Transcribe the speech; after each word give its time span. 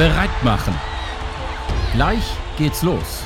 bereit 0.00 0.30
machen. 0.42 0.72
Gleich 1.92 2.24
geht's 2.56 2.82
los. 2.82 3.22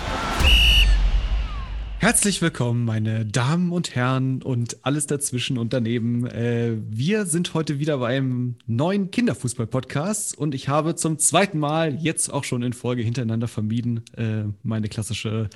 Herzlich 2.00 2.42
willkommen, 2.42 2.84
meine 2.84 3.24
Damen 3.24 3.70
und 3.70 3.94
Herren 3.94 4.42
und 4.42 4.78
alles 4.84 5.06
dazwischen 5.06 5.56
und 5.56 5.72
daneben. 5.72 6.26
Äh, 6.26 6.72
wir 6.90 7.26
sind 7.26 7.54
heute 7.54 7.78
wieder 7.78 7.98
beim 7.98 8.56
neuen 8.66 9.12
Kinderfußball-Podcast 9.12 10.36
und 10.36 10.52
ich 10.52 10.68
habe 10.68 10.96
zum 10.96 11.20
zweiten 11.20 11.60
Mal 11.60 11.94
jetzt 11.94 12.32
auch 12.32 12.42
schon 12.42 12.64
in 12.64 12.72
Folge 12.72 13.02
hintereinander 13.02 13.46
vermieden, 13.46 14.02
äh, 14.16 14.42
meine 14.64 14.88
klassische 14.88 15.50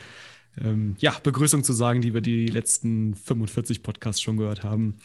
ähm, 0.62 0.96
ja, 0.98 1.16
Begrüßung 1.22 1.64
zu 1.64 1.72
sagen, 1.72 2.00
die 2.00 2.14
wir 2.14 2.20
die 2.20 2.46
letzten 2.46 3.14
45 3.14 3.82
Podcasts 3.82 4.20
schon 4.20 4.36
gehört 4.36 4.62
haben. 4.62 4.96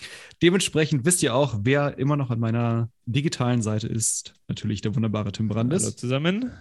Dementsprechend 0.41 1.05
wisst 1.05 1.23
ihr 1.23 1.35
auch, 1.35 1.59
wer 1.63 1.97
immer 1.97 2.15
noch 2.15 2.29
an 2.29 2.39
meiner 2.39 2.89
digitalen 3.05 3.61
Seite 3.61 3.87
ist. 3.87 4.33
Natürlich 4.47 4.81
der 4.81 4.95
wunderbare 4.95 5.31
Tim 5.31 5.47
Brandes. 5.47 5.83
Hallo 5.83 5.95
zusammen. 5.95 6.51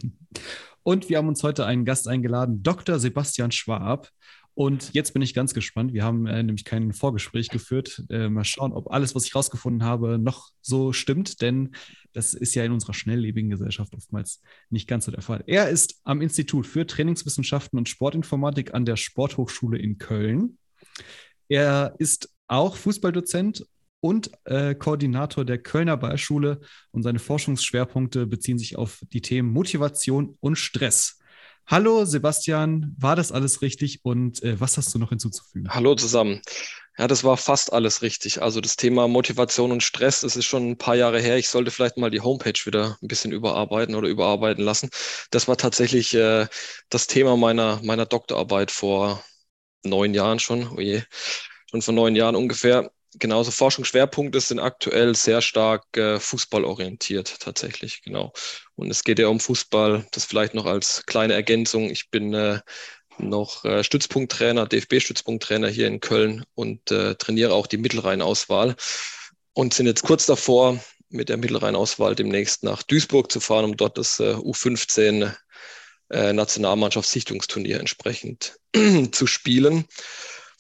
Und 0.84 1.09
wir 1.09 1.17
haben 1.17 1.27
uns 1.27 1.44
heute 1.44 1.66
einen 1.66 1.84
Gast 1.84 2.08
eingeladen, 2.08 2.63
Dr. 2.63 2.98
Sebastian 2.99 3.52
Schwab. 3.52 4.09
Und 4.57 4.89
jetzt 4.95 5.13
bin 5.13 5.21
ich 5.21 5.35
ganz 5.35 5.53
gespannt. 5.53 5.93
Wir 5.93 6.03
haben 6.03 6.25
äh, 6.25 6.41
nämlich 6.41 6.66
kein 6.66 6.91
Vorgespräch 6.91 7.49
geführt. 7.49 8.03
Äh, 8.09 8.27
mal 8.27 8.43
schauen, 8.43 8.73
ob 8.73 8.89
alles, 8.89 9.13
was 9.13 9.25
ich 9.25 9.35
rausgefunden 9.35 9.83
habe, 9.83 10.17
noch 10.17 10.49
so 10.61 10.93
stimmt, 10.93 11.43
denn 11.43 11.75
das 12.11 12.33
ist 12.33 12.55
ja 12.55 12.63
in 12.63 12.71
unserer 12.71 12.95
schnelllebigen 12.95 13.52
Gesellschaft 13.52 13.93
oftmals 13.93 14.41
nicht 14.71 14.88
ganz 14.88 15.05
so 15.05 15.11
der 15.11 15.21
Fall. 15.21 15.43
Er 15.45 15.70
ist 15.70 16.02
am 16.05 16.21
Institut 16.21 16.66
für 16.66 16.88
Trainingswissenschaften 16.88 17.77
und 17.77 17.88
Sportinformatik 17.88 18.73
an 18.73 18.83
der 18.83 18.95
Sporthochschule 18.95 19.77
in 19.77 19.99
Köln. 19.99 20.58
Er 21.49 21.94
ist 21.99 22.33
auch 22.47 22.77
Fußballdozent 22.77 23.63
und 23.99 24.31
äh, 24.45 24.73
Koordinator 24.73 25.45
der 25.45 25.59
Kölner 25.59 25.97
Ballschule 25.97 26.61
und 26.89 27.03
seine 27.03 27.19
Forschungsschwerpunkte 27.19 28.25
beziehen 28.25 28.58
sich 28.58 28.75
auf 28.75 29.03
die 29.13 29.21
Themen 29.21 29.52
Motivation 29.52 30.36
und 30.39 30.55
Stress. 30.55 31.17
Hallo 31.70 32.06
Sebastian, 32.06 32.96
war 32.98 33.18
das 33.18 33.34
alles 33.34 33.62
richtig 33.62 34.00
und 34.06 34.42
äh, 34.42 34.58
was 34.58 34.78
hast 34.78 34.96
du 34.96 35.00
noch 35.00 35.10
hinzuzufügen? 35.10 35.70
Hallo 35.70 35.96
zusammen. 35.96 36.42
Ja, 36.98 37.10
das 37.10 37.26
war 37.26 37.36
fast 37.36 37.73
alles 37.73 38.02
richtig. 38.02 38.42
Also 38.42 38.62
das 38.62 38.78
Thema 38.78 39.10
Motivation 39.10 39.73
und 39.73 39.84
Stress, 39.84 40.22
das 40.22 40.38
ist 40.38 40.45
schon 40.45 40.72
ein 40.72 40.78
paar 40.78 40.95
Jahre 40.95 41.20
her. 41.20 41.38
Ich 41.38 41.50
sollte 41.50 41.70
vielleicht 41.70 41.98
mal 41.98 42.10
die 42.10 42.22
Homepage 42.22 42.58
wieder 42.66 42.98
ein 43.02 43.10
bisschen 43.10 43.34
überarbeiten 43.34 43.95
oder 43.95 44.08
überarbeiten 44.08 44.64
lassen. 44.64 44.90
Das 45.30 45.50
war 45.50 45.58
tatsächlich 45.58 46.14
äh, 46.14 46.48
das 46.90 47.08
Thema 47.08 47.36
meiner, 47.36 47.82
meiner 47.84 48.06
Doktorarbeit 48.06 48.72
vor 48.72 49.22
neun 49.84 50.14
Jahren 50.14 50.40
schon. 50.40 50.70
Oh 50.73 50.80
je, 50.80 51.04
schon 51.70 51.82
vor 51.82 51.94
neun 51.94 52.16
Jahren 52.16 52.38
ungefähr 52.38 52.92
genauso 53.16 53.52
Forschungsschwerpunkte 53.52 54.39
sind 54.41 54.59
aktuell 54.59 55.16
sehr 55.16 55.41
stark 55.41 55.86
äh, 55.97 56.19
fußballorientiert 56.19 57.39
tatsächlich, 57.39 58.02
genau. 58.02 58.33
Und 58.75 58.89
es 58.91 59.03
geht 59.03 59.19
ja 59.19 59.27
um 59.27 59.39
Fußball, 59.39 60.05
das 60.11 60.25
vielleicht 60.25 60.53
noch 60.53 60.66
als 60.66 61.05
kleine 61.05 61.33
Ergänzung. 61.33 61.89
Ich 61.89 62.09
bin 62.09 62.33
äh, 62.33 62.59
noch 63.17 63.66
äh, 63.66 63.83
Stützpunkttrainer, 63.83 64.67
DFB-Stützpunkttrainer 64.67 65.69
hier 65.69 65.88
in 65.88 65.99
Köln 65.99 66.45
und 66.55 66.91
äh, 66.91 67.16
trainiere 67.16 67.53
auch 67.53 67.67
die 67.67 67.77
Mittelrheinauswahl 67.77 68.75
und 69.53 69.73
sind 69.73 69.88
jetzt 69.88 70.03
kurz 70.03 70.25
davor, 70.25 70.80
mit 71.09 71.30
der 71.30 71.38
Mittelrheinauswahl 71.38 72.16
demnächst 72.16 72.64
nach 72.64 72.83
Duisburg 72.83 73.31
zu 73.31 73.39
fahren, 73.39 73.66
um 73.66 73.77
dort 73.77 73.97
das 73.97 74.19
äh, 74.19 74.33
U15 74.33 75.33
äh, 76.09 76.33
Nationalmannschaftssichtungsturnier 76.33 77.80
entsprechend 77.80 78.58
zu 79.11 79.27
spielen. 79.27 79.86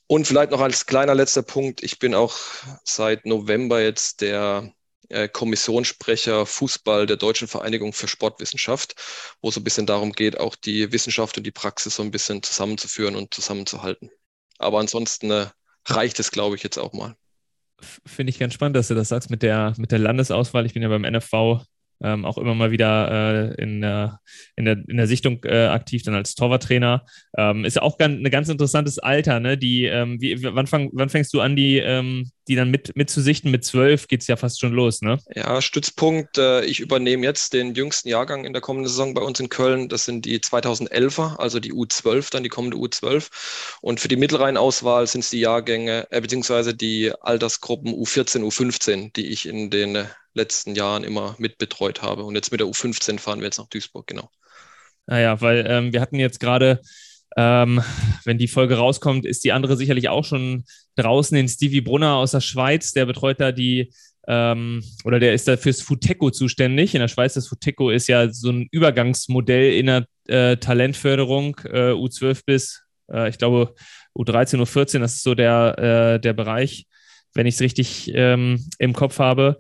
Und 0.07 0.25
vielleicht 0.25 0.51
noch 0.51 0.61
als 0.61 0.85
kleiner 0.85 1.15
letzter 1.15 1.43
Punkt, 1.43 1.83
ich 1.83 1.99
bin 1.99 2.15
auch 2.15 2.37
seit 2.85 3.25
November 3.25 3.81
jetzt 3.81 4.21
der 4.21 4.71
äh, 5.09 5.27
Kommissionssprecher 5.27 6.45
Fußball 6.45 7.05
der 7.05 7.17
Deutschen 7.17 7.47
Vereinigung 7.47 7.93
für 7.93 8.07
Sportwissenschaft, 8.07 8.95
wo 9.41 9.49
es 9.49 9.57
ein 9.57 9.63
bisschen 9.63 9.85
darum 9.85 10.13
geht, 10.13 10.39
auch 10.39 10.55
die 10.55 10.91
Wissenschaft 10.91 11.37
und 11.37 11.43
die 11.43 11.51
Praxis 11.51 11.95
so 11.95 12.03
ein 12.03 12.11
bisschen 12.11 12.41
zusammenzuführen 12.41 13.15
und 13.15 13.33
zusammenzuhalten. 13.33 14.09
Aber 14.57 14.79
ansonsten 14.79 15.29
äh, 15.31 15.47
reicht 15.85 16.19
es, 16.19 16.31
glaube 16.31 16.55
ich, 16.55 16.63
jetzt 16.63 16.77
auch 16.77 16.93
mal. 16.93 17.15
Finde 18.05 18.31
ich 18.31 18.39
ganz 18.39 18.53
spannend, 18.53 18.75
dass 18.75 18.87
du 18.87 18.95
das 18.95 19.09
sagst 19.09 19.29
mit 19.29 19.43
der, 19.43 19.73
mit 19.77 19.91
der 19.91 19.99
Landesauswahl. 19.99 20.65
Ich 20.65 20.73
bin 20.73 20.81
ja 20.81 20.89
beim 20.89 21.03
NFV 21.03 21.63
ähm, 22.01 22.25
auch 22.25 22.37
immer 22.37 22.53
mal 22.53 22.71
wieder 22.71 23.55
äh, 23.57 23.61
in, 23.61 23.81
der, 23.81 24.19
in, 24.55 24.65
der, 24.65 24.77
in 24.87 24.97
der 24.97 25.07
Sichtung 25.07 25.43
äh, 25.43 25.65
aktiv, 25.67 26.03
dann 26.03 26.13
als 26.13 26.35
Torwarttrainer. 26.35 27.05
Ähm, 27.37 27.65
ist 27.65 27.75
ja 27.75 27.81
auch 27.81 27.97
ganz, 27.97 28.17
ein 28.19 28.31
ganz 28.31 28.49
interessantes 28.49 28.99
Alter, 28.99 29.39
ne? 29.39 29.57
Die, 29.57 29.85
ähm, 29.85 30.21
wie, 30.21 30.43
wann, 30.43 30.67
fang, 30.67 30.89
wann 30.93 31.09
fängst 31.09 31.33
du 31.33 31.41
an, 31.41 31.55
die, 31.55 31.77
ähm, 31.77 32.29
die 32.47 32.55
dann 32.55 32.69
mit, 32.69 32.95
mitzusichten? 32.95 33.49
Mit 33.51 33.65
zwölf 33.65 34.07
geht 34.07 34.21
es 34.21 34.27
ja 34.27 34.35
fast 34.35 34.59
schon 34.59 34.73
los, 34.73 35.01
ne? 35.01 35.17
Ja, 35.33 35.61
Stützpunkt. 35.61 36.37
Äh, 36.37 36.65
ich 36.65 36.79
übernehme 36.79 37.25
jetzt 37.25 37.53
den 37.53 37.73
jüngsten 37.73 38.09
Jahrgang 38.09 38.45
in 38.45 38.53
der 38.53 38.61
kommenden 38.61 38.89
Saison 38.89 39.13
bei 39.13 39.21
uns 39.21 39.39
in 39.39 39.49
Köln. 39.49 39.89
Das 39.89 40.05
sind 40.05 40.25
die 40.25 40.39
2011er, 40.39 41.37
also 41.37 41.59
die 41.59 41.73
U12, 41.73 42.31
dann 42.31 42.43
die 42.43 42.49
kommende 42.49 42.77
U12. 42.77 43.29
Und 43.81 43.99
für 43.99 44.07
die 44.07 44.17
Mittelrheinauswahl 44.17 45.07
sind 45.07 45.21
es 45.21 45.31
die 45.31 45.39
Jahrgänge, 45.39 46.07
äh, 46.11 46.21
beziehungsweise 46.21 46.75
die 46.75 47.11
Altersgruppen 47.21 47.93
U14, 47.93 48.43
U15, 48.43 49.13
die 49.13 49.27
ich 49.27 49.47
in 49.47 49.69
den 49.71 50.07
letzten 50.37 50.75
Jahren 50.75 51.03
immer 51.03 51.35
mitbetreut 51.37 52.01
habe. 52.01 52.23
Und 52.23 52.35
jetzt 52.35 52.51
mit 52.51 52.59
der 52.59 52.67
U15 52.67 53.19
fahren 53.19 53.39
wir 53.39 53.45
jetzt 53.45 53.57
nach 53.57 53.67
Duisburg, 53.67 54.07
genau. 54.07 54.29
Naja, 55.05 55.33
ah 55.33 55.41
weil 55.41 55.65
ähm, 55.67 55.93
wir 55.93 56.01
hatten 56.01 56.17
jetzt 56.17 56.39
gerade, 56.39 56.81
ähm, 57.35 57.81
wenn 58.25 58.37
die 58.37 58.47
Folge 58.47 58.75
rauskommt, 58.75 59.25
ist 59.25 59.43
die 59.43 59.51
andere 59.51 59.77
sicherlich 59.77 60.09
auch 60.09 60.25
schon 60.25 60.65
draußen, 60.95 61.35
den 61.35 61.47
Stevie 61.47 61.81
Brunner 61.81 62.15
aus 62.15 62.31
der 62.31 62.41
Schweiz, 62.41 62.91
der 62.91 63.05
betreut 63.05 63.39
da 63.39 63.51
die 63.51 63.91
ähm, 64.27 64.83
oder 65.05 65.19
der 65.19 65.33
ist 65.33 65.47
da 65.47 65.55
fürs 65.55 65.81
Futeco 65.81 66.31
zuständig. 66.31 66.93
In 66.93 66.99
der 66.99 67.07
Schweiz, 67.07 67.33
das 67.33 67.47
Futeco 67.47 67.89
ist 67.89 68.07
ja 68.07 68.31
so 68.31 68.51
ein 68.51 68.67
Übergangsmodell 68.71 69.73
in 69.73 69.85
der 69.85 70.05
äh, 70.27 70.57
Talentförderung, 70.57 71.57
äh, 71.63 71.91
U12 71.91 72.41
bis, 72.45 72.83
äh, 73.09 73.29
ich 73.29 73.37
glaube, 73.37 73.73
U13, 74.17 74.61
U14, 74.61 74.99
das 74.99 75.15
ist 75.15 75.23
so 75.23 75.33
der, 75.33 75.77
äh, 76.15 76.19
der 76.19 76.33
Bereich, 76.33 76.87
wenn 77.33 77.47
ich 77.47 77.55
es 77.55 77.61
richtig 77.61 78.11
ähm, 78.13 78.67
im 78.79 78.93
Kopf 78.93 79.19
habe. 79.19 79.57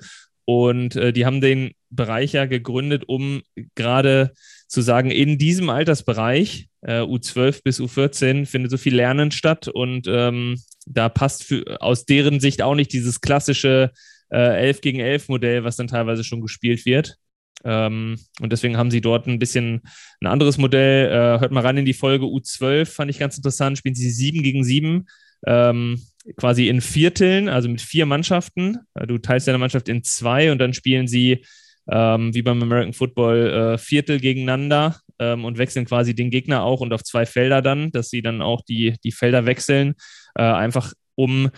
Und 0.49 0.95
äh, 0.95 1.11
die 1.11 1.25
haben 1.25 1.41
den 1.41 1.71
Bereich 1.89 2.31
ja 2.31 2.45
gegründet, 2.45 3.03
um 3.07 3.41
gerade 3.75 4.31
zu 4.69 4.79
sagen, 4.79 5.11
in 5.11 5.37
diesem 5.37 5.69
Altersbereich, 5.69 6.69
äh, 6.83 7.01
U12 7.01 7.63
bis 7.63 7.81
U14, 7.81 8.45
findet 8.45 8.71
so 8.71 8.77
viel 8.77 8.95
Lernen 8.95 9.31
statt 9.31 9.67
und 9.67 10.07
ähm, 10.07 10.57
da 10.85 11.09
passt 11.09 11.43
für, 11.43 11.81
aus 11.81 12.05
deren 12.05 12.39
Sicht 12.39 12.61
auch 12.61 12.75
nicht 12.75 12.93
dieses 12.93 13.19
klassische 13.19 13.91
äh, 14.29 14.67
11 14.67 14.79
gegen 14.79 14.99
11 15.01 15.27
Modell, 15.27 15.65
was 15.65 15.75
dann 15.75 15.87
teilweise 15.87 16.23
schon 16.23 16.39
gespielt 16.39 16.85
wird. 16.85 17.17
Ähm, 17.65 18.17
und 18.39 18.53
deswegen 18.53 18.77
haben 18.77 18.91
sie 18.91 19.01
dort 19.01 19.27
ein 19.27 19.39
bisschen 19.39 19.81
ein 20.21 20.27
anderes 20.27 20.57
Modell. 20.57 21.07
Äh, 21.07 21.41
hört 21.41 21.51
mal 21.51 21.59
rein 21.59 21.75
in 21.75 21.85
die 21.85 21.93
Folge 21.93 22.23
U12, 22.23 22.85
fand 22.85 23.11
ich 23.11 23.19
ganz 23.19 23.35
interessant. 23.35 23.77
Spielen 23.77 23.95
sie 23.95 24.09
7 24.09 24.43
gegen 24.43 24.63
7 24.63 25.07
ähm, 25.45 26.01
quasi 26.35 26.67
in 26.67 26.81
Vierteln, 26.81 27.49
also 27.49 27.69
mit 27.69 27.81
vier 27.81 28.05
Mannschaften. 28.05 28.79
Äh, 28.95 29.07
du 29.07 29.17
teilst 29.17 29.47
deine 29.47 29.57
Mannschaft 29.57 29.89
in 29.89 30.03
zwei 30.03 30.51
und 30.51 30.59
dann 30.59 30.73
spielen 30.73 31.07
sie 31.07 31.45
ähm, 31.89 32.33
wie 32.33 32.41
beim 32.41 32.61
American 32.61 32.93
Football 32.93 33.47
äh, 33.47 33.77
Viertel 33.77 34.19
gegeneinander 34.19 34.99
ähm, 35.19 35.45
und 35.45 35.57
wechseln 35.57 35.85
quasi 35.85 36.13
den 36.13 36.29
Gegner 36.29 36.63
auch 36.63 36.81
und 36.81 36.93
auf 36.93 37.03
zwei 37.03 37.25
Felder 37.25 37.61
dann, 37.61 37.91
dass 37.91 38.09
sie 38.09 38.21
dann 38.21 38.41
auch 38.41 38.61
die, 38.61 38.95
die 39.03 39.11
Felder 39.11 39.45
wechseln, 39.45 39.95
äh, 40.35 40.43
einfach 40.43 40.93
um 41.15 41.49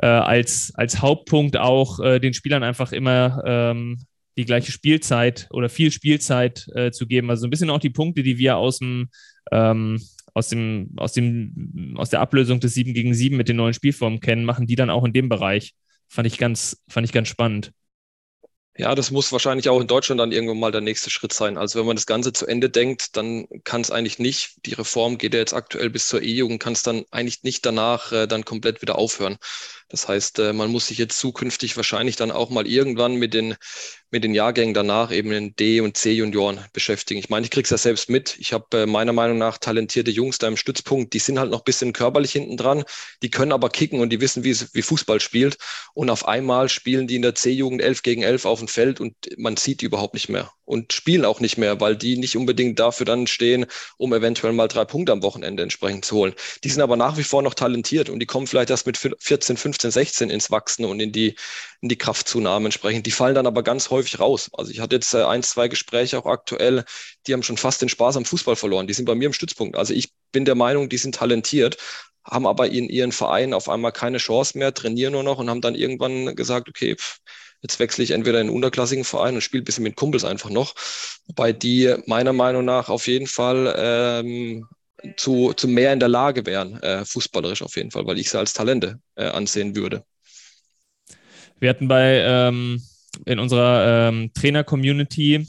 äh, 0.00 0.06
als, 0.06 0.72
als 0.74 1.02
Hauptpunkt 1.02 1.56
auch 1.56 2.00
äh, 2.00 2.18
den 2.18 2.34
Spielern 2.34 2.62
einfach 2.62 2.92
immer 2.92 3.42
ähm, 3.44 3.98
die 4.38 4.44
gleiche 4.44 4.72
Spielzeit 4.72 5.48
oder 5.50 5.68
viel 5.68 5.90
Spielzeit 5.90 6.66
äh, 6.74 6.90
zu 6.92 7.06
geben. 7.06 7.28
Also 7.28 7.46
ein 7.46 7.50
bisschen 7.50 7.70
auch 7.70 7.80
die 7.80 7.90
Punkte, 7.90 8.22
die 8.22 8.38
wir 8.38 8.56
aus 8.56 8.78
dem 8.78 9.08
ähm, 9.50 10.00
aus, 10.38 10.48
dem, 10.48 10.90
aus, 10.96 11.12
dem, 11.12 11.94
aus 11.96 12.10
der 12.10 12.20
Ablösung 12.20 12.60
des 12.60 12.74
7 12.74 12.94
gegen 12.94 13.14
7 13.14 13.36
mit 13.36 13.48
den 13.48 13.56
neuen 13.56 13.74
Spielformen 13.74 14.20
kennen, 14.20 14.44
machen 14.44 14.66
die 14.66 14.76
dann 14.76 14.90
auch 14.90 15.04
in 15.04 15.12
dem 15.12 15.28
Bereich. 15.28 15.74
Fand 16.08 16.26
ich 16.26 16.38
ganz, 16.38 16.82
fand 16.88 17.04
ich 17.04 17.12
ganz 17.12 17.28
spannend. 17.28 17.72
Ja, 18.76 18.94
das 18.94 19.10
muss 19.10 19.32
wahrscheinlich 19.32 19.68
auch 19.68 19.80
in 19.80 19.88
Deutschland 19.88 20.20
dann 20.20 20.30
irgendwann 20.30 20.60
mal 20.60 20.70
der 20.70 20.80
nächste 20.80 21.10
Schritt 21.10 21.32
sein. 21.32 21.58
Also 21.58 21.80
wenn 21.80 21.86
man 21.86 21.96
das 21.96 22.06
Ganze 22.06 22.32
zu 22.32 22.46
Ende 22.46 22.70
denkt, 22.70 23.16
dann 23.16 23.48
kann 23.64 23.80
es 23.80 23.90
eigentlich 23.90 24.20
nicht, 24.20 24.64
die 24.66 24.74
Reform 24.74 25.18
geht 25.18 25.34
ja 25.34 25.40
jetzt 25.40 25.52
aktuell 25.52 25.90
bis 25.90 26.06
zur 26.06 26.22
E-Jugend, 26.22 26.60
kann 26.60 26.74
es 26.74 26.84
dann 26.84 27.04
eigentlich 27.10 27.42
nicht 27.42 27.66
danach 27.66 28.12
äh, 28.12 28.28
dann 28.28 28.44
komplett 28.44 28.80
wieder 28.80 28.96
aufhören. 28.96 29.36
Das 29.88 30.06
heißt, 30.06 30.38
äh, 30.38 30.52
man 30.52 30.70
muss 30.70 30.88
sich 30.88 30.98
jetzt 30.98 31.18
zukünftig 31.18 31.76
wahrscheinlich 31.76 32.16
dann 32.16 32.30
auch 32.30 32.50
mal 32.50 32.66
irgendwann 32.66 33.16
mit 33.16 33.32
den, 33.34 33.56
mit 34.10 34.24
den 34.24 34.34
Jahrgängen 34.34 34.74
danach 34.74 35.10
eben 35.12 35.32
in 35.32 35.56
D- 35.56 35.80
und 35.80 35.96
C-Junioren 35.96 36.64
beschäftigen. 36.72 37.20
Ich 37.20 37.30
meine, 37.30 37.44
ich 37.44 37.50
kriege 37.50 37.64
es 37.64 37.70
ja 37.70 37.78
selbst 37.78 38.10
mit. 38.10 38.36
Ich 38.38 38.52
habe 38.52 38.82
äh, 38.82 38.86
meiner 38.86 39.12
Meinung 39.12 39.38
nach 39.38 39.58
talentierte 39.58 40.10
Jungs 40.10 40.38
da 40.38 40.48
im 40.48 40.56
Stützpunkt, 40.56 41.14
die 41.14 41.18
sind 41.18 41.38
halt 41.38 41.50
noch 41.50 41.60
ein 41.60 41.64
bisschen 41.64 41.92
körperlich 41.92 42.32
hinten 42.32 42.56
dran, 42.56 42.84
die 43.22 43.30
können 43.30 43.52
aber 43.52 43.70
kicken 43.70 44.00
und 44.00 44.10
die 44.10 44.20
wissen, 44.20 44.44
wie, 44.44 44.54
wie 44.72 44.82
Fußball 44.82 45.20
spielt. 45.20 45.56
Und 45.94 46.10
auf 46.10 46.26
einmal 46.28 46.68
spielen 46.68 47.06
die 47.06 47.16
in 47.16 47.22
der 47.22 47.34
C-Jugend 47.34 47.80
11 47.82 48.02
gegen 48.02 48.22
11 48.22 48.44
auf 48.44 48.58
dem 48.58 48.68
Feld 48.68 49.00
und 49.00 49.14
man 49.36 49.56
sieht 49.56 49.80
die 49.80 49.86
überhaupt 49.86 50.14
nicht 50.14 50.28
mehr. 50.28 50.50
und 50.68 50.92
spielen 50.92 51.24
auch 51.24 51.40
nicht 51.40 51.56
mehr, 51.56 51.80
weil 51.80 51.96
die 51.96 52.18
nicht 52.18 52.36
unbedingt 52.36 52.78
dafür 52.78 53.06
dann 53.06 53.26
stehen, 53.26 53.66
um 53.96 54.12
eventuell 54.12 54.52
mal 54.52 54.68
drei 54.68 54.84
Punkte 54.84 55.12
am 55.12 55.22
Wochenende 55.22 55.62
entsprechend 55.62 56.04
zu 56.04 56.16
holen. 56.16 56.34
Die 56.62 56.68
sind 56.68 56.82
aber 56.82 56.96
nach 56.96 57.16
wie 57.16 57.24
vor 57.24 57.42
noch 57.42 57.54
talentiert 57.54 58.10
und 58.10 58.20
die 58.20 58.26
kommen 58.26 58.46
vielleicht 58.46 58.68
erst 58.70 58.86
mit 58.86 58.98
14, 58.98 59.56
15, 59.56 59.77
16 59.80 60.30
ins 60.30 60.50
Wachsen 60.50 60.84
und 60.84 61.00
in 61.00 61.12
die, 61.12 61.36
in 61.80 61.88
die 61.88 61.98
Kraftzunahme 61.98 62.66
entsprechend. 62.66 63.06
Die 63.06 63.10
fallen 63.10 63.34
dann 63.34 63.46
aber 63.46 63.62
ganz 63.62 63.90
häufig 63.90 64.18
raus. 64.20 64.50
Also 64.52 64.70
ich 64.70 64.80
hatte 64.80 64.96
jetzt 64.96 65.14
äh, 65.14 65.24
ein, 65.24 65.42
zwei 65.42 65.68
Gespräche 65.68 66.18
auch 66.18 66.26
aktuell, 66.26 66.84
die 67.26 67.32
haben 67.32 67.42
schon 67.42 67.56
fast 67.56 67.82
den 67.82 67.88
Spaß 67.88 68.16
am 68.16 68.24
Fußball 68.24 68.56
verloren. 68.56 68.86
Die 68.86 68.94
sind 68.94 69.04
bei 69.04 69.14
mir 69.14 69.26
im 69.26 69.32
Stützpunkt. 69.32 69.76
Also 69.76 69.94
ich 69.94 70.12
bin 70.32 70.44
der 70.44 70.54
Meinung, 70.54 70.88
die 70.88 70.98
sind 70.98 71.14
talentiert, 71.14 71.78
haben 72.24 72.46
aber 72.46 72.68
in 72.68 72.88
ihren 72.88 73.12
Vereinen 73.12 73.54
auf 73.54 73.68
einmal 73.68 73.92
keine 73.92 74.18
Chance 74.18 74.58
mehr, 74.58 74.74
trainieren 74.74 75.12
nur 75.12 75.22
noch 75.22 75.38
und 75.38 75.48
haben 75.48 75.60
dann 75.60 75.74
irgendwann 75.74 76.34
gesagt, 76.36 76.68
okay, 76.68 76.96
pff, 76.96 77.18
Jetzt 77.60 77.80
wechsle 77.80 78.04
ich 78.04 78.12
entweder 78.12 78.40
in 78.40 78.46
einen 78.46 78.54
unterklassigen 78.54 79.04
Verein 79.04 79.34
und 79.34 79.40
spiele 79.40 79.62
ein 79.62 79.64
bisschen 79.64 79.82
mit 79.82 79.96
Kumpels 79.96 80.24
einfach 80.24 80.50
noch. 80.50 80.74
Wobei 81.26 81.52
die 81.52 81.92
meiner 82.06 82.32
Meinung 82.32 82.64
nach 82.64 82.88
auf 82.88 83.08
jeden 83.08 83.26
Fall 83.26 83.74
ähm, 83.76 84.68
zu, 85.16 85.52
zu 85.52 85.68
mehr 85.68 85.92
in 85.92 86.00
der 86.00 86.08
Lage 86.08 86.44
wären, 86.46 86.80
äh, 86.82 87.04
fußballerisch 87.04 87.62
auf 87.62 87.76
jeden 87.76 87.90
Fall, 87.90 88.06
weil 88.06 88.18
ich 88.18 88.30
sie 88.30 88.38
als 88.38 88.52
Talente 88.52 89.00
äh, 89.14 89.26
ansehen 89.26 89.76
würde. 89.76 90.04
Wir 91.60 91.70
hatten 91.70 91.88
bei 91.88 92.22
ähm, 92.24 92.82
in 93.24 93.38
unserer 93.38 94.08
ähm, 94.08 94.30
Trainer-Community 94.34 95.46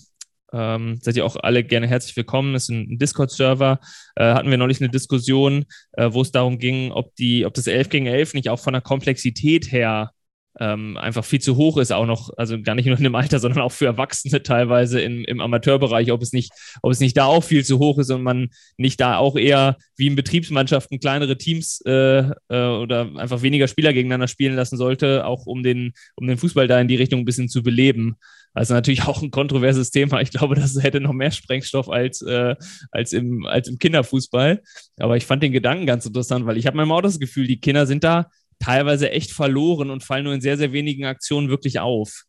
ähm, 0.51 0.99
seid 1.01 1.15
ihr 1.15 1.25
auch 1.25 1.35
alle 1.35 1.63
gerne 1.63 1.87
herzlich 1.87 2.15
willkommen. 2.15 2.53
Das 2.53 2.63
ist 2.63 2.69
ein 2.69 2.97
Discord-Server. 2.97 3.79
Äh, 4.15 4.33
hatten 4.33 4.49
wir 4.49 4.57
neulich 4.57 4.81
eine 4.81 4.89
Diskussion, 4.89 5.65
äh, 5.93 6.09
wo 6.11 6.21
es 6.21 6.31
darum 6.31 6.57
ging, 6.57 6.91
ob, 6.91 7.15
die, 7.15 7.45
ob 7.45 7.53
das 7.53 7.67
11 7.67 7.89
gegen 7.89 8.05
11 8.07 8.33
nicht 8.33 8.49
auch 8.49 8.59
von 8.59 8.73
der 8.73 8.81
Komplexität 8.81 9.71
her 9.71 10.11
ähm, 10.59 10.97
einfach 10.97 11.23
viel 11.23 11.39
zu 11.39 11.55
hoch 11.55 11.77
ist, 11.77 11.91
auch 11.91 12.05
noch, 12.05 12.31
also 12.37 12.61
gar 12.61 12.75
nicht 12.75 12.85
nur 12.85 12.97
in 12.97 13.03
dem 13.03 13.15
Alter, 13.15 13.39
sondern 13.39 13.61
auch 13.61 13.71
für 13.71 13.85
Erwachsene 13.85 14.41
teilweise 14.43 14.99
im, 15.01 15.23
im 15.25 15.41
Amateurbereich, 15.41 16.11
ob 16.11 16.21
es 16.21 16.33
nicht, 16.33 16.51
ob 16.81 16.91
es 16.91 16.99
nicht 16.99 17.15
da 17.17 17.25
auch 17.25 17.43
viel 17.43 17.63
zu 17.63 17.79
hoch 17.79 17.97
ist 17.99 18.09
und 18.09 18.23
man 18.23 18.49
nicht 18.77 18.99
da 18.99 19.17
auch 19.17 19.35
eher 19.35 19.77
wie 19.95 20.07
in 20.07 20.15
Betriebsmannschaften 20.15 20.99
kleinere 20.99 21.37
Teams 21.37 21.81
äh, 21.85 22.29
äh, 22.49 22.67
oder 22.67 23.15
einfach 23.15 23.41
weniger 23.41 23.67
Spieler 23.67 23.93
gegeneinander 23.93 24.27
spielen 24.27 24.55
lassen 24.55 24.77
sollte, 24.77 25.25
auch 25.25 25.45
um 25.45 25.63
den, 25.63 25.93
um 26.15 26.27
den 26.27 26.37
Fußball 26.37 26.67
da 26.67 26.79
in 26.79 26.87
die 26.87 26.95
Richtung 26.95 27.21
ein 27.21 27.25
bisschen 27.25 27.49
zu 27.49 27.63
beleben. 27.63 28.15
Also 28.53 28.73
natürlich 28.73 29.03
auch 29.03 29.21
ein 29.21 29.31
kontroverses 29.31 29.91
Thema. 29.91 30.21
Ich 30.21 30.31
glaube, 30.31 30.55
das 30.55 30.81
hätte 30.81 30.99
noch 30.99 31.13
mehr 31.13 31.31
Sprengstoff 31.31 31.89
als, 31.89 32.21
äh, 32.21 32.55
als, 32.91 33.13
im, 33.13 33.45
als 33.45 33.67
im 33.67 33.77
Kinderfußball. 33.77 34.61
Aber 34.97 35.17
ich 35.17 35.25
fand 35.25 35.43
den 35.43 35.51
Gedanken 35.51 35.85
ganz 35.85 36.05
interessant, 36.05 36.45
weil 36.45 36.57
ich 36.57 36.65
habe 36.65 36.75
manchmal 36.75 36.97
auch 36.97 37.03
das 37.03 37.19
Gefühl, 37.19 37.47
die 37.47 37.59
Kinder 37.59 37.85
sind 37.85 38.03
da 38.03 38.29
teilweise 38.59 39.11
echt 39.11 39.31
verloren 39.31 39.89
und 39.89 40.03
fallen 40.03 40.25
nur 40.25 40.33
in 40.33 40.41
sehr, 40.41 40.57
sehr 40.57 40.71
wenigen 40.71 41.05
Aktionen 41.05 41.49
wirklich 41.49 41.79
auf. 41.79 42.25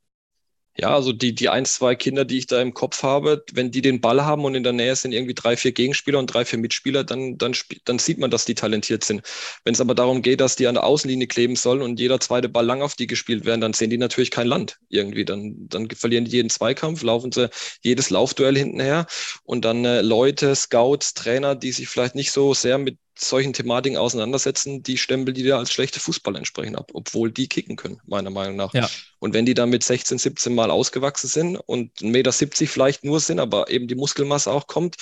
Ja, 0.78 0.94
also 0.94 1.12
die, 1.12 1.34
die 1.34 1.48
ein, 1.48 1.66
zwei 1.66 1.94
Kinder, 1.94 2.24
die 2.24 2.38
ich 2.38 2.46
da 2.46 2.62
im 2.62 2.72
Kopf 2.72 3.02
habe, 3.02 3.44
wenn 3.52 3.70
die 3.70 3.82
den 3.82 4.00
Ball 4.00 4.24
haben 4.24 4.44
und 4.44 4.54
in 4.54 4.62
der 4.62 4.72
Nähe 4.72 4.94
sind 4.96 5.12
irgendwie 5.12 5.34
drei, 5.34 5.56
vier 5.56 5.72
Gegenspieler 5.72 6.18
und 6.18 6.28
drei, 6.32 6.44
vier 6.44 6.58
Mitspieler, 6.58 7.04
dann, 7.04 7.36
dann, 7.36 7.54
dann 7.84 7.98
sieht 7.98 8.18
man, 8.18 8.30
dass 8.30 8.44
die 8.46 8.54
talentiert 8.54 9.04
sind. 9.04 9.22
Wenn 9.64 9.74
es 9.74 9.80
aber 9.80 9.94
darum 9.94 10.22
geht, 10.22 10.40
dass 10.40 10.56
die 10.56 10.68
an 10.68 10.76
der 10.76 10.84
Außenlinie 10.84 11.26
kleben 11.26 11.56
sollen 11.56 11.82
und 11.82 12.00
jeder 12.00 12.20
zweite 12.20 12.48
Ball 12.48 12.64
lang 12.64 12.82
auf 12.82 12.94
die 12.94 13.08
gespielt 13.08 13.44
werden, 13.44 13.60
dann 13.60 13.72
sehen 13.74 13.90
die 13.90 13.98
natürlich 13.98 14.30
kein 14.30 14.46
Land 14.46 14.78
irgendwie. 14.88 15.24
Dann, 15.24 15.68
dann 15.68 15.90
verlieren 15.90 16.24
die 16.24 16.30
jeden 16.30 16.50
Zweikampf, 16.50 17.02
laufen 17.02 17.32
sie 17.32 17.50
jedes 17.82 18.08
Laufduell 18.08 18.56
hintenher 18.56 19.06
und 19.42 19.64
dann 19.64 19.84
äh, 19.84 20.00
Leute, 20.02 20.54
Scouts, 20.54 21.14
Trainer, 21.14 21.56
die 21.56 21.72
sich 21.72 21.88
vielleicht 21.88 22.14
nicht 22.14 22.30
so 22.30 22.54
sehr 22.54 22.78
mit 22.78 22.96
solchen 23.20 23.52
Thematiken 23.52 23.98
auseinandersetzen, 23.98 24.82
die 24.82 24.98
stempeln 24.98 25.34
die 25.34 25.44
da 25.44 25.58
als 25.58 25.72
schlechte 25.72 26.00
Fußballer 26.00 26.38
entsprechend 26.38 26.76
ab, 26.76 26.90
obwohl 26.94 27.30
die 27.30 27.48
kicken 27.48 27.76
können, 27.76 28.00
meiner 28.06 28.30
Meinung 28.30 28.56
nach. 28.56 28.72
Ja. 28.74 28.88
Und 29.18 29.34
wenn 29.34 29.46
die 29.46 29.54
dann 29.54 29.70
mit 29.70 29.82
16, 29.82 30.18
17 30.18 30.54
Mal 30.54 30.70
ausgewachsen 30.70 31.28
sind 31.28 31.56
und 31.56 31.92
1,70 31.98 32.10
Meter 32.10 32.32
vielleicht 32.66 33.04
nur 33.04 33.20
sind, 33.20 33.38
aber 33.38 33.70
eben 33.70 33.88
die 33.88 33.94
Muskelmasse 33.94 34.50
auch 34.50 34.66
kommt, 34.66 34.96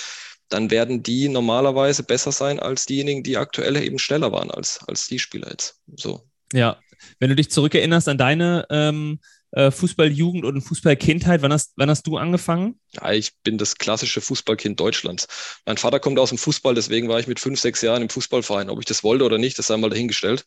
dann 0.49 0.71
werden 0.71 1.03
die 1.03 1.29
normalerweise 1.29 2.03
besser 2.03 2.31
sein 2.31 2.59
als 2.59 2.85
diejenigen, 2.85 3.23
die 3.23 3.37
aktuell 3.37 3.77
eben 3.77 3.99
schneller 3.99 4.31
waren 4.31 4.51
als, 4.51 4.79
als 4.87 5.07
die 5.07 5.19
Spieler 5.19 5.49
jetzt. 5.51 5.79
So. 5.95 6.27
Ja, 6.51 6.79
wenn 7.19 7.29
du 7.29 7.35
dich 7.35 7.51
zurückerinnerst 7.51 8.09
an 8.09 8.17
deine 8.17 8.65
ähm, 8.69 9.19
äh, 9.51 9.71
Fußballjugend 9.71 10.45
und 10.45 10.61
Fußballkindheit? 10.61 11.41
Wann 11.41 11.53
hast, 11.53 11.73
wann 11.75 11.89
hast 11.89 12.05
du 12.07 12.17
angefangen? 12.17 12.79
Ja, 12.91 13.11
ich 13.11 13.33
bin 13.43 13.57
das 13.57 13.75
klassische 13.75 14.21
Fußballkind 14.21 14.79
Deutschlands. 14.79 15.27
Mein 15.65 15.77
Vater 15.77 15.99
kommt 15.99 16.19
aus 16.19 16.29
dem 16.29 16.37
Fußball, 16.37 16.75
deswegen 16.75 17.07
war 17.09 17.19
ich 17.19 17.27
mit 17.27 17.39
fünf, 17.39 17.59
sechs 17.59 17.81
Jahren 17.81 18.01
im 18.01 18.09
Fußballverein. 18.09 18.69
Ob 18.69 18.79
ich 18.79 18.85
das 18.85 19.03
wollte 19.03 19.25
oder 19.25 19.37
nicht, 19.37 19.57
das 19.59 19.67
sei 19.67 19.77
mal 19.77 19.89
dahingestellt. 19.89 20.43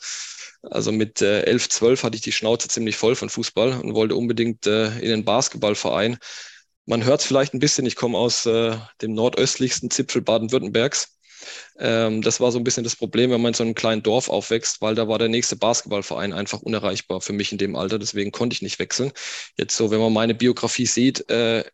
Also 0.62 0.92
mit 0.92 1.20
äh, 1.20 1.42
elf, 1.42 1.68
zwölf 1.68 2.04
hatte 2.04 2.16
ich 2.16 2.22
die 2.22 2.32
Schnauze 2.32 2.68
ziemlich 2.68 2.96
voll 2.96 3.16
von 3.16 3.28
Fußball 3.28 3.80
und 3.80 3.94
wollte 3.94 4.14
unbedingt 4.14 4.66
äh, 4.66 4.96
in 4.98 5.08
den 5.08 5.24
Basketballverein. 5.24 6.18
Man 6.86 7.04
hört 7.04 7.20
es 7.20 7.26
vielleicht 7.26 7.54
ein 7.54 7.58
bisschen, 7.58 7.86
ich 7.86 7.96
komme 7.96 8.18
aus 8.18 8.46
äh, 8.46 8.76
dem 9.00 9.14
nordöstlichsten 9.14 9.90
Zipfel 9.90 10.22
Baden-Württembergs. 10.22 11.16
Ähm, 11.78 12.22
das 12.22 12.40
war 12.40 12.52
so 12.52 12.58
ein 12.58 12.64
bisschen 12.64 12.84
das 12.84 12.96
Problem, 12.96 13.30
wenn 13.30 13.40
man 13.40 13.50
in 13.50 13.54
so 13.54 13.64
einem 13.64 13.74
kleinen 13.74 14.02
Dorf 14.02 14.28
aufwächst, 14.28 14.80
weil 14.80 14.94
da 14.94 15.08
war 15.08 15.18
der 15.18 15.28
nächste 15.28 15.56
Basketballverein 15.56 16.32
einfach 16.32 16.60
unerreichbar 16.60 17.20
für 17.20 17.32
mich 17.32 17.52
in 17.52 17.58
dem 17.58 17.76
Alter. 17.76 17.98
Deswegen 17.98 18.32
konnte 18.32 18.54
ich 18.54 18.62
nicht 18.62 18.78
wechseln. 18.78 19.12
Jetzt 19.56 19.76
so, 19.76 19.90
wenn 19.90 20.00
man 20.00 20.12
meine 20.12 20.34
Biografie 20.34 20.86
sieht, 20.86 21.28
äh, 21.30 21.64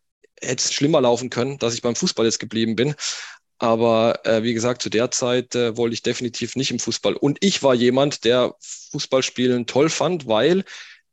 hätte 0.41 0.63
es 0.63 0.73
schlimmer 0.73 1.01
laufen 1.01 1.29
können, 1.29 1.57
dass 1.57 1.73
ich 1.73 1.81
beim 1.81 1.95
Fußball 1.95 2.25
jetzt 2.25 2.39
geblieben 2.39 2.75
bin. 2.75 2.95
Aber 3.59 4.25
äh, 4.25 4.41
wie 4.43 4.53
gesagt, 4.53 4.81
zu 4.81 4.89
der 4.89 5.11
Zeit 5.11 5.53
äh, 5.53 5.75
wollte 5.75 5.93
ich 5.93 6.01
definitiv 6.01 6.55
nicht 6.55 6.71
im 6.71 6.79
Fußball. 6.79 7.15
Und 7.15 7.39
ich 7.41 7.61
war 7.61 7.75
jemand, 7.75 8.23
der 8.23 8.55
Fußballspielen 8.91 9.65
toll 9.65 9.89
fand, 9.89 10.27
weil 10.27 10.63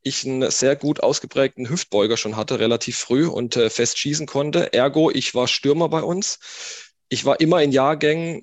ich 0.02 0.24
einen 0.24 0.48
sehr 0.52 0.76
gut 0.76 1.00
ausgeprägten 1.00 1.68
Hüftbeuger 1.68 2.16
schon 2.16 2.36
hatte, 2.36 2.60
relativ 2.60 2.96
früh 2.96 3.26
und 3.26 3.56
äh, 3.56 3.68
fest 3.68 3.98
schießen 3.98 4.26
konnte. 4.26 4.72
Ergo, 4.72 5.10
ich 5.10 5.34
war 5.34 5.48
Stürmer 5.48 5.88
bei 5.88 6.02
uns 6.02 6.38
ich 7.08 7.24
war 7.24 7.40
immer 7.40 7.62
in 7.62 7.72
Jahrgängen, 7.72 8.42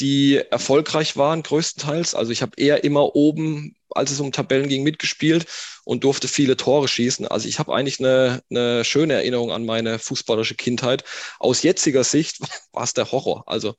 die 0.00 0.36
erfolgreich 0.50 1.16
waren, 1.16 1.42
größtenteils. 1.42 2.14
Also 2.14 2.32
ich 2.32 2.42
habe 2.42 2.52
eher 2.56 2.84
immer 2.84 3.14
oben, 3.14 3.76
als 3.90 4.10
es 4.10 4.20
um 4.20 4.32
Tabellen 4.32 4.68
ging, 4.68 4.82
mitgespielt 4.82 5.46
und 5.84 6.04
durfte 6.04 6.28
viele 6.28 6.56
Tore 6.56 6.88
schießen. 6.88 7.26
Also 7.28 7.48
ich 7.48 7.58
habe 7.58 7.74
eigentlich 7.74 8.00
eine, 8.00 8.42
eine 8.50 8.84
schöne 8.84 9.14
Erinnerung 9.14 9.52
an 9.52 9.64
meine 9.64 9.98
fußballische 9.98 10.54
Kindheit. 10.54 11.04
Aus 11.38 11.62
jetziger 11.62 12.04
Sicht 12.04 12.40
war 12.72 12.84
es 12.84 12.94
der 12.94 13.12
Horror. 13.12 13.44
Also 13.46 13.74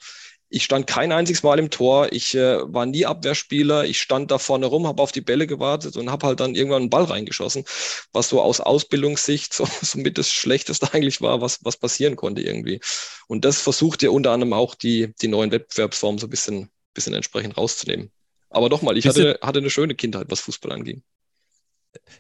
ich 0.54 0.66
stand 0.66 0.86
kein 0.86 1.12
einziges 1.12 1.42
Mal 1.42 1.58
im 1.58 1.72
Tor. 1.72 2.14
Ich 2.14 2.36
äh, 2.36 2.60
war 2.72 2.86
nie 2.86 3.08
Abwehrspieler. 3.08 3.86
Ich 3.86 4.00
stand 4.00 4.30
da 4.30 4.38
vorne 4.38 4.68
rum, 4.68 4.86
habe 4.86 5.02
auf 5.02 5.12
die 5.12 5.22
Bälle 5.22 5.48
gewartet 5.48 5.98
und 5.98 6.12
habe 6.12 6.28
halt 6.28 6.40
dann 6.42 6.54
irgendwann 6.54 6.84
einen 6.84 6.90
Ball 6.92 7.06
reingeschossen, 7.06 7.66
was 8.12 8.30
so 8.30 8.40
aus 8.40 8.60
Ausbildungssicht 8.60 9.52
so, 9.52 9.68
somit 9.82 10.20
das 10.20 10.30
Schlechteste 10.30 10.94
eigentlich 10.94 11.22
war, 11.22 11.42
was, 11.42 11.66
was 11.66 11.78
passieren 11.78 12.16
konnte 12.16 12.44
irgendwie. 12.44 12.82
Und 13.26 13.46
das 13.46 13.62
versucht 13.62 14.04
ja 14.04 14.12
unter 14.12 14.30
anderem 14.30 14.54
auch 14.54 14.76
die, 14.76 15.16
die 15.24 15.28
neuen 15.28 15.50
Wettbewerbsformen 15.50 16.20
so 16.20 16.28
ein 16.28 16.30
bisschen, 16.30 16.70
bisschen 16.94 17.16
entsprechend 17.16 17.58
rauszunehmen. 17.58 18.12
Aber 18.52 18.70
doch 18.70 18.84
mal, 18.84 18.96
ich 18.96 19.08
hatte, 19.08 19.40
hatte 19.42 19.58
eine 19.58 19.72
schöne 19.72 19.96
Kindheit, 19.96 20.28
was 20.30 20.42
Fußball 20.42 20.72
anging. 20.72 21.02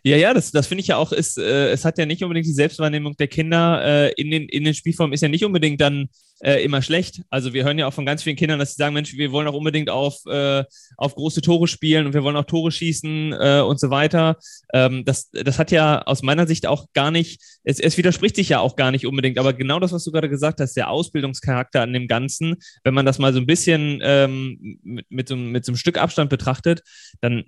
Ja, 0.03 0.17
ja, 0.17 0.33
das, 0.33 0.51
das 0.51 0.67
finde 0.67 0.81
ich 0.81 0.87
ja 0.87 0.97
auch, 0.97 1.11
ist, 1.11 1.37
äh, 1.37 1.71
es 1.71 1.85
hat 1.85 1.97
ja 1.97 2.05
nicht 2.05 2.23
unbedingt 2.23 2.45
die 2.45 2.53
Selbstwahrnehmung 2.53 3.15
der 3.17 3.27
Kinder 3.27 3.81
äh, 3.83 4.11
in, 4.13 4.31
den, 4.31 4.49
in 4.49 4.63
den 4.63 4.73
Spielformen 4.73 5.13
ist 5.13 5.21
ja 5.21 5.29
nicht 5.29 5.45
unbedingt 5.45 5.79
dann 5.81 6.09
äh, 6.43 6.63
immer 6.63 6.81
schlecht. 6.81 7.21
Also 7.29 7.53
wir 7.53 7.63
hören 7.63 7.79
ja 7.79 7.87
auch 7.87 7.93
von 7.93 8.05
ganz 8.05 8.23
vielen 8.23 8.35
Kindern, 8.35 8.59
dass 8.59 8.71
sie 8.71 8.77
sagen, 8.77 8.93
Mensch, 8.93 9.13
wir 9.15 9.31
wollen 9.31 9.47
auch 9.47 9.53
unbedingt 9.53 9.89
auf, 9.89 10.25
äh, 10.25 10.63
auf 10.97 11.15
große 11.15 11.41
Tore 11.41 11.67
spielen 11.67 12.05
und 12.05 12.13
wir 12.13 12.23
wollen 12.23 12.35
auch 12.35 12.43
Tore 12.43 12.71
schießen 12.71 13.33
äh, 13.33 13.61
und 13.61 13.79
so 13.79 13.89
weiter. 13.89 14.37
Ähm, 14.73 15.05
das, 15.05 15.29
das 15.31 15.57
hat 15.57 15.71
ja 15.71 16.01
aus 16.01 16.21
meiner 16.21 16.45
Sicht 16.45 16.67
auch 16.67 16.87
gar 16.93 17.11
nicht, 17.11 17.41
es, 17.63 17.79
es 17.79 17.97
widerspricht 17.97 18.35
sich 18.35 18.49
ja 18.49 18.59
auch 18.59 18.75
gar 18.75 18.91
nicht 18.91 19.07
unbedingt, 19.07 19.39
aber 19.39 19.53
genau 19.53 19.79
das, 19.79 19.93
was 19.93 20.03
du 20.03 20.11
gerade 20.11 20.29
gesagt 20.29 20.59
hast, 20.59 20.75
der 20.75 20.89
Ausbildungscharakter 20.89 21.81
an 21.81 21.93
dem 21.93 22.07
Ganzen, 22.07 22.55
wenn 22.83 22.93
man 22.93 23.05
das 23.05 23.19
mal 23.19 23.33
so 23.33 23.39
ein 23.39 23.47
bisschen 23.47 24.01
ähm, 24.03 24.79
mit, 24.83 25.09
mit, 25.09 25.27
so, 25.29 25.37
mit 25.37 25.63
so 25.63 25.71
einem 25.71 25.77
Stück 25.77 25.97
Abstand 25.97 26.29
betrachtet, 26.29 26.81
dann 27.21 27.45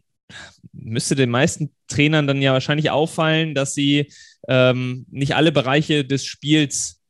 müsste 0.74 1.15
den 1.15 1.29
meisten 1.29 1.74
Trainern 1.88 2.27
dann 2.27 2.41
ja 2.41 2.53
wahrscheinlich 2.53 2.91
auffallen, 2.91 3.55
dass 3.55 3.74
sie 3.74 4.12
ähm, 4.48 5.05
nicht 5.10 5.36
alle 5.36 5.51
Bereiche 5.51 6.05
des 6.05 6.25
Spiels 6.25 7.01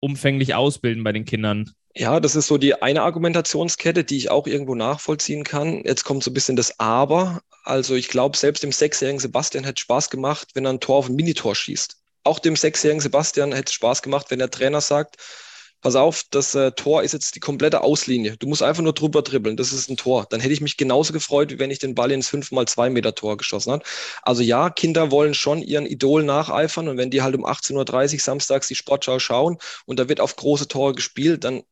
umfänglich 0.00 0.54
ausbilden 0.54 1.04
bei 1.04 1.12
den 1.12 1.24
Kindern. 1.24 1.70
Ja, 1.94 2.20
das 2.20 2.36
ist 2.36 2.48
so 2.48 2.58
die 2.58 2.74
eine 2.82 3.02
Argumentationskette, 3.02 4.04
die 4.04 4.18
ich 4.18 4.30
auch 4.30 4.46
irgendwo 4.46 4.74
nachvollziehen 4.74 5.44
kann. 5.44 5.82
Jetzt 5.84 6.04
kommt 6.04 6.22
so 6.22 6.30
ein 6.30 6.34
bisschen 6.34 6.56
das 6.56 6.78
Aber. 6.78 7.40
Also 7.64 7.94
ich 7.94 8.08
glaube, 8.08 8.36
selbst 8.36 8.62
dem 8.62 8.72
sechsjährigen 8.72 9.18
Sebastian 9.18 9.64
hätte 9.64 9.80
Spaß 9.80 10.10
gemacht, 10.10 10.48
wenn 10.54 10.66
er 10.66 10.74
ein 10.74 10.80
Tor 10.80 10.98
auf 10.98 11.08
ein 11.08 11.16
Minitor 11.16 11.54
schießt. 11.54 11.96
Auch 12.24 12.38
dem 12.38 12.54
sechsjährigen 12.54 13.00
Sebastian 13.00 13.52
hätte 13.52 13.70
es 13.70 13.74
Spaß 13.74 14.02
gemacht, 14.02 14.26
wenn 14.30 14.40
der 14.40 14.50
Trainer 14.50 14.80
sagt, 14.80 15.16
pass 15.86 15.94
auf, 15.94 16.24
das 16.32 16.52
äh, 16.56 16.72
Tor 16.72 17.04
ist 17.04 17.12
jetzt 17.12 17.36
die 17.36 17.40
komplette 17.40 17.80
Auslinie. 17.82 18.36
Du 18.38 18.48
musst 18.48 18.60
einfach 18.60 18.82
nur 18.82 18.92
drüber 18.92 19.22
dribbeln, 19.22 19.56
das 19.56 19.72
ist 19.72 19.88
ein 19.88 19.96
Tor. 19.96 20.26
Dann 20.28 20.40
hätte 20.40 20.52
ich 20.52 20.60
mich 20.60 20.76
genauso 20.76 21.12
gefreut, 21.12 21.52
wie 21.52 21.60
wenn 21.60 21.70
ich 21.70 21.78
den 21.78 21.94
Ball 21.94 22.10
ins 22.10 22.28
5x2 22.28 22.90
Meter 22.90 23.14
Tor 23.14 23.36
geschossen 23.36 23.70
habe. 23.70 23.84
Also 24.22 24.42
ja, 24.42 24.68
Kinder 24.68 25.12
wollen 25.12 25.32
schon 25.32 25.62
ihren 25.62 25.86
Idol 25.86 26.24
nacheifern 26.24 26.88
und 26.88 26.96
wenn 26.98 27.12
die 27.12 27.22
halt 27.22 27.36
um 27.36 27.46
18.30 27.46 28.14
Uhr 28.14 28.20
samstags 28.20 28.66
die 28.66 28.74
Sportschau 28.74 29.20
schauen 29.20 29.58
und 29.84 30.00
da 30.00 30.08
wird 30.08 30.18
auf 30.18 30.34
große 30.34 30.66
Tore 30.66 30.92
gespielt, 30.92 31.44
dann 31.44 31.62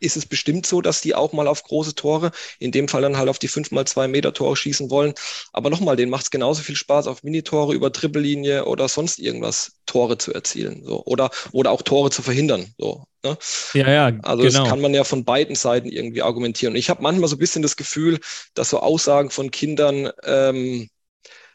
ist 0.00 0.16
es 0.16 0.26
bestimmt 0.26 0.66
so, 0.66 0.80
dass 0.80 1.00
die 1.00 1.14
auch 1.14 1.32
mal 1.32 1.46
auf 1.48 1.62
große 1.62 1.94
Tore, 1.94 2.32
in 2.58 2.72
dem 2.72 2.88
Fall 2.88 3.02
dann 3.02 3.16
halt 3.16 3.28
auf 3.28 3.38
die 3.38 3.48
5 3.48 3.70
mal 3.70 3.86
2 3.86 4.08
Meter 4.08 4.32
Tore 4.32 4.56
schießen 4.56 4.90
wollen. 4.90 5.14
Aber 5.52 5.70
nochmal, 5.70 5.96
denen 5.96 6.10
macht 6.10 6.24
es 6.24 6.30
genauso 6.30 6.62
viel 6.62 6.76
Spaß, 6.76 7.06
auf 7.06 7.22
Minitore 7.22 7.74
über 7.74 7.92
Trippellinie 7.92 8.64
oder 8.66 8.88
sonst 8.88 9.18
irgendwas 9.18 9.72
Tore 9.86 10.18
zu 10.18 10.32
erzielen. 10.32 10.82
So. 10.84 11.04
Oder, 11.04 11.30
oder 11.52 11.70
auch 11.70 11.82
Tore 11.82 12.10
zu 12.10 12.22
verhindern. 12.22 12.72
So, 12.78 13.04
ne? 13.22 13.38
Ja, 13.74 13.90
ja. 13.90 14.18
Also 14.22 14.42
genau. 14.42 14.60
das 14.60 14.68
kann 14.68 14.80
man 14.80 14.94
ja 14.94 15.04
von 15.04 15.24
beiden 15.24 15.54
Seiten 15.54 15.88
irgendwie 15.88 16.22
argumentieren. 16.22 16.74
Und 16.74 16.78
ich 16.78 16.90
habe 16.90 17.02
manchmal 17.02 17.28
so 17.28 17.36
ein 17.36 17.40
bisschen 17.40 17.62
das 17.62 17.76
Gefühl, 17.76 18.20
dass 18.54 18.70
so 18.70 18.80
Aussagen 18.80 19.30
von 19.30 19.50
Kindern 19.50 20.10
ähm, 20.24 20.88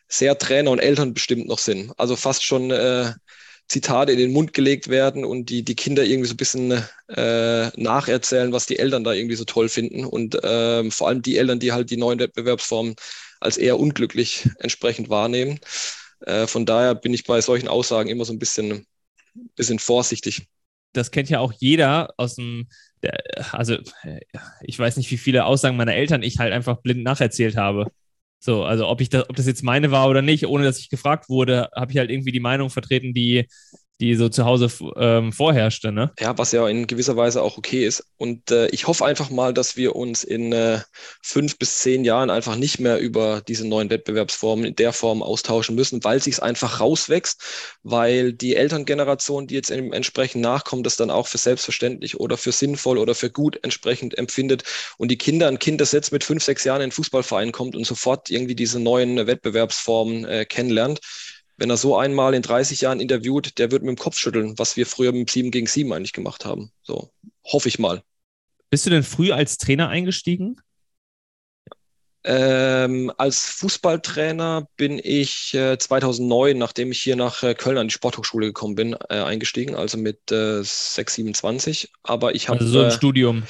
sehr 0.07 0.37
Trainer 0.37 0.71
und 0.71 0.79
Eltern 0.79 1.13
bestimmt 1.13 1.47
noch 1.47 1.59
sind. 1.59 1.93
Also 1.97 2.15
fast 2.15 2.43
schon 2.43 2.69
äh, 2.71 3.13
Zitate 3.71 4.11
in 4.11 4.19
den 4.19 4.33
Mund 4.33 4.53
gelegt 4.53 4.89
werden 4.89 5.23
und 5.23 5.49
die, 5.49 5.63
die 5.63 5.75
Kinder 5.75 6.03
irgendwie 6.03 6.27
so 6.27 6.33
ein 6.33 6.37
bisschen 6.37 6.71
äh, 7.07 7.81
nacherzählen, 7.81 8.51
was 8.51 8.65
die 8.65 8.77
Eltern 8.77 9.05
da 9.05 9.13
irgendwie 9.13 9.37
so 9.37 9.45
toll 9.45 9.69
finden. 9.69 10.03
Und 10.03 10.37
ähm, 10.43 10.91
vor 10.91 11.07
allem 11.07 11.21
die 11.21 11.37
Eltern, 11.37 11.59
die 11.59 11.71
halt 11.71 11.89
die 11.89 11.95
neuen 11.97 12.19
Wettbewerbsformen 12.19 12.95
als 13.39 13.57
eher 13.57 13.79
unglücklich 13.79 14.49
entsprechend 14.59 15.09
wahrnehmen. 15.09 15.59
Äh, 16.25 16.47
von 16.47 16.65
daher 16.65 16.95
bin 16.95 17.13
ich 17.13 17.23
bei 17.23 17.39
solchen 17.39 17.69
Aussagen 17.69 18.09
immer 18.09 18.25
so 18.25 18.33
ein 18.33 18.39
bisschen, 18.39 18.85
bisschen 19.55 19.79
vorsichtig. 19.79 20.47
Das 20.91 21.11
kennt 21.11 21.29
ja 21.29 21.39
auch 21.39 21.53
jeder 21.57 22.13
aus 22.17 22.35
dem, 22.35 22.67
also 23.53 23.77
ich 24.61 24.77
weiß 24.77 24.97
nicht, 24.97 25.09
wie 25.09 25.17
viele 25.17 25.45
Aussagen 25.45 25.77
meiner 25.77 25.95
Eltern 25.95 26.23
ich 26.23 26.39
halt 26.39 26.51
einfach 26.51 26.81
blind 26.81 27.03
nacherzählt 27.03 27.55
habe. 27.55 27.89
So, 28.43 28.63
also 28.63 28.87
ob 28.87 29.01
ich 29.01 29.09
das, 29.09 29.29
ob 29.29 29.35
das 29.35 29.45
jetzt 29.45 29.61
meine 29.63 29.91
war 29.91 30.09
oder 30.09 30.23
nicht, 30.23 30.47
ohne 30.47 30.63
dass 30.63 30.79
ich 30.79 30.89
gefragt 30.89 31.29
wurde, 31.29 31.69
habe 31.75 31.91
ich 31.91 31.97
halt 31.99 32.09
irgendwie 32.09 32.31
die 32.31 32.39
Meinung 32.39 32.71
vertreten, 32.71 33.13
die 33.13 33.47
die 34.01 34.15
so 34.15 34.29
zu 34.29 34.45
Hause 34.45 34.69
ähm, 34.97 35.31
vorherrschte. 35.31 35.91
Ne? 35.91 36.11
Ja, 36.19 36.37
was 36.37 36.51
ja 36.51 36.67
in 36.67 36.87
gewisser 36.87 37.15
Weise 37.15 37.41
auch 37.41 37.57
okay 37.57 37.85
ist. 37.85 38.03
Und 38.17 38.49
äh, 38.49 38.67
ich 38.69 38.87
hoffe 38.87 39.05
einfach 39.05 39.29
mal, 39.29 39.53
dass 39.53 39.77
wir 39.77 39.95
uns 39.95 40.23
in 40.23 40.51
äh, 40.51 40.79
fünf 41.21 41.57
bis 41.59 41.77
zehn 41.77 42.03
Jahren 42.03 42.31
einfach 42.31 42.55
nicht 42.55 42.79
mehr 42.79 42.99
über 42.99 43.41
diese 43.47 43.67
neuen 43.67 43.91
Wettbewerbsformen 43.91 44.65
in 44.65 44.75
der 44.75 44.91
Form 44.91 45.21
austauschen 45.21 45.75
müssen, 45.75 46.03
weil 46.03 46.21
sich 46.21 46.33
es 46.35 46.39
einfach 46.39 46.79
rauswächst, 46.79 47.41
weil 47.83 48.33
die 48.33 48.55
Elterngeneration, 48.55 49.45
die 49.45 49.55
jetzt 49.55 49.69
entsprechend 49.69 50.41
nachkommt, 50.41 50.85
das 50.85 50.97
dann 50.97 51.11
auch 51.11 51.27
für 51.27 51.37
selbstverständlich 51.37 52.19
oder 52.19 52.37
für 52.37 52.51
sinnvoll 52.51 52.97
oder 52.97 53.13
für 53.13 53.29
gut 53.29 53.59
entsprechend 53.61 54.17
empfindet. 54.17 54.63
Und 54.97 55.11
die 55.11 55.17
Kinder, 55.17 55.47
ein 55.47 55.59
Kind, 55.59 55.79
das 55.79 55.91
jetzt 55.91 56.11
mit 56.11 56.23
fünf, 56.23 56.43
sechs 56.43 56.63
Jahren 56.63 56.81
in 56.81 56.89
den 56.89 56.93
Fußballverein 56.93 57.51
kommt 57.51 57.75
und 57.75 57.85
sofort 57.85 58.31
irgendwie 58.31 58.55
diese 58.55 58.79
neuen 58.79 59.27
Wettbewerbsformen 59.27 60.25
äh, 60.25 60.45
kennenlernt, 60.45 61.01
wenn 61.61 61.69
er 61.69 61.77
so 61.77 61.95
einmal 61.95 62.33
in 62.33 62.41
30 62.41 62.81
Jahren 62.81 62.99
interviewt, 62.99 63.59
der 63.59 63.69
wird 63.69 63.83
mit 63.83 63.95
dem 63.95 64.01
Kopf 64.01 64.17
schütteln, 64.17 64.57
was 64.57 64.77
wir 64.77 64.87
früher 64.87 65.11
mit 65.11 65.29
7 65.29 65.51
gegen 65.51 65.67
7 65.67 65.93
eigentlich 65.93 66.11
gemacht 66.11 66.43
haben. 66.43 66.71
So, 66.81 67.11
hoffe 67.45 67.69
ich 67.69 67.77
mal. 67.77 68.01
Bist 68.71 68.87
du 68.87 68.89
denn 68.89 69.03
früh 69.03 69.31
als 69.31 69.59
Trainer 69.59 69.87
eingestiegen? 69.87 70.59
Ähm, 72.23 73.11
als 73.17 73.45
Fußballtrainer 73.45 74.67
bin 74.77 74.99
ich 75.03 75.55
äh, 75.55 75.77
2009, 75.77 76.55
nachdem 76.55 76.91
ich 76.91 77.01
hier 77.01 77.15
nach 77.15 77.41
äh, 77.41 77.55
Köln 77.55 77.79
an 77.79 77.87
die 77.87 77.93
Sporthochschule 77.93 78.47
gekommen 78.47 78.75
bin, 78.75 78.95
äh, 79.09 79.15
eingestiegen, 79.15 79.73
also 79.73 79.97
mit 79.97 80.31
äh, 80.31 80.61
6, 80.63 81.15
27. 81.15 81.91
Aber 82.03 82.35
ich 82.35 82.47
habe. 82.47 82.59
Also 82.59 82.71
so 82.71 82.79
ein 82.81 82.87
äh, 82.87 82.91
Studium. 82.91 83.43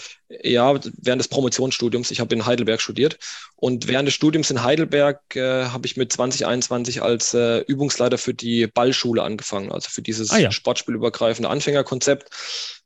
Ja, 0.44 0.74
während 0.98 1.20
des 1.20 1.28
Promotionsstudiums. 1.28 2.12
Ich 2.12 2.22
habe 2.22 2.34
in 2.34 2.46
Heidelberg 2.46 2.80
studiert. 2.80 3.20
Und 3.58 3.90
während 3.90 4.08
des 4.08 4.16
Studiums 4.16 4.50
in 4.50 4.63
Heidelberg 4.63 5.36
äh, 5.36 5.66
habe 5.66 5.86
ich 5.86 5.98
mit 5.98 6.13
2021 6.13 7.01
als 7.01 7.34
äh, 7.34 7.60
Übungsleiter 7.60 8.18
für 8.18 8.34
die 8.34 8.68
Ballschule 8.68 9.22
angefangen, 9.22 9.72
also 9.72 9.90
für 9.90 10.01
dieses 10.01 10.32
ah, 10.32 10.38
ja. 10.38 10.51
sportspielübergreifende 10.51 11.50
Anfängerkonzept 11.50 12.30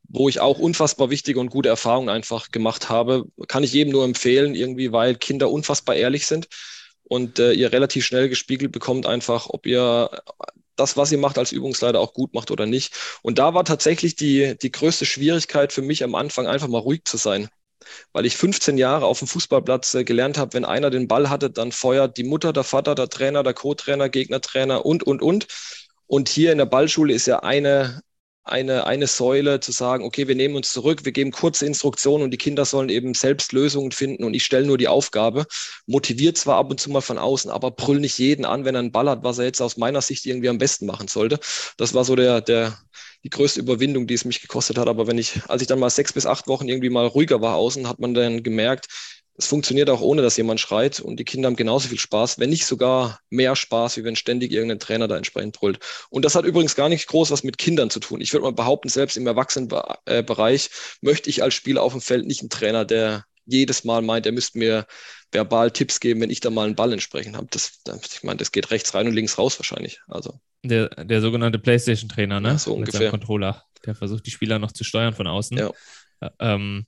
wo 0.07 0.29
ich 0.29 0.39
auch 0.39 0.59
unfassbar 0.59 1.09
wichtige 1.09 1.39
und 1.39 1.49
gute 1.49 1.69
Erfahrungen 1.69 2.09
einfach 2.09 2.51
gemacht 2.51 2.89
habe. 2.89 3.25
Kann 3.47 3.63
ich 3.63 3.73
jedem 3.73 3.93
nur 3.93 4.05
empfehlen, 4.05 4.55
irgendwie, 4.55 4.91
weil 4.91 5.15
Kinder 5.15 5.49
unfassbar 5.49 5.95
ehrlich 5.95 6.27
sind 6.27 6.47
und 7.03 7.39
äh, 7.39 7.53
ihr 7.53 7.71
relativ 7.71 8.05
schnell 8.05 8.29
gespiegelt 8.29 8.71
bekommt, 8.71 9.05
einfach, 9.05 9.47
ob 9.49 9.65
ihr 9.65 10.09
das, 10.75 10.97
was 10.97 11.11
ihr 11.11 11.17
macht 11.17 11.37
als 11.37 11.51
Übungsleiter, 11.51 11.99
auch 11.99 12.13
gut 12.13 12.33
macht 12.33 12.51
oder 12.51 12.65
nicht. 12.65 12.93
Und 13.21 13.39
da 13.39 13.53
war 13.53 13.63
tatsächlich 13.63 14.15
die, 14.15 14.57
die 14.61 14.71
größte 14.71 15.05
Schwierigkeit 15.05 15.71
für 15.71 15.81
mich 15.81 16.03
am 16.03 16.15
Anfang, 16.15 16.47
einfach 16.47 16.67
mal 16.67 16.79
ruhig 16.79 17.05
zu 17.05 17.17
sein. 17.17 17.47
Weil 18.13 18.25
ich 18.25 18.35
15 18.35 18.77
Jahre 18.77 19.05
auf 19.05 19.19
dem 19.19 19.27
Fußballplatz 19.27 19.93
äh, 19.93 20.03
gelernt 20.03 20.37
habe, 20.37 20.53
wenn 20.53 20.65
einer 20.65 20.89
den 20.89 21.07
Ball 21.07 21.29
hatte, 21.29 21.49
dann 21.49 21.71
feuert 21.71 22.17
die 22.17 22.23
Mutter, 22.23 22.51
der 22.51 22.63
Vater, 22.63 22.95
der 22.95 23.09
Trainer, 23.09 23.43
der 23.43 23.53
Co-Trainer, 23.53 24.09
Gegnertrainer 24.09 24.85
und, 24.85 25.03
und, 25.03 25.21
und. 25.21 25.47
Und 26.07 26.29
hier 26.29 26.51
in 26.51 26.57
der 26.57 26.65
Ballschule 26.65 27.13
ist 27.13 27.27
ja 27.27 27.39
eine, 27.39 28.01
eine, 28.45 28.85
eine 28.85 29.07
Säule 29.07 29.59
zu 29.59 29.71
sagen, 29.71 30.03
okay, 30.03 30.27
wir 30.27 30.35
nehmen 30.35 30.55
uns 30.55 30.71
zurück, 30.71 31.03
wir 31.03 31.11
geben 31.11 31.31
kurze 31.31 31.65
Instruktionen 31.65 32.23
und 32.23 32.31
die 32.31 32.37
Kinder 32.37 32.63
sollen 32.63 32.89
eben 32.89 33.15
selbst 33.15 33.51
Lösungen 33.53 33.91
finden 33.91 34.23
und 34.23 34.35
ich 34.35 34.45
stelle 34.45 34.67
nur 34.67 34.77
die 34.77 34.87
Aufgabe. 34.87 35.45
Motiviert 35.87 36.37
zwar 36.37 36.57
ab 36.57 36.69
und 36.69 36.79
zu 36.79 36.91
mal 36.91 37.01
von 37.01 37.17
außen, 37.17 37.49
aber 37.49 37.71
brüll 37.71 37.99
nicht 37.99 38.19
jeden 38.19 38.45
an, 38.45 38.63
wenn 38.63 38.75
er 38.75 38.79
einen 38.79 38.91
Ball 38.91 39.09
hat, 39.09 39.23
was 39.23 39.39
er 39.39 39.45
jetzt 39.45 39.61
aus 39.61 39.77
meiner 39.77 40.01
Sicht 40.01 40.25
irgendwie 40.27 40.49
am 40.49 40.59
besten 40.59 40.85
machen 40.85 41.07
sollte. 41.07 41.39
Das 41.77 41.95
war 41.95 42.05
so 42.05 42.15
der, 42.15 42.41
der, 42.41 42.77
die 43.23 43.31
größte 43.31 43.59
Überwindung, 43.59 44.05
die 44.05 44.13
es 44.13 44.25
mich 44.25 44.41
gekostet 44.41 44.77
hat. 44.77 44.87
Aber 44.87 45.07
wenn 45.07 45.17
ich, 45.17 45.41
als 45.47 45.63
ich 45.63 45.67
dann 45.67 45.79
mal 45.79 45.89
sechs 45.89 46.13
bis 46.13 46.27
acht 46.27 46.47
Wochen 46.47 46.67
irgendwie 46.67 46.91
mal 46.91 47.07
ruhiger 47.07 47.41
war 47.41 47.55
außen, 47.55 47.89
hat 47.89 47.99
man 47.99 48.13
dann 48.13 48.43
gemerkt, 48.43 48.87
es 49.37 49.47
funktioniert 49.47 49.89
auch 49.89 50.01
ohne, 50.01 50.21
dass 50.21 50.37
jemand 50.37 50.59
schreit 50.59 50.99
und 50.99 51.17
die 51.17 51.25
Kinder 51.25 51.47
haben 51.47 51.55
genauso 51.55 51.89
viel 51.89 51.99
Spaß, 51.99 52.39
wenn 52.39 52.49
nicht 52.49 52.65
sogar 52.65 53.19
mehr 53.29 53.55
Spaß, 53.55 53.97
wie 53.97 54.03
wenn 54.03 54.15
ständig 54.15 54.51
irgendein 54.51 54.79
Trainer 54.79 55.07
da 55.07 55.17
entsprechend 55.17 55.57
brüllt. 55.57 55.79
Und 56.09 56.23
das 56.23 56.35
hat 56.35 56.45
übrigens 56.45 56.75
gar 56.75 56.89
nicht 56.89 57.07
groß 57.07 57.31
was 57.31 57.43
mit 57.43 57.57
Kindern 57.57 57.89
zu 57.89 57.99
tun. 57.99 58.21
Ich 58.21 58.31
würde 58.31 58.43
mal 58.43 58.53
behaupten, 58.53 58.87
selbst 58.87 59.17
im 59.17 59.27
Erwachsenenbereich 59.27 60.69
möchte 61.01 61.29
ich 61.29 61.43
als 61.43 61.53
Spieler 61.53 61.83
auf 61.83 61.91
dem 61.91 62.01
Feld 62.01 62.25
nicht 62.25 62.41
einen 62.41 62.49
Trainer, 62.49 62.85
der 62.85 63.25
jedes 63.45 63.83
Mal 63.83 64.01
meint, 64.01 64.25
er 64.25 64.31
müsste 64.31 64.57
mir 64.57 64.87
verbal 65.31 65.69
Tipps 65.69 65.99
geben, 65.99 66.21
wenn 66.21 66.29
ich 66.29 66.39
da 66.39 66.49
mal 66.49 66.65
einen 66.65 66.75
Ball 66.75 66.93
entsprechend 66.93 67.35
habe. 67.35 67.47
Das, 67.51 67.79
ich 68.11 68.23
meine, 68.23 68.37
das 68.37 68.51
geht 68.51 68.71
rechts 68.71 68.93
rein 68.93 69.07
und 69.07 69.13
links 69.13 69.37
raus 69.37 69.59
wahrscheinlich. 69.59 69.99
Also. 70.07 70.39
Der, 70.63 70.89
der 70.89 71.21
sogenannte 71.21 71.59
PlayStation-Trainer, 71.59 72.39
ne? 72.39 72.49
Ja, 72.49 72.57
so 72.57 72.75
Mit 72.75 72.87
ungefähr. 72.87 73.11
Controller, 73.11 73.63
der 73.85 73.95
versucht, 73.95 74.25
die 74.25 74.31
Spieler 74.31 74.57
noch 74.59 74.71
zu 74.71 74.83
steuern 74.83 75.13
von 75.13 75.27
außen. 75.27 75.57
Ja. 75.57 75.71
Ähm, 76.39 76.87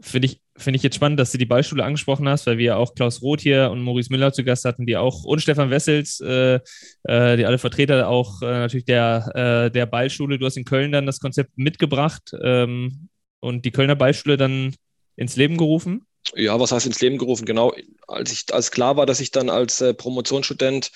Finde 0.00 0.26
ich, 0.26 0.40
find 0.56 0.76
ich 0.76 0.82
jetzt 0.82 0.94
spannend, 0.94 1.18
dass 1.18 1.32
du 1.32 1.38
die 1.38 1.46
Ballschule 1.46 1.84
angesprochen 1.84 2.28
hast, 2.28 2.46
weil 2.46 2.58
wir 2.58 2.76
auch 2.78 2.94
Klaus 2.94 3.20
Roth 3.20 3.40
hier 3.40 3.70
und 3.70 3.82
Maurice 3.82 4.12
Müller 4.12 4.32
zu 4.32 4.44
Gast 4.44 4.64
hatten, 4.64 4.86
die 4.86 4.96
auch, 4.96 5.24
und 5.24 5.40
Stefan 5.40 5.70
Wessels, 5.70 6.20
äh, 6.20 6.60
äh, 7.04 7.36
die 7.36 7.44
alle 7.44 7.58
Vertreter 7.58 8.08
auch 8.08 8.40
äh, 8.42 8.46
natürlich 8.46 8.84
der, 8.84 9.32
äh, 9.34 9.70
der 9.70 9.86
Ballschule. 9.86 10.38
Du 10.38 10.46
hast 10.46 10.56
in 10.56 10.64
Köln 10.64 10.92
dann 10.92 11.06
das 11.06 11.18
Konzept 11.18 11.50
mitgebracht 11.56 12.32
ähm, 12.42 13.08
und 13.40 13.64
die 13.64 13.72
Kölner 13.72 13.96
Ballschule 13.96 14.36
dann 14.36 14.74
ins 15.16 15.34
Leben 15.34 15.56
gerufen. 15.56 16.06
Ja, 16.34 16.60
was 16.60 16.72
heißt 16.72 16.86
ins 16.86 17.00
Leben 17.00 17.16
gerufen? 17.16 17.46
Genau, 17.46 17.74
als 18.06 18.32
ich 18.32 18.52
als 18.52 18.70
klar 18.70 18.96
war, 18.96 19.06
dass 19.06 19.20
ich 19.20 19.30
dann 19.30 19.48
als 19.48 19.80
äh, 19.80 19.94
Promotionsstudent 19.94 20.90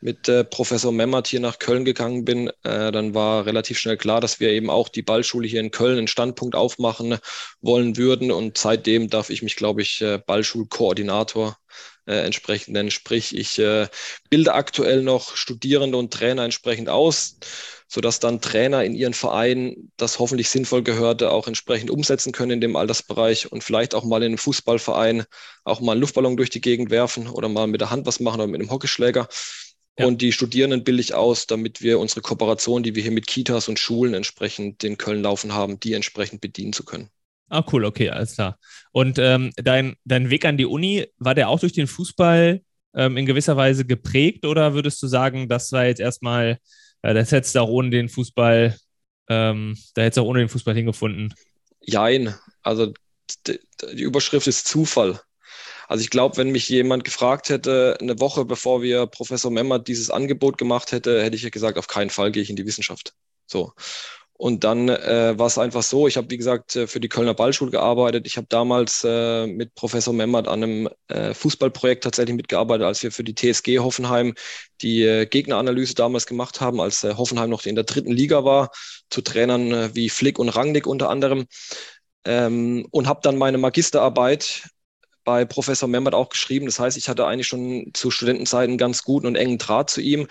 mit 0.00 0.26
äh, 0.28 0.42
Professor 0.42 0.90
Memmert 0.90 1.26
hier 1.28 1.40
nach 1.40 1.58
Köln 1.58 1.84
gegangen 1.84 2.24
bin, 2.24 2.48
äh, 2.62 2.90
dann 2.90 3.14
war 3.14 3.44
relativ 3.44 3.78
schnell 3.78 3.98
klar, 3.98 4.22
dass 4.22 4.40
wir 4.40 4.50
eben 4.50 4.70
auch 4.70 4.88
die 4.88 5.02
Ballschule 5.02 5.46
hier 5.46 5.60
in 5.60 5.70
Köln 5.70 5.98
einen 5.98 6.08
Standpunkt 6.08 6.54
aufmachen 6.54 7.18
wollen 7.60 7.98
würden. 7.98 8.30
Und 8.30 8.56
seitdem 8.56 9.10
darf 9.10 9.28
ich 9.28 9.42
mich, 9.42 9.56
glaube 9.56 9.82
ich, 9.82 10.00
äh, 10.00 10.18
Ballschulkoordinator 10.18 11.58
äh, 12.06 12.24
entsprechend 12.24 12.72
nennen. 12.72 12.90
Sprich, 12.90 13.36
ich 13.36 13.58
äh, 13.58 13.86
bilde 14.30 14.54
aktuell 14.54 15.02
noch 15.02 15.36
Studierende 15.36 15.98
und 15.98 16.12
Trainer 16.12 16.44
entsprechend 16.44 16.88
aus 16.88 17.36
sodass 17.92 18.20
dann 18.20 18.40
Trainer 18.40 18.84
in 18.84 18.94
ihren 18.94 19.14
Vereinen 19.14 19.90
das 19.96 20.20
hoffentlich 20.20 20.48
sinnvoll 20.48 20.84
Gehörte 20.84 21.32
auch 21.32 21.48
entsprechend 21.48 21.90
umsetzen 21.90 22.30
können 22.30 22.52
in 22.52 22.60
dem 22.60 22.76
Altersbereich 22.76 23.50
und 23.50 23.64
vielleicht 23.64 23.96
auch 23.96 24.04
mal 24.04 24.22
in 24.22 24.28
einem 24.28 24.38
Fußballverein 24.38 25.24
auch 25.64 25.80
mal 25.80 25.92
einen 25.92 26.00
Luftballon 26.00 26.36
durch 26.36 26.50
die 26.50 26.60
Gegend 26.60 26.90
werfen 26.90 27.26
oder 27.26 27.48
mal 27.48 27.66
mit 27.66 27.80
der 27.80 27.90
Hand 27.90 28.06
was 28.06 28.20
machen 28.20 28.40
oder 28.40 28.46
mit 28.46 28.60
einem 28.60 28.70
Hockeyschläger. 28.70 29.28
Ja. 29.98 30.06
Und 30.06 30.22
die 30.22 30.30
Studierenden 30.30 30.84
bilde 30.84 31.00
ich 31.00 31.14
aus, 31.14 31.48
damit 31.48 31.82
wir 31.82 31.98
unsere 31.98 32.20
Kooperation, 32.20 32.84
die 32.84 32.94
wir 32.94 33.02
hier 33.02 33.10
mit 33.10 33.26
Kitas 33.26 33.68
und 33.68 33.80
Schulen 33.80 34.14
entsprechend 34.14 34.84
in 34.84 34.96
Köln 34.96 35.22
laufen 35.22 35.52
haben, 35.52 35.80
die 35.80 35.94
entsprechend 35.94 36.40
bedienen 36.40 36.72
zu 36.72 36.84
können. 36.84 37.10
Ah, 37.48 37.64
cool, 37.72 37.84
okay, 37.84 38.08
alles 38.10 38.34
klar. 38.34 38.56
Und 38.92 39.18
ähm, 39.18 39.50
dein, 39.56 39.96
dein 40.04 40.30
Weg 40.30 40.44
an 40.44 40.56
die 40.56 40.66
Uni, 40.66 41.08
war 41.18 41.34
der 41.34 41.48
auch 41.48 41.58
durch 41.58 41.72
den 41.72 41.88
Fußball 41.88 42.60
ähm, 42.94 43.16
in 43.16 43.26
gewisser 43.26 43.56
Weise 43.56 43.84
geprägt 43.84 44.46
oder 44.46 44.74
würdest 44.74 45.02
du 45.02 45.08
sagen, 45.08 45.48
das 45.48 45.72
war 45.72 45.86
jetzt 45.86 46.00
erstmal 46.00 46.58
äh, 47.02 47.14
das 47.14 47.32
hättest 47.32 47.54
du 47.54 47.60
auch 47.60 47.68
ohne 47.68 47.90
den 47.90 48.08
Fußball, 48.08 48.76
ähm, 49.28 49.76
da 49.94 50.02
hättest 50.02 50.18
du 50.18 50.22
auch 50.22 50.26
ohne 50.26 50.40
den 50.40 50.48
Fußball 50.48 50.74
hingefunden. 50.74 51.34
Jein, 51.80 52.34
also 52.62 52.92
die 53.46 54.02
Überschrift 54.02 54.46
ist 54.46 54.66
Zufall. 54.66 55.20
Also 55.88 56.02
ich 56.02 56.10
glaube, 56.10 56.36
wenn 56.36 56.50
mich 56.50 56.68
jemand 56.68 57.04
gefragt 57.04 57.48
hätte, 57.48 57.98
eine 58.00 58.20
Woche 58.20 58.44
bevor 58.44 58.80
wir 58.82 59.06
Professor 59.06 59.50
Memmert 59.50 59.88
dieses 59.88 60.10
Angebot 60.10 60.56
gemacht 60.56 60.92
hätte, 60.92 61.22
hätte 61.22 61.34
ich 61.34 61.42
ja 61.42 61.50
gesagt, 61.50 61.78
auf 61.78 61.88
keinen 61.88 62.10
Fall 62.10 62.30
gehe 62.30 62.42
ich 62.42 62.50
in 62.50 62.56
die 62.56 62.66
Wissenschaft. 62.66 63.14
So. 63.46 63.72
Und 64.40 64.64
dann 64.64 64.88
äh, 64.88 65.38
war 65.38 65.48
es 65.48 65.58
einfach 65.58 65.82
so, 65.82 66.08
ich 66.08 66.16
habe, 66.16 66.30
wie 66.30 66.38
gesagt, 66.38 66.74
äh, 66.74 66.86
für 66.86 66.98
die 66.98 67.10
Kölner 67.10 67.34
Ballschule 67.34 67.70
gearbeitet. 67.70 68.26
Ich 68.26 68.38
habe 68.38 68.46
damals 68.48 69.04
äh, 69.04 69.46
mit 69.46 69.74
Professor 69.74 70.14
Memmert 70.14 70.48
an 70.48 70.62
einem 70.62 70.88
äh, 71.08 71.34
Fußballprojekt 71.34 72.04
tatsächlich 72.04 72.34
mitgearbeitet, 72.36 72.86
als 72.86 73.02
wir 73.02 73.12
für 73.12 73.22
die 73.22 73.34
TSG 73.34 73.80
Hoffenheim 73.80 74.34
die 74.80 75.02
äh, 75.02 75.26
Gegneranalyse 75.26 75.94
damals 75.94 76.24
gemacht 76.26 76.62
haben, 76.62 76.80
als 76.80 77.04
äh, 77.04 77.16
Hoffenheim 77.16 77.50
noch 77.50 77.66
in 77.66 77.74
der 77.74 77.84
dritten 77.84 78.12
Liga 78.12 78.42
war, 78.42 78.70
zu 79.10 79.20
Trainern 79.20 79.94
wie 79.94 80.08
Flick 80.08 80.38
und 80.38 80.48
Rangnick 80.48 80.86
unter 80.86 81.10
anderem. 81.10 81.44
ähm, 82.24 82.86
und 82.90 83.08
habe 83.08 83.20
dann 83.22 83.36
meine 83.36 83.58
Magisterarbeit 83.58 84.68
bei 85.24 85.44
Professor 85.44 85.88
Membert 85.88 86.14
auch 86.14 86.30
geschrieben. 86.30 86.64
Das 86.66 86.80
heißt, 86.80 86.96
ich 86.96 87.08
hatte 87.10 87.26
eigentlich 87.26 87.46
schon 87.46 87.90
zu 87.92 88.10
Studentenzeiten 88.10 88.78
ganz 88.78 89.02
guten 89.04 89.26
und 89.26 89.36
engen 89.36 89.58
Draht 89.58 89.90
zu 89.90 90.00
ihm 90.00 90.28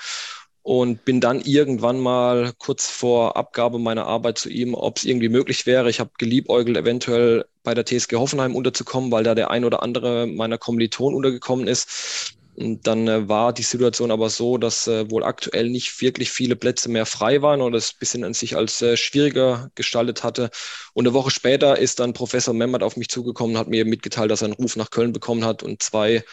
und 0.64 1.06
bin 1.06 1.22
dann 1.22 1.42
irgendwann 1.42 2.00
mal 2.00 2.52
kurz 2.58 2.90
vor 2.90 3.38
Abgabe 3.38 3.80
meiner 3.80 4.06
Arbeit 4.06 4.38
zu 4.38 4.50
ihm, 4.50 4.74
ob 4.74 4.98
es 4.98 5.06
irgendwie 5.06 5.30
möglich 5.30 5.66
wäre. 5.66 5.90
Ich 5.90 6.00
habe 6.00 6.12
geliebäugelt, 6.18 6.78
eventuell 6.78 7.46
bei 7.64 7.74
der 7.74 7.86
TSG 7.86 8.16
Hoffenheim 8.16 8.56
unterzukommen, 8.56 9.12
weil 9.12 9.24
da 9.24 9.36
der 9.36 9.52
ein 9.52 9.66
oder 9.66 9.84
andere 9.84 10.28
meiner 10.28 10.58
Kommilitonen 10.58 11.16
untergekommen 11.16 11.68
ist. 11.68 12.36
Und 12.60 12.86
dann 12.88 13.08
äh, 13.08 13.30
war 13.30 13.54
die 13.54 13.64
Situation 13.64 14.12
aber 14.12 14.30
so, 14.30 14.58
dass 14.58 14.86
äh, 14.86 15.10
wohl 15.10 15.24
aktuell 15.24 15.70
nicht 15.70 16.02
wirklich 16.02 16.30
viele 16.30 16.58
Plätze 16.58 16.90
mehr 16.90 17.06
frei 17.06 17.42
waren 17.42 17.62
oder 17.62 17.78
es 17.78 17.94
ein 17.94 18.00
bisschen 18.00 18.26
an 18.26 18.34
sich 18.34 18.58
als 18.58 18.82
äh, 18.82 18.98
schwieriger 18.98 19.72
gestaltet 19.76 20.24
hatte. 20.26 20.50
Und 20.94 21.08
eine 21.08 21.14
Woche 21.14 21.32
später 21.32 21.78
ist 21.80 22.02
dann 22.02 22.12
Professor 22.12 22.54
Memmert 22.54 22.84
auf 22.84 22.98
mich 22.98 23.08
zugekommen 23.08 23.56
und 23.56 23.60
hat 23.62 23.70
mir 23.70 23.86
mitgeteilt, 23.86 24.30
dass 24.30 24.42
er 24.42 24.48
einen 24.48 24.56
Ruf 24.56 24.76
nach 24.76 24.90
Köln 24.90 25.14
bekommen 25.14 25.46
hat 25.46 25.64
und 25.64 25.82
zwei 25.82 26.26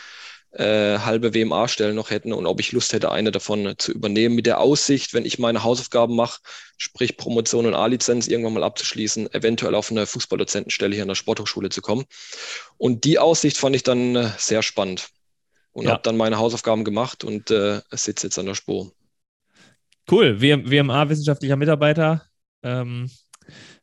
äh, 0.59 0.99
halbe 0.99 1.35
WMA-Stellen 1.35 1.95
noch 1.95 2.11
hätten 2.11 2.33
und 2.33 2.47
ob 2.47 2.61
ich 2.61 2.73
Lust 2.73 2.93
hätte, 2.93 3.11
eine 3.11 3.31
davon 3.31 3.75
zu 3.79 3.93
übernehmen, 3.93 4.35
mit 4.35 4.47
der 4.47 4.61
Aussicht, 4.61 5.15
wenn 5.15 5.25
ich 5.25 5.39
meine 5.39 5.63
Hausaufgaben 5.63 6.17
mache, 6.17 6.41
sprich 6.77 7.17
Promotion 7.17 7.67
und 7.67 7.75
A-Lizenz 7.75 8.27
irgendwann 8.27 8.55
mal 8.55 8.65
abzuschließen, 8.65 9.33
eventuell 9.35 9.75
auf 9.75 9.91
eine 9.91 10.07
Fußballdozentenstelle 10.07 10.95
hier 10.95 11.03
an 11.03 11.09
der 11.09 11.15
Sporthochschule 11.15 11.69
zu 11.69 11.83
kommen. 11.83 12.05
Und 12.79 13.05
die 13.05 13.19
Aussicht 13.19 13.57
fand 13.59 13.77
ich 13.77 13.83
dann 13.83 14.17
äh, 14.17 14.31
sehr 14.39 14.63
spannend 14.63 15.09
und 15.73 15.85
ja. 15.85 15.93
habe 15.93 16.03
dann 16.03 16.17
meine 16.17 16.39
Hausaufgaben 16.39 16.85
gemacht 16.85 17.25
und 17.25 17.51
äh, 17.51 17.81
sitze 17.91 18.27
jetzt 18.27 18.39
an 18.39 18.47
der 18.47 18.55
Spur. 18.55 18.93
Cool, 20.11 20.41
WMA 20.41 21.09
wissenschaftlicher 21.09 21.57
Mitarbeiter. 21.57 22.25
Ähm, 22.63 23.11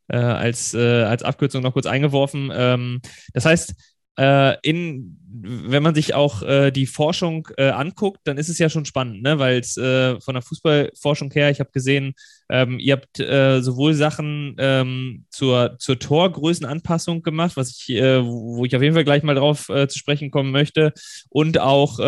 äh, 0.08 0.18
als, 0.18 0.74
äh, 0.74 1.03
als 1.03 1.24
Abkürzung 1.24 1.63
noch 1.63 1.74
kurz 1.74 1.86
eingeworfen. 1.86 2.51
Ähm, 2.53 3.01
das 3.34 3.46
heißt, 3.46 3.74
äh, 4.17 4.58
in, 4.62 5.17
wenn 5.32 5.84
man 5.84 5.96
sich 5.96 6.13
auch 6.13 6.43
äh, 6.43 6.72
die 6.72 6.86
Forschung 6.86 7.48
äh, 7.58 7.70
anguckt, 7.70 8.20
dann 8.25 8.38
ist 8.38 8.50
es 8.50 8.60
ja 8.60 8.70
schon 8.70 8.86
spannend, 8.86 9.24
ne? 9.24 9.39
weil 9.39 9.60
es 9.60 9.75
äh, 9.77 10.20
von 10.22 10.36
der 10.36 10.43
Fußballforschung 10.43 11.32
her, 11.32 11.50
ich 11.50 11.60
habe 11.60 11.72
gesehen, 11.72 12.13
ähm, 12.50 12.79
ihr 12.79 12.93
habt 12.93 13.20
äh, 13.20 13.62
sowohl 13.62 13.93
Sachen 13.93 14.55
ähm, 14.60 15.25
zur, 15.29 15.77
zur 15.79 15.98
Torgrößenanpassung 15.98 17.24
gemacht, 17.24 17.58
was 17.58 17.72
ich, 17.72 17.89
äh, 17.96 18.24
wo 18.24 18.65
ich 18.65 18.75
auf 18.75 18.82
jeden 18.82 18.93
Fall 18.93 19.03
gleich 19.03 19.24
mal 19.24 19.36
drauf 19.36 19.65
zu 19.65 19.98
sprechen 19.98 20.29
kommen 20.32 20.51
möchte, 20.51 20.93
und 21.29 21.60
auch 21.60 22.00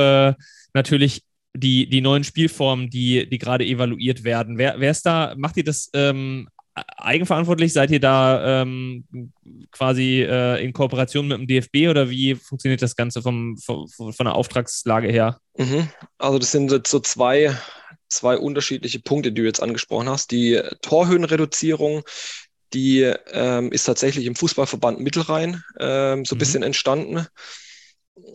natürlich 0.73 1.23
die, 1.55 1.87
die 1.87 2.01
neuen 2.01 2.23
Spielformen, 2.23 2.89
die, 2.89 3.27
die 3.29 3.37
gerade 3.37 3.65
evaluiert 3.65 4.23
werden. 4.23 4.57
Wer, 4.57 4.75
wer 4.79 4.91
ist 4.91 5.05
da, 5.05 5.33
macht 5.37 5.57
ihr 5.57 5.63
das 5.63 5.89
ähm, 5.93 6.47
eigenverantwortlich? 6.75 7.73
Seid 7.73 7.91
ihr 7.91 7.99
da 7.99 8.61
ähm, 8.61 9.05
quasi 9.71 10.21
äh, 10.21 10.63
in 10.63 10.73
Kooperation 10.73 11.27
mit 11.27 11.37
dem 11.37 11.47
DFB 11.47 11.89
oder 11.89 12.09
wie 12.09 12.35
funktioniert 12.35 12.81
das 12.81 12.95
Ganze 12.95 13.21
vom, 13.21 13.57
vom 13.57 13.87
von 13.87 14.25
der 14.25 14.35
Auftragslage 14.35 15.07
her? 15.07 15.39
Mhm. 15.57 15.89
Also 16.17 16.39
das 16.39 16.51
sind 16.51 16.87
so 16.87 16.99
zwei, 16.99 17.55
zwei 18.09 18.37
unterschiedliche 18.37 18.99
Punkte, 18.99 19.31
die 19.31 19.41
du 19.41 19.47
jetzt 19.47 19.63
angesprochen 19.63 20.09
hast. 20.09 20.31
Die 20.31 20.61
Torhöhenreduzierung, 20.81 22.03
die 22.73 23.01
ähm, 23.31 23.71
ist 23.71 23.83
tatsächlich 23.83 24.25
im 24.25 24.35
Fußballverband 24.35 24.99
Mittelrhein 24.99 25.63
ähm, 25.79 26.25
so 26.25 26.35
ein 26.35 26.37
mhm. 26.37 26.39
bisschen 26.39 26.63
entstanden. 26.63 27.27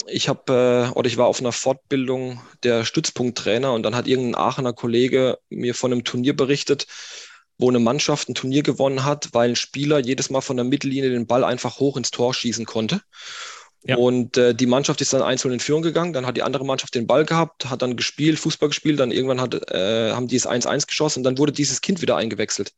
Ich 0.07 0.29
habe 0.29 0.91
äh, 0.93 0.99
oder 0.99 1.09
ich 1.09 1.17
war 1.17 1.27
auf 1.27 1.41
einer 1.41 1.53
Fortbildung 1.53 2.41
der 2.63 2.85
Stützpunkttrainer 2.85 3.73
und 3.73 3.83
dann 3.83 3.95
hat 3.95 4.07
irgendein 4.07 4.41
Aachener 4.41 4.73
Kollege 4.73 5.39
mir 5.49 5.75
von 5.75 5.93
einem 5.93 6.05
Turnier 6.05 6.37
berichtet, 6.37 6.87
wo 7.61 7.69
eine 7.69 7.79
Mannschaft 7.79 8.29
ein 8.29 8.35
Turnier 8.35 8.63
gewonnen 8.63 9.05
hat, 9.05 9.31
weil 9.33 9.51
ein 9.51 9.57
Spieler 9.57 9.99
jedes 9.99 10.31
Mal 10.31 10.41
von 10.41 10.57
der 10.57 10.65
Mittellinie 10.65 11.11
den 11.11 11.27
Ball 11.27 11.45
einfach 11.45 11.79
hoch 11.79 11.97
ins 11.97 12.11
Tor 12.11 12.35
schießen 12.35 12.65
konnte. 12.65 13.03
Ja. 13.85 13.97
Und 13.97 14.37
äh, 14.37 14.55
die 14.55 14.67
Mannschaft 14.67 15.01
ist 15.01 15.13
dann 15.13 15.23
einzeln 15.23 15.53
in 15.53 15.61
Führung 15.61 15.83
gegangen, 15.83 16.13
dann 16.13 16.27
hat 16.27 16.37
die 16.37 16.43
andere 16.43 16.67
Mannschaft 16.67 16.95
den 16.95 17.07
Ball 17.07 17.25
gehabt, 17.25 17.71
hat 17.71 17.81
dann 17.81 17.97
gespielt, 17.97 18.39
Fußball 18.39 18.69
gespielt, 18.69 19.01
dann 19.01 19.11
irgendwann 19.11 19.41
hat, 19.41 19.55
äh, 19.71 20.13
haben 20.13 20.29
die 20.29 20.37
es 20.37 20.47
1-1 20.47 20.87
geschossen 20.87 21.21
und 21.21 21.25
dann 21.25 21.39
wurde 21.39 21.53
dieses 21.53 21.81
Kind 21.81 22.03
wieder 22.03 22.17
eingewechselt. 22.17 22.73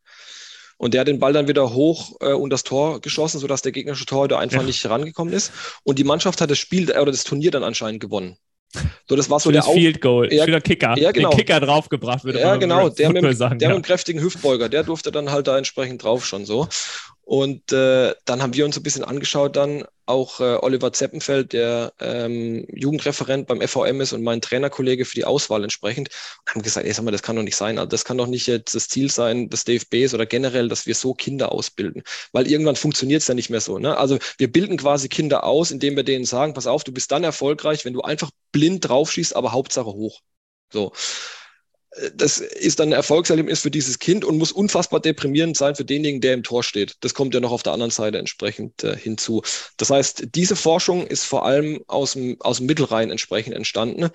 Und 0.76 0.94
der 0.94 1.02
hat 1.02 1.08
den 1.08 1.18
Ball 1.18 1.32
dann 1.32 1.48
wieder 1.48 1.74
hoch 1.74 2.16
äh, 2.20 2.32
und 2.32 2.50
das 2.50 2.62
Tor 2.62 3.00
geschossen, 3.00 3.40
sodass 3.40 3.62
der 3.62 3.72
gegnerische 3.72 4.06
Torhüter 4.06 4.38
einfach 4.38 4.60
ja. 4.60 4.66
nicht 4.66 4.84
rangekommen 4.86 5.32
ist. 5.32 5.52
Und 5.82 5.98
die 5.98 6.04
Mannschaft 6.04 6.40
hat 6.40 6.50
das 6.50 6.58
Spiel 6.58 6.90
oder 6.90 7.10
das 7.10 7.24
Turnier 7.24 7.50
dann 7.50 7.64
anscheinend 7.64 8.00
gewonnen. 8.00 8.36
So, 9.08 9.16
das 9.16 9.28
war 9.28 9.38
so 9.40 9.50
der 9.50 9.62
Field 9.62 10.00
Goal, 10.00 10.32
ja, 10.32 10.44
für 10.44 10.60
Kicker, 10.60 10.96
ja, 10.98 11.12
genau. 11.12 11.30
den 11.30 11.38
Kicker 11.38 11.60
draufgebracht 11.60 12.24
wird. 12.24 12.38
Ja, 12.38 12.56
genau, 12.56 12.88
der, 12.88 13.10
mit, 13.10 13.22
der 13.22 13.50
mit 13.50 13.62
dem 13.62 13.82
kräftigen 13.82 14.22
Hüftbeuger, 14.22 14.68
der 14.68 14.82
durfte 14.82 15.12
dann 15.12 15.30
halt 15.30 15.46
da 15.46 15.58
entsprechend 15.58 16.02
drauf 16.02 16.24
schon 16.24 16.44
so. 16.46 16.68
Und 17.24 17.72
äh, 17.72 18.14
dann 18.24 18.42
haben 18.42 18.54
wir 18.54 18.64
uns 18.64 18.76
ein 18.76 18.82
bisschen 18.82 19.04
angeschaut, 19.04 19.56
dann 19.56 19.84
auch 20.06 20.40
äh, 20.40 20.56
Oliver 20.60 20.92
Zeppenfeld, 20.92 21.52
der 21.52 21.92
ähm, 22.00 22.66
Jugendreferent 22.74 23.46
beim 23.46 23.60
FVM 23.60 24.00
ist 24.00 24.12
und 24.12 24.22
mein 24.22 24.40
Trainerkollege 24.40 25.04
für 25.04 25.14
die 25.14 25.24
Auswahl 25.24 25.62
entsprechend, 25.62 26.10
haben 26.48 26.62
gesagt, 26.62 26.84
ey, 26.84 26.92
sag 26.92 27.04
mal, 27.04 27.12
das 27.12 27.22
kann 27.22 27.36
doch 27.36 27.44
nicht 27.44 27.56
sein. 27.56 27.78
Also 27.78 27.88
das 27.88 28.04
kann 28.04 28.18
doch 28.18 28.26
nicht 28.26 28.48
jetzt 28.48 28.74
das 28.74 28.88
Ziel 28.88 29.10
sein 29.10 29.48
des 29.48 29.64
DFBs 29.64 30.14
oder 30.14 30.26
generell, 30.26 30.68
dass 30.68 30.86
wir 30.86 30.96
so 30.96 31.14
Kinder 31.14 31.52
ausbilden. 31.52 32.02
Weil 32.32 32.48
irgendwann 32.50 32.76
funktioniert 32.76 33.22
es 33.22 33.28
ja 33.28 33.34
nicht 33.34 33.50
mehr 33.50 33.60
so. 33.60 33.78
Ne? 33.78 33.96
Also 33.96 34.18
wir 34.38 34.50
bilden 34.50 34.76
quasi 34.76 35.08
Kinder 35.08 35.44
aus, 35.44 35.70
indem 35.70 35.96
wir 35.96 36.04
denen 36.04 36.24
sagen, 36.24 36.54
pass 36.54 36.66
auf, 36.66 36.82
du 36.84 36.92
bist 36.92 37.12
dann 37.12 37.24
erfolgreich, 37.24 37.84
wenn 37.84 37.92
du 37.92 38.02
einfach 38.02 38.30
blind 38.50 38.88
draufschießt, 38.88 39.36
aber 39.36 39.52
Hauptsache 39.52 39.86
hoch. 39.92 40.20
So 40.72 40.92
das 42.14 42.38
ist 42.38 42.80
dann 42.80 42.88
ein 42.88 42.92
Erfolgserlebnis 42.92 43.60
für 43.60 43.70
dieses 43.70 43.98
Kind 43.98 44.24
und 44.24 44.38
muss 44.38 44.50
unfassbar 44.50 45.00
deprimierend 45.00 45.56
sein 45.56 45.74
für 45.74 45.84
denjenigen, 45.84 46.22
der 46.22 46.32
im 46.32 46.42
Tor 46.42 46.62
steht. 46.62 46.96
Das 47.00 47.12
kommt 47.12 47.34
ja 47.34 47.40
noch 47.40 47.52
auf 47.52 47.62
der 47.62 47.74
anderen 47.74 47.90
Seite 47.90 48.18
entsprechend 48.18 48.82
äh, 48.82 48.96
hinzu. 48.96 49.42
Das 49.76 49.90
heißt, 49.90 50.28
diese 50.34 50.56
Forschung 50.56 51.06
ist 51.06 51.24
vor 51.24 51.44
allem 51.44 51.82
aus 51.88 52.14
dem, 52.14 52.40
aus 52.40 52.58
dem 52.58 52.66
Mittelrhein 52.66 53.10
entsprechend 53.10 53.54
entstanden. 53.54 54.08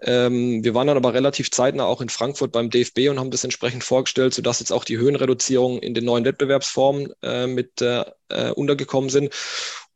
Ähm, 0.00 0.64
wir 0.64 0.74
waren 0.74 0.88
dann 0.88 0.96
aber 0.96 1.14
relativ 1.14 1.52
zeitnah 1.52 1.84
auch 1.84 2.00
in 2.00 2.08
Frankfurt 2.08 2.50
beim 2.50 2.70
DFB 2.70 3.08
und 3.08 3.20
haben 3.20 3.30
das 3.30 3.44
entsprechend 3.44 3.84
vorgestellt, 3.84 4.34
sodass 4.34 4.58
jetzt 4.58 4.72
auch 4.72 4.84
die 4.84 4.98
Höhenreduzierungen 4.98 5.80
in 5.80 5.94
den 5.94 6.04
neuen 6.04 6.24
Wettbewerbsformen 6.24 7.12
äh, 7.22 7.46
mit 7.46 7.80
äh, 7.80 8.04
äh 8.30 8.50
untergekommen 8.50 9.10
sind. 9.10 9.32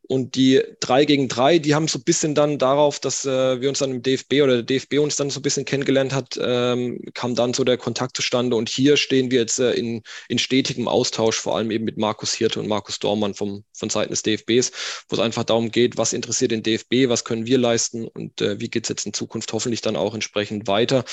Und 0.07 0.35
die 0.35 0.63
3 0.79 1.05
gegen 1.05 1.27
3, 1.27 1.59
die 1.59 1.75
haben 1.75 1.87
so 1.87 1.99
ein 1.99 2.03
bisschen 2.03 2.33
dann 2.33 2.57
darauf, 2.57 2.99
dass 2.99 3.25
äh, 3.25 3.59
wir 3.59 3.67
uns 3.67 3.79
dann 3.79 3.91
im 3.91 4.01
DFB 4.01 4.41
oder 4.41 4.61
der 4.61 4.63
DFB 4.63 4.99
uns 4.99 5.17
dann 5.17 5.29
so 5.29 5.39
ein 5.39 5.43
bisschen 5.43 5.65
kennengelernt 5.65 6.13
hat, 6.13 6.39
ähm, 6.41 7.01
kam 7.13 7.35
dann 7.35 7.53
so 7.53 7.65
der 7.65 7.77
Kontakt 7.77 8.15
zustande. 8.15 8.55
Und 8.55 8.69
hier 8.69 8.95
stehen 8.95 9.31
wir 9.31 9.41
jetzt 9.41 9.59
äh, 9.59 9.73
in, 9.73 10.03
in 10.29 10.39
stetigem 10.39 10.87
Austausch, 10.87 11.37
vor 11.37 11.57
allem 11.57 11.71
eben 11.71 11.83
mit 11.83 11.97
Markus 11.97 12.33
Hirte 12.33 12.61
und 12.61 12.67
Markus 12.67 12.99
Dormann 12.99 13.33
vom, 13.33 13.65
von 13.73 13.89
Seiten 13.89 14.11
des 14.11 14.23
DFBs, 14.23 14.71
wo 15.09 15.15
es 15.15 15.21
einfach 15.21 15.43
darum 15.43 15.71
geht, 15.71 15.97
was 15.97 16.13
interessiert 16.13 16.51
den 16.51 16.63
DFB, 16.63 17.09
was 17.09 17.25
können 17.25 17.45
wir 17.45 17.57
leisten 17.57 18.07
und 18.07 18.39
äh, 18.41 18.59
wie 18.61 18.69
geht 18.69 18.85
es 18.85 18.89
jetzt 18.89 19.05
in 19.05 19.13
Zukunft 19.13 19.51
hoffentlich 19.51 19.81
dann 19.81 19.97
auch 19.97 20.13
entsprechend 20.13 20.67
weiter. 20.67 21.03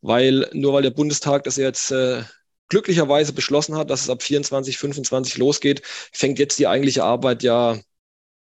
Weil 0.00 0.50
nur 0.52 0.72
weil 0.72 0.82
der 0.82 0.90
Bundestag 0.90 1.44
das 1.44 1.56
jetzt 1.56 1.92
äh, 1.92 2.22
glücklicherweise 2.68 3.32
beschlossen 3.34 3.76
hat, 3.76 3.90
dass 3.90 4.00
es 4.00 4.10
ab 4.10 4.22
24, 4.22 4.78
25 4.78 5.36
losgeht, 5.36 5.82
fängt 5.84 6.38
jetzt 6.40 6.58
die 6.58 6.66
eigentliche 6.66 7.04
Arbeit 7.04 7.42
ja 7.42 7.78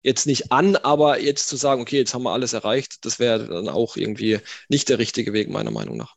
jetzt 0.03 0.27
nicht 0.27 0.51
an, 0.51 0.75
aber 0.75 1.19
jetzt 1.19 1.47
zu 1.47 1.55
sagen, 1.55 1.81
okay, 1.81 1.97
jetzt 1.97 2.13
haben 2.13 2.23
wir 2.23 2.31
alles 2.31 2.53
erreicht, 2.53 3.05
das 3.05 3.19
wäre 3.19 3.47
dann 3.47 3.69
auch 3.69 3.97
irgendwie 3.97 4.39
nicht 4.69 4.89
der 4.89 4.99
richtige 4.99 5.33
Weg, 5.33 5.49
meiner 5.49 5.71
Meinung 5.71 5.97
nach. 5.97 6.15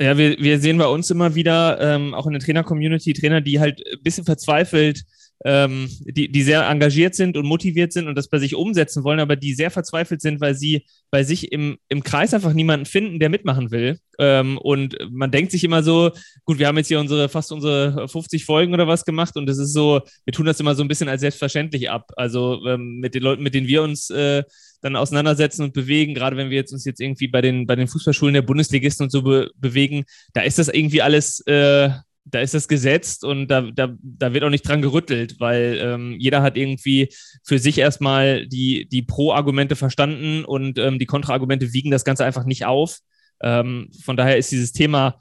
Ja, 0.00 0.16
wir, 0.16 0.38
wir 0.38 0.60
sehen 0.60 0.78
bei 0.78 0.86
uns 0.86 1.10
immer 1.10 1.34
wieder, 1.34 1.80
ähm, 1.80 2.14
auch 2.14 2.26
in 2.26 2.32
der 2.32 2.40
Trainer-Community, 2.40 3.12
Trainer, 3.14 3.40
die 3.40 3.58
halt 3.58 3.82
ein 3.84 4.02
bisschen 4.02 4.24
verzweifelt 4.24 5.02
ähm, 5.44 5.88
die, 6.00 6.30
die 6.30 6.42
sehr 6.42 6.68
engagiert 6.68 7.14
sind 7.14 7.36
und 7.36 7.46
motiviert 7.46 7.92
sind 7.92 8.08
und 8.08 8.16
das 8.16 8.28
bei 8.28 8.38
sich 8.38 8.54
umsetzen 8.54 9.04
wollen, 9.04 9.20
aber 9.20 9.36
die 9.36 9.54
sehr 9.54 9.70
verzweifelt 9.70 10.20
sind, 10.20 10.40
weil 10.40 10.54
sie 10.54 10.84
bei 11.10 11.22
sich 11.22 11.52
im, 11.52 11.78
im 11.88 12.02
Kreis 12.02 12.34
einfach 12.34 12.52
niemanden 12.52 12.86
finden, 12.86 13.20
der 13.20 13.28
mitmachen 13.28 13.70
will. 13.70 13.98
Ähm, 14.18 14.58
und 14.58 14.96
man 15.10 15.30
denkt 15.30 15.52
sich 15.52 15.62
immer 15.62 15.82
so, 15.82 16.10
gut, 16.44 16.58
wir 16.58 16.66
haben 16.66 16.76
jetzt 16.76 16.88
hier 16.88 16.98
unsere 16.98 17.28
fast 17.28 17.52
unsere 17.52 18.08
50 18.08 18.44
Folgen 18.44 18.74
oder 18.74 18.88
was 18.88 19.04
gemacht 19.04 19.36
und 19.36 19.46
das 19.46 19.58
ist 19.58 19.72
so, 19.72 20.00
wir 20.24 20.32
tun 20.32 20.46
das 20.46 20.58
immer 20.58 20.74
so 20.74 20.82
ein 20.82 20.88
bisschen 20.88 21.08
als 21.08 21.20
selbstverständlich 21.20 21.88
ab. 21.88 22.10
Also 22.16 22.64
ähm, 22.66 22.98
mit 22.98 23.14
den 23.14 23.22
Leuten, 23.22 23.42
mit 23.42 23.54
denen 23.54 23.68
wir 23.68 23.82
uns 23.82 24.10
äh, 24.10 24.42
dann 24.80 24.96
auseinandersetzen 24.96 25.62
und 25.62 25.72
bewegen, 25.72 26.14
gerade 26.14 26.36
wenn 26.36 26.50
wir 26.50 26.56
jetzt 26.56 26.72
uns 26.72 26.84
jetzt 26.84 27.00
irgendwie 27.00 27.28
bei 27.28 27.40
den, 27.40 27.66
bei 27.66 27.76
den 27.76 27.88
Fußballschulen 27.88 28.34
der 28.34 28.42
Bundesligisten 28.42 29.04
und 29.04 29.10
so 29.10 29.22
be 29.22 29.50
bewegen, 29.56 30.04
da 30.34 30.42
ist 30.42 30.58
das 30.58 30.68
irgendwie 30.68 31.02
alles 31.02 31.40
äh, 31.46 31.90
da 32.30 32.40
ist 32.40 32.54
das 32.54 32.68
gesetzt 32.68 33.24
und 33.24 33.48
da, 33.48 33.62
da, 33.62 33.94
da 34.02 34.34
wird 34.34 34.44
auch 34.44 34.50
nicht 34.50 34.66
dran 34.66 34.82
gerüttelt, 34.82 35.36
weil 35.38 35.78
ähm, 35.82 36.16
jeder 36.18 36.42
hat 36.42 36.56
irgendwie 36.56 37.08
für 37.44 37.58
sich 37.58 37.78
erstmal 37.78 38.46
die, 38.46 38.88
die 38.88 39.02
Pro-Argumente 39.02 39.76
verstanden 39.76 40.44
und 40.44 40.78
ähm, 40.78 40.98
die 40.98 41.06
Kontra-Argumente 41.06 41.72
wiegen 41.72 41.90
das 41.90 42.04
Ganze 42.04 42.24
einfach 42.24 42.44
nicht 42.44 42.66
auf. 42.66 42.98
Ähm, 43.42 43.90
von 44.04 44.16
daher 44.16 44.36
ist 44.36 44.50
dieses 44.50 44.72
Thema, 44.72 45.18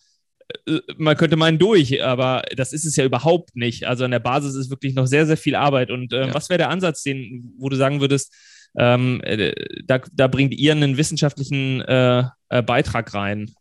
äh, 0.66 0.80
man 0.98 1.18
könnte 1.18 1.38
meinen 1.38 1.60
durch, 1.60 2.04
aber 2.04 2.44
das 2.56 2.74
ist 2.74 2.86
es 2.86 2.96
ja 2.96 3.06
überhaupt 3.06 3.56
nicht. 3.56 3.86
Also 3.86 4.06
an 4.06 4.12
der 4.12 4.20
Basis 4.20 4.56
ist 4.56 4.70
wirklich 4.70 4.94
noch 4.96 5.08
sehr, 5.08 5.26
sehr 5.26 5.38
viel 5.38 5.56
Arbeit. 5.56 5.92
Und 5.92 6.14
äh, 6.14 6.28
ja. 6.28 6.34
was 6.34 6.50
wäre 6.50 6.60
der 6.60 6.70
Ansatz, 6.70 7.04
den, 7.04 7.54
wo 7.58 7.70
du 7.70 7.76
sagen 7.76 8.02
würdest, 8.02 8.34
ähm, 8.78 9.22
äh, 9.24 9.54
da, 9.86 10.00
da 10.14 10.28
bringt 10.28 10.54
ihr 10.54 10.72
einen 10.72 10.98
wissenschaftlichen 10.98 11.82
äh, 11.82 12.24
äh 12.50 12.62
Beitrag 12.62 13.14
rein? 13.14 13.52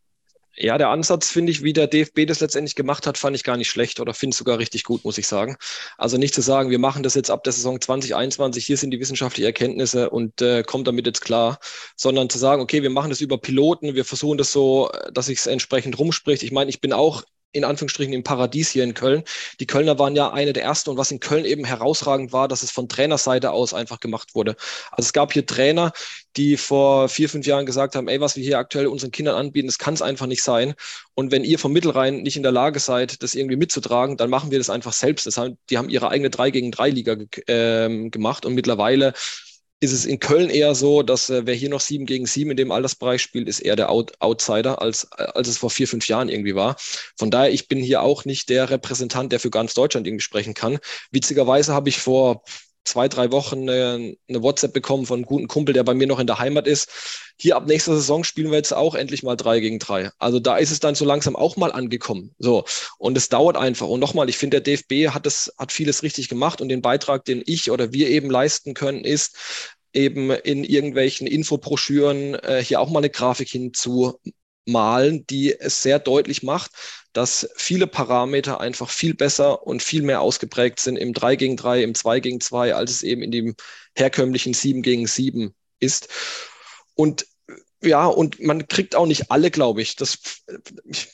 Ja, 0.59 0.79
der 0.79 0.89
Ansatz 0.89 1.31
finde 1.31 1.53
ich, 1.53 1.63
wie 1.63 1.75
der 1.75 1.87
DFB 1.87 2.27
das 2.27 2.41
letztendlich 2.41 2.75
gemacht 2.75 3.07
hat, 3.07 3.19
fand 3.19 3.37
ich 3.37 3.45
gar 3.45 3.59
nicht 3.59 3.69
schlecht 3.69 4.01
oder 4.01 4.15
finde 4.15 4.33
es 4.33 4.39
sogar 4.39 4.59
richtig 4.59 4.85
gut, 4.85 5.05
muss 5.05 5.19
ich 5.19 5.27
sagen. 5.27 5.57
Also 5.99 6.17
nicht 6.17 6.35
zu 6.35 6.41
sagen, 6.41 6.71
wir 6.71 6.79
machen 6.79 7.03
das 7.03 7.15
jetzt 7.15 7.31
ab 7.31 7.45
der 7.45 7.53
Saison 7.53 7.79
2021, 7.79 8.65
hier 8.65 8.79
sind 8.79 8.91
die 8.91 8.99
wissenschaftlichen 9.01 9.47
Erkenntnisse 9.47 10.09
und 10.09 10.41
äh, 10.41 10.63
kommt 10.63 10.87
damit 10.89 11.07
jetzt 11.07 11.21
klar, 11.21 11.59
sondern 11.95 12.31
zu 12.31 12.39
sagen, 12.39 12.63
okay, 12.63 12.83
wir 12.83 12.89
machen 12.91 13.11
das 13.11 13.21
über 13.21 13.37
Piloten, 13.39 13.95
wir 13.95 14.07
versuchen 14.07 14.39
das 14.39 14.51
so, 14.51 14.91
dass 15.13 15.27
sich 15.27 15.41
es 15.41 15.47
entsprechend 15.47 15.99
rumspricht. 15.99 16.43
Ich 16.43 16.53
meine, 16.53 16.71
ich 16.71 16.81
bin 16.81 16.95
auch 16.95 17.23
in 17.53 17.65
Anführungsstrichen 17.65 18.13
im 18.13 18.23
Paradies 18.23 18.71
hier 18.71 18.85
in 18.85 18.95
Köln. 18.95 19.23
Die 19.61 19.67
Kölner 19.67 19.99
waren 19.99 20.15
ja 20.15 20.33
eine 20.33 20.53
der 20.53 20.63
ersten 20.63 20.91
und 20.91 20.99
was 20.99 21.11
in 21.11 21.21
Köln 21.21 21.45
eben 21.45 21.65
herausragend 21.65 22.33
war, 22.33 22.49
dass 22.49 22.63
es 22.63 22.71
von 22.71 22.89
Trainerseite 22.89 23.51
aus 23.51 23.73
einfach 23.73 24.01
gemacht 24.01 24.35
wurde. 24.35 24.57
Also 24.91 25.07
es 25.07 25.13
gab 25.13 25.33
hier 25.33 25.47
Trainer, 25.47 25.93
die 26.37 26.57
vor 26.57 27.09
vier, 27.09 27.29
fünf 27.29 27.47
Jahren 27.47 27.65
gesagt 27.65 27.97
haben, 27.97 28.09
ey, 28.09 28.21
was 28.21 28.37
wir 28.37 28.45
hier 28.45 28.59
aktuell 28.59 28.87
unseren 28.87 29.11
Kindern 29.11 29.37
anbieten, 29.37 29.69
das 29.69 29.79
kann 29.79 29.95
es 29.95 30.03
einfach 30.03 30.27
nicht 30.27 30.43
sein. 30.43 30.75
Und 31.15 31.33
wenn 31.33 31.45
ihr 31.45 31.59
vom 31.59 31.73
Mittelrhein 31.73 32.23
nicht 32.23 32.37
in 32.37 32.43
der 32.43 32.53
Lage 32.53 32.79
seid, 32.79 33.23
das 33.23 33.35
irgendwie 33.35 33.57
mitzutragen, 33.57 34.17
dann 34.17 34.31
machen 34.31 34.51
wir 34.51 34.59
das 34.59 34.71
einfach 34.71 34.93
selbst. 34.93 35.27
Das 35.27 35.39
haben, 35.39 35.57
die 35.71 35.79
haben 35.79 35.89
ihre 35.89 36.11
eigene 36.11 36.31
3 36.31 36.51
gegen 36.51 36.71
3 36.71 36.91
Liga 36.91 37.17
äh, 37.47 38.11
gemacht 38.11 38.45
und 38.45 38.55
mittlerweile 38.55 39.15
ist 39.81 39.93
es 39.93 40.07
in 40.07 40.19
Köln 40.19 40.49
eher 40.49 40.75
so, 40.75 41.03
dass 41.03 41.29
äh, 41.29 41.45
wer 41.45 41.55
hier 41.55 41.69
noch 41.69 41.81
7 41.81 42.07
gegen 42.07 42.27
7 42.27 42.51
in 42.51 42.57
dem 42.57 42.73
Altersbereich 42.73 43.21
spielt, 43.21 43.49
ist 43.49 43.61
eher 43.61 43.77
der 43.77 43.91
Out 43.91 44.13
Outsider, 44.21 44.81
als, 44.81 45.11
als 45.13 45.49
es 45.49 45.59
vor 45.59 45.71
vier, 45.71 45.87
fünf 45.87 46.09
Jahren 46.09 46.29
irgendwie 46.29 46.55
war. 46.55 46.77
Von 47.17 47.31
daher, 47.31 47.53
ich 47.53 47.69
bin 47.69 47.79
hier 47.79 48.03
auch 48.03 48.25
nicht 48.25 48.49
der 48.49 48.71
Repräsentant, 48.71 49.33
der 49.33 49.41
für 49.41 49.51
ganz 49.51 49.75
Deutschland 49.75 50.07
irgendwie 50.07 50.23
sprechen 50.23 50.55
kann. 50.55 50.79
Witzigerweise 51.11 51.75
habe 51.75 51.91
ich 51.91 51.99
vor 51.99 52.43
zwei, 52.87 53.09
drei 53.09 53.31
Wochen 53.33 53.63
eine, 53.69 54.17
eine, 54.29 54.43
WhatsApp 54.43 54.73
bekommen 54.73 55.07
von 55.07 55.19
einem 55.19 55.27
guten 55.27 55.49
Kumpel, 55.49 55.73
der 55.73 55.85
bei 55.85 55.95
mir 55.95 56.07
noch 56.07 56.19
in 56.19 56.27
der 56.27 56.39
Heimat 56.39 56.67
ist. 56.67 56.89
Hier 57.39 57.57
ab 57.57 57.67
nächster 57.67 57.95
Saison 57.95 58.25
spielen 58.25 58.51
wir 58.51 58.57
jetzt 58.57 58.73
auch 58.73 58.95
endlich 58.95 59.23
mal 59.23 59.37
drei 59.37 59.61
gegen 59.61 59.79
drei. 59.79 60.11
Also 60.19 60.41
da 60.41 60.57
ist 60.57 60.71
es 60.71 60.81
dann 60.81 60.95
so 60.95 61.05
langsam 61.05 61.37
auch 61.37 61.57
mal 61.57 61.73
angekommen. 61.73 62.35
So. 62.39 62.65
Und 62.99 63.17
es 63.17 63.29
dauert 63.29 63.57
einfach. 63.57 63.89
Und 63.89 64.01
nochmal, 64.01 64.29
ich 64.29 64.39
finde, 64.39 64.61
der 64.61 64.77
DFB 64.77 65.13
hat 65.13 65.27
es, 65.27 65.53
hat 65.59 65.73
vieles 65.73 66.03
richtig 66.03 66.29
gemacht 66.29 66.61
und 66.61 66.69
den 66.69 66.83
Beitrag, 66.83 67.25
den 67.25 67.43
ich 67.45 67.71
oder 67.71 67.93
wir 67.93 68.09
eben 68.09 68.31
leisten 68.31 68.75
können, 68.75 69.05
ist, 69.05 69.37
eben 69.93 70.31
in 70.31 70.63
irgendwelchen 70.63 71.27
Infobroschüren 71.27 72.35
äh, 72.35 72.63
hier 72.63 72.81
auch 72.81 72.91
mal 72.91 73.01
eine 73.01 73.11
Grafik 73.11 73.49
hinzumalen, 74.67 75.27
die 75.27 75.59
es 75.59 75.83
sehr 75.83 75.99
deutlich 75.99 76.43
macht, 76.43 76.73
dass 77.13 77.49
viele 77.57 77.87
Parameter 77.87 78.61
einfach 78.61 78.91
viel 78.91 79.15
besser 79.15 79.67
und 79.67 79.83
viel 79.83 80.03
mehr 80.03 80.21
ausgeprägt 80.21 80.81
sind 80.81 80.97
im 80.97 81.15
3 81.15 81.37
gegen 81.37 81.57
3, 81.57 81.83
im 81.83 81.95
2 81.95 82.21
gegen 82.21 82.41
2, 82.41 82.75
als 82.75 82.91
es 82.91 83.03
eben 83.03 83.23
in 83.23 83.31
dem 83.31 83.55
herkömmlichen 83.97 84.53
7 84.53 84.83
gegen 84.83 85.07
7 85.07 85.55
ist. 85.81 86.09
Und 86.95 87.27
ja, 87.83 88.07
und 88.07 88.41
man 88.41 88.67
kriegt 88.69 88.97
auch 88.97 89.07
nicht 89.07 89.31
alle, 89.31 89.51
glaube 89.51 89.83
ich. 89.83 89.97
Das 89.97 90.19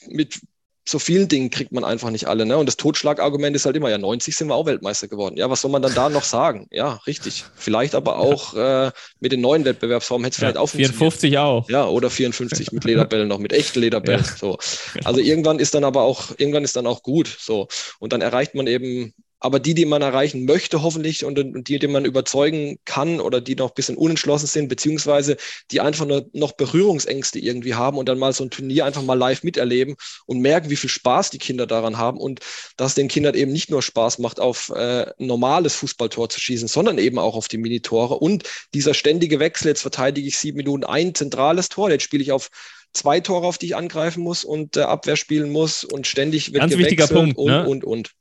mit 0.07 0.41
so 0.85 0.99
vielen 0.99 1.27
Dingen 1.27 1.49
kriegt 1.49 1.71
man 1.71 1.83
einfach 1.83 2.09
nicht 2.09 2.27
alle. 2.27 2.45
Ne? 2.45 2.57
Und 2.57 2.65
das 2.65 2.77
Totschlagargument 2.77 3.55
ist 3.55 3.65
halt 3.65 3.75
immer, 3.75 3.89
ja, 3.89 3.97
90 3.97 4.35
sind 4.35 4.47
wir 4.47 4.55
auch 4.55 4.65
Weltmeister 4.65 5.07
geworden. 5.07 5.37
Ja, 5.37 5.49
was 5.49 5.61
soll 5.61 5.71
man 5.71 5.81
dann 5.81 5.93
da 5.93 6.09
noch 6.09 6.23
sagen? 6.23 6.67
Ja, 6.71 6.99
richtig. 7.07 7.45
Vielleicht 7.55 7.95
aber 7.95 8.19
auch 8.19 8.53
äh, 8.53 8.91
mit 9.19 9.31
den 9.31 9.41
neuen 9.41 9.63
Wettbewerbsformen 9.63 10.25
hätte 10.25 10.35
es 10.35 10.41
ja, 10.41 10.47
vielleicht 10.47 10.57
auch 10.57 10.69
54 10.69 11.37
auch. 11.37 11.69
Ja, 11.69 11.87
oder 11.87 12.09
54 12.09 12.73
mit 12.73 12.83
Lederbällen 12.83 13.27
noch, 13.27 13.39
mit 13.39 13.53
echten 13.53 13.79
Lederbällen. 13.79 14.25
Ja. 14.25 14.35
So. 14.37 14.57
Also 15.05 15.21
irgendwann 15.21 15.59
ist 15.59 15.73
dann 15.73 15.85
aber 15.85 16.01
auch, 16.01 16.31
irgendwann 16.37 16.65
ist 16.65 16.75
dann 16.75 16.87
auch 16.87 17.01
gut. 17.01 17.33
So. 17.39 17.67
Und 17.99 18.11
dann 18.11 18.21
erreicht 18.21 18.53
man 18.55 18.67
eben 18.67 19.13
aber 19.43 19.59
die, 19.59 19.73
die 19.73 19.85
man 19.85 20.01
erreichen 20.01 20.45
möchte, 20.45 20.83
hoffentlich, 20.83 21.25
und, 21.25 21.37
und 21.37 21.67
die, 21.67 21.77
die 21.77 21.87
man 21.87 22.05
überzeugen 22.05 22.79
kann 22.85 23.19
oder 23.19 23.41
die 23.41 23.55
noch 23.55 23.71
ein 23.71 23.75
bisschen 23.75 23.97
unentschlossen 23.97 24.47
sind, 24.47 24.69
beziehungsweise 24.69 25.35
die 25.69 25.81
einfach 25.81 26.05
nur 26.05 26.29
noch 26.31 26.53
Berührungsängste 26.53 27.39
irgendwie 27.39 27.75
haben 27.75 27.97
und 27.97 28.07
dann 28.07 28.19
mal 28.19 28.31
so 28.31 28.45
ein 28.45 28.51
Turnier 28.51 28.85
einfach 28.85 29.03
mal 29.03 29.15
live 29.15 29.43
miterleben 29.43 29.97
und 30.27 30.39
merken, 30.39 30.69
wie 30.69 30.77
viel 30.77 30.89
Spaß 30.89 31.29
die 31.29 31.39
Kinder 31.39 31.67
daran 31.67 31.97
haben 31.97 32.19
und 32.19 32.39
dass 32.77 32.95
den 32.95 33.09
Kindern 33.09 33.35
eben 33.35 33.51
nicht 33.51 33.69
nur 33.69 33.81
Spaß 33.81 34.19
macht, 34.19 34.39
auf 34.39 34.69
äh, 34.69 35.07
normales 35.17 35.75
Fußballtor 35.75 36.29
zu 36.29 36.39
schießen, 36.39 36.69
sondern 36.69 36.97
eben 36.97 37.19
auch 37.19 37.35
auf 37.35 37.49
die 37.49 37.57
Minitore. 37.57 38.19
Und 38.19 38.43
dieser 38.73 38.93
ständige 38.93 39.39
Wechsel, 39.39 39.67
jetzt 39.67 39.81
verteidige 39.81 40.25
ich 40.25 40.37
sieben 40.37 40.55
Minuten 40.55 40.85
ein 40.85 41.13
zentrales 41.15 41.67
Tor, 41.67 41.91
jetzt 41.91 42.03
spiele 42.03 42.23
ich 42.23 42.31
auf 42.31 42.49
zwei 42.93 43.19
Tore, 43.19 43.45
auf 43.45 43.57
die 43.57 43.65
ich 43.65 43.75
angreifen 43.75 44.23
muss 44.23 44.45
und 44.45 44.77
äh, 44.77 44.83
Abwehr 44.83 45.17
spielen 45.17 45.51
muss 45.51 45.83
und 45.83 46.07
ständig 46.07 46.53
wird 46.53 46.61
Ganz 46.61 46.77
wichtiger 46.77 47.07
Punkt, 47.07 47.37
und, 47.37 47.51
ne? 47.51 47.67
und, 47.67 47.83
und 47.83 48.11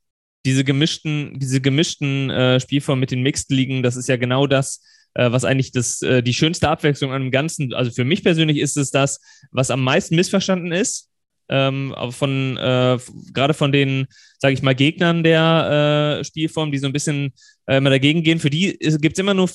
diese 0.44 0.64
gemischten, 0.64 1.38
diese 1.38 1.60
gemischten 1.60 2.30
äh, 2.30 2.60
Spielformen 2.60 3.00
mit 3.00 3.10
den 3.10 3.22
Mixed 3.22 3.50
Ligen, 3.50 3.82
das 3.82 3.96
ist 3.96 4.08
ja 4.08 4.16
genau 4.16 4.46
das, 4.46 4.82
äh, 5.14 5.30
was 5.30 5.44
eigentlich 5.44 5.72
das, 5.72 6.02
äh, 6.02 6.22
die 6.22 6.34
schönste 6.34 6.68
Abwechslung 6.68 7.12
an 7.12 7.22
dem 7.22 7.30
Ganzen, 7.30 7.72
also 7.74 7.90
für 7.90 8.04
mich 8.04 8.22
persönlich 8.22 8.58
ist 8.58 8.76
es 8.76 8.90
das, 8.90 9.20
was 9.50 9.70
am 9.70 9.82
meisten 9.82 10.16
missverstanden 10.16 10.72
ist. 10.72 11.08
Ähm, 11.48 11.94
von 12.10 12.56
äh, 12.56 12.98
gerade 13.34 13.52
von 13.52 13.72
den, 13.72 14.06
sage 14.38 14.54
ich 14.54 14.62
mal, 14.62 14.74
Gegnern 14.74 15.22
der 15.22 16.20
äh, 16.20 16.24
Spielform, 16.24 16.72
die 16.72 16.78
so 16.78 16.86
ein 16.86 16.92
bisschen 16.94 17.32
äh, 17.66 17.76
immer 17.76 17.90
dagegen 17.90 18.22
gehen, 18.22 18.38
für 18.38 18.48
die 18.48 18.78
gibt 18.78 19.18
es 19.18 19.20
immer 19.20 19.34
nur 19.34 19.50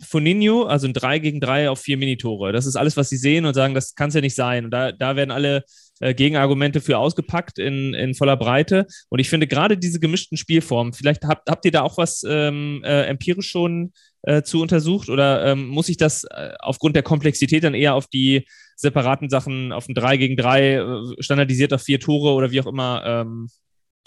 Foninho, 0.00 0.64
also 0.64 0.86
ein 0.86 0.94
3 0.94 1.18
gegen 1.18 1.40
3 1.40 1.70
auf 1.70 1.80
vier 1.80 1.96
Minitore. 1.96 2.52
Das 2.52 2.66
ist 2.66 2.76
alles, 2.76 2.96
was 2.96 3.08
sie 3.08 3.16
sehen 3.16 3.44
und 3.44 3.54
sagen, 3.54 3.74
das 3.74 3.94
kann 3.94 4.08
es 4.08 4.14
ja 4.14 4.20
nicht 4.20 4.34
sein. 4.34 4.64
Und 4.64 4.70
da, 4.70 4.92
da 4.92 5.16
werden 5.16 5.30
alle 5.30 5.64
äh, 6.00 6.14
Gegenargumente 6.14 6.80
für 6.80 6.98
ausgepackt 6.98 7.58
in, 7.58 7.94
in 7.94 8.14
voller 8.14 8.36
Breite. 8.36 8.86
Und 9.08 9.18
ich 9.18 9.28
finde 9.28 9.46
gerade 9.46 9.76
diese 9.76 10.00
gemischten 10.00 10.36
Spielformen, 10.36 10.92
vielleicht 10.92 11.24
habt, 11.24 11.48
habt 11.48 11.64
ihr 11.64 11.72
da 11.72 11.82
auch 11.82 11.98
was 11.98 12.22
ähm, 12.28 12.82
äh, 12.84 13.06
empirisch 13.06 13.48
schon 13.48 13.92
äh, 14.22 14.42
zu 14.42 14.60
untersucht 14.60 15.08
oder 15.08 15.44
ähm, 15.46 15.68
muss 15.68 15.88
ich 15.88 15.96
das 15.96 16.24
äh, 16.24 16.52
aufgrund 16.60 16.96
der 16.96 17.02
Komplexität 17.02 17.64
dann 17.64 17.74
eher 17.74 17.94
auf 17.94 18.06
die 18.06 18.46
separaten 18.76 19.28
Sachen, 19.28 19.72
auf 19.72 19.88
ein 19.88 19.94
3 19.94 20.16
gegen 20.16 20.36
3, 20.36 20.74
äh, 20.74 21.22
standardisiert 21.22 21.72
auf 21.72 21.82
vier 21.82 22.00
Tore 22.00 22.32
oder 22.32 22.50
wie 22.50 22.60
auch 22.60 22.66
immer 22.66 23.02
ähm, 23.04 23.48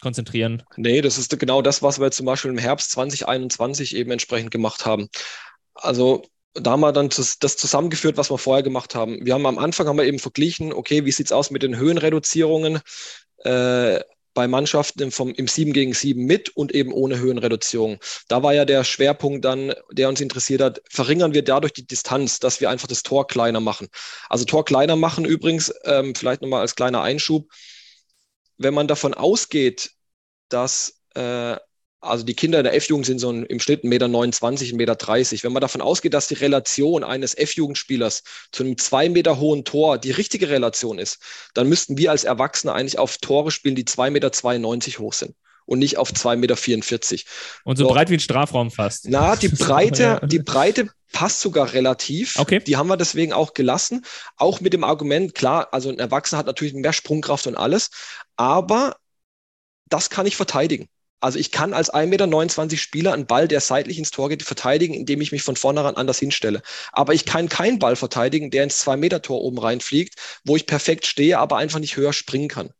konzentrieren? 0.01 0.63
Nee, 0.77 1.01
das 1.01 1.17
ist 1.17 1.37
genau 1.39 1.61
das, 1.61 1.81
was 1.83 1.99
wir 1.99 2.11
zum 2.11 2.25
Beispiel 2.25 2.51
im 2.51 2.57
Herbst 2.57 2.91
2021 2.91 3.95
eben 3.95 4.11
entsprechend 4.11 4.51
gemacht 4.51 4.85
haben. 4.85 5.09
Also 5.73 6.23
da 6.53 6.71
haben 6.71 6.81
wir 6.81 6.91
dann 6.91 7.09
das, 7.09 7.37
zusammengeführt, 7.39 8.17
was 8.17 8.29
wir 8.29 8.37
vorher 8.37 8.63
gemacht 8.63 8.95
haben. 8.95 9.25
Wir 9.25 9.33
haben 9.33 9.45
am 9.45 9.57
Anfang 9.57 9.87
haben 9.87 9.97
wir 9.97 10.05
eben 10.05 10.19
verglichen, 10.19 10.73
okay, 10.73 11.05
wie 11.05 11.11
sieht 11.11 11.27
es 11.27 11.31
aus 11.31 11.51
mit 11.51 11.63
den 11.63 11.77
Höhenreduzierungen 11.77 12.81
äh, 13.43 13.99
bei 14.33 14.47
Mannschaften 14.47 15.11
vom, 15.11 15.33
im 15.33 15.47
7 15.47 15.73
gegen 15.73 15.93
7 15.93 16.23
mit 16.23 16.49
und 16.49 16.73
eben 16.73 16.93
ohne 16.93 17.19
Höhenreduzierung. 17.19 17.99
Da 18.27 18.43
war 18.43 18.53
ja 18.53 18.65
der 18.65 18.83
Schwerpunkt 18.83 19.43
dann, 19.43 19.73
der 19.91 20.09
uns 20.09 20.21
interessiert 20.21 20.61
hat, 20.61 20.81
verringern 20.89 21.33
wir 21.33 21.43
dadurch 21.43 21.73
die 21.73 21.85
Distanz, 21.85 22.39
dass 22.39 22.61
wir 22.61 22.69
einfach 22.69 22.87
das 22.87 23.03
Tor 23.03 23.27
kleiner 23.27 23.59
machen. 23.59 23.89
Also 24.29 24.45
Tor 24.45 24.63
kleiner 24.65 24.95
machen 24.95 25.25
übrigens, 25.25 25.73
ähm, 25.83 26.15
vielleicht 26.15 26.41
nochmal 26.41 26.61
als 26.61 26.75
kleiner 26.75 27.01
Einschub, 27.01 27.49
wenn 28.57 28.73
man 28.73 28.87
davon 28.87 29.13
ausgeht, 29.13 29.91
dass 30.49 31.01
äh, 31.15 31.57
also 32.01 32.25
die 32.25 32.33
Kinder 32.33 32.57
in 32.57 32.63
der 32.63 32.75
F-Jugend 32.75 33.05
sind 33.05 33.19
so 33.19 33.31
im 33.31 33.59
Schnitt 33.59 33.83
1,29 33.83 34.75
Meter, 34.75 34.93
1,30 34.93 35.31
Meter. 35.31 35.43
Wenn 35.43 35.53
man 35.53 35.61
davon 35.61 35.81
ausgeht, 35.81 36.13
dass 36.13 36.27
die 36.27 36.33
Relation 36.33 37.03
eines 37.03 37.37
F-Jugendspielers 37.37 38.23
zu 38.51 38.63
einem 38.63 38.77
zwei 38.77 39.07
Meter 39.07 39.39
hohen 39.39 39.63
Tor 39.63 39.99
die 39.99 40.11
richtige 40.11 40.49
Relation 40.49 40.97
ist, 40.97 41.19
dann 41.53 41.69
müssten 41.69 41.97
wir 41.97 42.11
als 42.11 42.23
Erwachsene 42.23 42.73
eigentlich 42.73 42.97
auf 42.97 43.17
Tore 43.19 43.51
spielen, 43.51 43.75
die 43.75 43.85
2,92 43.85 44.09
Meter 44.11 44.99
hoch 44.99 45.13
sind 45.13 45.35
und 45.65 45.79
nicht 45.79 45.97
auf 45.97 46.09
2,44 46.09 46.37
Meter. 46.37 46.55
Und 47.63 47.77
so, 47.77 47.85
so, 47.85 47.93
breit 47.93 48.09
wie 48.09 48.15
ein 48.15 48.19
Strafraum 48.19 48.71
fast. 48.71 49.07
Na, 49.07 49.35
die 49.35 49.47
Breite, 49.49 50.21
die 50.25 50.39
Breite 50.39 50.89
passt 51.13 51.41
sogar 51.41 51.73
relativ. 51.73 52.35
Okay. 52.37 52.59
Die 52.65 52.77
haben 52.77 52.87
wir 52.87 52.97
deswegen 52.97 53.31
auch 53.31 53.53
gelassen. 53.53 54.03
Auch 54.37 54.59
mit 54.59 54.73
dem 54.73 54.83
Argument, 54.83 55.35
klar, 55.35 55.69
also 55.71 55.89
ein 55.89 55.99
Erwachsener 55.99 56.39
hat 56.39 56.47
natürlich 56.47 56.73
mehr 56.73 56.93
Sprungkraft 56.93 57.45
und 57.47 57.55
alles, 57.55 57.91
aber 58.37 58.95
das 59.87 60.09
kann 60.09 60.25
ich 60.25 60.35
verteidigen. 60.35 60.87
Also 61.21 61.39
ich 61.39 61.51
kann 61.51 61.73
als 61.73 61.93
1,29 61.93 62.61
Meter 62.63 62.77
Spieler 62.77 63.13
einen 63.13 63.27
Ball, 63.27 63.47
der 63.47 63.61
seitlich 63.61 63.99
ins 63.99 64.11
Tor 64.11 64.29
geht, 64.29 64.43
verteidigen, 64.43 64.93
indem 64.93 65.21
ich 65.21 65.31
mich 65.31 65.43
von 65.43 65.55
vornherein 65.55 65.95
anders 65.95 66.19
hinstelle. 66.19 66.61
Aber 66.91 67.13
ich 67.13 67.25
kann 67.25 67.47
keinen 67.47 67.79
Ball 67.79 67.95
verteidigen, 67.95 68.51
der 68.51 68.63
ins 68.63 68.85
2-Meter-Tor 68.85 69.39
oben 69.41 69.59
reinfliegt, 69.59 70.15
wo 70.43 70.55
ich 70.55 70.65
perfekt 70.65 71.05
stehe, 71.05 71.37
aber 71.37 71.57
einfach 71.57 71.79
nicht 71.79 71.95
höher 71.95 72.13
springen 72.13 72.49
kann. 72.49 72.73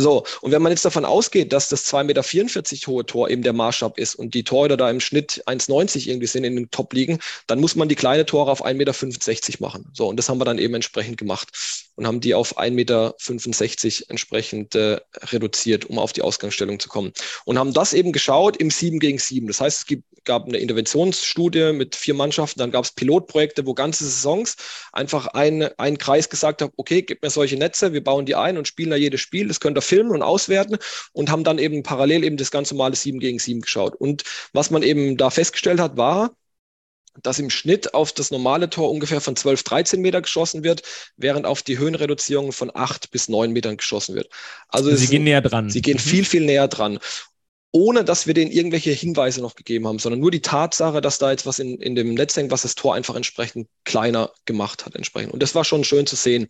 So, 0.00 0.24
und 0.42 0.52
wenn 0.52 0.62
man 0.62 0.70
jetzt 0.70 0.84
davon 0.84 1.04
ausgeht, 1.04 1.52
dass 1.52 1.68
das 1.68 1.92
2,44 1.92 2.04
Meter 2.04 2.86
hohe 2.86 3.04
Tor 3.04 3.30
eben 3.30 3.42
der 3.42 3.52
Maßstab 3.52 3.98
ist 3.98 4.14
und 4.14 4.32
die 4.32 4.44
Torhüter 4.44 4.76
da 4.76 4.88
im 4.88 5.00
Schnitt 5.00 5.42
1,90 5.46 6.06
irgendwie 6.06 6.28
sind 6.28 6.44
in 6.44 6.54
den 6.54 6.70
Top 6.70 6.92
liegen, 6.92 7.18
dann 7.48 7.58
muss 7.58 7.74
man 7.74 7.88
die 7.88 7.96
kleine 7.96 8.24
Tore 8.24 8.52
auf 8.52 8.64
1,65 8.64 8.74
Meter 8.76 9.56
machen. 9.58 9.90
So, 9.92 10.06
und 10.06 10.16
das 10.16 10.28
haben 10.28 10.38
wir 10.38 10.44
dann 10.44 10.58
eben 10.58 10.74
entsprechend 10.74 11.18
gemacht 11.18 11.48
und 11.96 12.06
haben 12.06 12.20
die 12.20 12.34
auf 12.34 12.56
1,65 12.58 12.70
Meter 12.70 13.14
entsprechend 14.08 14.76
äh, 14.76 15.00
reduziert, 15.32 15.86
um 15.86 15.98
auf 15.98 16.12
die 16.12 16.22
Ausgangsstellung 16.22 16.78
zu 16.78 16.88
kommen. 16.88 17.12
Und 17.44 17.58
haben 17.58 17.72
das 17.72 17.92
eben 17.92 18.12
geschaut 18.12 18.56
im 18.56 18.70
7 18.70 19.00
gegen 19.00 19.18
7. 19.18 19.48
Das 19.48 19.60
heißt, 19.60 19.80
es 19.80 19.86
gibt, 19.86 20.04
gab 20.28 20.46
eine 20.46 20.58
Interventionsstudie 20.58 21.72
mit 21.72 21.96
vier 21.96 22.14
Mannschaften, 22.14 22.60
dann 22.60 22.70
gab 22.70 22.84
es 22.84 22.92
Pilotprojekte, 22.92 23.66
wo 23.66 23.74
ganze 23.74 24.04
Saisons 24.04 24.56
einfach 24.92 25.26
ein, 25.28 25.62
ein 25.78 25.98
Kreis 25.98 26.28
gesagt 26.28 26.62
hat, 26.62 26.70
okay, 26.76 27.02
gib 27.02 27.22
mir 27.22 27.30
solche 27.30 27.56
Netze, 27.56 27.92
wir 27.92 28.04
bauen 28.04 28.26
die 28.26 28.36
ein 28.36 28.58
und 28.58 28.68
spielen 28.68 28.90
da 28.90 28.96
jedes 28.96 29.20
Spiel. 29.20 29.48
Das 29.48 29.58
könnt 29.58 29.76
ihr 29.78 29.82
filmen 29.82 30.12
und 30.12 30.22
auswerten 30.22 30.76
und 31.12 31.30
haben 31.30 31.42
dann 31.42 31.58
eben 31.58 31.82
parallel 31.82 32.22
eben 32.22 32.36
das 32.36 32.52
ganz 32.52 32.70
normale 32.70 32.94
7 32.94 33.18
gegen 33.18 33.38
7 33.38 33.62
geschaut. 33.62 33.96
Und 33.96 34.22
was 34.52 34.70
man 34.70 34.82
eben 34.82 35.16
da 35.16 35.30
festgestellt 35.30 35.80
hat, 35.80 35.96
war, 35.96 36.30
dass 37.22 37.38
im 37.38 37.50
Schnitt 37.50 37.94
auf 37.94 38.12
das 38.12 38.30
normale 38.30 38.70
Tor 38.70 38.90
ungefähr 38.90 39.20
von 39.20 39.34
12, 39.34 39.62
13 39.64 40.00
Meter 40.00 40.20
geschossen 40.20 40.62
wird, 40.62 40.82
während 41.16 41.46
auf 41.46 41.62
die 41.62 41.78
Höhenreduzierung 41.78 42.52
von 42.52 42.70
8 42.72 43.10
bis 43.10 43.28
9 43.28 43.50
Metern 43.50 43.78
geschossen 43.78 44.14
wird. 44.14 44.28
Also 44.68 44.94
sie 44.94 45.08
gehen 45.08 45.24
näher 45.24 45.40
dran. 45.40 45.70
Sie 45.70 45.82
gehen 45.82 45.96
mhm. 45.96 46.08
viel, 46.08 46.24
viel 46.24 46.44
näher 46.44 46.68
dran 46.68 47.00
ohne 47.70 48.02
dass 48.02 48.26
wir 48.26 48.32
denen 48.32 48.50
irgendwelche 48.50 48.90
Hinweise 48.92 49.42
noch 49.42 49.54
gegeben 49.54 49.86
haben, 49.86 49.98
sondern 49.98 50.20
nur 50.20 50.30
die 50.30 50.40
Tatsache, 50.40 51.02
dass 51.02 51.18
da 51.18 51.30
jetzt 51.30 51.44
was 51.44 51.58
in, 51.58 51.78
in 51.80 51.94
dem 51.94 52.14
Netz 52.14 52.36
hängt, 52.36 52.50
was 52.50 52.62
das 52.62 52.74
Tor 52.74 52.94
einfach 52.94 53.14
entsprechend 53.14 53.68
kleiner 53.84 54.32
gemacht 54.46 54.86
hat. 54.86 54.94
Entsprechend. 54.94 55.34
Und 55.34 55.42
das 55.42 55.54
war 55.54 55.64
schon 55.64 55.84
schön 55.84 56.06
zu 56.06 56.16
sehen. 56.16 56.48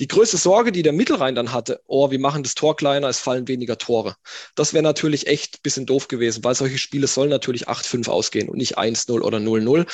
Die 0.00 0.08
größte 0.08 0.36
Sorge, 0.36 0.72
die 0.72 0.82
der 0.82 0.92
Mittelrhein 0.92 1.36
dann 1.36 1.52
hatte, 1.52 1.80
oh, 1.86 2.10
wir 2.10 2.18
machen 2.18 2.42
das 2.42 2.54
Tor 2.54 2.76
kleiner, 2.76 3.08
es 3.08 3.20
fallen 3.20 3.46
weniger 3.46 3.78
Tore. 3.78 4.16
Das 4.56 4.74
wäre 4.74 4.82
natürlich 4.82 5.28
echt 5.28 5.56
ein 5.56 5.62
bisschen 5.62 5.86
doof 5.86 6.08
gewesen, 6.08 6.42
weil 6.42 6.56
solche 6.56 6.78
Spiele 6.78 7.06
sollen 7.06 7.30
natürlich 7.30 7.68
8-5 7.68 8.08
ausgehen 8.08 8.48
und 8.48 8.58
nicht 8.58 8.78
1-0 8.78 9.20
oder 9.20 9.38
0-0. 9.38 9.86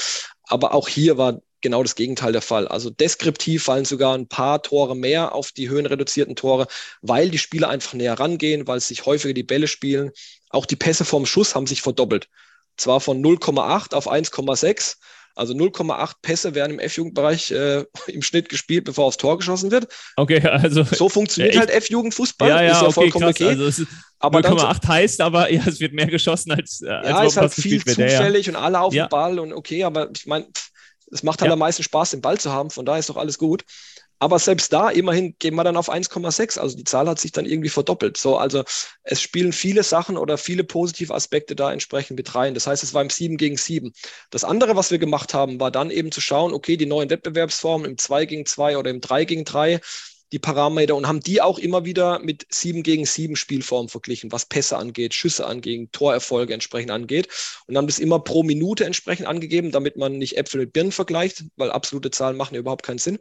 Aber 0.44 0.72
auch 0.72 0.88
hier 0.88 1.18
war 1.18 1.42
genau 1.64 1.82
das 1.82 1.96
Gegenteil 1.96 2.30
der 2.30 2.42
Fall. 2.42 2.68
Also 2.68 2.90
deskriptiv 2.90 3.64
fallen 3.64 3.84
sogar 3.84 4.16
ein 4.16 4.28
paar 4.28 4.62
Tore 4.62 4.94
mehr 4.94 5.34
auf 5.34 5.50
die 5.50 5.68
höhenreduzierten 5.68 6.36
Tore, 6.36 6.68
weil 7.02 7.30
die 7.30 7.38
Spieler 7.38 7.70
einfach 7.70 7.94
näher 7.94 8.20
rangehen, 8.20 8.68
weil 8.68 8.78
sich 8.78 9.06
häufiger 9.06 9.34
die 9.34 9.42
Bälle 9.42 9.66
spielen. 9.66 10.12
Auch 10.50 10.66
die 10.66 10.76
Pässe 10.76 11.04
vom 11.04 11.26
Schuss 11.26 11.56
haben 11.56 11.66
sich 11.66 11.82
verdoppelt. 11.82 12.28
Zwar 12.76 13.00
von 13.00 13.20
0,8 13.24 13.94
auf 13.94 14.10
1,6. 14.10 14.96
Also 15.36 15.52
0,8 15.52 16.12
Pässe 16.22 16.54
werden 16.54 16.74
im 16.74 16.78
F-Jugendbereich 16.78 17.50
äh, 17.50 17.84
im 18.06 18.22
Schnitt 18.22 18.48
gespielt, 18.48 18.84
bevor 18.84 19.06
aufs 19.06 19.16
Tor 19.16 19.38
geschossen 19.38 19.70
wird. 19.70 19.88
Okay, 20.16 20.40
also. 20.46 20.84
So 20.84 21.08
funktioniert 21.08 21.54
ja, 21.54 21.60
halt 21.60 21.70
F-Jugendfußball. 21.70 22.48
Ja, 22.48 22.62
ja, 22.62 22.72
ist 22.72 22.82
ja 22.82 22.82
okay, 22.82 22.92
vollkommen 22.92 23.34
krass. 23.34 23.40
okay. 23.40 23.64
Also 23.64 23.84
aber 24.18 24.40
0,8 24.40 24.86
heißt 24.86 25.20
aber, 25.22 25.50
ja, 25.52 25.62
es 25.66 25.80
wird 25.80 25.92
mehr 25.92 26.06
geschossen 26.06 26.52
als. 26.52 26.82
Äh, 26.82 26.90
als 26.90 27.08
ja, 27.08 27.24
ist 27.24 27.36
halt 27.38 27.54
viel 27.54 27.84
zufällig 27.84 28.46
ja. 28.46 28.52
und 28.52 28.56
alle 28.56 28.80
auf 28.80 28.94
ja. 28.94 29.06
den 29.06 29.10
Ball 29.10 29.38
und 29.38 29.52
okay, 29.52 29.82
aber 29.82 30.10
ich 30.14 30.26
meine, 30.26 30.46
es 31.14 31.22
macht 31.22 31.40
halt 31.40 31.52
am 31.52 31.60
meisten 31.60 31.84
Spaß, 31.84 32.10
den 32.10 32.20
Ball 32.20 32.38
zu 32.38 32.52
haben, 32.52 32.70
von 32.70 32.84
daher 32.84 32.98
ist 32.98 33.08
doch 33.08 33.16
alles 33.16 33.38
gut. 33.38 33.64
Aber 34.18 34.38
selbst 34.38 34.72
da, 34.72 34.90
immerhin 34.90 35.36
gehen 35.38 35.54
wir 35.54 35.64
dann 35.64 35.76
auf 35.76 35.92
1,6. 35.92 36.58
Also 36.58 36.76
die 36.76 36.84
Zahl 36.84 37.08
hat 37.08 37.20
sich 37.20 37.32
dann 37.32 37.46
irgendwie 37.46 37.68
verdoppelt. 37.68 38.16
So, 38.16 38.36
also 38.36 38.64
es 39.02 39.20
spielen 39.20 39.52
viele 39.52 39.82
Sachen 39.82 40.16
oder 40.16 40.38
viele 40.38 40.64
positive 40.64 41.14
Aspekte 41.14 41.54
da 41.54 41.72
entsprechend 41.72 42.16
mit 42.16 42.34
rein. 42.34 42.54
Das 42.54 42.66
heißt, 42.66 42.82
es 42.82 42.94
war 42.94 43.02
im 43.02 43.10
7 43.10 43.36
gegen 43.36 43.56
7. 43.56 43.92
Das 44.30 44.44
andere, 44.44 44.76
was 44.76 44.90
wir 44.90 44.98
gemacht 44.98 45.34
haben, 45.34 45.60
war 45.60 45.70
dann 45.70 45.90
eben 45.90 46.10
zu 46.10 46.20
schauen, 46.20 46.52
okay, 46.52 46.76
die 46.76 46.86
neuen 46.86 47.10
Wettbewerbsformen 47.10 47.90
im 47.90 47.98
2 47.98 48.26
gegen 48.26 48.46
2 48.46 48.78
oder 48.78 48.90
im 48.90 49.00
3 49.00 49.24
gegen 49.24 49.44
3, 49.44 49.80
die 50.34 50.40
Parameter 50.40 50.96
und 50.96 51.06
haben 51.06 51.20
die 51.20 51.40
auch 51.40 51.60
immer 51.60 51.84
wieder 51.84 52.18
mit 52.18 52.44
7 52.50 52.82
gegen 52.82 53.06
7 53.06 53.36
Spielformen 53.36 53.88
verglichen, 53.88 54.32
was 54.32 54.46
Pässe 54.46 54.76
angeht, 54.76 55.14
Schüsse 55.14 55.46
angeht, 55.46 55.92
Torerfolge 55.92 56.52
entsprechend 56.52 56.90
angeht 56.90 57.28
und 57.68 57.76
haben 57.76 57.86
das 57.86 58.00
immer 58.00 58.18
pro 58.18 58.42
Minute 58.42 58.84
entsprechend 58.84 59.28
angegeben, 59.28 59.70
damit 59.70 59.96
man 59.96 60.18
nicht 60.18 60.36
Äpfel 60.36 60.62
mit 60.62 60.72
Birnen 60.72 60.90
vergleicht, 60.90 61.44
weil 61.54 61.70
absolute 61.70 62.10
Zahlen 62.10 62.36
machen 62.36 62.54
ja 62.54 62.60
überhaupt 62.60 62.84
keinen 62.84 62.98
Sinn. 62.98 63.20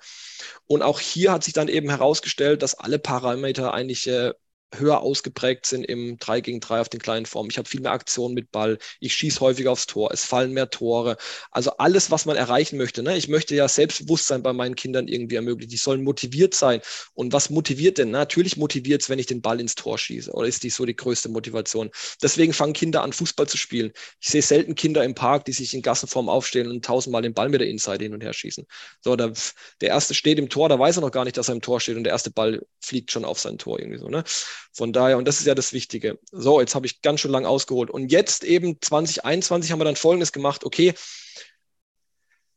Und 0.66 0.82
auch 0.82 1.00
hier 1.00 1.32
hat 1.32 1.44
sich 1.44 1.54
dann 1.54 1.68
eben 1.68 1.90
herausgestellt, 1.90 2.64
dass 2.64 2.74
alle 2.74 2.98
Parameter 2.98 3.76
eigentlich 3.76 4.08
äh, 4.08 4.34
höher 4.80 5.02
ausgeprägt 5.02 5.66
sind 5.66 5.84
im 5.84 6.18
3 6.18 6.42
gegen 6.42 6.60
3 6.60 6.82
auf 6.82 6.90
den 6.90 7.00
kleinen 7.00 7.26
Formen. 7.26 7.50
Ich 7.50 7.58
habe 7.58 7.70
viel 7.70 7.82
mehr 7.82 7.92
Aktionen 7.92 8.34
mit 8.34 8.52
Ball, 8.52 8.78
ich 9.00 9.14
schieße 9.14 9.40
häufiger 9.40 9.72
aufs 9.72 9.88
Tor, 9.88 10.12
es 10.12 10.24
fallen 10.24 10.54
mehr 10.54 10.70
Tore. 10.70 11.18
Also 11.52 11.72
alles, 11.78 12.12
was 12.12 12.26
man 12.26 12.36
erreichen 12.36 12.78
möchte. 12.78 13.04
Ne? 13.04 13.18
Ich 13.18 13.28
möchte 13.28 13.56
ja 13.56 13.68
Selbstbewusstsein 13.68 14.44
bei 14.44 14.54
meinen 14.54 14.76
Kindern 14.76 15.08
irgendwie 15.08 15.36
ermöglichen. 15.36 15.70
Die 15.70 15.78
sollen 15.78 16.04
motiviert 16.04 16.54
sein. 16.54 16.82
Und 17.14 17.34
was 17.34 17.50
motiviert 17.50 17.98
denn? 17.98 18.12
Natürlich 18.12 18.58
motiviert 18.58 19.02
es, 19.02 19.10
wenn 19.10 19.20
ich 19.20 19.26
den 19.26 19.42
Ball 19.42 19.60
ins 19.60 19.76
Tor 19.76 19.98
schieße. 19.98 20.32
Oder 20.32 20.48
ist 20.48 20.64
die 20.64 20.70
so 20.70 20.86
die 20.86 20.96
größte 20.96 21.30
Motivation? 21.30 21.90
Deswegen 22.22 22.54
fangen 22.54 22.74
Kinder 22.74 23.04
an, 23.04 23.14
Fußball 23.14 23.48
zu 23.48 23.58
spielen. 23.58 23.92
Ich 24.20 24.30
sehe 24.30 24.42
selten 24.42 24.76
Kinder 24.76 25.04
im 25.04 25.16
Park, 25.16 25.46
die 25.46 25.54
sich 25.54 25.74
in 25.74 25.82
Gassenform 25.82 26.30
aufstehen 26.30 26.70
und 26.70 26.84
tausendmal 26.84 27.22
den 27.22 27.34
Ball 27.34 27.50
mit 27.50 27.62
der 27.62 27.68
Inside 27.68 28.04
hin 28.04 28.14
und 28.14 28.24
her 28.24 28.34
schießen. 28.34 28.66
So, 29.02 29.16
der, 29.16 29.34
der 29.82 29.90
erste 29.90 30.14
steht 30.14 30.40
im 30.40 30.50
Tor, 30.50 30.70
da 30.70 30.80
weiß 30.80 30.98
er 30.98 31.02
noch 31.02 31.12
gar 31.12 31.26
nicht, 31.26 31.38
dass 31.38 31.50
er 31.50 31.56
im 31.56 31.62
Tor 31.62 31.80
steht 31.80 31.98
und 31.98 32.04
der 32.04 32.14
erste 32.14 32.32
Ball 32.32 32.66
fliegt 32.82 33.12
schon 33.12 33.26
auf 33.26 33.40
sein 33.40 33.58
Tor 33.58 33.80
irgendwie 33.80 34.00
so. 34.00 34.10
Ne? 34.10 34.24
Von 34.72 34.94
daher, 34.94 35.18
und 35.18 35.28
das 35.28 35.40
ist 35.40 35.46
ja 35.46 35.56
das 35.56 35.74
Wichtige. 35.74 36.20
So, 36.32 36.60
jetzt 36.60 36.76
habe 36.76 36.86
ich 36.86 37.02
ganz 37.02 37.20
schön 37.20 37.32
lang 37.32 37.46
ausgeholt. 37.46 37.90
Und 37.90 38.12
jetzt 38.12 38.44
eben 38.44 38.78
2021 38.82 39.72
haben 39.72 39.80
wir 39.80 39.86
dann 39.86 39.96
Folgendes 39.96 40.32
gemacht. 40.32 40.64
Okay, 40.64 40.94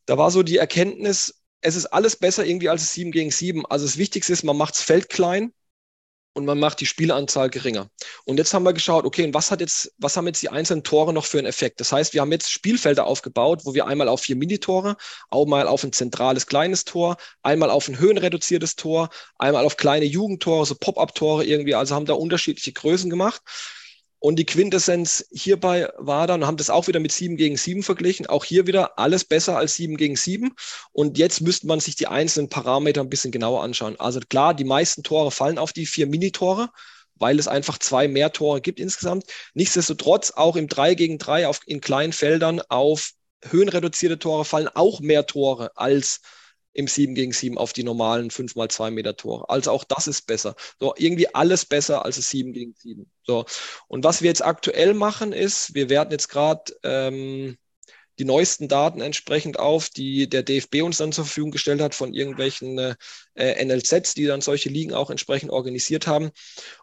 da 0.06 0.16
war 0.16 0.30
so 0.30 0.42
die 0.42 0.56
Erkenntnis, 0.56 1.42
es 1.60 1.74
ist 1.74 1.86
alles 1.86 2.16
besser 2.16 2.46
irgendwie 2.46 2.68
als 2.68 2.92
7 2.92 3.10
gegen 3.10 3.30
7. 3.30 3.66
Also 3.66 3.84
das 3.86 3.98
Wichtigste 3.98 4.32
ist, 4.32 4.44
man 4.44 4.56
macht 4.56 4.74
das 4.74 4.82
Feld 4.82 5.08
klein, 5.08 5.52
und 6.36 6.44
man 6.44 6.60
macht 6.60 6.80
die 6.80 6.86
Spieleranzahl 6.86 7.48
geringer. 7.48 7.88
Und 8.26 8.36
jetzt 8.36 8.52
haben 8.52 8.64
wir 8.64 8.74
geschaut, 8.74 9.06
okay, 9.06 9.24
und 9.24 9.32
was 9.32 9.50
hat 9.50 9.60
jetzt, 9.60 9.94
was 9.96 10.16
haben 10.16 10.26
jetzt 10.26 10.42
die 10.42 10.50
einzelnen 10.50 10.82
Tore 10.82 11.14
noch 11.14 11.24
für 11.24 11.38
einen 11.38 11.46
Effekt? 11.46 11.80
Das 11.80 11.92
heißt, 11.92 12.12
wir 12.12 12.20
haben 12.20 12.30
jetzt 12.30 12.50
Spielfelder 12.50 13.06
aufgebaut, 13.06 13.62
wo 13.64 13.72
wir 13.72 13.86
einmal 13.86 14.08
auf 14.08 14.20
vier 14.20 14.36
Minitore, 14.36 14.96
auch 15.30 15.46
mal 15.46 15.66
auf 15.66 15.82
ein 15.82 15.94
zentrales 15.94 16.46
kleines 16.46 16.84
Tor, 16.84 17.16
einmal 17.42 17.70
auf 17.70 17.88
ein 17.88 17.98
höhenreduziertes 17.98 18.76
Tor, 18.76 19.08
einmal 19.38 19.64
auf 19.64 19.78
kleine 19.78 20.04
Jugendtore, 20.04 20.66
so 20.66 20.74
Pop-up-Tore 20.74 21.44
irgendwie, 21.44 21.74
also 21.74 21.94
haben 21.94 22.06
da 22.06 22.12
unterschiedliche 22.12 22.72
Größen 22.72 23.08
gemacht. 23.08 23.40
Und 24.18 24.38
die 24.38 24.46
Quintessenz 24.46 25.26
hierbei 25.30 25.88
war 25.98 26.26
dann, 26.26 26.46
haben 26.46 26.56
das 26.56 26.70
auch 26.70 26.88
wieder 26.88 27.00
mit 27.00 27.12
7 27.12 27.36
gegen 27.36 27.56
7 27.56 27.82
verglichen. 27.82 28.26
Auch 28.26 28.44
hier 28.44 28.66
wieder 28.66 28.98
alles 28.98 29.24
besser 29.24 29.56
als 29.58 29.74
7 29.74 29.96
gegen 29.96 30.16
7. 30.16 30.52
Und 30.92 31.18
jetzt 31.18 31.40
müsste 31.42 31.66
man 31.66 31.80
sich 31.80 31.96
die 31.96 32.06
einzelnen 32.06 32.48
Parameter 32.48 33.02
ein 33.02 33.10
bisschen 33.10 33.30
genauer 33.30 33.62
anschauen. 33.62 33.98
Also 34.00 34.20
klar, 34.20 34.54
die 34.54 34.64
meisten 34.64 35.02
Tore 35.02 35.30
fallen 35.30 35.58
auf 35.58 35.72
die 35.72 35.86
vier 35.86 36.06
Minitore, 36.06 36.70
weil 37.14 37.38
es 37.38 37.48
einfach 37.48 37.78
zwei 37.78 38.08
mehr 38.08 38.32
Tore 38.32 38.60
gibt 38.60 38.80
insgesamt. 38.80 39.24
Nichtsdestotrotz 39.54 40.30
auch 40.32 40.56
im 40.56 40.68
3 40.68 40.94
gegen 40.94 41.18
3 41.18 41.46
auf, 41.48 41.60
in 41.66 41.80
kleinen 41.80 42.12
Feldern 42.12 42.62
auf 42.68 43.12
höhenreduzierte 43.44 44.18
Tore 44.18 44.44
fallen 44.44 44.68
auch 44.68 45.00
mehr 45.00 45.26
Tore 45.26 45.70
als 45.76 46.20
im 46.76 46.88
7 46.88 47.14
gegen 47.14 47.32
7 47.32 47.56
auf 47.56 47.72
die 47.72 47.84
normalen 47.84 48.30
5 48.30 48.54
mal 48.54 48.68
2 48.68 48.90
Meter 48.90 49.16
Tore. 49.16 49.48
Also 49.48 49.70
auch 49.70 49.84
das 49.84 50.06
ist 50.06 50.26
besser. 50.26 50.54
So, 50.78 50.94
irgendwie 50.96 51.34
alles 51.34 51.64
besser 51.64 52.04
als 52.04 52.16
das 52.16 52.28
7 52.28 52.52
gegen 52.52 52.74
7. 52.74 53.10
So. 53.22 53.46
Und 53.88 54.04
was 54.04 54.20
wir 54.20 54.28
jetzt 54.28 54.44
aktuell 54.44 54.92
machen 54.92 55.32
ist, 55.32 55.74
wir 55.74 55.88
werden 55.88 56.10
jetzt 56.10 56.28
gerade 56.28 56.76
ähm, 56.82 57.56
die 58.18 58.24
neuesten 58.24 58.68
Daten 58.68 59.00
entsprechend 59.00 59.58
auf, 59.58 59.88
die 59.88 60.28
der 60.28 60.42
DFB 60.42 60.82
uns 60.82 60.98
dann 60.98 61.12
zur 61.12 61.24
Verfügung 61.24 61.50
gestellt 61.50 61.80
hat 61.80 61.94
von 61.94 62.12
irgendwelchen 62.12 62.78
äh, 62.78 62.94
äh 63.36 63.64
NLZs, 63.64 64.14
die 64.14 64.26
dann 64.26 64.40
solche 64.40 64.68
Ligen 64.68 64.94
auch 64.94 65.10
entsprechend 65.10 65.50
organisiert 65.50 66.06
haben 66.06 66.30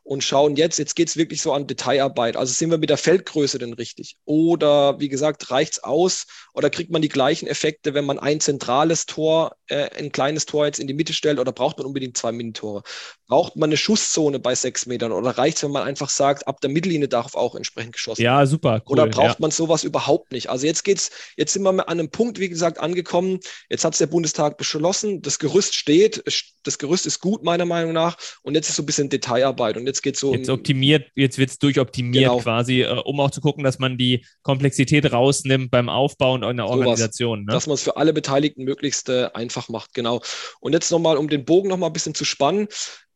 und 0.03 0.23
schauen 0.23 0.55
jetzt, 0.55 0.77
jetzt 0.79 0.95
geht 0.95 1.07
es 1.07 1.17
wirklich 1.17 1.41
so 1.41 1.53
an 1.53 1.65
Detailarbeit. 1.65 2.35
Also 2.35 2.53
sind 2.53 2.71
wir 2.71 2.77
mit 2.77 2.89
der 2.89 2.97
Feldgröße 2.97 3.57
denn 3.57 3.73
richtig? 3.73 4.17
Oder 4.25 4.99
wie 4.99 5.09
gesagt, 5.09 5.49
reicht 5.49 5.73
es 5.73 5.83
aus 5.83 6.27
oder 6.53 6.69
kriegt 6.69 6.91
man 6.91 7.01
die 7.01 7.09
gleichen 7.09 7.47
Effekte, 7.47 7.93
wenn 7.93 8.05
man 8.05 8.19
ein 8.19 8.39
zentrales 8.39 9.05
Tor, 9.05 9.55
äh, 9.67 9.89
ein 9.97 10.11
kleines 10.11 10.45
Tor 10.45 10.65
jetzt 10.65 10.79
in 10.79 10.87
die 10.87 10.93
Mitte 10.93 11.13
stellt 11.13 11.39
oder 11.39 11.51
braucht 11.51 11.77
man 11.77 11.87
unbedingt 11.87 12.17
zwei 12.17 12.31
Minitore? 12.31 12.83
Braucht 13.27 13.55
man 13.55 13.69
eine 13.69 13.77
Schusszone 13.77 14.39
bei 14.39 14.55
sechs 14.55 14.85
Metern 14.85 15.11
oder 15.11 15.31
reicht 15.31 15.57
es, 15.57 15.63
wenn 15.63 15.71
man 15.71 15.83
einfach 15.83 16.09
sagt, 16.09 16.47
ab 16.47 16.59
der 16.61 16.69
Mittellinie 16.69 17.07
darf 17.07 17.35
auch 17.35 17.55
entsprechend 17.55 17.93
geschossen 17.93 18.21
werden? 18.21 18.39
Ja, 18.39 18.45
super. 18.45 18.81
Cool, 18.85 18.93
oder 18.93 19.07
braucht 19.07 19.27
ja. 19.27 19.35
man 19.39 19.51
sowas 19.51 19.83
überhaupt 19.83 20.31
nicht? 20.33 20.49
Also 20.49 20.67
jetzt 20.67 20.83
geht's, 20.83 21.11
jetzt 21.37 21.53
sind 21.53 21.63
wir 21.63 21.69
an 21.69 21.79
einem 21.79 22.09
Punkt, 22.09 22.39
wie 22.39 22.49
gesagt, 22.49 22.77
angekommen. 22.79 23.39
Jetzt 23.69 23.85
hat 23.85 23.93
es 23.93 23.99
der 23.99 24.07
Bundestag 24.07 24.57
beschlossen, 24.57 25.21
das 25.21 25.39
Gerüst 25.39 25.75
steht, 25.75 26.23
das 26.63 26.77
Gerüst 26.77 27.05
ist 27.05 27.19
gut, 27.19 27.43
meiner 27.43 27.65
Meinung 27.65 27.93
nach, 27.93 28.17
und 28.41 28.55
jetzt 28.55 28.69
ist 28.69 28.77
so 28.77 28.83
ein 28.83 28.85
bisschen 28.85 29.09
Detailarbeit 29.09 29.77
und 29.77 29.85
jetzt 29.85 30.01
geht 30.01 30.17
so. 30.17 30.33
Jetzt 30.33 30.49
optimiert, 30.49 31.11
jetzt 31.15 31.37
wird 31.37 31.49
es 31.49 31.59
durchoptimiert 31.59 32.23
genau. 32.23 32.39
quasi, 32.39 32.81
äh, 32.81 33.01
um 33.03 33.19
auch 33.19 33.31
zu 33.31 33.41
gucken, 33.41 33.63
dass 33.63 33.79
man 33.79 33.97
die 33.97 34.25
Komplexität 34.41 35.11
rausnimmt 35.11 35.71
beim 35.71 35.89
Aufbau 35.89 36.33
und 36.33 36.43
in 36.43 36.57
der 36.57 36.67
Organisation. 36.67 37.45
Ne? 37.45 37.53
Dass 37.53 37.67
man 37.67 37.75
es 37.75 37.83
für 37.83 37.97
alle 37.97 38.13
Beteiligten 38.13 38.63
möglichst 38.63 39.09
äh, 39.09 39.29
einfach 39.33 39.69
macht, 39.69 39.93
genau. 39.93 40.21
Und 40.59 40.73
jetzt 40.73 40.91
nochmal, 40.91 41.17
um 41.17 41.27
den 41.27 41.45
Bogen 41.45 41.69
nochmal 41.69 41.89
ein 41.89 41.93
bisschen 41.93 42.15
zu 42.15 42.25
spannen, 42.25 42.67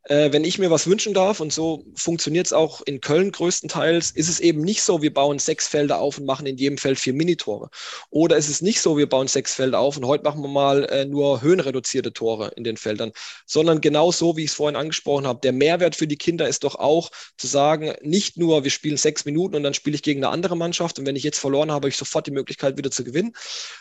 äh, 0.10 0.32
wenn 0.32 0.44
ich 0.44 0.60
mir 0.60 0.70
was 0.70 0.88
wünschen 0.88 1.14
darf, 1.14 1.40
und 1.40 1.52
so 1.54 1.86
funktioniert 1.96 2.46
es 2.46 2.54
auch 2.54 2.82
in 2.82 3.02
Köln 3.02 3.32
größtenteils, 3.32 4.12
ist 4.12 4.30
es 4.30 4.40
eben 4.40 4.62
nicht 4.62 4.84
so, 4.84 5.02
wir 5.02 5.14
bauen 5.14 5.40
sechs 5.40 5.68
Felder 5.68 6.00
auf 6.00 6.18
und 6.18 6.26
machen 6.26 6.46
in 6.46 6.58
jedem 6.58 6.78
Feld 6.78 7.00
vier 7.00 7.14
Minitore. 7.14 7.70
Oder 8.10 8.38
ist 8.38 8.50
es 8.50 8.62
nicht 8.62 8.82
so, 8.82 8.98
wir 8.98 9.10
bauen 9.10 9.28
sechs 9.28 9.56
Felder 9.56 9.80
auf 9.80 9.98
und 9.98 10.06
heute 10.06 10.24
machen 10.24 10.42
wir 10.42 10.50
mal 10.50 10.86
äh, 10.86 11.06
nur 11.06 11.42
höhenreduzierte 11.42 12.14
Tore 12.14 12.52
in 12.56 12.64
den 12.64 12.78
Feldern, 12.78 13.12
sondern 13.46 13.82
genau 13.82 14.12
so, 14.12 14.38
wie 14.38 14.44
ich 14.44 14.52
es 14.52 14.56
vorhin 14.56 14.76
angesprochen 14.76 15.26
habe. 15.26 15.40
Der 15.42 15.54
Mehrwert 15.54 15.96
für 15.96 16.08
die 16.08 16.18
Kinder 16.18 16.48
ist 16.48 16.64
doch 16.64 16.76
auch 16.76 17.10
zu 17.38 17.48
sagen, 17.48 17.94
nicht 18.02 18.38
nur, 18.38 18.64
wir 18.64 18.72
spielen 18.72 18.98
sechs 18.98 19.26
Minuten 19.26 19.56
und 19.56 19.64
dann 19.64 19.74
spiele 19.74 19.96
ich 19.96 20.04
gegen 20.04 20.24
eine 20.24 20.32
andere 20.32 20.56
Mannschaft 20.56 21.00
und 21.00 21.06
wenn 21.06 21.16
ich 21.16 21.24
jetzt 21.24 21.40
verloren 21.40 21.72
habe, 21.72 21.88
habe 21.88 21.90
ich 21.90 21.98
sofort 21.98 22.28
die 22.28 22.32
Möglichkeit 22.32 22.78
wieder 22.78 22.92
zu 22.92 23.04
gewinnen, 23.04 23.34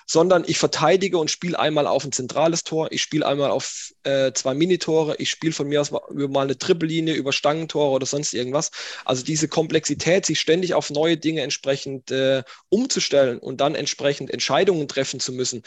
sondern 0.06 0.44
ich 0.46 0.58
verteidige 0.58 1.18
und 1.18 1.30
spiele 1.30 1.58
einmal 1.58 1.86
auf 1.86 2.04
ein 2.04 2.12
zentrales 2.12 2.62
Tor, 2.62 2.92
ich 2.92 3.02
spiele 3.02 3.26
einmal 3.26 3.50
auf 3.50 3.92
äh, 4.04 4.32
zwei 4.32 4.54
Minitore, 4.54 5.16
ich 5.18 5.30
spiele 5.30 5.52
von 5.52 5.66
mir 5.66 5.80
aus 5.80 5.90
über 6.16 6.28
mal 6.28 6.42
eine 6.42 6.58
Trippellinie, 6.58 7.14
über 7.14 7.32
Stangentore 7.32 7.90
oder 7.90 8.06
sonst 8.06 8.34
irgendwas. 8.34 8.70
Also 9.04 9.24
diese 9.24 9.48
Komplexität, 9.48 10.26
sich 10.26 10.40
ständig 10.40 10.74
auf 10.74 10.90
neue 10.90 11.16
Dinge 11.16 11.42
entsprechend 11.42 12.10
äh, 12.10 12.42
umzustellen 12.68 13.38
und 13.38 13.60
dann 13.60 13.74
entsprechend 13.74 14.30
Entscheidungen 14.30 14.88
treffen 14.88 15.20
zu 15.20 15.32
müssen, 15.32 15.62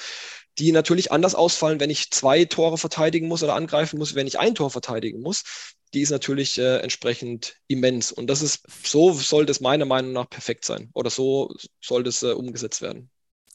die 0.57 0.71
natürlich 0.71 1.11
anders 1.11 1.35
ausfallen, 1.35 1.79
wenn 1.79 1.89
ich 1.89 2.11
zwei 2.11 2.45
Tore 2.45 2.77
verteidigen 2.77 3.27
muss 3.27 3.43
oder 3.43 3.55
angreifen 3.55 3.97
muss, 3.97 4.15
wenn 4.15 4.27
ich 4.27 4.39
ein 4.39 4.55
Tor 4.55 4.69
verteidigen 4.69 5.21
muss. 5.21 5.43
Die 5.93 6.01
ist 6.01 6.11
natürlich 6.11 6.57
äh, 6.59 6.77
entsprechend 6.79 7.55
immens. 7.67 8.11
Und 8.11 8.27
das 8.27 8.41
ist, 8.41 8.63
so 8.85 9.13
sollte 9.13 9.51
es 9.51 9.61
meiner 9.61 9.85
Meinung 9.85 10.11
nach 10.11 10.29
perfekt 10.29 10.65
sein. 10.65 10.89
Oder 10.93 11.09
so 11.09 11.55
sollte 11.81 12.09
es 12.09 12.21
äh, 12.23 12.31
umgesetzt 12.31 12.81
werden. 12.81 13.09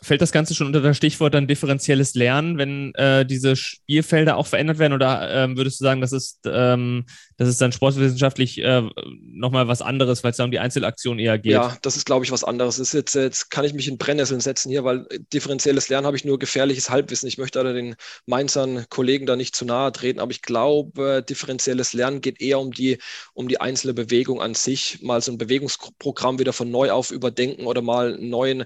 Fällt 0.04 0.20
das 0.20 0.32
Ganze 0.32 0.54
schon 0.54 0.66
unter 0.66 0.80
das 0.80 0.96
Stichwort 0.96 1.34
dann 1.34 1.46
differenzielles 1.46 2.14
Lernen, 2.14 2.58
wenn 2.58 2.94
äh, 2.94 3.24
diese 3.24 3.56
Spielfelder 3.56 4.36
auch 4.36 4.46
verändert 4.46 4.78
werden? 4.78 4.92
Oder 4.92 5.30
ähm, 5.30 5.56
würdest 5.56 5.80
du 5.80 5.84
sagen, 5.84 6.00
das 6.00 6.12
ist, 6.12 6.40
ähm, 6.46 7.06
das 7.36 7.48
ist 7.48 7.60
dann 7.60 7.72
sportwissenschaftlich 7.72 8.62
äh, 8.62 8.82
nochmal 9.20 9.66
was 9.66 9.82
anderes, 9.82 10.22
weil 10.22 10.30
es 10.32 10.36
da 10.36 10.44
um 10.44 10.50
die 10.50 10.58
Einzelaktion 10.58 11.18
eher 11.18 11.38
geht? 11.38 11.52
Ja, 11.52 11.76
das 11.82 11.96
ist, 11.96 12.06
glaube 12.06 12.24
ich, 12.24 12.30
was 12.30 12.44
anderes. 12.44 12.78
Ist 12.78 12.94
jetzt, 12.94 13.14
jetzt 13.14 13.50
kann 13.50 13.64
ich 13.64 13.72
mich 13.72 13.88
in 13.88 13.98
Brennnesseln 13.98 14.40
setzen 14.40 14.70
hier, 14.70 14.84
weil 14.84 15.06
differenzielles 15.32 15.88
Lernen 15.88 16.06
habe 16.06 16.16
ich 16.16 16.24
nur 16.24 16.38
gefährliches 16.38 16.90
Halbwissen. 16.90 17.28
Ich 17.28 17.38
möchte 17.38 17.62
da 17.62 17.72
den 17.72 17.96
Mainzern 18.26 18.84
Kollegen 18.90 19.26
da 19.26 19.36
nicht 19.36 19.56
zu 19.56 19.64
nahe 19.64 19.90
treten, 19.92 20.20
aber 20.20 20.30
ich 20.30 20.42
glaube, 20.42 21.24
differenzielles 21.28 21.94
Lernen 21.94 22.20
geht 22.20 22.40
eher 22.40 22.60
um 22.60 22.72
die, 22.72 22.98
um 23.32 23.48
die 23.48 23.60
einzelne 23.60 23.94
Bewegung 23.94 24.40
an 24.40 24.54
sich, 24.54 24.98
mal 25.02 25.20
so 25.20 25.32
ein 25.32 25.38
Bewegungsprogramm 25.38 26.38
wieder 26.38 26.52
von 26.52 26.70
neu 26.70 26.90
auf 26.90 27.10
überdenken 27.10 27.66
oder 27.66 27.82
mal 27.82 28.14
einen 28.14 28.28
neuen 28.28 28.64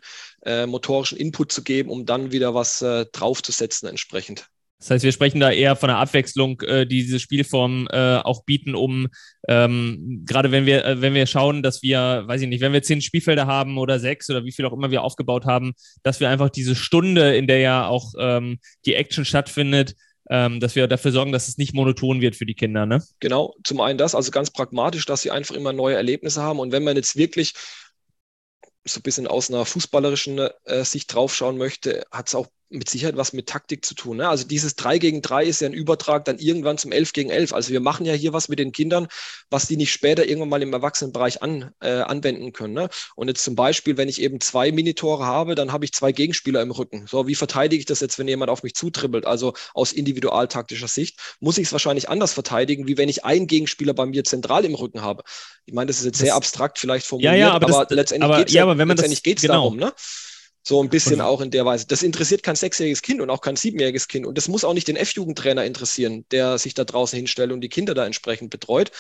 äh, 0.48 0.66
motorischen 0.66 1.18
Input 1.18 1.52
zu 1.52 1.62
geben, 1.62 1.90
um 1.90 2.06
dann 2.06 2.32
wieder 2.32 2.54
was 2.54 2.80
äh, 2.80 3.04
draufzusetzen 3.12 3.88
entsprechend. 3.88 4.48
Das 4.78 4.90
heißt, 4.90 5.04
wir 5.04 5.12
sprechen 5.12 5.40
da 5.40 5.50
eher 5.50 5.74
von 5.74 5.88
der 5.88 5.98
Abwechslung, 5.98 6.60
äh, 6.62 6.86
die 6.86 7.02
diese 7.02 7.18
Spielform 7.18 7.88
äh, 7.90 8.18
auch 8.18 8.44
bieten, 8.44 8.76
um 8.76 9.08
ähm, 9.48 10.22
gerade 10.24 10.52
wenn 10.52 10.66
wir, 10.66 10.84
äh, 10.84 11.00
wenn 11.00 11.14
wir 11.14 11.26
schauen, 11.26 11.62
dass 11.62 11.82
wir, 11.82 12.22
weiß 12.26 12.42
ich 12.42 12.48
nicht, 12.48 12.60
wenn 12.60 12.72
wir 12.72 12.82
zehn 12.82 13.02
Spielfelder 13.02 13.46
haben 13.46 13.76
oder 13.76 13.98
sechs 13.98 14.30
oder 14.30 14.44
wie 14.44 14.52
viel 14.52 14.64
auch 14.64 14.72
immer 14.72 14.90
wir 14.90 15.02
aufgebaut 15.02 15.46
haben, 15.46 15.72
dass 16.04 16.20
wir 16.20 16.28
einfach 16.28 16.48
diese 16.48 16.76
Stunde, 16.76 17.36
in 17.36 17.48
der 17.48 17.58
ja 17.58 17.88
auch 17.88 18.14
ähm, 18.18 18.58
die 18.86 18.94
Action 18.94 19.24
stattfindet, 19.24 19.96
ähm, 20.30 20.60
dass 20.60 20.76
wir 20.76 20.86
dafür 20.86 21.10
sorgen, 21.10 21.32
dass 21.32 21.48
es 21.48 21.58
nicht 21.58 21.74
monoton 21.74 22.20
wird 22.20 22.36
für 22.36 22.46
die 22.46 22.54
Kinder. 22.54 22.86
Ne? 22.86 23.02
Genau, 23.18 23.54
zum 23.64 23.80
einen 23.80 23.98
das, 23.98 24.14
also 24.14 24.30
ganz 24.30 24.50
pragmatisch, 24.50 25.06
dass 25.06 25.22
sie 25.22 25.30
einfach 25.30 25.56
immer 25.56 25.72
neue 25.72 25.96
Erlebnisse 25.96 26.42
haben. 26.42 26.60
Und 26.60 26.70
wenn 26.70 26.84
man 26.84 26.96
jetzt 26.96 27.16
wirklich 27.16 27.54
so 28.92 29.00
ein 29.00 29.02
bisschen 29.02 29.26
aus 29.26 29.50
einer 29.50 29.64
fußballerischen 29.64 30.38
äh, 30.64 30.84
Sicht 30.84 31.12
draufschauen 31.12 31.58
möchte, 31.58 32.06
hat 32.10 32.28
es 32.28 32.34
auch 32.34 32.46
mit 32.70 32.88
Sicherheit 32.88 33.16
was 33.16 33.32
mit 33.32 33.48
Taktik 33.48 33.84
zu 33.84 33.94
tun. 33.94 34.18
Ne? 34.18 34.28
Also 34.28 34.44
dieses 34.44 34.76
3 34.76 34.98
gegen 34.98 35.22
3 35.22 35.44
ist 35.44 35.60
ja 35.60 35.68
ein 35.68 35.72
Übertrag 35.72 36.24
dann 36.26 36.38
irgendwann 36.38 36.76
zum 36.76 36.92
11 36.92 37.12
gegen 37.12 37.30
11. 37.30 37.52
Also 37.52 37.72
wir 37.72 37.80
machen 37.80 38.04
ja 38.04 38.12
hier 38.12 38.32
was 38.32 38.48
mit 38.48 38.58
den 38.58 38.72
Kindern, 38.72 39.08
was 39.48 39.66
die 39.66 39.76
nicht 39.76 39.92
später 39.92 40.26
irgendwann 40.26 40.50
mal 40.50 40.62
im 40.62 40.72
Erwachsenenbereich 40.72 41.42
an, 41.42 41.72
äh, 41.80 42.00
anwenden 42.00 42.52
können. 42.52 42.74
Ne? 42.74 42.88
Und 43.16 43.28
jetzt 43.28 43.42
zum 43.42 43.54
Beispiel, 43.54 43.96
wenn 43.96 44.08
ich 44.08 44.20
eben 44.20 44.40
zwei 44.40 44.70
Minitore 44.70 45.24
habe, 45.24 45.54
dann 45.54 45.72
habe 45.72 45.84
ich 45.84 45.92
zwei 45.92 46.12
Gegenspieler 46.12 46.60
im 46.60 46.70
Rücken. 46.70 47.06
So, 47.06 47.26
wie 47.26 47.34
verteidige 47.34 47.80
ich 47.80 47.86
das 47.86 48.00
jetzt, 48.00 48.18
wenn 48.18 48.28
jemand 48.28 48.50
auf 48.50 48.62
mich 48.62 48.74
zutribbelt? 48.74 49.24
Also 49.24 49.54
aus 49.72 49.92
individualtaktischer 49.92 50.88
Sicht 50.88 51.18
muss 51.40 51.58
ich 51.58 51.68
es 51.68 51.72
wahrscheinlich 51.72 52.08
anders 52.08 52.32
verteidigen, 52.34 52.86
wie 52.86 52.98
wenn 52.98 53.08
ich 53.08 53.24
einen 53.24 53.46
Gegenspieler 53.46 53.94
bei 53.94 54.04
mir 54.04 54.24
zentral 54.24 54.64
im 54.64 54.74
Rücken 54.74 55.00
habe. 55.00 55.22
Ich 55.64 55.74
meine, 55.74 55.86
das 55.86 55.98
ist 55.98 56.04
jetzt 56.04 56.16
das, 56.16 56.26
sehr 56.26 56.34
abstrakt 56.34 56.78
vielleicht 56.78 57.06
formuliert, 57.06 57.34
ja, 57.34 57.38
ja, 57.38 57.52
aber, 57.52 57.68
aber 57.68 57.84
das, 57.86 57.96
letztendlich 57.96 58.36
geht 58.36 58.48
es 58.48 58.54
ja, 58.54 58.66
ja, 58.66 58.72
letztendlich 58.72 59.36
genau. 59.36 59.54
darum. 59.54 59.76
Ne? 59.76 59.92
So 60.68 60.82
ein 60.82 60.90
bisschen 60.90 61.22
auch 61.22 61.40
in 61.40 61.50
der 61.50 61.64
Weise. 61.64 61.86
Das 61.86 62.02
interessiert 62.02 62.42
kein 62.42 62.54
sechsjähriges 62.54 63.00
Kind 63.00 63.22
und 63.22 63.30
auch 63.30 63.40
kein 63.40 63.56
siebenjähriges 63.56 64.06
Kind. 64.06 64.26
Und 64.26 64.36
das 64.36 64.48
muss 64.48 64.64
auch 64.64 64.74
nicht 64.74 64.86
den 64.86 64.96
F-Jugendtrainer 64.96 65.64
interessieren, 65.64 66.26
der 66.30 66.58
sich 66.58 66.74
da 66.74 66.84
draußen 66.84 67.16
hinstellt 67.16 67.52
und 67.52 67.62
die 67.62 67.70
Kinder 67.70 67.94
da 67.94 68.04
entsprechend 68.04 68.50
betreut. 68.50 68.90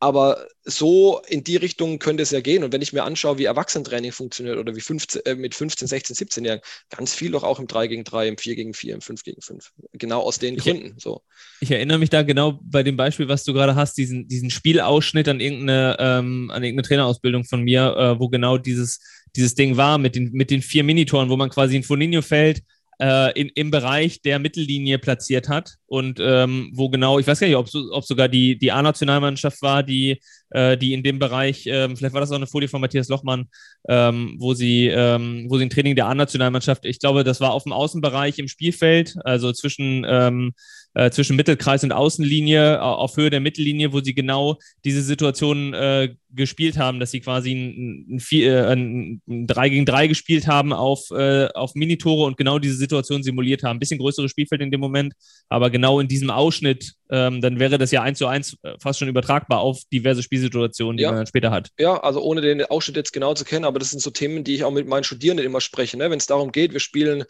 Aber 0.00 0.46
so 0.64 1.20
in 1.26 1.42
die 1.42 1.56
Richtung 1.56 1.98
könnte 1.98 2.22
es 2.22 2.30
ja 2.30 2.40
gehen. 2.40 2.62
Und 2.62 2.72
wenn 2.72 2.82
ich 2.82 2.92
mir 2.92 3.02
anschaue, 3.02 3.38
wie 3.38 3.44
Erwachsenentraining 3.44 4.12
funktioniert 4.12 4.56
oder 4.56 4.76
wie 4.76 4.80
15, 4.80 5.22
äh, 5.24 5.34
mit 5.34 5.54
15, 5.54 5.88
16, 5.88 6.14
17 6.14 6.44
Jahren, 6.44 6.60
ganz 6.88 7.14
viel 7.14 7.32
doch 7.32 7.42
auch 7.42 7.58
im 7.58 7.66
3 7.66 7.88
gegen 7.88 8.04
3, 8.04 8.28
im 8.28 8.38
4 8.38 8.54
gegen 8.54 8.74
4, 8.74 8.94
im 8.94 9.00
5 9.00 9.24
gegen 9.24 9.42
5. 9.42 9.72
Genau 9.94 10.20
aus 10.20 10.38
den 10.38 10.56
ich, 10.56 10.62
Gründen. 10.62 10.94
So. 10.98 11.22
Ich 11.60 11.70
erinnere 11.70 11.98
mich 11.98 12.10
da 12.10 12.22
genau 12.22 12.60
bei 12.62 12.84
dem 12.84 12.96
Beispiel, 12.96 13.28
was 13.28 13.42
du 13.42 13.52
gerade 13.52 13.74
hast, 13.74 13.98
diesen, 13.98 14.28
diesen 14.28 14.50
Spielausschnitt 14.50 15.28
an 15.28 15.40
irgendeine, 15.40 15.96
ähm, 15.98 16.50
an 16.50 16.62
irgendeine 16.62 16.86
Trainerausbildung 16.86 17.44
von 17.44 17.62
mir, 17.62 17.96
äh, 17.96 18.20
wo 18.20 18.28
genau 18.28 18.56
dieses 18.56 19.00
dieses 19.36 19.54
Ding 19.54 19.76
war 19.76 19.98
mit 19.98 20.14
den, 20.14 20.32
mit 20.32 20.50
den 20.50 20.62
vier 20.62 20.84
Minitoren, 20.84 21.28
wo 21.28 21.36
man 21.36 21.50
quasi 21.50 21.76
ein 21.76 21.82
Foninho-Feld 21.82 22.62
äh, 23.00 23.38
in, 23.40 23.48
im 23.54 23.70
Bereich 23.70 24.22
der 24.22 24.38
Mittellinie 24.38 24.98
platziert 24.98 25.48
hat 25.48 25.74
und 25.86 26.18
ähm, 26.20 26.70
wo 26.74 26.88
genau, 26.88 27.18
ich 27.18 27.26
weiß 27.26 27.40
gar 27.40 27.46
nicht, 27.46 27.56
ob, 27.56 27.68
ob 27.92 28.04
sogar 28.04 28.28
die, 28.28 28.58
die 28.58 28.72
A-Nationalmannschaft 28.72 29.62
war, 29.62 29.82
die, 29.82 30.20
äh, 30.50 30.76
die 30.76 30.92
in 30.92 31.02
dem 31.02 31.18
Bereich, 31.18 31.66
ähm, 31.66 31.96
vielleicht 31.96 32.14
war 32.14 32.20
das 32.20 32.30
auch 32.30 32.36
eine 32.36 32.46
Folie 32.46 32.68
von 32.68 32.80
Matthias 32.80 33.08
Lochmann, 33.08 33.46
ähm, 33.88 34.36
wo 34.38 34.54
sie, 34.54 34.86
ähm, 34.88 35.46
wo 35.48 35.58
sie 35.58 35.66
ein 35.66 35.70
Training 35.70 35.96
der 35.96 36.06
A-Nationalmannschaft, 36.06 36.84
ich 36.84 36.98
glaube, 36.98 37.24
das 37.24 37.40
war 37.40 37.52
auf 37.52 37.64
dem 37.64 37.72
Außenbereich 37.72 38.38
im 38.38 38.48
Spielfeld, 38.48 39.14
also 39.24 39.52
zwischen 39.52 40.04
ähm, 40.08 40.52
äh, 40.98 41.12
zwischen 41.12 41.36
Mittelkreis 41.36 41.84
und 41.84 41.92
Außenlinie 41.92 42.74
äh, 42.74 42.78
auf 42.78 43.16
Höhe 43.16 43.30
der 43.30 43.38
Mittellinie, 43.38 43.92
wo 43.92 44.00
sie 44.00 44.14
genau 44.14 44.58
diese 44.84 45.02
Situation 45.02 45.72
äh, 45.72 46.16
gespielt 46.30 46.76
haben, 46.76 46.98
dass 46.98 47.12
sie 47.12 47.20
quasi 47.20 47.52
ein, 47.52 48.16
ein, 48.16 48.22
äh, 48.32 48.60
ein, 48.66 49.22
ein 49.28 49.46
3 49.46 49.68
gegen 49.68 49.86
3 49.86 50.08
gespielt 50.08 50.48
haben 50.48 50.72
auf, 50.72 51.10
äh, 51.12 51.46
auf 51.54 51.76
Minitore 51.76 52.26
und 52.26 52.36
genau 52.36 52.58
diese 52.58 52.74
Situation 52.74 53.22
simuliert 53.22 53.62
haben. 53.62 53.76
Ein 53.76 53.78
bisschen 53.78 54.00
größeres 54.00 54.30
Spielfeld 54.32 54.60
in 54.60 54.72
dem 54.72 54.80
Moment, 54.80 55.14
aber 55.48 55.70
genau 55.70 56.00
in 56.00 56.08
diesem 56.08 56.30
Ausschnitt, 56.30 56.94
ähm, 57.10 57.40
dann 57.40 57.60
wäre 57.60 57.78
das 57.78 57.92
ja 57.92 58.02
eins 58.02 58.18
zu 58.18 58.26
eins 58.26 58.58
äh, 58.64 58.74
fast 58.82 58.98
schon 58.98 59.08
übertragbar 59.08 59.60
auf 59.60 59.80
diverse 59.92 60.24
Spielsituationen, 60.24 60.96
die 60.96 61.04
ja. 61.04 61.10
man 61.10 61.18
dann 61.18 61.26
später 61.28 61.52
hat. 61.52 61.70
Ja, 61.78 62.00
also 62.00 62.20
ohne 62.22 62.40
den 62.40 62.64
Ausschnitt 62.64 62.96
jetzt 62.96 63.12
genau 63.12 63.34
zu 63.34 63.44
kennen, 63.44 63.64
aber 63.64 63.78
das 63.78 63.90
sind 63.90 64.00
so 64.00 64.10
Themen, 64.10 64.42
die 64.42 64.56
ich 64.56 64.64
auch 64.64 64.72
mit 64.72 64.88
meinen 64.88 65.04
Studierenden 65.04 65.46
immer 65.46 65.60
spreche. 65.60 65.96
Ne? 65.96 66.10
Wenn 66.10 66.18
es 66.18 66.26
darum 66.26 66.50
geht, 66.50 66.72
wir 66.72 66.80
spielen 66.80 67.22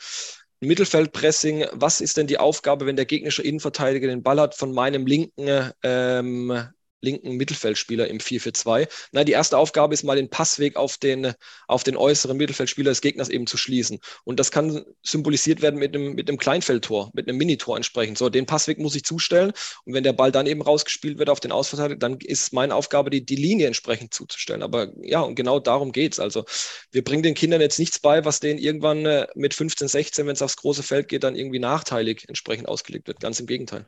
Mittelfeldpressing, 0.60 1.66
was 1.72 2.00
ist 2.00 2.16
denn 2.16 2.26
die 2.26 2.38
Aufgabe, 2.38 2.86
wenn 2.86 2.96
der 2.96 3.06
gegnerische 3.06 3.42
Innenverteidiger 3.42 4.08
den 4.08 4.22
Ball 4.22 4.40
hat 4.40 4.54
von 4.54 4.72
meinem 4.72 5.06
linken 5.06 5.72
ähm, 5.82 6.68
linken 7.00 7.36
Mittelfeldspieler 7.36 8.08
im 8.08 8.18
4-4-2. 8.18 8.88
Na, 9.12 9.24
die 9.24 9.32
erste 9.32 9.56
Aufgabe 9.56 9.94
ist 9.94 10.02
mal 10.02 10.16
den 10.16 10.30
Passweg 10.30 10.76
auf 10.76 10.96
den, 10.96 11.32
auf 11.66 11.84
den 11.84 11.96
äußeren 11.96 12.36
Mittelfeldspieler 12.36 12.90
des 12.90 13.00
Gegners 13.00 13.28
eben 13.28 13.46
zu 13.46 13.56
schließen. 13.56 13.98
Und 14.24 14.40
das 14.40 14.50
kann 14.50 14.84
symbolisiert 15.02 15.62
werden 15.62 15.78
mit 15.78 15.94
einem, 15.94 16.14
mit 16.14 16.28
einem 16.28 16.38
Kleinfeldtor, 16.38 17.10
mit 17.14 17.28
einem 17.28 17.38
Minitor 17.38 17.76
entsprechend. 17.76 18.18
So, 18.18 18.28
den 18.28 18.46
Passweg 18.46 18.78
muss 18.78 18.96
ich 18.96 19.04
zustellen. 19.04 19.52
Und 19.84 19.94
wenn 19.94 20.04
der 20.04 20.12
Ball 20.12 20.32
dann 20.32 20.46
eben 20.46 20.62
rausgespielt 20.62 21.18
wird 21.18 21.30
auf 21.30 21.40
den 21.40 21.52
Ausverteidiger, 21.52 21.98
dann 21.98 22.18
ist 22.20 22.52
meine 22.52 22.74
Aufgabe, 22.74 23.10
die, 23.10 23.24
die 23.24 23.36
Linie 23.36 23.66
entsprechend 23.66 24.12
zuzustellen. 24.14 24.62
Aber 24.62 24.92
ja, 25.02 25.20
und 25.20 25.34
genau 25.34 25.60
darum 25.60 25.92
geht 25.92 26.14
es. 26.14 26.20
Also 26.20 26.44
wir 26.90 27.04
bringen 27.04 27.22
den 27.22 27.34
Kindern 27.34 27.60
jetzt 27.60 27.78
nichts 27.78 27.98
bei, 27.98 28.24
was 28.24 28.40
denen 28.40 28.58
irgendwann 28.58 29.06
äh, 29.06 29.26
mit 29.34 29.54
15, 29.54 29.88
16, 29.88 30.26
wenn 30.26 30.32
es 30.34 30.42
aufs 30.42 30.56
große 30.56 30.82
Feld 30.82 31.08
geht, 31.08 31.24
dann 31.24 31.36
irgendwie 31.36 31.58
nachteilig 31.58 32.24
entsprechend 32.28 32.68
ausgelegt 32.68 33.06
wird. 33.06 33.20
Ganz 33.20 33.40
im 33.40 33.46
Gegenteil. 33.46 33.86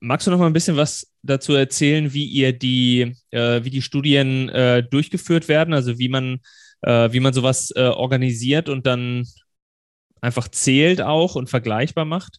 Magst 0.00 0.26
du 0.26 0.30
noch 0.30 0.38
mal 0.38 0.46
ein 0.46 0.52
bisschen 0.52 0.76
was 0.76 1.12
dazu 1.22 1.54
erzählen, 1.54 2.12
wie 2.12 2.24
ihr 2.24 2.52
die, 2.52 3.16
äh, 3.30 3.62
wie 3.64 3.70
die 3.70 3.82
Studien 3.82 4.48
äh, 4.48 4.82
durchgeführt 4.82 5.48
werden, 5.48 5.74
also 5.74 5.98
wie 5.98 6.08
man, 6.08 6.40
äh, 6.82 7.12
wie 7.12 7.20
man 7.20 7.34
sowas 7.34 7.70
äh, 7.76 7.82
organisiert 7.82 8.68
und 8.68 8.86
dann 8.86 9.26
einfach 10.20 10.48
zählt 10.48 11.02
auch 11.02 11.34
und 11.34 11.50
vergleichbar 11.50 12.04
macht? 12.06 12.38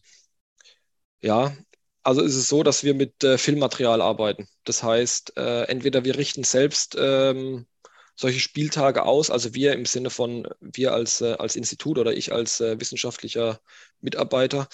Ja, 1.20 1.56
also 2.02 2.22
ist 2.22 2.34
es 2.34 2.48
so, 2.48 2.62
dass 2.62 2.82
wir 2.82 2.94
mit 2.94 3.22
äh, 3.22 3.38
Filmmaterial 3.38 4.00
arbeiten. 4.00 4.48
Das 4.64 4.82
heißt, 4.82 5.36
äh, 5.36 5.64
entweder 5.64 6.04
wir 6.04 6.16
richten 6.16 6.44
selbst 6.44 6.96
ähm, 6.98 7.66
solche 8.16 8.40
Spieltage 8.40 9.04
aus, 9.04 9.30
also 9.30 9.54
wir 9.54 9.72
im 9.72 9.84
Sinne 9.84 10.10
von 10.10 10.48
wir 10.60 10.92
als, 10.92 11.20
als 11.22 11.54
Institut 11.54 11.98
oder 11.98 12.14
ich 12.14 12.32
als 12.32 12.60
wissenschaftlicher 12.60 13.60
Mitarbeiter 14.00 14.68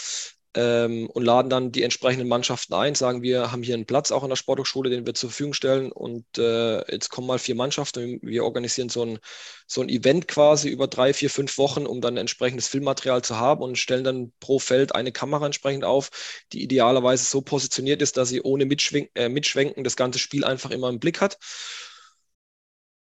ähm, 0.54 1.08
und 1.10 1.24
laden 1.24 1.48
dann 1.48 1.72
die 1.72 1.82
entsprechenden 1.82 2.28
Mannschaften 2.28 2.74
ein, 2.74 2.94
sagen 2.94 3.22
wir 3.22 3.52
haben 3.52 3.62
hier 3.62 3.74
einen 3.74 3.86
Platz 3.86 4.12
auch 4.12 4.22
an 4.22 4.28
der 4.28 4.36
Sporthochschule, 4.36 4.90
den 4.90 5.06
wir 5.06 5.14
zur 5.14 5.30
Verfügung 5.30 5.54
stellen 5.54 5.90
und 5.92 6.24
äh, 6.38 6.78
jetzt 6.92 7.08
kommen 7.08 7.26
mal 7.26 7.38
vier 7.38 7.54
Mannschaften. 7.54 8.18
Wir 8.22 8.44
organisieren 8.44 8.88
so 8.88 9.04
ein, 9.04 9.18
so 9.66 9.80
ein 9.80 9.88
Event 9.88 10.28
quasi 10.28 10.68
über 10.68 10.86
drei, 10.88 11.14
vier, 11.14 11.30
fünf 11.30 11.56
Wochen, 11.58 11.86
um 11.86 12.00
dann 12.00 12.16
entsprechendes 12.16 12.68
Filmmaterial 12.68 13.22
zu 13.22 13.38
haben 13.38 13.62
und 13.62 13.78
stellen 13.78 14.04
dann 14.04 14.32
pro 14.40 14.58
Feld 14.58 14.94
eine 14.94 15.12
Kamera 15.12 15.46
entsprechend 15.46 15.84
auf, 15.84 16.10
die 16.52 16.62
idealerweise 16.62 17.24
so 17.24 17.40
positioniert 17.40 18.02
ist, 18.02 18.16
dass 18.16 18.28
sie 18.28 18.42
ohne 18.42 18.66
Mitschwen 18.66 19.08
äh, 19.14 19.28
Mitschwenken 19.28 19.84
das 19.84 19.96
ganze 19.96 20.18
Spiel 20.18 20.44
einfach 20.44 20.70
immer 20.70 20.88
im 20.88 21.00
Blick 21.00 21.20
hat. 21.20 21.38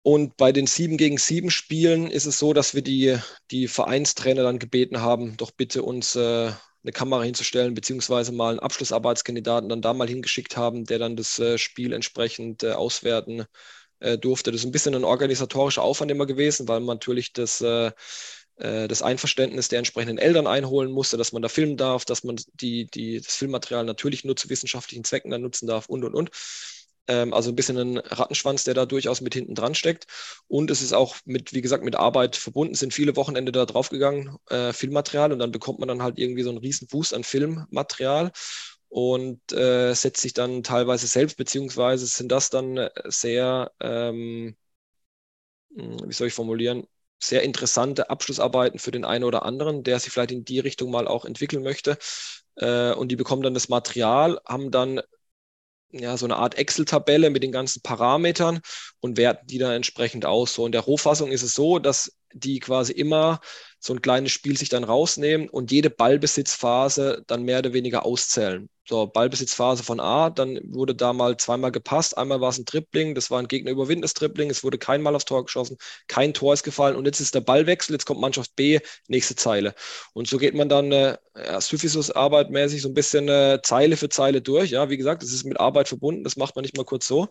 Und 0.03 0.37
bei 0.37 0.51
den 0.51 0.67
7 0.67 0.97
gegen 0.97 1.17
7 1.17 1.49
Spielen 1.49 2.11
ist 2.11 2.27
es 2.27 2.37
so, 2.37 2.53
dass 2.53 2.75
wir 2.75 2.83
die, 2.83 3.17
die 3.49 3.67
Vereinstrainer 3.67 4.43
dann 4.43 4.59
gebeten 4.59 5.01
haben, 5.01 5.35
doch 5.35 5.49
bitte 5.49 5.81
uns 5.81 6.15
äh, 6.15 6.51
eine 6.85 6.91
Kamera 6.93 7.23
hinzustellen, 7.23 7.73
beziehungsweise 7.73 8.31
mal 8.31 8.51
einen 8.51 8.59
Abschlussarbeitskandidaten 8.59 9.69
dann 9.69 9.81
da 9.81 9.93
mal 9.93 10.07
hingeschickt 10.07 10.55
haben, 10.55 10.85
der 10.85 10.99
dann 10.99 11.15
das 11.15 11.39
äh, 11.39 11.57
Spiel 11.57 11.93
entsprechend 11.93 12.63
äh, 12.63 12.73
auswerten 12.73 13.45
äh, 13.99 14.17
durfte. 14.17 14.51
Das 14.51 14.61
ist 14.61 14.65
ein 14.67 14.71
bisschen 14.71 14.95
ein 14.95 15.03
organisatorischer 15.03 15.81
Aufwand 15.81 16.11
immer 16.11 16.27
gewesen, 16.27 16.67
weil 16.67 16.79
man 16.81 16.97
natürlich 16.97 17.33
das, 17.33 17.59
das 18.57 19.01
Einverständnis 19.01 19.67
der 19.67 19.79
entsprechenden 19.79 20.17
Eltern 20.17 20.47
einholen 20.47 20.89
musste, 20.91 21.17
dass 21.17 21.33
man 21.33 21.41
da 21.41 21.49
filmen 21.49 21.75
darf, 21.75 22.05
dass 22.05 22.23
man 22.23 22.37
die, 22.53 22.85
die, 22.85 23.19
das 23.19 23.35
Filmmaterial 23.35 23.83
natürlich 23.83 24.23
nur 24.23 24.37
zu 24.37 24.49
wissenschaftlichen 24.49 25.03
Zwecken 25.03 25.31
dann 25.31 25.41
nutzen 25.41 25.67
darf 25.67 25.87
und 25.89 26.05
und 26.05 26.15
und. 26.15 26.29
Ähm, 27.07 27.33
also 27.33 27.51
ein 27.51 27.55
bisschen 27.55 27.77
ein 27.77 27.97
Rattenschwanz, 27.97 28.63
der 28.63 28.73
da 28.73 28.85
durchaus 28.85 29.21
mit 29.21 29.33
hinten 29.33 29.55
dran 29.55 29.75
steckt. 29.75 30.07
Und 30.47 30.71
es 30.71 30.81
ist 30.81 30.93
auch 30.93 31.15
mit, 31.25 31.53
wie 31.53 31.61
gesagt, 31.61 31.83
mit 31.83 31.95
Arbeit 31.95 32.35
verbunden, 32.35 32.75
sind 32.75 32.93
viele 32.93 33.15
Wochenende 33.15 33.51
da 33.51 33.65
draufgegangen, 33.65 34.37
äh, 34.49 34.73
Filmmaterial, 34.73 35.31
und 35.33 35.39
dann 35.39 35.51
bekommt 35.51 35.79
man 35.79 35.87
dann 35.87 36.03
halt 36.03 36.17
irgendwie 36.19 36.43
so 36.43 36.49
einen 36.49 36.59
riesen 36.59 36.87
Boost 36.87 37.13
an 37.13 37.23
Filmmaterial 37.23 38.31
und 38.89 39.51
äh, 39.53 39.93
setzt 39.93 40.21
sich 40.21 40.33
dann 40.33 40.63
teilweise 40.63 41.07
selbst, 41.07 41.37
beziehungsweise 41.37 42.05
sind 42.07 42.31
das 42.31 42.49
dann 42.49 42.89
sehr, 43.05 43.71
ähm, 43.81 44.55
hm, 45.75 45.97
wie 46.07 46.13
soll 46.13 46.27
ich 46.27 46.33
formulieren, 46.33 46.87
sehr 47.19 47.43
interessante 47.43 48.09
Abschlussarbeiten 48.09 48.79
für 48.79 48.91
den 48.91 49.05
einen 49.05 49.23
oder 49.23 49.43
anderen, 49.43 49.83
der 49.83 49.99
sich 49.99 50.11
vielleicht 50.11 50.31
in 50.31 50.45
die 50.45 50.59
Richtung 50.59 50.91
mal 50.91 51.07
auch 51.07 51.25
entwickeln 51.25 51.63
möchte. 51.63 51.97
Äh, 52.55 52.93
und 52.93 53.09
die 53.09 53.15
bekommen 53.15 53.41
dann 53.43 53.53
das 53.53 53.69
Material, 53.69 54.39
haben 54.45 54.71
dann 54.71 55.01
ja, 55.91 56.17
so 56.17 56.25
eine 56.25 56.37
Art 56.37 56.55
Excel-Tabelle 56.55 57.29
mit 57.29 57.43
den 57.43 57.51
ganzen 57.51 57.81
Parametern 57.81 58.59
und 58.99 59.17
werten 59.17 59.47
die 59.47 59.57
dann 59.57 59.71
entsprechend 59.71 60.25
aus. 60.25 60.53
So 60.53 60.65
in 60.65 60.71
der 60.71 60.81
Rohfassung 60.81 61.31
ist 61.31 61.43
es 61.43 61.53
so, 61.53 61.79
dass 61.79 62.11
die 62.33 62.59
quasi 62.59 62.93
immer 62.93 63.39
so 63.79 63.93
ein 63.93 64.01
kleines 64.01 64.31
Spiel 64.31 64.57
sich 64.57 64.69
dann 64.69 64.83
rausnehmen 64.83 65.47
und 65.49 65.71
jede 65.71 65.89
Ballbesitzphase 65.89 67.23
dann 67.27 67.43
mehr 67.43 67.59
oder 67.59 67.73
weniger 67.73 68.05
auszählen. 68.05 68.69
So, 68.87 69.07
Ballbesitzphase 69.07 69.83
von 69.83 69.99
A, 69.99 70.29
dann 70.29 70.59
wurde 70.63 70.93
da 70.93 71.11
mal 71.11 71.37
zweimal 71.37 71.71
gepasst. 71.71 72.17
Einmal 72.17 72.39
war 72.39 72.49
es 72.49 72.59
ein 72.59 72.65
Tripling, 72.65 73.15
das 73.15 73.31
war 73.31 73.39
ein 73.39 73.47
Gegner 73.47 73.71
überwindendes 73.71 74.13
Tripling, 74.13 74.49
es 74.51 74.63
wurde 74.63 74.77
kein 74.77 75.01
Mal 75.01 75.15
aufs 75.15 75.25
Tor 75.25 75.43
geschossen, 75.43 75.77
kein 76.07 76.33
Tor 76.35 76.53
ist 76.53 76.63
gefallen 76.63 76.95
und 76.95 77.05
jetzt 77.05 77.19
ist 77.19 77.33
der 77.33 77.41
Ballwechsel, 77.41 77.93
jetzt 77.93 78.05
kommt 78.05 78.21
Mannschaft 78.21 78.55
B, 78.55 78.79
nächste 79.07 79.35
Zeile. 79.35 79.73
Und 80.13 80.27
so 80.27 80.37
geht 80.37 80.53
man 80.53 80.69
dann 80.69 80.91
äh, 80.91 81.17
ja, 81.35 81.59
Syphisus-Arbeit 81.59 82.49
so 82.69 82.89
ein 82.89 82.93
bisschen 82.93 83.27
äh, 83.27 83.59
Zeile 83.63 83.97
für 83.97 84.09
Zeile 84.09 84.41
durch. 84.41 84.69
Ja, 84.71 84.89
wie 84.89 84.97
gesagt, 84.97 85.23
das 85.23 85.31
ist 85.31 85.45
mit 85.45 85.59
Arbeit 85.59 85.87
verbunden, 85.87 86.23
das 86.23 86.37
macht 86.37 86.55
man 86.55 86.63
nicht 86.63 86.77
mal 86.77 86.85
kurz 86.85 87.07
so. 87.07 87.27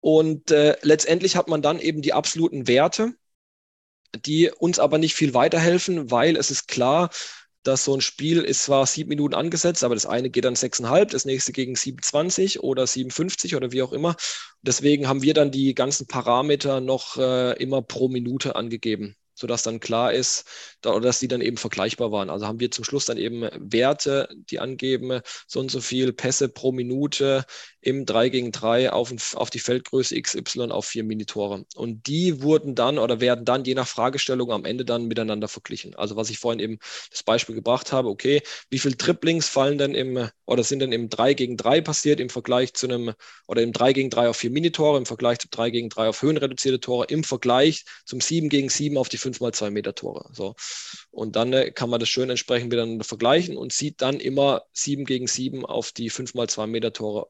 Und 0.00 0.50
äh, 0.50 0.76
letztendlich 0.82 1.36
hat 1.36 1.48
man 1.48 1.62
dann 1.62 1.78
eben 1.78 2.02
die 2.02 2.12
absoluten 2.12 2.66
Werte 2.66 3.14
die 4.16 4.50
uns 4.50 4.78
aber 4.78 4.98
nicht 4.98 5.14
viel 5.14 5.34
weiterhelfen, 5.34 6.10
weil 6.10 6.36
es 6.36 6.50
ist 6.50 6.68
klar, 6.68 7.10
dass 7.62 7.84
so 7.84 7.94
ein 7.94 8.00
Spiel 8.00 8.42
ist 8.42 8.64
zwar 8.64 8.86
sieben 8.86 9.10
Minuten 9.10 9.34
angesetzt, 9.34 9.84
aber 9.84 9.94
das 9.94 10.06
eine 10.06 10.30
geht 10.30 10.44
dann 10.44 10.56
sechseinhalb, 10.56 11.10
das 11.10 11.24
nächste 11.24 11.52
gegen 11.52 11.76
27 11.76 12.60
oder 12.60 12.86
57 12.86 13.54
oder 13.54 13.72
wie 13.72 13.82
auch 13.82 13.92
immer. 13.92 14.16
Deswegen 14.62 15.08
haben 15.08 15.22
wir 15.22 15.34
dann 15.34 15.50
die 15.52 15.74
ganzen 15.74 16.06
Parameter 16.06 16.80
noch 16.80 17.16
äh, 17.18 17.52
immer 17.62 17.82
pro 17.82 18.08
Minute 18.08 18.56
angegeben 18.56 19.16
sodass 19.34 19.62
dann 19.62 19.80
klar 19.80 20.12
ist, 20.12 20.44
oder 20.84 21.00
dass 21.00 21.18
die 21.18 21.28
dann 21.28 21.40
eben 21.40 21.56
vergleichbar 21.56 22.12
waren. 22.12 22.30
Also 22.30 22.46
haben 22.46 22.60
wir 22.60 22.70
zum 22.70 22.84
Schluss 22.84 23.06
dann 23.06 23.18
eben 23.18 23.48
Werte, 23.58 24.28
die 24.50 24.60
angeben, 24.60 25.20
so 25.46 25.60
und 25.60 25.70
so 25.70 25.80
viel 25.80 26.12
Pässe 26.12 26.48
pro 26.48 26.70
Minute 26.72 27.44
im 27.82 28.06
3 28.06 28.28
gegen 28.28 28.52
3 28.52 28.92
auf, 28.92 29.12
auf 29.34 29.50
die 29.50 29.58
Feldgröße 29.58 30.20
XY 30.20 30.70
auf 30.70 30.86
vier 30.86 31.02
Minitore. 31.02 31.66
Und 31.74 32.06
die 32.06 32.40
wurden 32.40 32.74
dann 32.76 32.98
oder 32.98 33.20
werden 33.20 33.44
dann 33.44 33.64
je 33.64 33.74
nach 33.74 33.88
Fragestellung 33.88 34.52
am 34.52 34.64
Ende 34.64 34.84
dann 34.84 35.06
miteinander 35.06 35.48
verglichen. 35.48 35.94
Also 35.96 36.16
was 36.16 36.30
ich 36.30 36.38
vorhin 36.38 36.60
eben 36.60 36.78
das 37.10 37.24
Beispiel 37.24 37.56
gebracht 37.56 37.92
habe, 37.92 38.08
okay, 38.08 38.40
wie 38.70 38.78
viele 38.78 38.96
Triplings 38.96 39.48
fallen 39.48 39.78
denn 39.78 39.94
im 39.94 40.28
oder 40.46 40.62
sind 40.62 40.78
denn 40.78 40.92
im 40.92 41.08
3 41.08 41.34
gegen 41.34 41.56
3 41.56 41.80
passiert 41.80 42.20
im 42.20 42.28
Vergleich 42.28 42.72
zu 42.74 42.86
einem 42.86 43.14
oder 43.48 43.62
im 43.62 43.72
3 43.72 43.92
gegen 43.92 44.10
3 44.10 44.28
auf 44.28 44.36
vier 44.36 44.50
Minitore, 44.50 44.98
im 44.98 45.06
Vergleich 45.06 45.40
zu 45.40 45.48
3 45.50 45.70
gegen 45.70 45.88
3 45.88 46.08
auf 46.08 46.22
höhenreduzierte 46.22 46.78
Tore, 46.78 47.06
im 47.08 47.24
Vergleich 47.24 47.84
zum 48.04 48.20
7 48.20 48.48
gegen 48.48 48.68
7 48.68 48.96
auf 48.96 49.08
die 49.08 49.18
5 49.18 49.40
mal 49.40 49.52
2 49.52 49.70
Meter 49.70 49.94
Tore. 49.94 50.30
So. 50.32 50.54
Und 51.10 51.34
dann 51.36 51.52
äh, 51.52 51.72
kann 51.72 51.90
man 51.90 51.98
das 51.98 52.08
schön 52.08 52.30
entsprechend 52.30 52.70
miteinander 52.70 53.04
vergleichen 53.04 53.56
und 53.56 53.72
sieht 53.72 54.00
dann 54.02 54.20
immer 54.20 54.62
7 54.72 55.04
gegen 55.04 55.26
7 55.26 55.66
auf 55.66 55.90
die 55.92 56.10
5 56.10 56.34
mal 56.34 56.48
2 56.48 56.66
Meter 56.68 56.92
Tore 56.92 57.28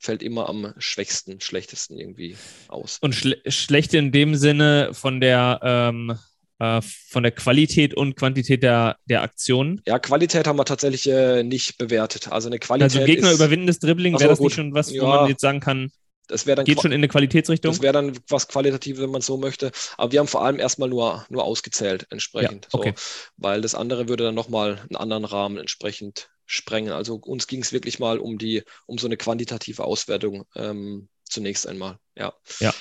fällt 0.00 0.22
immer 0.22 0.48
am 0.48 0.72
schwächsten, 0.78 1.40
schlechtesten 1.40 1.98
irgendwie 1.98 2.36
aus. 2.68 2.98
Und 3.00 3.14
schle 3.14 3.40
schlecht 3.46 3.94
in 3.94 4.10
dem 4.10 4.34
Sinne 4.34 4.90
von 4.92 5.20
der, 5.20 5.60
ähm, 5.62 6.18
äh, 6.58 6.80
von 6.82 7.22
der 7.22 7.32
Qualität 7.32 7.94
und 7.94 8.16
Quantität 8.16 8.62
der, 8.62 8.96
der 9.04 9.22
Aktionen? 9.22 9.82
Ja, 9.86 9.98
Qualität 9.98 10.46
haben 10.46 10.58
wir 10.58 10.64
tatsächlich 10.64 11.06
äh, 11.06 11.42
nicht 11.42 11.76
bewertet. 11.76 12.32
Also 12.32 12.48
eine 12.48 12.58
Qualität. 12.58 12.96
Also 12.96 13.06
Gegner 13.06 13.30
ist, 13.30 13.36
überwindendes 13.36 13.78
Dribbling, 13.78 14.18
wäre 14.18 14.30
das 14.30 14.38
gut. 14.38 14.46
nicht 14.46 14.54
schon 14.56 14.74
was, 14.74 14.90
ja, 14.90 15.02
wo 15.02 15.06
man 15.06 15.28
jetzt 15.28 15.42
sagen 15.42 15.60
kann, 15.60 15.92
das 16.30 16.44
dann 16.44 16.64
geht 16.64 16.80
schon 16.80 16.92
in 16.92 17.00
eine 17.00 17.08
Qualitätsrichtung? 17.08 17.72
Das 17.72 17.82
wäre 17.82 17.92
dann 17.92 18.18
was 18.28 18.48
Qualitatives, 18.48 19.02
wenn 19.02 19.10
man 19.10 19.20
so 19.20 19.36
möchte. 19.36 19.72
Aber 19.96 20.12
wir 20.12 20.20
haben 20.20 20.28
vor 20.28 20.44
allem 20.44 20.60
erstmal 20.60 20.88
nur, 20.88 21.26
nur 21.28 21.44
ausgezählt 21.44 22.06
entsprechend. 22.10 22.68
Ja, 22.72 22.78
okay. 22.78 22.92
so, 22.96 23.02
weil 23.36 23.60
das 23.60 23.74
andere 23.74 24.08
würde 24.08 24.24
dann 24.24 24.34
nochmal 24.34 24.78
einen 24.88 24.96
anderen 24.96 25.24
Rahmen 25.24 25.58
entsprechend 25.58 26.30
sprengen. 26.50 26.92
Also 26.92 27.14
uns 27.14 27.46
ging 27.46 27.62
es 27.62 27.72
wirklich 27.72 28.00
mal 28.00 28.18
um 28.18 28.36
die, 28.36 28.64
um 28.86 28.98
so 28.98 29.06
eine 29.06 29.16
quantitative 29.16 29.84
Auswertung 29.84 30.44
ähm, 30.56 31.08
zunächst 31.24 31.68
einmal. 31.68 31.98
Ja. 32.16 32.32
Ja. 32.58 32.74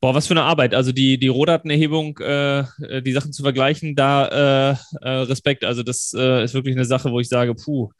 Boah, 0.00 0.14
was 0.14 0.26
für 0.26 0.34
eine 0.34 0.44
Arbeit. 0.44 0.74
Also 0.74 0.92
die, 0.92 1.18
die 1.18 1.28
Rohdatenerhebung, 1.28 2.18
äh, 2.18 2.64
die 3.02 3.12
Sachen 3.12 3.32
zu 3.32 3.42
vergleichen, 3.42 3.96
da 3.96 4.70
äh, 4.70 4.76
äh, 5.02 5.08
Respekt. 5.08 5.64
Also 5.64 5.82
das 5.82 6.14
äh, 6.16 6.44
ist 6.44 6.54
wirklich 6.54 6.74
eine 6.74 6.84
Sache, 6.86 7.10
wo 7.10 7.20
ich 7.20 7.28
sage, 7.28 7.54
puh, 7.54 7.90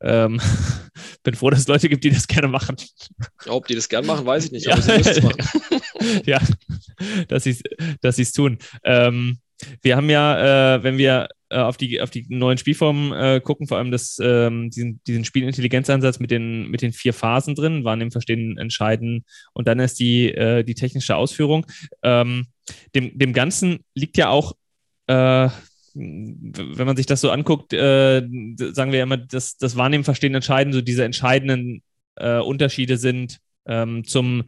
ähm, 0.00 0.40
bin 1.22 1.34
froh, 1.34 1.50
dass 1.50 1.60
es 1.60 1.68
Leute 1.68 1.88
gibt, 1.88 2.04
die 2.04 2.10
das 2.10 2.26
gerne 2.26 2.48
machen. 2.48 2.76
Ob 3.46 3.66
die 3.66 3.74
das 3.74 3.88
gerne 3.88 4.06
machen, 4.06 4.24
weiß 4.24 4.46
ich 4.46 4.52
nicht, 4.52 4.68
aber 4.72 4.80
ja. 4.80 4.82
sie 4.82 4.92
müssen 4.92 5.10
es 5.10 5.22
machen. 5.22 6.22
ja, 6.24 6.40
dass 7.28 7.44
sie 7.44 7.60
dass 8.00 8.18
es 8.18 8.32
tun. 8.32 8.58
Ähm, 8.84 9.38
wir 9.82 9.96
haben 9.96 10.10
ja, 10.10 10.76
äh, 10.76 10.82
wenn 10.82 10.98
wir 10.98 11.28
äh, 11.48 11.58
auf, 11.58 11.76
die, 11.76 12.00
auf 12.00 12.10
die 12.10 12.26
neuen 12.28 12.58
Spielformen 12.58 13.12
äh, 13.12 13.40
gucken, 13.40 13.68
vor 13.68 13.78
allem 13.78 13.92
das, 13.92 14.18
ähm, 14.20 14.70
diesen, 14.70 15.00
diesen 15.06 15.24
Spielintelligenzansatz 15.24 16.18
mit 16.18 16.32
den, 16.32 16.68
mit 16.68 16.82
den 16.82 16.92
vier 16.92 17.12
Phasen 17.12 17.54
drin, 17.54 17.84
Wahrnehmen, 17.84 18.10
Verstehen, 18.10 18.58
Entscheiden 18.58 19.24
und 19.52 19.68
dann 19.68 19.78
ist 19.78 20.00
die, 20.00 20.32
äh, 20.32 20.64
die 20.64 20.74
technische 20.74 21.14
Ausführung. 21.14 21.64
Ähm, 22.02 22.46
dem, 22.94 23.16
dem 23.16 23.32
Ganzen 23.32 23.78
liegt 23.94 24.16
ja 24.16 24.28
auch, 24.28 24.54
äh, 25.06 25.48
wenn 25.94 26.86
man 26.86 26.96
sich 26.96 27.06
das 27.06 27.20
so 27.20 27.30
anguckt, 27.30 27.72
äh, 27.72 28.22
sagen 28.72 28.92
wir 28.92 29.02
immer, 29.02 29.16
dass 29.16 29.56
das 29.56 29.76
Wahrnehmen, 29.76 30.04
Verstehen, 30.04 30.34
Entscheiden 30.34 30.72
so 30.72 30.80
diese 30.80 31.04
entscheidenden 31.04 31.82
äh, 32.16 32.38
Unterschiede 32.38 32.98
sind 32.98 33.38
ähm, 33.66 34.04
zum, 34.04 34.44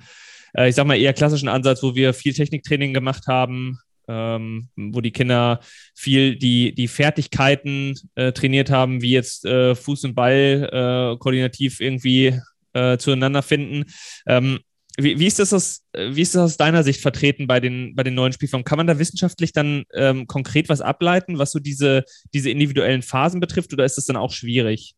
ich 0.66 0.74
sag 0.74 0.86
mal, 0.86 0.98
eher 0.98 1.12
klassischen 1.12 1.48
Ansatz, 1.48 1.82
wo 1.82 1.94
wir 1.94 2.14
viel 2.14 2.32
Techniktraining 2.32 2.94
gemacht 2.94 3.26
haben, 3.26 3.78
ähm, 4.08 4.68
wo 4.76 5.00
die 5.00 5.12
Kinder 5.12 5.60
viel 5.94 6.36
die, 6.36 6.74
die 6.74 6.88
Fertigkeiten 6.88 7.94
äh, 8.14 8.32
trainiert 8.32 8.70
haben, 8.70 9.02
wie 9.02 9.10
jetzt 9.10 9.44
äh, 9.44 9.74
Fuß 9.74 10.04
und 10.04 10.14
Ball 10.14 10.68
äh, 10.72 11.18
koordinativ 11.18 11.80
irgendwie 11.80 12.40
äh, 12.72 12.98
zueinander 12.98 13.42
finden. 13.42 13.84
Ähm, 14.26 14.60
wie, 15.00 15.18
wie, 15.20 15.26
ist 15.26 15.38
das 15.38 15.52
aus, 15.52 15.84
wie 15.94 16.22
ist 16.22 16.34
das 16.34 16.42
aus 16.42 16.56
deiner 16.56 16.82
Sicht 16.82 17.00
vertreten 17.00 17.46
bei 17.46 17.60
den, 17.60 17.94
bei 17.94 18.02
den 18.02 18.14
neuen 18.14 18.32
Spielformen? 18.32 18.64
Kann 18.64 18.78
man 18.78 18.88
da 18.88 18.98
wissenschaftlich 18.98 19.52
dann 19.52 19.84
ähm, 19.94 20.26
konkret 20.26 20.68
was 20.68 20.80
ableiten, 20.80 21.38
was 21.38 21.52
so 21.52 21.60
diese, 21.60 22.04
diese 22.34 22.50
individuellen 22.50 23.02
Phasen 23.02 23.38
betrifft, 23.38 23.72
oder 23.72 23.84
ist 23.84 23.96
das 23.96 24.06
dann 24.06 24.16
auch 24.16 24.32
schwierig? 24.32 24.96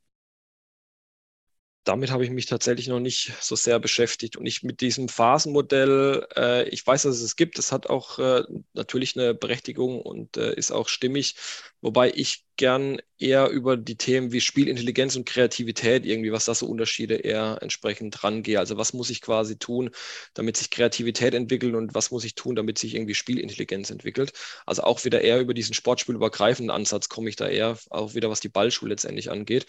Damit 1.84 2.10
habe 2.10 2.24
ich 2.24 2.30
mich 2.30 2.46
tatsächlich 2.46 2.88
noch 2.88 3.00
nicht 3.00 3.32
so 3.40 3.56
sehr 3.56 3.78
beschäftigt. 3.78 4.36
Und 4.36 4.46
ich 4.46 4.62
mit 4.62 4.80
diesem 4.82 5.08
Phasenmodell, 5.08 6.26
äh, 6.36 6.68
ich 6.68 6.86
weiß, 6.86 7.02
dass 7.02 7.16
es 7.16 7.22
es 7.22 7.36
gibt, 7.36 7.58
es 7.58 7.72
hat 7.72 7.86
auch 7.88 8.18
äh, 8.18 8.42
natürlich 8.74 9.16
eine 9.16 9.34
Berechtigung 9.34 10.02
und 10.02 10.36
äh, 10.36 10.54
ist 10.54 10.72
auch 10.72 10.88
stimmig, 10.88 11.36
wobei 11.80 12.12
ich 12.14 12.44
gern 12.56 13.00
eher 13.18 13.48
über 13.48 13.78
die 13.78 13.96
Themen 13.96 14.30
wie 14.32 14.42
Spielintelligenz 14.42 15.16
und 15.16 15.24
Kreativität 15.24 16.04
irgendwie, 16.04 16.32
was 16.32 16.44
da 16.44 16.54
so 16.54 16.66
Unterschiede 16.66 17.14
eher 17.16 17.58
entsprechend 17.62 18.22
rangehe. 18.22 18.58
Also 18.58 18.76
was 18.76 18.92
muss 18.92 19.08
ich 19.08 19.22
quasi 19.22 19.58
tun, 19.58 19.90
damit 20.34 20.58
sich 20.58 20.70
Kreativität 20.70 21.32
entwickelt 21.32 21.74
und 21.74 21.94
was 21.94 22.10
muss 22.10 22.24
ich 22.24 22.34
tun, 22.34 22.56
damit 22.56 22.78
sich 22.78 22.94
irgendwie 22.94 23.14
Spielintelligenz 23.14 23.90
entwickelt. 23.90 24.32
Also 24.66 24.82
auch 24.82 25.04
wieder 25.06 25.22
eher 25.22 25.40
über 25.40 25.54
diesen 25.54 25.72
sportspielübergreifenden 25.74 26.70
Ansatz 26.70 27.08
komme 27.08 27.30
ich 27.30 27.36
da 27.36 27.48
eher, 27.48 27.78
auch 27.88 28.14
wieder 28.14 28.28
was 28.28 28.40
die 28.40 28.50
Ballschule 28.50 28.90
letztendlich 28.90 29.30
angeht. 29.30 29.66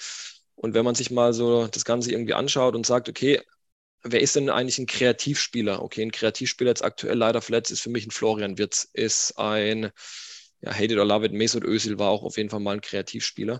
Und 0.61 0.75
wenn 0.75 0.85
man 0.85 0.93
sich 0.95 1.09
mal 1.09 1.33
so 1.33 1.67
das 1.67 1.85
Ganze 1.85 2.11
irgendwie 2.11 2.35
anschaut 2.35 2.75
und 2.75 2.85
sagt, 2.85 3.09
okay, 3.09 3.41
wer 4.03 4.21
ist 4.21 4.35
denn 4.35 4.49
eigentlich 4.49 4.77
ein 4.77 4.85
Kreativspieler? 4.85 5.81
Okay, 5.81 6.03
ein 6.03 6.11
Kreativspieler 6.11 6.69
jetzt 6.69 6.83
aktuell 6.83 7.17
leider 7.17 7.41
verletzt 7.41 7.71
ist 7.71 7.81
für 7.81 7.89
mich 7.89 8.05
ein 8.05 8.11
Florian 8.11 8.59
Wirtz, 8.59 8.87
ist 8.93 9.39
ein, 9.39 9.89
ja, 10.61 10.71
hate 10.71 10.93
it 10.93 10.99
or 10.99 11.05
love 11.05 11.25
it, 11.25 11.33
Mesut 11.33 11.63
Özil 11.63 11.97
war 11.97 12.09
auch 12.09 12.21
auf 12.23 12.37
jeden 12.37 12.51
Fall 12.51 12.59
mal 12.59 12.75
ein 12.75 12.81
Kreativspieler. 12.81 13.55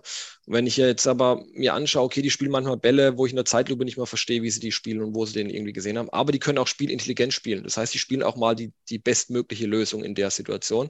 Und 0.46 0.54
wenn 0.54 0.68
ich 0.68 0.76
jetzt 0.76 1.08
aber 1.08 1.42
mir 1.54 1.74
anschaue, 1.74 2.04
okay, 2.04 2.22
die 2.22 2.30
spielen 2.30 2.52
manchmal 2.52 2.76
Bälle, 2.76 3.18
wo 3.18 3.26
ich 3.26 3.32
in 3.32 3.36
der 3.36 3.44
Zeitlupe 3.46 3.84
nicht 3.84 3.96
mal 3.96 4.06
verstehe, 4.06 4.42
wie 4.42 4.50
sie 4.50 4.60
die 4.60 4.70
spielen 4.70 5.02
und 5.02 5.16
wo 5.16 5.26
sie 5.26 5.32
den 5.32 5.50
irgendwie 5.50 5.72
gesehen 5.72 5.98
haben, 5.98 6.10
aber 6.10 6.30
die 6.30 6.38
können 6.38 6.58
auch 6.58 6.68
spielintelligent 6.68 7.32
spielen. 7.32 7.64
Das 7.64 7.76
heißt, 7.76 7.92
die 7.92 7.98
spielen 7.98 8.22
auch 8.22 8.36
mal 8.36 8.54
die, 8.54 8.72
die 8.90 9.00
bestmögliche 9.00 9.66
Lösung 9.66 10.04
in 10.04 10.14
der 10.14 10.30
Situation. 10.30 10.88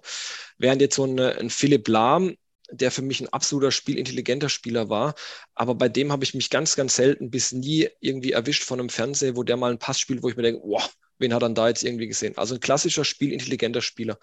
Während 0.58 0.82
jetzt 0.82 0.96
so 0.96 1.06
ein, 1.06 1.18
ein 1.18 1.48
Philipp 1.48 1.88
Lahm, 1.88 2.36
der 2.72 2.90
für 2.90 3.02
mich 3.02 3.20
ein 3.20 3.28
absoluter 3.28 3.70
spielintelligenter 3.70 4.48
Spieler 4.48 4.88
war. 4.88 5.14
Aber 5.54 5.74
bei 5.74 5.88
dem 5.88 6.10
habe 6.10 6.24
ich 6.24 6.34
mich 6.34 6.50
ganz, 6.50 6.76
ganz 6.76 6.96
selten 6.96 7.30
bis 7.30 7.52
nie 7.52 7.88
irgendwie 8.00 8.32
erwischt 8.32 8.64
von 8.64 8.80
einem 8.80 8.88
Fernseher, 8.88 9.36
wo 9.36 9.42
der 9.42 9.56
mal 9.56 9.70
einen 9.70 9.78
Pass 9.78 10.00
spielt, 10.00 10.22
wo 10.22 10.28
ich 10.28 10.36
mir 10.36 10.42
denke, 10.42 10.62
wow, 10.64 10.90
wen 11.18 11.34
hat 11.34 11.42
er 11.42 11.50
da 11.50 11.68
jetzt 11.68 11.84
irgendwie 11.84 12.08
gesehen? 12.08 12.36
Also 12.36 12.54
ein 12.54 12.60
klassischer 12.60 13.04
spielintelligenter 13.04 13.80
Spieler. 13.80 14.18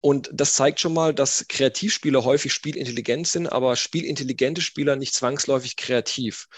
Und 0.00 0.30
das 0.32 0.54
zeigt 0.54 0.80
schon 0.80 0.94
mal, 0.94 1.14
dass 1.14 1.46
Kreativspieler 1.48 2.24
häufig 2.24 2.52
spielintelligent 2.54 3.28
sind, 3.28 3.46
aber 3.46 3.76
spielintelligente 3.76 4.62
Spieler 4.62 4.96
nicht 4.96 5.14
zwangsläufig 5.14 5.76
kreativ. 5.76 6.48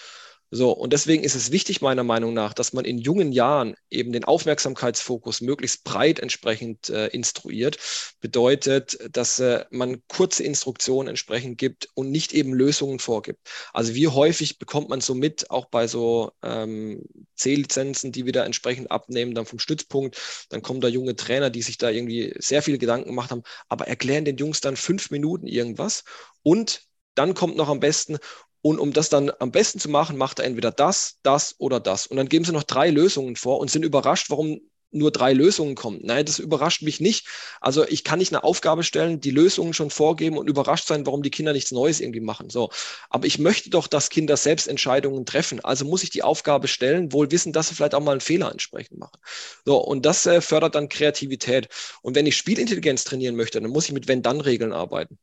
So, 0.55 0.70
und 0.70 0.92
deswegen 0.92 1.24
ist 1.24 1.34
es 1.34 1.50
wichtig, 1.50 1.80
meiner 1.80 2.05
Meinung 2.05 2.34
nach, 2.34 2.53
dass 2.53 2.74
man 2.74 2.84
in 2.84 2.98
jungen 2.98 3.32
Jahren 3.32 3.74
eben 3.88 4.12
den 4.12 4.24
Aufmerksamkeitsfokus 4.24 5.40
möglichst 5.40 5.82
breit 5.82 6.20
entsprechend 6.20 6.90
äh, 6.90 7.07
instruiert. 7.07 7.78
Bedeutet, 8.20 8.98
dass 9.11 9.38
äh, 9.38 9.64
man 9.70 10.03
kurze 10.09 10.42
Instruktionen 10.42 11.09
entsprechend 11.09 11.57
gibt 11.57 11.88
und 11.94 12.11
nicht 12.11 12.34
eben 12.34 12.53
Lösungen 12.53 12.98
vorgibt. 12.98 13.40
Also 13.72 13.94
wie 13.94 14.09
häufig 14.09 14.59
bekommt 14.59 14.90
man 14.90 15.00
so 15.00 15.14
mit, 15.14 15.50
auch 15.50 15.70
bei 15.70 15.86
so 15.86 16.32
ähm, 16.42 17.03
C-Lizenzen, 17.34 18.12
die 18.12 18.26
wieder 18.26 18.44
entsprechend 18.44 18.90
abnehmen, 18.90 19.34
dann 19.34 19.46
vom 19.46 19.59
Stützpunkt, 19.59 20.18
dann 20.50 20.61
kommen 20.61 20.82
da 20.82 20.88
junge 20.88 21.16
Trainer, 21.16 21.48
die 21.48 21.62
sich 21.62 21.78
da 21.78 21.88
irgendwie 21.88 22.34
sehr 22.38 22.61
viel 22.61 22.76
Gedanken 22.76 23.09
gemacht 23.09 23.30
haben, 23.30 23.42
aber 23.70 23.88
erklären 23.88 24.26
den 24.26 24.36
Jungs 24.36 24.61
dann 24.61 24.76
fünf 24.76 25.11
Minuten 25.11 25.46
irgendwas 25.46 26.05
und 26.42 26.82
dann 27.14 27.34
kommt 27.34 27.57
noch 27.57 27.68
am 27.68 27.80
besten, 27.80 28.18
und 28.62 28.78
um 28.78 28.92
das 28.92 29.08
dann 29.08 29.30
am 29.40 29.50
besten 29.50 29.80
zu 29.80 29.88
machen, 29.90 30.16
macht 30.16 30.38
er 30.38 30.44
entweder 30.46 30.70
das, 30.70 31.18
das 31.22 31.56
oder 31.58 31.80
das. 31.80 32.06
Und 32.06 32.16
dann 32.16 32.28
geben 32.28 32.44
sie 32.44 32.52
noch 32.52 32.62
drei 32.62 32.90
Lösungen 32.90 33.36
vor 33.36 33.58
und 33.58 33.70
sind 33.70 33.84
überrascht, 33.84 34.30
warum 34.30 34.60
nur 34.92 35.10
drei 35.10 35.32
Lösungen 35.32 35.74
kommen. 35.74 36.00
Nein, 36.02 36.24
das 36.26 36.38
überrascht 36.38 36.82
mich 36.82 37.00
nicht. 37.00 37.26
Also 37.60 37.86
ich 37.88 38.04
kann 38.04 38.18
nicht 38.18 38.32
eine 38.32 38.44
Aufgabe 38.44 38.82
stellen, 38.84 39.20
die 39.20 39.30
Lösungen 39.30 39.72
schon 39.72 39.90
vorgeben 39.90 40.36
und 40.36 40.48
überrascht 40.48 40.86
sein, 40.86 41.06
warum 41.06 41.22
die 41.22 41.30
Kinder 41.30 41.52
nichts 41.52 41.72
Neues 41.72 42.00
irgendwie 42.00 42.20
machen. 42.20 42.50
So. 42.50 42.70
Aber 43.08 43.26
ich 43.26 43.38
möchte 43.38 43.70
doch, 43.70 43.86
dass 43.86 44.10
Kinder 44.10 44.36
selbst 44.36 44.68
Entscheidungen 44.68 45.24
treffen. 45.26 45.60
Also 45.64 45.84
muss 45.84 46.02
ich 46.02 46.10
die 46.10 46.22
Aufgabe 46.22 46.68
stellen, 46.68 47.12
wohl 47.12 47.30
wissen, 47.30 47.52
dass 47.52 47.68
sie 47.68 47.74
vielleicht 47.74 47.94
auch 47.94 48.02
mal 48.02 48.12
einen 48.12 48.20
Fehler 48.20 48.52
entsprechend 48.52 48.98
machen. 48.98 49.18
So. 49.64 49.78
Und 49.78 50.04
das 50.04 50.26
äh, 50.26 50.40
fördert 50.40 50.74
dann 50.74 50.88
Kreativität. 50.88 51.68
Und 52.02 52.14
wenn 52.14 52.26
ich 52.26 52.36
Spielintelligenz 52.36 53.04
trainieren 53.04 53.34
möchte, 53.34 53.60
dann 53.60 53.70
muss 53.70 53.86
ich 53.86 53.92
mit 53.92 54.08
Wenn-Dann-Regeln 54.08 54.72
arbeiten. 54.72 55.18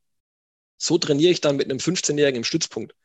So 0.78 0.98
trainiere 0.98 1.32
ich 1.32 1.42
dann 1.42 1.58
mit 1.58 1.70
einem 1.70 1.80
15-Jährigen 1.80 2.38
im 2.38 2.44
Stützpunkt. 2.44 2.96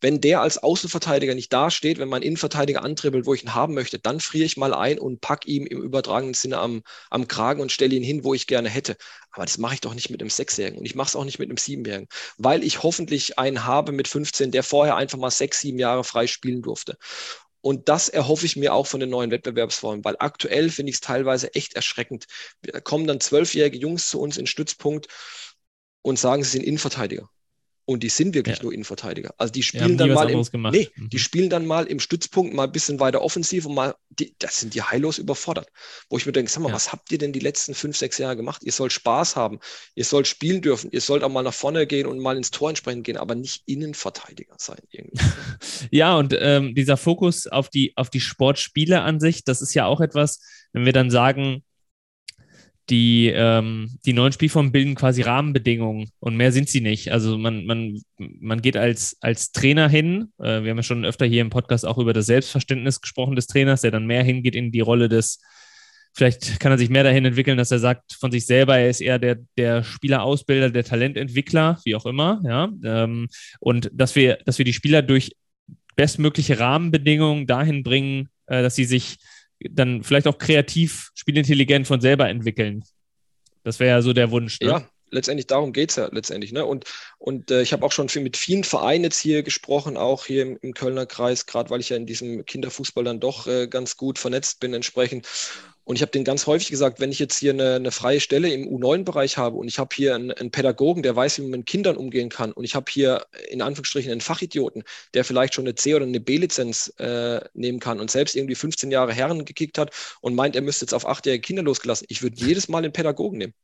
Wenn 0.00 0.20
der 0.20 0.40
als 0.40 0.58
Außenverteidiger 0.58 1.34
nicht 1.34 1.52
dasteht, 1.52 1.98
wenn 1.98 2.08
mein 2.08 2.22
Innenverteidiger 2.22 2.82
antribbelt, 2.82 3.26
wo 3.26 3.34
ich 3.34 3.42
ihn 3.42 3.54
haben 3.54 3.74
möchte, 3.74 3.98
dann 3.98 4.20
friere 4.20 4.44
ich 4.44 4.56
mal 4.56 4.74
ein 4.74 4.98
und 4.98 5.20
pack 5.20 5.46
ihm 5.46 5.66
im 5.66 5.82
übertragenen 5.82 6.34
Sinne 6.34 6.58
am, 6.58 6.82
am 7.10 7.28
Kragen 7.28 7.60
und 7.60 7.72
stelle 7.72 7.94
ihn 7.94 8.02
hin, 8.02 8.24
wo 8.24 8.34
ich 8.34 8.46
gerne 8.46 8.68
hätte. 8.68 8.96
Aber 9.30 9.44
das 9.44 9.58
mache 9.58 9.74
ich 9.74 9.80
doch 9.80 9.94
nicht 9.94 10.10
mit 10.10 10.20
einem 10.20 10.30
Sechsjährigen 10.30 10.78
und 10.78 10.86
ich 10.86 10.94
mache 10.94 11.08
es 11.08 11.16
auch 11.16 11.24
nicht 11.24 11.38
mit 11.38 11.48
einem 11.48 11.56
Siebenjährigen, 11.56 12.08
weil 12.38 12.64
ich 12.64 12.82
hoffentlich 12.82 13.38
einen 13.38 13.64
habe 13.64 13.92
mit 13.92 14.08
15, 14.08 14.50
der 14.50 14.62
vorher 14.62 14.96
einfach 14.96 15.18
mal 15.18 15.30
sechs, 15.30 15.60
sieben 15.60 15.78
Jahre 15.78 16.04
frei 16.04 16.26
spielen 16.26 16.62
durfte. 16.62 16.96
Und 17.66 17.88
das 17.88 18.08
erhoffe 18.08 18.46
ich 18.46 18.54
mir 18.54 18.72
auch 18.74 18.86
von 18.86 19.00
den 19.00 19.10
neuen 19.10 19.32
Wettbewerbsformen, 19.32 20.04
weil 20.04 20.14
aktuell 20.20 20.70
finde 20.70 20.90
ich 20.90 20.96
es 20.96 21.00
teilweise 21.00 21.52
echt 21.54 21.74
erschreckend. 21.74 22.26
Da 22.62 22.80
kommen 22.80 23.08
dann 23.08 23.18
zwölfjährige 23.18 23.76
Jungs 23.76 24.08
zu 24.08 24.20
uns 24.20 24.36
in 24.36 24.46
Stützpunkt 24.46 25.08
und 26.02 26.16
sagen, 26.16 26.44
sie 26.44 26.50
sind 26.50 26.62
Innenverteidiger. 26.62 27.28
Und 27.88 28.02
die 28.02 28.08
sind 28.08 28.34
wirklich 28.34 28.56
ja. 28.56 28.64
nur 28.64 28.72
Innenverteidiger. 28.72 29.32
Also 29.38 29.52
die 29.52 29.62
spielen 29.62 29.96
dann 29.96 30.12
mal 30.12 30.28
im, 30.28 30.44
nee, 30.72 30.90
mhm. 30.96 31.08
die 31.08 31.20
spielen 31.20 31.48
dann 31.48 31.66
mal 31.66 31.86
im 31.86 32.00
Stützpunkt 32.00 32.52
mal 32.52 32.64
ein 32.64 32.72
bisschen 32.72 32.98
weiter 32.98 33.22
offensiv 33.22 33.64
und 33.64 33.74
mal, 33.74 33.94
die, 34.10 34.34
das 34.40 34.58
sind 34.58 34.74
die 34.74 34.82
heillos 34.82 35.18
überfordert. 35.18 35.68
Wo 36.10 36.16
ich 36.16 36.26
mir 36.26 36.32
denke, 36.32 36.50
sag 36.50 36.64
mal, 36.64 36.70
ja. 36.70 36.74
was 36.74 36.90
habt 36.90 37.12
ihr 37.12 37.18
denn 37.18 37.32
die 37.32 37.38
letzten 37.38 37.74
fünf, 37.74 37.96
sechs 37.96 38.18
Jahre 38.18 38.36
gemacht? 38.36 38.64
Ihr 38.64 38.72
sollt 38.72 38.92
Spaß 38.92 39.36
haben, 39.36 39.60
ihr 39.94 40.04
sollt 40.04 40.26
spielen 40.26 40.62
dürfen, 40.62 40.90
ihr 40.90 41.00
sollt 41.00 41.22
auch 41.22 41.28
mal 41.28 41.44
nach 41.44 41.54
vorne 41.54 41.86
gehen 41.86 42.06
und 42.06 42.18
mal 42.18 42.36
ins 42.36 42.50
Tor 42.50 42.70
entsprechend 42.70 43.04
gehen, 43.04 43.18
aber 43.18 43.36
nicht 43.36 43.62
Innenverteidiger 43.66 44.56
sein 44.58 44.80
irgendwie. 44.90 45.24
ja, 45.92 46.16
und 46.16 46.36
ähm, 46.36 46.74
dieser 46.74 46.96
Fokus 46.96 47.46
auf 47.46 47.70
die, 47.70 47.92
auf 47.96 48.10
die 48.10 48.20
Sportspiele 48.20 49.02
an 49.02 49.20
sich, 49.20 49.44
das 49.44 49.62
ist 49.62 49.74
ja 49.74 49.86
auch 49.86 50.00
etwas, 50.00 50.40
wenn 50.72 50.84
wir 50.84 50.92
dann 50.92 51.10
sagen, 51.10 51.62
die, 52.88 53.32
ähm, 53.34 53.98
die 54.04 54.12
neuen 54.12 54.32
Spielformen 54.32 54.70
bilden 54.70 54.94
quasi 54.94 55.22
Rahmenbedingungen 55.22 56.10
und 56.20 56.36
mehr 56.36 56.52
sind 56.52 56.68
sie 56.68 56.80
nicht. 56.80 57.10
Also 57.10 57.36
man, 57.36 57.66
man, 57.66 58.00
man 58.18 58.62
geht 58.62 58.76
als, 58.76 59.16
als 59.20 59.50
Trainer 59.52 59.88
hin. 59.88 60.32
Äh, 60.38 60.62
wir 60.62 60.70
haben 60.70 60.76
ja 60.76 60.82
schon 60.82 61.04
öfter 61.04 61.26
hier 61.26 61.40
im 61.40 61.50
Podcast 61.50 61.84
auch 61.84 61.98
über 61.98 62.12
das 62.12 62.26
Selbstverständnis 62.26 63.00
gesprochen 63.00 63.34
des 63.34 63.48
Trainers, 63.48 63.80
der 63.80 63.90
dann 63.90 64.06
mehr 64.06 64.22
hingeht 64.22 64.54
in 64.54 64.70
die 64.70 64.80
Rolle 64.80 65.08
des, 65.08 65.40
vielleicht 66.14 66.60
kann 66.60 66.70
er 66.70 66.78
sich 66.78 66.88
mehr 66.88 67.02
dahin 67.02 67.24
entwickeln, 67.24 67.58
dass 67.58 67.72
er 67.72 67.80
sagt 67.80 68.12
von 68.12 68.30
sich 68.30 68.46
selber, 68.46 68.78
er 68.78 68.88
ist 68.88 69.00
eher 69.00 69.18
der, 69.18 69.38
der 69.56 69.82
Spielerausbilder, 69.82 70.70
der 70.70 70.84
Talententwickler, 70.84 71.80
wie 71.84 71.96
auch 71.96 72.06
immer. 72.06 72.40
Ja? 72.44 72.68
Ähm, 72.84 73.28
und 73.58 73.90
dass 73.92 74.14
wir, 74.14 74.38
dass 74.44 74.58
wir 74.58 74.64
die 74.64 74.72
Spieler 74.72 75.02
durch 75.02 75.32
bestmögliche 75.96 76.60
Rahmenbedingungen 76.60 77.48
dahin 77.48 77.82
bringen, 77.82 78.28
äh, 78.46 78.62
dass 78.62 78.76
sie 78.76 78.84
sich 78.84 79.16
dann 79.60 80.02
vielleicht 80.02 80.26
auch 80.26 80.38
kreativ, 80.38 81.10
spielintelligent 81.14 81.86
von 81.86 82.00
selber 82.00 82.28
entwickeln. 82.28 82.84
Das 83.62 83.80
wäre 83.80 83.96
ja 83.96 84.02
so 84.02 84.12
der 84.12 84.30
Wunsch. 84.30 84.60
Ne? 84.60 84.68
Ja, 84.68 84.88
letztendlich 85.10 85.46
darum 85.46 85.72
geht 85.72 85.90
es 85.90 85.96
ja 85.96 86.08
letztendlich. 86.12 86.52
Ne? 86.52 86.64
Und, 86.64 86.84
und 87.18 87.50
äh, 87.50 87.62
ich 87.62 87.72
habe 87.72 87.84
auch 87.84 87.92
schon 87.92 88.08
viel, 88.08 88.22
mit 88.22 88.36
vielen 88.36 88.64
Vereinen 88.64 89.04
jetzt 89.04 89.18
hier 89.18 89.42
gesprochen, 89.42 89.96
auch 89.96 90.26
hier 90.26 90.42
im, 90.42 90.58
im 90.62 90.74
Kölner 90.74 91.06
Kreis, 91.06 91.46
gerade 91.46 91.70
weil 91.70 91.80
ich 91.80 91.88
ja 91.88 91.96
in 91.96 92.06
diesem 92.06 92.44
Kinderfußball 92.44 93.04
dann 93.04 93.20
doch 93.20 93.46
äh, 93.46 93.66
ganz 93.66 93.96
gut 93.96 94.18
vernetzt 94.18 94.60
bin 94.60 94.74
entsprechend. 94.74 95.26
Und 95.86 95.94
ich 95.94 96.02
habe 96.02 96.10
den 96.10 96.24
ganz 96.24 96.48
häufig 96.48 96.68
gesagt, 96.68 96.98
wenn 96.98 97.12
ich 97.12 97.20
jetzt 97.20 97.38
hier 97.38 97.52
eine, 97.52 97.76
eine 97.76 97.92
freie 97.92 98.18
Stelle 98.18 98.50
im 98.50 98.68
U9-Bereich 98.68 99.38
habe 99.38 99.56
und 99.56 99.68
ich 99.68 99.78
habe 99.78 99.94
hier 99.94 100.16
einen, 100.16 100.32
einen, 100.32 100.50
Pädagogen, 100.50 101.04
der 101.04 101.14
weiß, 101.14 101.38
wie 101.38 101.42
man 101.42 101.60
mit 101.60 101.66
Kindern 101.66 101.96
umgehen 101.96 102.28
kann 102.28 102.50
und 102.50 102.64
ich 102.64 102.74
habe 102.74 102.86
hier 102.90 103.24
in 103.48 103.62
Anführungsstrichen 103.62 104.10
einen 104.10 104.20
Fachidioten, 104.20 104.82
der 105.14 105.24
vielleicht 105.24 105.54
schon 105.54 105.64
eine 105.64 105.76
C- 105.76 105.94
oder 105.94 106.04
eine 106.04 106.18
B-Lizenz 106.18 106.92
äh, 106.98 107.40
nehmen 107.54 107.78
kann 107.78 108.00
und 108.00 108.10
selbst 108.10 108.34
irgendwie 108.34 108.56
15 108.56 108.90
Jahre 108.90 109.12
Herren 109.12 109.44
gekickt 109.44 109.78
hat 109.78 109.92
und 110.20 110.34
meint, 110.34 110.56
er 110.56 110.62
müsste 110.62 110.84
jetzt 110.84 110.92
auf 110.92 111.06
achtjährige 111.06 111.42
Kinder 111.42 111.62
losgelassen. 111.62 112.06
Ich 112.10 112.20
würde 112.20 112.34
jedes 112.36 112.66
Mal 112.68 112.82
den 112.82 112.92
Pädagogen 112.92 113.38
nehmen 113.38 113.54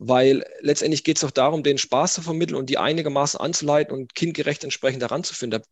weil 0.00 0.44
letztendlich 0.60 1.02
geht 1.02 1.16
es 1.16 1.22
doch 1.22 1.32
darum, 1.32 1.64
den 1.64 1.76
Spaß 1.76 2.14
zu 2.14 2.22
vermitteln 2.22 2.54
und 2.54 2.70
die 2.70 2.78
einigermaßen 2.78 3.40
anzuleiten 3.40 3.92
und 3.92 4.14
kindgerecht 4.14 4.62
entsprechend 4.62 5.02
heranzuführen. 5.02 5.50
Der, 5.50 5.62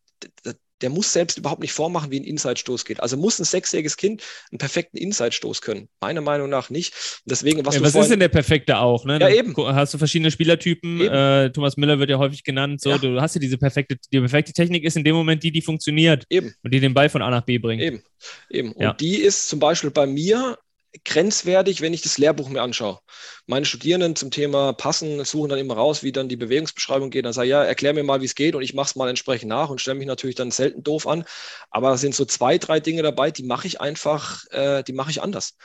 der, 0.81 0.89
muss 0.89 1.13
selbst 1.13 1.37
überhaupt 1.37 1.61
nicht 1.61 1.73
vormachen, 1.73 2.11
wie 2.11 2.19
ein 2.19 2.23
Inside-Stoß 2.23 2.85
geht. 2.85 2.99
Also 3.01 3.17
muss 3.17 3.39
ein 3.39 3.45
sechsjähriges 3.45 3.97
Kind 3.97 4.23
einen 4.51 4.59
perfekten 4.59 4.97
Inside-Stoß 4.97 5.61
können. 5.61 5.89
Meiner 6.01 6.21
Meinung 6.21 6.49
nach 6.49 6.69
nicht. 6.69 6.93
Deswegen, 7.25 7.65
was 7.65 7.75
ja, 7.75 7.81
was 7.81 7.91
vorhin, 7.91 8.03
ist 8.03 8.11
denn 8.11 8.19
der 8.19 8.29
perfekte 8.29 8.77
auch? 8.77 9.05
Ne? 9.05 9.19
Ja, 9.19 9.29
eben. 9.29 9.55
Hast 9.57 9.93
du 9.93 9.97
verschiedene 9.97 10.31
Spielertypen. 10.31 11.01
Äh, 11.01 11.51
Thomas 11.51 11.77
Müller 11.77 11.99
wird 11.99 12.09
ja 12.09 12.17
häufig 12.17 12.43
genannt. 12.43 12.81
So, 12.81 12.91
ja. 12.91 12.97
Du 12.97 13.21
hast 13.21 13.35
ja 13.35 13.41
diese 13.41 13.57
perfekte, 13.57 13.97
die 14.11 14.19
perfekte 14.19 14.53
Technik 14.53 14.83
ist 14.83 14.97
in 14.97 15.03
dem 15.03 15.15
Moment 15.15 15.43
die, 15.43 15.51
die 15.51 15.61
funktioniert. 15.61 16.25
Eben. 16.29 16.53
Und 16.63 16.73
die 16.73 16.79
den 16.79 16.93
Ball 16.93 17.09
von 17.09 17.21
A 17.21 17.29
nach 17.29 17.43
B 17.43 17.57
bringt. 17.57 17.81
Eben. 17.81 18.01
Eben. 18.49 18.71
Und 18.71 18.83
ja. 18.83 18.93
die 18.93 19.17
ist 19.17 19.47
zum 19.49 19.59
Beispiel 19.59 19.91
bei 19.91 20.05
mir 20.05 20.57
grenzwertig, 21.05 21.81
wenn 21.81 21.93
ich 21.93 22.01
das 22.01 22.17
Lehrbuch 22.17 22.49
mir 22.49 22.61
anschaue. 22.61 22.99
Meine 23.45 23.65
Studierenden 23.65 24.15
zum 24.15 24.31
Thema 24.31 24.73
Passen 24.73 25.23
suchen 25.25 25.49
dann 25.49 25.59
immer 25.59 25.75
raus, 25.75 26.03
wie 26.03 26.11
dann 26.11 26.29
die 26.29 26.35
Bewegungsbeschreibung 26.37 27.09
geht. 27.09 27.25
Dann 27.25 27.33
sage 27.33 27.47
ich, 27.47 27.51
ja, 27.51 27.63
erklär 27.63 27.93
mir 27.93 28.03
mal, 28.03 28.21
wie 28.21 28.25
es 28.25 28.35
geht 28.35 28.55
und 28.55 28.61
ich 28.61 28.73
mache 28.73 28.87
es 28.87 28.95
mal 28.95 29.09
entsprechend 29.09 29.49
nach 29.49 29.69
und 29.69 29.81
stelle 29.81 29.97
mich 29.97 30.07
natürlich 30.07 30.35
dann 30.35 30.51
selten 30.51 30.83
doof 30.83 31.07
an. 31.07 31.25
Aber 31.69 31.93
es 31.93 32.01
sind 32.01 32.15
so 32.15 32.25
zwei, 32.25 32.57
drei 32.57 32.79
Dinge 32.79 33.03
dabei, 33.03 33.31
die 33.31 33.43
mache 33.43 33.67
ich 33.67 33.81
einfach, 33.81 34.45
äh, 34.51 34.83
die 34.83 34.93
mache 34.93 35.11
ich 35.11 35.21
anders. 35.21 35.55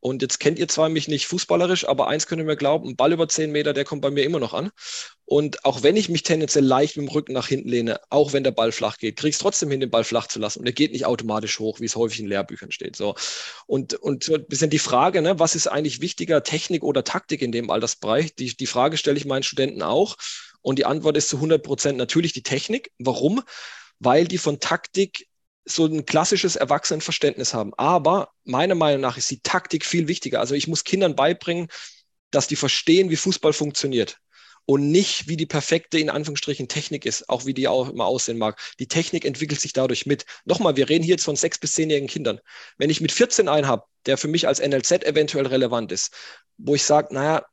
Und 0.00 0.22
jetzt 0.22 0.40
kennt 0.40 0.58
ihr 0.58 0.66
zwar 0.66 0.88
mich 0.88 1.08
nicht 1.08 1.26
fußballerisch, 1.26 1.86
aber 1.86 2.08
eins 2.08 2.26
könnt 2.26 2.40
ihr 2.40 2.46
mir 2.46 2.56
glauben, 2.56 2.88
ein 2.88 2.96
Ball 2.96 3.12
über 3.12 3.28
10 3.28 3.52
Meter, 3.52 3.74
der 3.74 3.84
kommt 3.84 4.00
bei 4.00 4.10
mir 4.10 4.24
immer 4.24 4.40
noch 4.40 4.54
an. 4.54 4.70
Und 5.26 5.64
auch 5.64 5.82
wenn 5.82 5.96
ich 5.96 6.08
mich 6.08 6.22
tendenziell 6.22 6.64
leicht 6.64 6.96
mit 6.96 7.06
dem 7.06 7.12
Rücken 7.12 7.34
nach 7.34 7.48
hinten 7.48 7.68
lehne, 7.68 8.00
auch 8.08 8.32
wenn 8.32 8.42
der 8.42 8.50
Ball 8.50 8.72
flach 8.72 8.96
geht, 8.96 9.22
ich 9.22 9.34
es 9.34 9.38
trotzdem 9.38 9.70
hin, 9.70 9.78
den 9.78 9.90
Ball 9.90 10.02
flach 10.02 10.26
zu 10.26 10.38
lassen. 10.38 10.60
Und 10.60 10.66
er 10.66 10.72
geht 10.72 10.92
nicht 10.92 11.04
automatisch 11.04 11.58
hoch, 11.58 11.80
wie 11.80 11.84
es 11.84 11.96
häufig 11.96 12.20
in 12.20 12.26
Lehrbüchern 12.26 12.72
steht. 12.72 12.96
So. 12.96 13.14
Und, 13.66 13.94
und 13.94 14.24
so 14.24 14.34
ein 14.34 14.46
bisschen 14.46 14.70
die 14.70 14.78
Frage, 14.78 15.20
ne, 15.20 15.38
was 15.38 15.54
ist 15.54 15.66
eigentlich 15.66 16.00
wichtiger, 16.00 16.42
Technik 16.42 16.82
oder 16.82 17.04
Taktik 17.04 17.42
in 17.42 17.52
dem 17.52 17.70
Altersbereich? 17.70 18.34
Die, 18.34 18.56
die 18.56 18.66
Frage 18.66 18.96
stelle 18.96 19.18
ich 19.18 19.26
meinen 19.26 19.42
Studenten 19.42 19.82
auch. 19.82 20.16
Und 20.62 20.78
die 20.78 20.86
Antwort 20.86 21.16
ist 21.16 21.28
zu 21.28 21.36
100 21.36 21.62
Prozent 21.62 21.98
natürlich 21.98 22.32
die 22.32 22.42
Technik. 22.42 22.90
Warum? 22.98 23.42
Weil 23.98 24.26
die 24.26 24.38
von 24.38 24.60
Taktik 24.60 25.28
so 25.64 25.86
ein 25.86 26.06
klassisches 26.06 26.56
Erwachsenenverständnis 26.56 27.54
haben. 27.54 27.72
Aber 27.76 28.30
meiner 28.44 28.74
Meinung 28.74 29.00
nach 29.00 29.16
ist 29.16 29.30
die 29.30 29.40
Taktik 29.40 29.84
viel 29.84 30.08
wichtiger. 30.08 30.40
Also 30.40 30.54
ich 30.54 30.68
muss 30.68 30.84
Kindern 30.84 31.14
beibringen, 31.14 31.68
dass 32.30 32.48
die 32.48 32.56
verstehen, 32.56 33.10
wie 33.10 33.16
Fußball 33.16 33.52
funktioniert 33.52 34.18
und 34.66 34.90
nicht, 34.90 35.28
wie 35.28 35.36
die 35.36 35.46
perfekte, 35.46 35.98
in 35.98 36.10
Anführungsstrichen, 36.10 36.68
Technik 36.68 37.04
ist, 37.04 37.28
auch 37.28 37.44
wie 37.44 37.54
die 37.54 37.68
auch 37.68 37.88
immer 37.88 38.06
aussehen 38.06 38.38
mag. 38.38 38.60
Die 38.78 38.86
Technik 38.86 39.24
entwickelt 39.24 39.60
sich 39.60 39.72
dadurch 39.72 40.06
mit. 40.06 40.26
Nochmal, 40.44 40.76
wir 40.76 40.88
reden 40.88 41.02
hier 41.02 41.14
jetzt 41.14 41.24
von 41.24 41.36
sechs- 41.36 41.58
bis 41.58 41.72
zehnjährigen 41.72 42.08
Kindern. 42.08 42.40
Wenn 42.78 42.90
ich 42.90 43.00
mit 43.00 43.12
14 43.12 43.48
einen 43.48 43.66
habe, 43.66 43.84
der 44.06 44.16
für 44.16 44.28
mich 44.28 44.46
als 44.46 44.60
NLZ 44.60 45.04
eventuell 45.04 45.46
relevant 45.46 45.92
ist, 45.92 46.14
wo 46.56 46.74
ich 46.74 46.84
sage, 46.84 47.12
naja, 47.12 47.44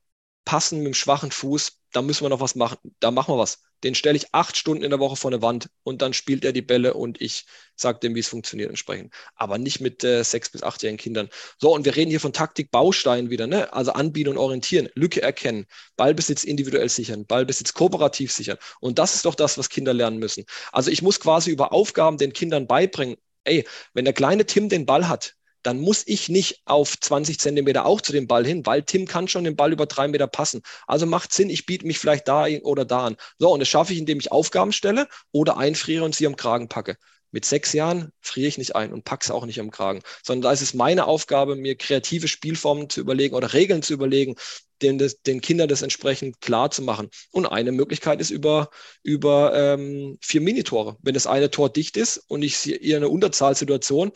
passen 0.45 0.77
mit 0.79 0.87
dem 0.87 0.93
schwachen 0.93 1.31
Fuß, 1.31 1.79
da 1.97 2.03
müssen 2.03 2.23
wir 2.25 2.29
noch 2.29 2.41
was 2.41 2.53
machen, 2.53 2.77
da 2.99 3.09
machen 3.09 3.33
wir 3.33 3.39
was. 3.39 3.63
Den 3.83 3.95
stelle 3.95 4.15
ich 4.17 4.31
acht 4.31 4.55
Stunden 4.55 4.83
in 4.83 4.91
der 4.91 4.99
Woche 4.99 5.15
vor 5.15 5.31
eine 5.31 5.41
Wand 5.41 5.71
und 5.81 6.03
dann 6.03 6.13
spielt 6.13 6.45
er 6.45 6.53
die 6.53 6.61
Bälle 6.61 6.93
und 6.93 7.19
ich 7.19 7.45
sage 7.75 7.97
dem, 7.97 8.13
wie 8.13 8.19
es 8.19 8.27
funktioniert 8.27 8.69
entsprechend. 8.69 9.11
Aber 9.35 9.57
nicht 9.57 9.81
mit 9.81 10.03
äh, 10.03 10.23
sechs 10.23 10.51
bis 10.51 10.61
achtjährigen 10.61 10.99
Kindern. 10.99 11.29
So, 11.57 11.73
und 11.73 11.85
wir 11.85 11.95
reden 11.95 12.11
hier 12.11 12.19
von 12.19 12.33
Taktik, 12.33 12.69
Bausteinen 12.69 13.31
wieder, 13.31 13.47
ne? 13.47 13.73
Also 13.73 13.93
anbieten 13.93 14.29
und 14.29 14.37
orientieren, 14.37 14.89
Lücke 14.93 15.23
erkennen, 15.23 15.65
Ballbesitz 15.95 16.43
individuell 16.43 16.89
sichern, 16.89 17.25
Ballbesitz 17.25 17.73
kooperativ 17.73 18.31
sichern. 18.31 18.59
Und 18.79 18.99
das 18.99 19.15
ist 19.15 19.25
doch 19.25 19.33
das, 19.33 19.57
was 19.57 19.69
Kinder 19.69 19.95
lernen 19.95 20.19
müssen. 20.19 20.45
Also 20.71 20.91
ich 20.91 21.01
muss 21.01 21.19
quasi 21.19 21.49
über 21.49 21.73
Aufgaben 21.73 22.19
den 22.19 22.31
Kindern 22.31 22.67
beibringen, 22.67 23.17
ey, 23.43 23.65
wenn 23.95 24.05
der 24.05 24.13
kleine 24.13 24.45
Tim 24.45 24.69
den 24.69 24.85
Ball 24.85 25.07
hat, 25.07 25.36
dann 25.67 25.81
muss 25.81 26.03
ich 26.05 26.29
nicht 26.29 26.61
auf 26.63 26.97
20 26.97 27.39
Zentimeter 27.39 27.85
auch 27.85 27.99
zu 27.99 28.13
dem 28.13 28.25
Ball 28.25 28.45
hin, 28.45 28.65
weil 28.65 28.83
Tim 28.83 29.05
kann 29.05 29.27
schon 29.27 29.43
den 29.43 29.57
Ball 29.57 29.73
über 29.73 29.85
drei 29.85 30.07
Meter 30.07 30.25
passen. 30.25 30.61
Also 30.87 31.05
macht 31.05 31.33
Sinn, 31.33 31.49
ich 31.49 31.65
biete 31.65 31.85
mich 31.85 31.99
vielleicht 31.99 32.29
da 32.29 32.47
oder 32.63 32.85
da 32.85 33.07
an. 33.07 33.17
So, 33.37 33.51
und 33.51 33.59
das 33.59 33.67
schaffe 33.67 33.91
ich, 33.91 33.99
indem 33.99 34.17
ich 34.21 34.31
Aufgaben 34.31 34.71
stelle 34.71 35.09
oder 35.33 35.57
einfriere 35.57 36.05
und 36.05 36.15
sie 36.15 36.25
am 36.25 36.37
Kragen 36.37 36.69
packe. 36.69 36.95
Mit 37.31 37.43
sechs 37.43 37.73
Jahren 37.73 38.13
friere 38.21 38.47
ich 38.47 38.57
nicht 38.57 38.77
ein 38.77 38.93
und 38.93 39.03
packe 39.03 39.25
es 39.25 39.31
auch 39.31 39.45
nicht 39.45 39.59
am 39.59 39.69
Kragen, 39.69 40.01
sondern 40.23 40.43
da 40.43 40.53
ist 40.53 40.61
es 40.61 40.73
meine 40.73 41.05
Aufgabe, 41.05 41.57
mir 41.57 41.75
kreative 41.75 42.29
Spielformen 42.29 42.89
zu 42.89 43.01
überlegen 43.01 43.35
oder 43.35 43.51
Regeln 43.51 43.81
zu 43.81 43.91
überlegen, 43.91 44.35
den, 44.81 45.05
den 45.25 45.41
Kindern 45.41 45.67
das 45.67 45.81
entsprechend 45.81 46.39
klar 46.39 46.71
zu 46.71 46.81
machen. 46.81 47.09
Und 47.31 47.45
eine 47.45 47.73
Möglichkeit 47.73 48.21
ist 48.21 48.29
über, 48.29 48.69
über 49.03 49.51
ähm, 49.53 50.17
vier 50.21 50.39
Minitore. 50.39 50.95
Wenn 51.01 51.13
das 51.13 51.27
eine 51.27 51.51
Tor 51.51 51.69
dicht 51.69 51.97
ist 51.97 52.23
und 52.29 52.41
ich 52.41 52.57
sehe 52.57 52.95
eine 52.95 53.09
Unterzahlsituation, 53.09 54.13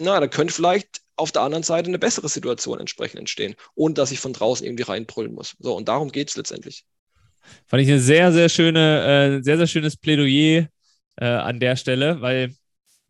na, 0.00 0.18
da 0.18 0.26
könnte 0.26 0.54
vielleicht 0.54 1.02
auf 1.16 1.32
der 1.32 1.42
anderen 1.42 1.62
Seite 1.62 1.88
eine 1.88 1.98
bessere 1.98 2.28
Situation 2.28 2.80
entsprechend 2.80 3.20
entstehen, 3.20 3.54
ohne 3.74 3.94
dass 3.94 4.10
ich 4.10 4.20
von 4.20 4.32
draußen 4.32 4.66
irgendwie 4.66 4.84
reinbrüllen 4.84 5.34
muss. 5.34 5.54
So, 5.58 5.76
und 5.76 5.88
darum 5.88 6.10
geht 6.10 6.30
es 6.30 6.36
letztendlich. 6.36 6.84
Fand 7.66 7.82
ich 7.82 7.90
ein 7.90 8.00
sehr, 8.00 8.32
sehr 8.32 8.48
schöne, 8.48 9.38
äh, 9.38 9.42
sehr, 9.42 9.58
sehr 9.58 9.66
schönes 9.66 9.96
Plädoyer 9.96 10.68
äh, 11.16 11.24
an 11.24 11.60
der 11.60 11.76
Stelle, 11.76 12.20
weil 12.20 12.54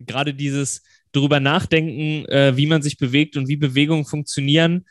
gerade 0.00 0.34
dieses 0.34 0.82
darüber 1.12 1.40
nachdenken, 1.40 2.24
äh, 2.26 2.56
wie 2.56 2.66
man 2.66 2.82
sich 2.82 2.98
bewegt 2.98 3.36
und 3.36 3.48
wie 3.48 3.56
Bewegungen 3.56 4.04
funktionieren, 4.04 4.86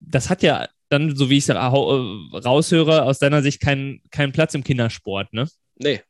das 0.00 0.30
hat 0.30 0.42
ja 0.42 0.68
dann, 0.88 1.16
so 1.16 1.30
wie 1.30 1.38
ich 1.38 1.48
es 1.48 1.54
raushöre, 1.54 3.02
aus 3.02 3.18
deiner 3.18 3.42
Sicht 3.42 3.60
keinen 3.60 4.02
kein 4.10 4.32
Platz 4.32 4.54
im 4.54 4.64
Kindersport, 4.64 5.32
ne? 5.32 5.48
Nee, 5.76 5.94
äh, 5.94 6.00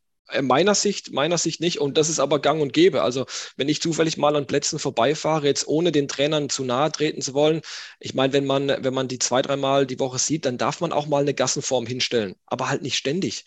meiner 0.41 0.75
Sicht, 0.75 1.13
meiner 1.13 1.37
Sicht 1.39 1.61
nicht. 1.61 1.79
Und 1.81 1.99
das 1.99 2.09
ist 2.09 2.21
aber 2.21 2.41
gang 2.41 2.63
und 2.63 2.73
gäbe. 2.73 3.03
Also, 3.03 3.27
wenn 3.57 3.69
ich 3.69 3.83
zufällig 3.83 4.17
mal 4.17 4.37
an 4.37 4.47
Plätzen 4.47 4.79
vorbeifahre, 4.79 5.47
jetzt 5.47 5.67
ohne 5.69 5.93
den 5.93 6.09
Trainern 6.09 6.49
zu 6.49 6.65
nahe 6.65 6.91
treten 6.91 7.21
zu 7.21 7.35
wollen, 7.35 7.61
ich 8.01 8.15
meine, 8.15 8.33
wenn 8.33 8.47
man, 8.47 8.69
wenn 8.69 8.95
man 8.95 9.09
die 9.09 9.19
zwei, 9.19 9.43
dreimal 9.43 9.87
die 9.87 9.99
Woche 9.99 10.19
sieht, 10.19 10.47
dann 10.47 10.59
darf 10.59 10.81
man 10.81 10.93
auch 10.93 11.07
mal 11.07 11.23
eine 11.23 11.35
Gassenform 11.35 11.87
hinstellen, 11.87 12.35
aber 12.47 12.69
halt 12.69 12.83
nicht 12.83 12.97
ständig. 12.97 13.45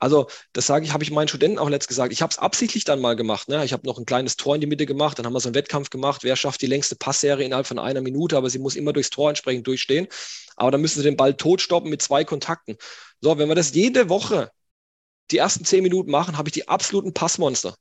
Also, 0.00 0.26
das 0.52 0.66
sage 0.66 0.84
ich, 0.84 0.92
habe 0.92 1.04
ich 1.04 1.10
meinen 1.10 1.28
Studenten 1.28 1.58
auch 1.58 1.68
letzt 1.68 1.88
gesagt. 1.88 2.12
Ich 2.12 2.20
habe 2.20 2.30
es 2.30 2.38
absichtlich 2.38 2.84
dann 2.84 3.00
mal 3.00 3.16
gemacht. 3.16 3.48
Ne? 3.48 3.64
Ich 3.64 3.72
habe 3.72 3.86
noch 3.86 3.98
ein 3.98 4.06
kleines 4.06 4.36
Tor 4.36 4.54
in 4.54 4.60
die 4.60 4.66
Mitte 4.66 4.86
gemacht, 4.86 5.18
dann 5.18 5.26
haben 5.26 5.32
wir 5.32 5.40
so 5.40 5.48
einen 5.48 5.54
Wettkampf 5.54 5.90
gemacht, 5.90 6.24
wer 6.24 6.36
schafft 6.36 6.62
die 6.62 6.66
längste 6.66 6.96
Passserie 6.96 7.44
innerhalb 7.44 7.66
von 7.66 7.78
einer 7.78 8.00
Minute, 8.00 8.36
aber 8.36 8.50
sie 8.50 8.58
muss 8.58 8.76
immer 8.76 8.92
durchs 8.92 9.10
Tor 9.10 9.28
entsprechend 9.28 9.66
durchstehen. 9.66 10.08
Aber 10.56 10.70
dann 10.70 10.80
müssen 10.80 10.98
sie 10.98 11.04
den 11.04 11.16
Ball 11.16 11.34
totstoppen 11.34 11.90
mit 11.90 12.02
zwei 12.02 12.24
Kontakten. 12.24 12.76
So, 13.20 13.38
wenn 13.38 13.48
wir 13.48 13.54
das 13.54 13.74
jede 13.74 14.08
Woche 14.08 14.50
die 15.34 15.38
ersten 15.38 15.64
zehn 15.64 15.82
Minuten 15.82 16.10
machen, 16.10 16.38
habe 16.38 16.48
ich 16.48 16.52
die 16.54 16.68
absoluten 16.68 17.12
Passmonster. 17.12 17.74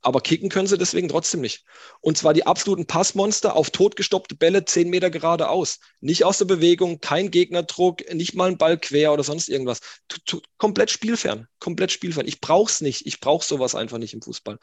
Aber 0.00 0.20
kicken 0.20 0.48
können 0.48 0.68
sie 0.68 0.78
deswegen 0.78 1.08
trotzdem 1.08 1.40
nicht. 1.40 1.64
Und 2.00 2.16
zwar 2.16 2.32
die 2.32 2.46
absoluten 2.46 2.86
Passmonster 2.86 3.56
auf 3.56 3.70
totgestoppte 3.70 4.36
Bälle 4.36 4.64
zehn 4.64 4.90
Meter 4.90 5.10
geradeaus. 5.10 5.80
Nicht 6.00 6.24
aus 6.24 6.38
der 6.38 6.44
Bewegung, 6.44 7.00
kein 7.00 7.32
Gegnerdruck, 7.32 8.02
nicht 8.14 8.34
mal 8.34 8.48
ein 8.48 8.58
Ball 8.58 8.78
quer 8.78 9.12
oder 9.12 9.24
sonst 9.24 9.48
irgendwas. 9.48 9.80
T 10.08 10.20
-t 10.26 10.42
komplett 10.56 10.90
spielfern. 10.90 11.48
Komplett 11.58 11.90
spielfern. 11.90 12.28
Ich 12.28 12.40
brauche 12.40 12.70
es 12.70 12.80
nicht. 12.80 13.06
Ich 13.06 13.18
brauche 13.18 13.44
sowas 13.44 13.74
einfach 13.74 13.98
nicht 13.98 14.14
im 14.14 14.22
Fußball. 14.22 14.58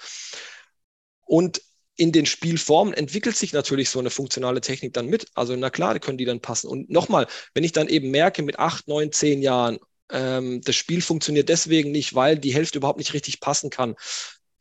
Und 1.26 1.62
in 1.98 2.12
den 2.12 2.26
Spielformen 2.26 2.94
entwickelt 2.94 3.36
sich 3.36 3.54
natürlich 3.54 3.90
so 3.90 4.00
eine 4.00 4.10
funktionale 4.10 4.62
Technik 4.62 4.94
dann 4.94 5.08
mit. 5.08 5.28
Also 5.34 5.56
na 5.56 5.70
klar, 5.70 6.00
können 6.00 6.18
die 6.18 6.26
dann 6.26 6.42
passen. 6.42 6.68
Und 6.68 6.90
nochmal, 6.90 7.28
wenn 7.54 7.64
ich 7.64 7.72
dann 7.74 7.88
eben 7.90 8.12
merke 8.12 8.42
mit 8.44 8.60
acht, 8.60 8.88
neun, 8.88 9.12
zehn 9.12 9.42
Jahren, 9.42 9.80
ähm, 10.12 10.62
das 10.62 10.76
Spiel 10.76 11.02
funktioniert 11.02 11.50
deswegen 11.50 11.92
nicht, 11.92 12.16
weil 12.16 12.38
die 12.40 12.54
Hälfte 12.54 12.78
überhaupt 12.80 13.00
nicht 13.00 13.14
richtig 13.14 13.40
passen 13.40 13.70
kann. 13.70 13.96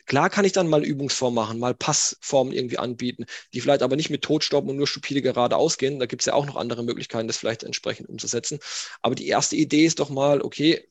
Klar 0.06 0.28
kann 0.30 0.44
ich 0.44 0.52
dann 0.52 0.68
mal 0.68 0.84
Übungsformen 0.84 1.34
machen, 1.34 1.58
mal 1.58 1.74
Passformen 1.74 2.52
irgendwie 2.52 2.78
anbieten, 2.78 3.24
die 3.54 3.60
vielleicht 3.60 3.82
aber 3.82 3.96
nicht 3.96 4.10
mit 4.10 4.22
Totstoppen 4.22 4.70
und 4.70 4.76
nur 4.76 4.86
stupide 4.86 5.22
gerade 5.22 5.56
ausgehen. 5.56 5.98
Da 5.98 6.06
gibt 6.06 6.22
es 6.22 6.26
ja 6.26 6.34
auch 6.34 6.46
noch 6.46 6.56
andere 6.56 6.84
Möglichkeiten, 6.84 7.26
das 7.26 7.38
vielleicht 7.38 7.62
entsprechend 7.64 8.08
umzusetzen. 8.10 8.58
Aber 9.02 9.14
die 9.14 9.28
erste 9.28 9.56
Idee 9.56 9.86
ist 9.86 10.00
doch 10.00 10.10
mal, 10.10 10.42
okay, 10.42 10.86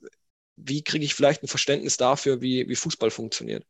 wie 0.56 0.84
kriege 0.84 1.06
ich 1.06 1.14
vielleicht 1.16 1.43
ein 1.43 1.47
Verständnis 1.47 1.97
dafür, 1.97 2.41
wie, 2.41 2.68
wie 2.70 2.76
Fußball 2.76 3.12
funktioniert? 3.12 3.66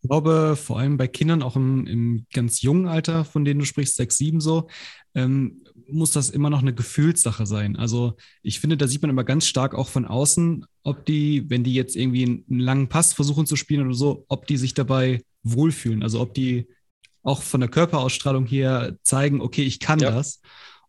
Ich 0.00 0.08
glaube, 0.08 0.56
vor 0.56 0.78
allem 0.78 0.96
bei 0.96 1.08
Kindern, 1.08 1.42
auch 1.42 1.56
im, 1.56 1.86
im 1.86 2.26
ganz 2.32 2.62
jungen 2.62 2.86
Alter, 2.86 3.24
von 3.24 3.44
denen 3.44 3.60
du 3.60 3.66
sprichst, 3.66 3.96
sechs, 3.96 4.16
sieben 4.16 4.40
so, 4.40 4.68
ähm, 5.14 5.62
muss 5.90 6.12
das 6.12 6.30
immer 6.30 6.50
noch 6.50 6.60
eine 6.60 6.74
Gefühlssache 6.74 7.46
sein. 7.46 7.76
Also 7.76 8.16
ich 8.42 8.60
finde, 8.60 8.76
da 8.76 8.86
sieht 8.86 9.02
man 9.02 9.10
immer 9.10 9.24
ganz 9.24 9.46
stark 9.46 9.74
auch 9.74 9.88
von 9.88 10.04
außen, 10.04 10.66
ob 10.82 11.04
die, 11.06 11.48
wenn 11.50 11.64
die 11.64 11.74
jetzt 11.74 11.96
irgendwie 11.96 12.24
einen 12.48 12.60
langen 12.60 12.88
Pass 12.88 13.12
versuchen 13.12 13.46
zu 13.46 13.56
spielen 13.56 13.86
oder 13.86 13.94
so, 13.94 14.24
ob 14.28 14.46
die 14.46 14.56
sich 14.56 14.74
dabei 14.74 15.22
wohlfühlen. 15.42 16.02
Also 16.02 16.20
ob 16.20 16.34
die 16.34 16.68
auch 17.22 17.42
von 17.42 17.60
der 17.60 17.70
Körperausstrahlung 17.70 18.46
her 18.46 18.96
zeigen, 19.02 19.40
okay, 19.40 19.62
ich 19.62 19.80
kann 19.80 19.98
ja. 19.98 20.10
das. 20.10 20.40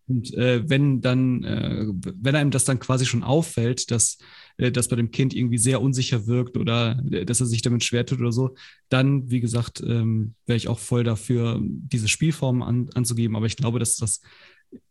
Und 0.10 0.34
äh, 0.34 0.68
wenn 0.68 1.01
dann, 1.01 1.43
äh, 1.43 1.86
wenn 2.20 2.36
einem 2.36 2.51
das 2.51 2.66
dann 2.66 2.80
quasi 2.80 3.05
schon 3.05 3.24
auffällt, 3.24 3.91
dass 3.91 4.18
äh, 4.57 4.72
das 4.72 4.88
bei 4.88 4.95
dem 4.95 5.12
Kind 5.12 5.36
irgendwie 5.36 5.60
sehr 5.60 5.82
unsicher 5.82 6.26
wirkt 6.26 6.57
oder 6.57 7.01
äh, 7.12 7.26
dass 7.26 7.39
er 7.39 7.45
sich 7.45 7.62
damit 7.62 7.84
schwer 7.84 8.05
tut 8.05 8.20
oder 8.20 8.32
so, 8.32 8.55
dann, 8.89 9.30
wie 9.30 9.39
gesagt, 9.39 9.82
ähm, 9.86 10.34
wäre 10.47 10.57
ich 10.57 10.68
auch 10.68 10.80
voll 10.80 11.03
dafür, 11.03 11.60
diese 11.62 12.07
Spielform 12.07 12.64
an, 12.64 12.89
anzugeben. 12.95 13.36
Aber 13.36 13.45
ich 13.45 13.55
glaube, 13.55 13.78
dass 13.80 13.97
das 13.97 14.22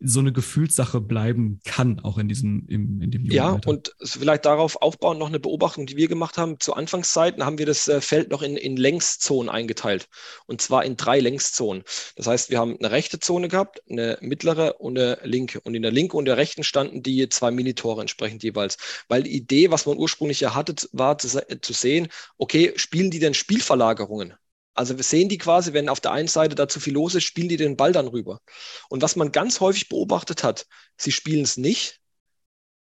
so 0.00 0.20
eine 0.20 0.32
Gefühlssache 0.32 1.00
bleiben 1.00 1.60
kann, 1.64 2.00
auch 2.00 2.18
in 2.18 2.28
diesem, 2.28 2.66
im, 2.68 3.00
in 3.00 3.10
dem 3.10 3.24
jungen 3.24 3.32
Ja, 3.34 3.52
Alter. 3.54 3.70
und 3.70 3.94
vielleicht 4.02 4.44
darauf 4.44 4.80
aufbauen 4.82 5.18
noch 5.18 5.28
eine 5.28 5.40
Beobachtung, 5.40 5.86
die 5.86 5.96
wir 5.96 6.08
gemacht 6.08 6.38
haben. 6.38 6.58
Zu 6.58 6.74
Anfangszeiten 6.74 7.44
haben 7.44 7.58
wir 7.58 7.66
das 7.66 7.88
äh, 7.88 8.00
Feld 8.00 8.30
noch 8.30 8.42
in, 8.42 8.56
in 8.56 8.76
Längszonen 8.76 9.48
eingeteilt. 9.48 10.08
Und 10.46 10.60
zwar 10.60 10.84
in 10.84 10.96
drei 10.96 11.20
Längszonen. 11.20 11.84
Das 12.16 12.26
heißt, 12.26 12.50
wir 12.50 12.58
haben 12.58 12.76
eine 12.78 12.90
rechte 12.90 13.20
Zone 13.20 13.48
gehabt, 13.48 13.82
eine 13.88 14.18
mittlere 14.20 14.80
und 14.80 14.98
eine 14.98 15.18
linke. 15.22 15.60
Und 15.60 15.74
in 15.74 15.82
der 15.82 15.92
linken 15.92 16.16
und 16.16 16.24
der 16.24 16.36
rechten 16.36 16.64
standen 16.64 17.02
die 17.02 17.28
zwei 17.28 17.50
Minitore 17.50 18.00
entsprechend 18.00 18.42
jeweils. 18.42 18.78
Weil 19.08 19.22
die 19.22 19.36
Idee, 19.36 19.70
was 19.70 19.86
man 19.86 19.98
ursprünglich 19.98 20.40
ja 20.40 20.54
hatte, 20.54 20.74
war 20.92 21.18
zu, 21.18 21.28
zu 21.60 21.72
sehen, 21.72 22.08
okay, 22.36 22.72
spielen 22.76 23.10
die 23.10 23.18
denn 23.20 23.34
Spielverlagerungen? 23.34 24.34
Also 24.78 24.96
wir 24.96 25.02
sehen 25.02 25.28
die 25.28 25.38
quasi, 25.38 25.72
wenn 25.72 25.88
auf 25.88 25.98
der 25.98 26.12
einen 26.12 26.28
Seite 26.28 26.54
da 26.54 26.68
zu 26.68 26.78
viel 26.78 26.94
los 26.94 27.16
ist, 27.16 27.24
spielen 27.24 27.48
die 27.48 27.56
den 27.56 27.76
Ball 27.76 27.90
dann 27.90 28.06
rüber. 28.06 28.40
Und 28.88 29.02
was 29.02 29.16
man 29.16 29.32
ganz 29.32 29.58
häufig 29.58 29.88
beobachtet 29.88 30.44
hat, 30.44 30.66
sie 30.96 31.10
spielen 31.10 31.42
es 31.42 31.56
nicht, 31.56 31.98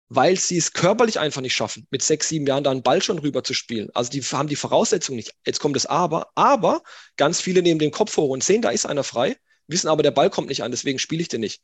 weil 0.08 0.36
sie 0.36 0.58
es 0.58 0.72
körperlich 0.72 1.18
einfach 1.18 1.40
nicht 1.40 1.56
schaffen, 1.56 1.88
mit 1.90 2.02
sechs, 2.02 2.28
sieben 2.28 2.46
Jahren 2.46 2.62
da 2.62 2.70
einen 2.70 2.84
Ball 2.84 3.02
schon 3.02 3.18
rüber 3.18 3.42
zu 3.42 3.52
spielen. 3.52 3.90
Also 3.94 4.10
die 4.10 4.22
haben 4.22 4.48
die 4.48 4.54
Voraussetzung 4.54 5.16
nicht. 5.16 5.34
Jetzt 5.44 5.58
kommt 5.58 5.74
das 5.74 5.86
Aber, 5.86 6.28
aber 6.36 6.82
ganz 7.16 7.40
viele 7.40 7.62
nehmen 7.62 7.80
den 7.80 7.90
Kopf 7.90 8.16
hoch 8.16 8.30
und 8.30 8.44
sehen, 8.44 8.62
da 8.62 8.70
ist 8.70 8.86
einer 8.86 9.02
frei, 9.02 9.36
wissen 9.66 9.88
aber, 9.88 10.04
der 10.04 10.12
Ball 10.12 10.30
kommt 10.30 10.50
nicht 10.50 10.62
an, 10.62 10.70
deswegen 10.70 11.00
spiele 11.00 11.22
ich 11.22 11.28
den 11.28 11.40
nicht. 11.40 11.60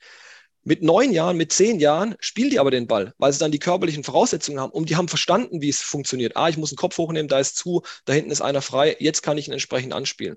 Mit 0.64 0.82
neun 0.82 1.12
Jahren, 1.12 1.36
mit 1.36 1.52
zehn 1.52 1.78
Jahren 1.78 2.16
spielen 2.20 2.50
die 2.50 2.58
aber 2.58 2.70
den 2.70 2.86
Ball, 2.86 3.12
weil 3.18 3.32
sie 3.32 3.38
dann 3.38 3.52
die 3.52 3.58
körperlichen 3.58 4.02
Voraussetzungen 4.02 4.60
haben 4.60 4.72
und 4.72 4.88
die 4.88 4.96
haben 4.96 5.08
verstanden, 5.08 5.60
wie 5.60 5.68
es 5.68 5.82
funktioniert. 5.82 6.36
Ah, 6.36 6.48
ich 6.48 6.56
muss 6.56 6.70
einen 6.70 6.78
Kopf 6.78 6.96
hochnehmen, 6.98 7.28
da 7.28 7.38
ist 7.38 7.56
zu, 7.56 7.82
da 8.06 8.12
hinten 8.12 8.30
ist 8.30 8.40
einer 8.40 8.62
frei, 8.62 8.96
jetzt 8.98 9.22
kann 9.22 9.38
ich 9.38 9.46
ihn 9.46 9.52
entsprechend 9.52 9.92
anspielen. 9.92 10.36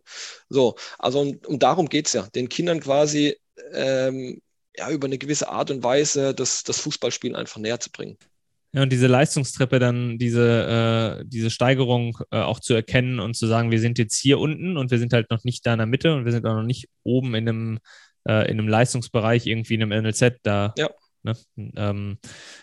So, 0.50 0.76
also 1.00 1.22
und, 1.22 1.48
und 1.48 1.64
darum 1.64 1.88
geht 1.90 2.08
es 2.08 2.14
ja, 2.14 2.24
den 2.36 2.50
Kindern 2.50 2.80
quasi 2.82 3.38
ähm, 3.74 4.42
ja, 4.76 4.92
über 4.92 5.08
eine 5.08 5.18
gewisse 5.18 5.50
Art 5.50 5.72
und 5.72 5.84
Weise 5.84 6.34
das, 6.34 6.64
das 6.64 6.80
Fußballspielen 6.80 7.36
einfach 7.36 7.60
näher 7.60 7.80
zu 7.80 7.92
bringen. 7.92 8.18
Ja, 8.74 8.84
und 8.84 8.92
diese 8.92 9.08
Leistungstreppe 9.08 9.80
dann, 9.80 10.20
diese, 10.20 11.22
äh, 11.22 11.26
diese 11.26 11.50
Steigerung 11.50 12.18
äh, 12.32 12.40
auch 12.40 12.60
zu 12.60 12.74
erkennen 12.74 13.20
und 13.20 13.36
zu 13.36 13.48
sagen, 13.48 13.72
wir 13.72 13.80
sind 13.80 13.98
jetzt 13.98 14.18
hier 14.18 14.40
unten 14.40 14.78
und 14.78 14.92
wir 14.92 15.00
sind 15.00 15.14
halt 15.14 15.32
noch 15.32 15.44
nicht 15.44 15.66
da 15.66 15.74
in 15.74 15.80
der 15.80 15.88
Mitte 15.88 16.14
und 16.14 16.26
wir 16.26 16.32
sind 16.32 16.46
auch 16.46 16.56
noch 16.56 16.64
nicht 16.64 16.88
oben 17.04 17.34
in 17.34 17.48
einem 17.48 17.80
äh, 18.28 18.50
in 18.52 18.60
einem 18.60 18.68
Leistungsbereich, 18.68 19.48
irgendwie 19.48 19.76
in 19.76 19.84
einem 19.84 20.04
NLZ 20.04 20.40
da. 20.44 20.74
Ja. 20.78 20.90
Ne? 21.24 21.36
Ähm, 21.76 22.18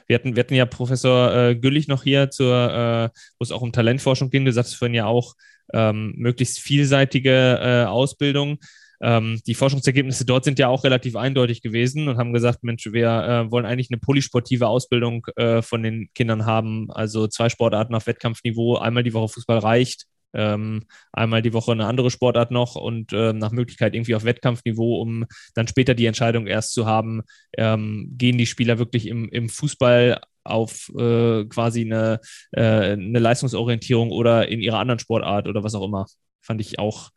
wir, 0.07 0.15
hatten, 0.15 0.37
wir 0.37 0.43
hatten 0.43 0.55
ja 0.55 0.67
Professor 0.67 1.35
äh, 1.35 1.57
Güllich 1.57 1.89
noch 1.89 2.03
hier, 2.03 2.31
zur, 2.31 2.55
äh, 2.55 3.19
wo 3.39 3.43
es 3.43 3.53
auch 3.53 3.63
um 3.63 3.73
Talentforschung 3.73 4.31
ging. 4.31 4.45
Du 4.45 4.53
sagst 4.53 4.77
vorhin 4.77 4.95
ja 4.95 5.07
auch, 5.07 5.35
ähm, 5.73 6.13
möglichst 6.17 6.59
vielseitige 6.61 7.59
äh, 7.61 7.85
Ausbildung. 7.85 8.59
Ähm, 9.01 9.41
die 9.47 9.55
Forschungsergebnisse 9.55 10.25
dort 10.25 10.45
sind 10.45 10.59
ja 10.59 10.69
auch 10.69 10.85
relativ 10.85 11.17
eindeutig 11.17 11.63
gewesen 11.63 12.09
und 12.09 12.17
haben 12.17 12.33
gesagt, 12.33 12.63
Mensch, 12.63 12.87
wir 12.93 13.09
äh, 13.09 13.51
wollen 13.51 13.67
eigentlich 13.67 13.91
eine 13.91 13.99
polysportive 13.99 14.69
Ausbildung 14.69 15.27
äh, 15.37 15.63
von 15.63 15.83
den 15.83 16.09
Kindern 16.15 16.47
haben. 16.47 16.91
Also 16.91 17.27
zwei 17.27 17.49
Sportarten 17.49 17.95
auf 17.95 18.07
Wettkampfniveau, 18.07 18.77
einmal 18.77 19.03
die 19.03 19.13
Woche 19.13 19.29
Fußball 19.29 19.59
reicht 19.59 20.07
ähm, 20.35 20.85
einmal 21.13 21.43
die 21.43 21.53
Woche 21.53 21.73
eine 21.73 21.87
andere 21.87 22.11
Sportart 22.11 22.51
noch 22.51 22.77
und 22.77 23.13
äh, 23.13 23.33
nach 23.33 23.53
Möglichkeit 23.53 23.95
irgendwie 23.95 24.15
auf 24.15 24.25
Wettkampfniveau, 24.25 25.01
um 25.01 25.25
dann 25.55 25.69
später 25.69 25.95
die 25.95 26.07
Entscheidung 26.07 26.47
erst 26.47 26.73
zu 26.73 26.87
haben, 26.87 27.23
ähm, 27.57 28.09
gehen 28.19 28.39
die 28.39 28.47
Spieler 28.47 28.79
wirklich 28.79 29.07
im, 29.07 29.29
im 29.31 29.49
Fußball 29.49 30.21
auf 30.45 30.91
äh, 30.99 31.45
quasi 31.47 31.83
eine, 31.83 32.21
äh, 32.53 32.93
eine 32.93 33.19
Leistungsorientierung 33.19 34.11
oder 34.11 34.49
in 34.49 34.61
ihrer 34.61 34.79
anderen 34.79 34.99
Sportart 34.99 35.49
oder 35.49 35.65
was 35.65 35.75
auch 35.75 35.85
immer. 35.85 36.07
Fand 36.43 36.61
ich 36.61 36.79
auch 36.79 37.11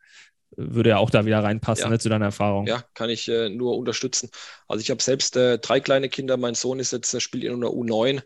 würde 0.56 0.90
ja 0.90 0.98
auch 0.98 1.10
da 1.10 1.24
wieder 1.24 1.42
reinpassen 1.42 1.84
ja. 1.84 1.90
ne, 1.90 1.98
zu 1.98 2.08
deiner 2.08 2.26
Erfahrung. 2.26 2.66
Ja, 2.66 2.82
kann 2.94 3.10
ich 3.10 3.28
äh, 3.28 3.48
nur 3.48 3.76
unterstützen. 3.76 4.30
Also 4.66 4.80
ich 4.80 4.90
habe 4.90 5.02
selbst 5.02 5.36
äh, 5.36 5.58
drei 5.58 5.78
kleine 5.80 6.08
Kinder. 6.08 6.36
Mein 6.36 6.54
Sohn 6.54 6.80
ist 6.80 6.92
jetzt, 6.92 7.20
spielt 7.22 7.44
in 7.44 7.60
der 7.60 7.70
U9 7.70 8.22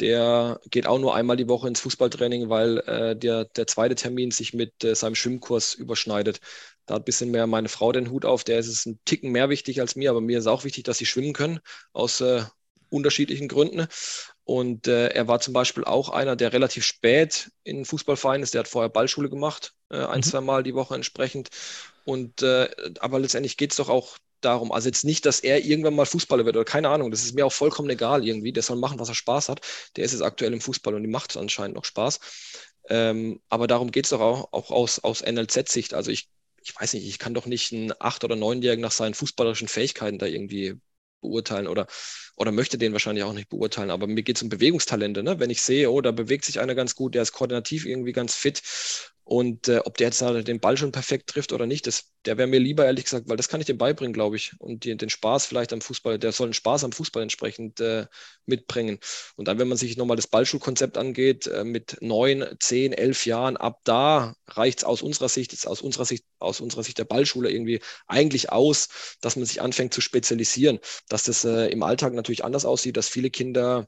der 0.00 0.60
geht 0.70 0.86
auch 0.86 0.98
nur 0.98 1.14
einmal 1.14 1.36
die 1.36 1.48
Woche 1.48 1.68
ins 1.68 1.80
Fußballtraining, 1.80 2.48
weil 2.48 2.78
äh, 2.80 3.16
der, 3.16 3.44
der 3.44 3.66
zweite 3.66 3.94
Termin 3.94 4.30
sich 4.30 4.54
mit 4.54 4.84
äh, 4.84 4.94
seinem 4.94 5.14
Schwimmkurs 5.14 5.74
überschneidet. 5.74 6.40
Da 6.86 6.94
hat 6.94 7.02
ein 7.02 7.04
bisschen 7.04 7.30
mehr 7.30 7.46
meine 7.46 7.68
Frau 7.68 7.92
den 7.92 8.10
Hut 8.10 8.24
auf. 8.24 8.44
Der 8.44 8.58
ist 8.58 8.68
es 8.68 8.86
ein 8.86 9.00
Ticken 9.04 9.32
mehr 9.32 9.48
wichtig 9.48 9.80
als 9.80 9.96
mir, 9.96 10.10
aber 10.10 10.20
mir 10.20 10.38
ist 10.38 10.46
auch 10.46 10.64
wichtig, 10.64 10.84
dass 10.84 10.98
sie 10.98 11.06
schwimmen 11.06 11.32
können, 11.32 11.60
aus 11.92 12.20
äh, 12.20 12.44
unterschiedlichen 12.90 13.48
Gründen. 13.48 13.86
Und 14.44 14.86
äh, 14.86 15.08
er 15.08 15.26
war 15.26 15.40
zum 15.40 15.52
Beispiel 15.52 15.84
auch 15.84 16.08
einer, 16.10 16.36
der 16.36 16.52
relativ 16.52 16.84
spät 16.84 17.50
in 17.64 17.84
Fußballverein 17.84 18.42
ist. 18.42 18.54
Der 18.54 18.60
hat 18.60 18.68
vorher 18.68 18.90
Ballschule 18.90 19.28
gemacht, 19.28 19.74
äh, 19.90 19.96
ein, 19.96 20.18
mhm. 20.18 20.22
zwei 20.22 20.40
Mal 20.40 20.62
die 20.62 20.74
Woche 20.74 20.94
entsprechend. 20.94 21.50
Und 22.04 22.42
äh, 22.42 22.68
aber 23.00 23.18
letztendlich 23.18 23.56
geht 23.56 23.72
es 23.72 23.78
doch 23.78 23.88
auch 23.88 24.18
darum, 24.40 24.72
also 24.72 24.88
jetzt 24.88 25.04
nicht, 25.04 25.26
dass 25.26 25.40
er 25.40 25.64
irgendwann 25.64 25.94
mal 25.94 26.06
Fußballer 26.06 26.44
wird 26.44 26.56
oder 26.56 26.64
keine 26.64 26.88
Ahnung, 26.88 27.10
das 27.10 27.24
ist 27.24 27.34
mir 27.34 27.46
auch 27.46 27.52
vollkommen 27.52 27.90
egal 27.90 28.26
irgendwie. 28.26 28.52
Der 28.52 28.62
soll 28.62 28.76
machen, 28.76 28.98
was 28.98 29.08
er 29.08 29.14
Spaß 29.14 29.48
hat. 29.48 29.60
Der 29.96 30.04
ist 30.04 30.12
jetzt 30.12 30.22
aktuell 30.22 30.52
im 30.52 30.60
Fußball 30.60 30.94
und 30.94 31.02
die 31.02 31.08
macht 31.08 31.36
anscheinend 31.36 31.76
noch 31.76 31.84
Spaß. 31.84 32.20
Ähm, 32.88 33.40
aber 33.48 33.66
darum 33.66 33.90
geht 33.90 34.06
es 34.06 34.10
doch 34.10 34.20
auch, 34.20 34.52
auch 34.52 34.70
aus, 34.70 34.98
aus 35.00 35.22
NLZ-Sicht. 35.22 35.94
Also 35.94 36.10
ich, 36.10 36.28
ich 36.62 36.78
weiß 36.78 36.94
nicht, 36.94 37.06
ich 37.06 37.18
kann 37.18 37.34
doch 37.34 37.46
nicht 37.46 37.72
einen 37.72 37.92
Acht- 37.98 38.24
oder 38.24 38.36
Neunjährigen 38.36 38.82
nach 38.82 38.92
seinen 38.92 39.14
fußballerischen 39.14 39.68
Fähigkeiten 39.68 40.18
da 40.18 40.26
irgendwie 40.26 40.74
beurteilen 41.20 41.66
oder, 41.66 41.86
oder 42.36 42.52
möchte 42.52 42.78
den 42.78 42.92
wahrscheinlich 42.92 43.24
auch 43.24 43.32
nicht 43.32 43.48
beurteilen. 43.48 43.90
Aber 43.90 44.06
mir 44.06 44.22
geht 44.22 44.36
es 44.36 44.42
um 44.42 44.48
Bewegungstalente. 44.48 45.22
Ne? 45.22 45.40
Wenn 45.40 45.50
ich 45.50 45.62
sehe, 45.62 45.90
oh, 45.90 46.00
da 46.00 46.12
bewegt 46.12 46.44
sich 46.44 46.60
einer 46.60 46.74
ganz 46.74 46.94
gut, 46.94 47.14
der 47.14 47.22
ist 47.22 47.32
koordinativ 47.32 47.86
irgendwie 47.86 48.12
ganz 48.12 48.34
fit 48.34 48.62
und 49.28 49.66
äh, 49.66 49.80
ob 49.84 49.96
der 49.96 50.06
jetzt 50.06 50.20
den 50.20 50.60
Ball 50.60 50.76
schon 50.76 50.92
perfekt 50.92 51.28
trifft 51.28 51.52
oder 51.52 51.66
nicht, 51.66 51.88
das, 51.88 52.12
der 52.26 52.38
wäre 52.38 52.46
mir 52.46 52.60
lieber, 52.60 52.86
ehrlich 52.86 53.06
gesagt, 53.06 53.28
weil 53.28 53.36
das 53.36 53.48
kann 53.48 53.58
ich 53.58 53.66
dem 53.66 53.76
beibringen, 53.76 54.12
glaube 54.12 54.36
ich. 54.36 54.52
Und 54.60 54.84
die, 54.84 54.96
den 54.96 55.10
Spaß 55.10 55.46
vielleicht 55.46 55.72
am 55.72 55.80
Fußball, 55.80 56.16
der 56.16 56.30
soll 56.30 56.46
einen 56.46 56.54
Spaß 56.54 56.84
am 56.84 56.92
Fußball 56.92 57.24
entsprechend 57.24 57.80
äh, 57.80 58.06
mitbringen. 58.44 59.00
Und 59.34 59.48
dann, 59.48 59.58
wenn 59.58 59.66
man 59.66 59.78
sich 59.78 59.96
nochmal 59.96 60.14
das 60.14 60.28
Ballschulkonzept 60.28 60.96
angeht, 60.96 61.48
äh, 61.48 61.64
mit 61.64 61.96
neun, 62.00 62.46
zehn, 62.60 62.92
elf 62.92 63.26
Jahren, 63.26 63.56
ab 63.56 63.80
da 63.82 64.36
reicht 64.46 64.78
es 64.78 64.84
aus 64.84 65.02
unserer 65.02 65.28
Sicht, 65.28 65.52
ist 65.52 65.66
aus 65.66 65.82
unserer 65.82 66.04
Sicht, 66.04 66.24
aus 66.38 66.60
unserer 66.60 66.84
Sicht 66.84 66.98
der 66.98 67.04
Ballschule 67.04 67.50
irgendwie 67.50 67.80
eigentlich 68.06 68.52
aus, 68.52 69.16
dass 69.20 69.34
man 69.34 69.44
sich 69.44 69.60
anfängt 69.60 69.92
zu 69.92 70.00
spezialisieren. 70.00 70.78
Dass 71.08 71.24
das 71.24 71.44
äh, 71.44 71.66
im 71.72 71.82
Alltag 71.82 72.12
natürlich 72.14 72.25
anders 72.44 72.64
aussieht, 72.64 72.96
dass 72.96 73.08
viele 73.08 73.30
Kinder 73.30 73.86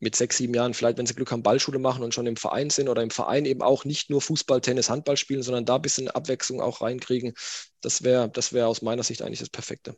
mit 0.00 0.16
sechs, 0.16 0.36
sieben 0.36 0.52
Jahren 0.52 0.74
vielleicht, 0.74 0.98
wenn 0.98 1.06
sie 1.06 1.14
Glück 1.14 1.30
haben, 1.30 1.44
Ballschule 1.44 1.78
machen 1.78 2.02
und 2.02 2.12
schon 2.12 2.26
im 2.26 2.36
Verein 2.36 2.70
sind 2.70 2.88
oder 2.88 3.02
im 3.02 3.10
Verein 3.10 3.44
eben 3.44 3.62
auch 3.62 3.84
nicht 3.84 4.10
nur 4.10 4.20
Fußball, 4.20 4.60
Tennis, 4.60 4.90
Handball 4.90 5.16
spielen, 5.16 5.44
sondern 5.44 5.64
da 5.64 5.76
ein 5.76 5.82
bisschen 5.82 6.08
Abwechslung 6.08 6.60
auch 6.60 6.80
reinkriegen. 6.80 7.34
Das 7.80 8.02
wäre 8.02 8.28
das 8.28 8.52
wär 8.52 8.66
aus 8.66 8.82
meiner 8.82 9.04
Sicht 9.04 9.22
eigentlich 9.22 9.38
das 9.38 9.50
Perfekte. 9.50 9.96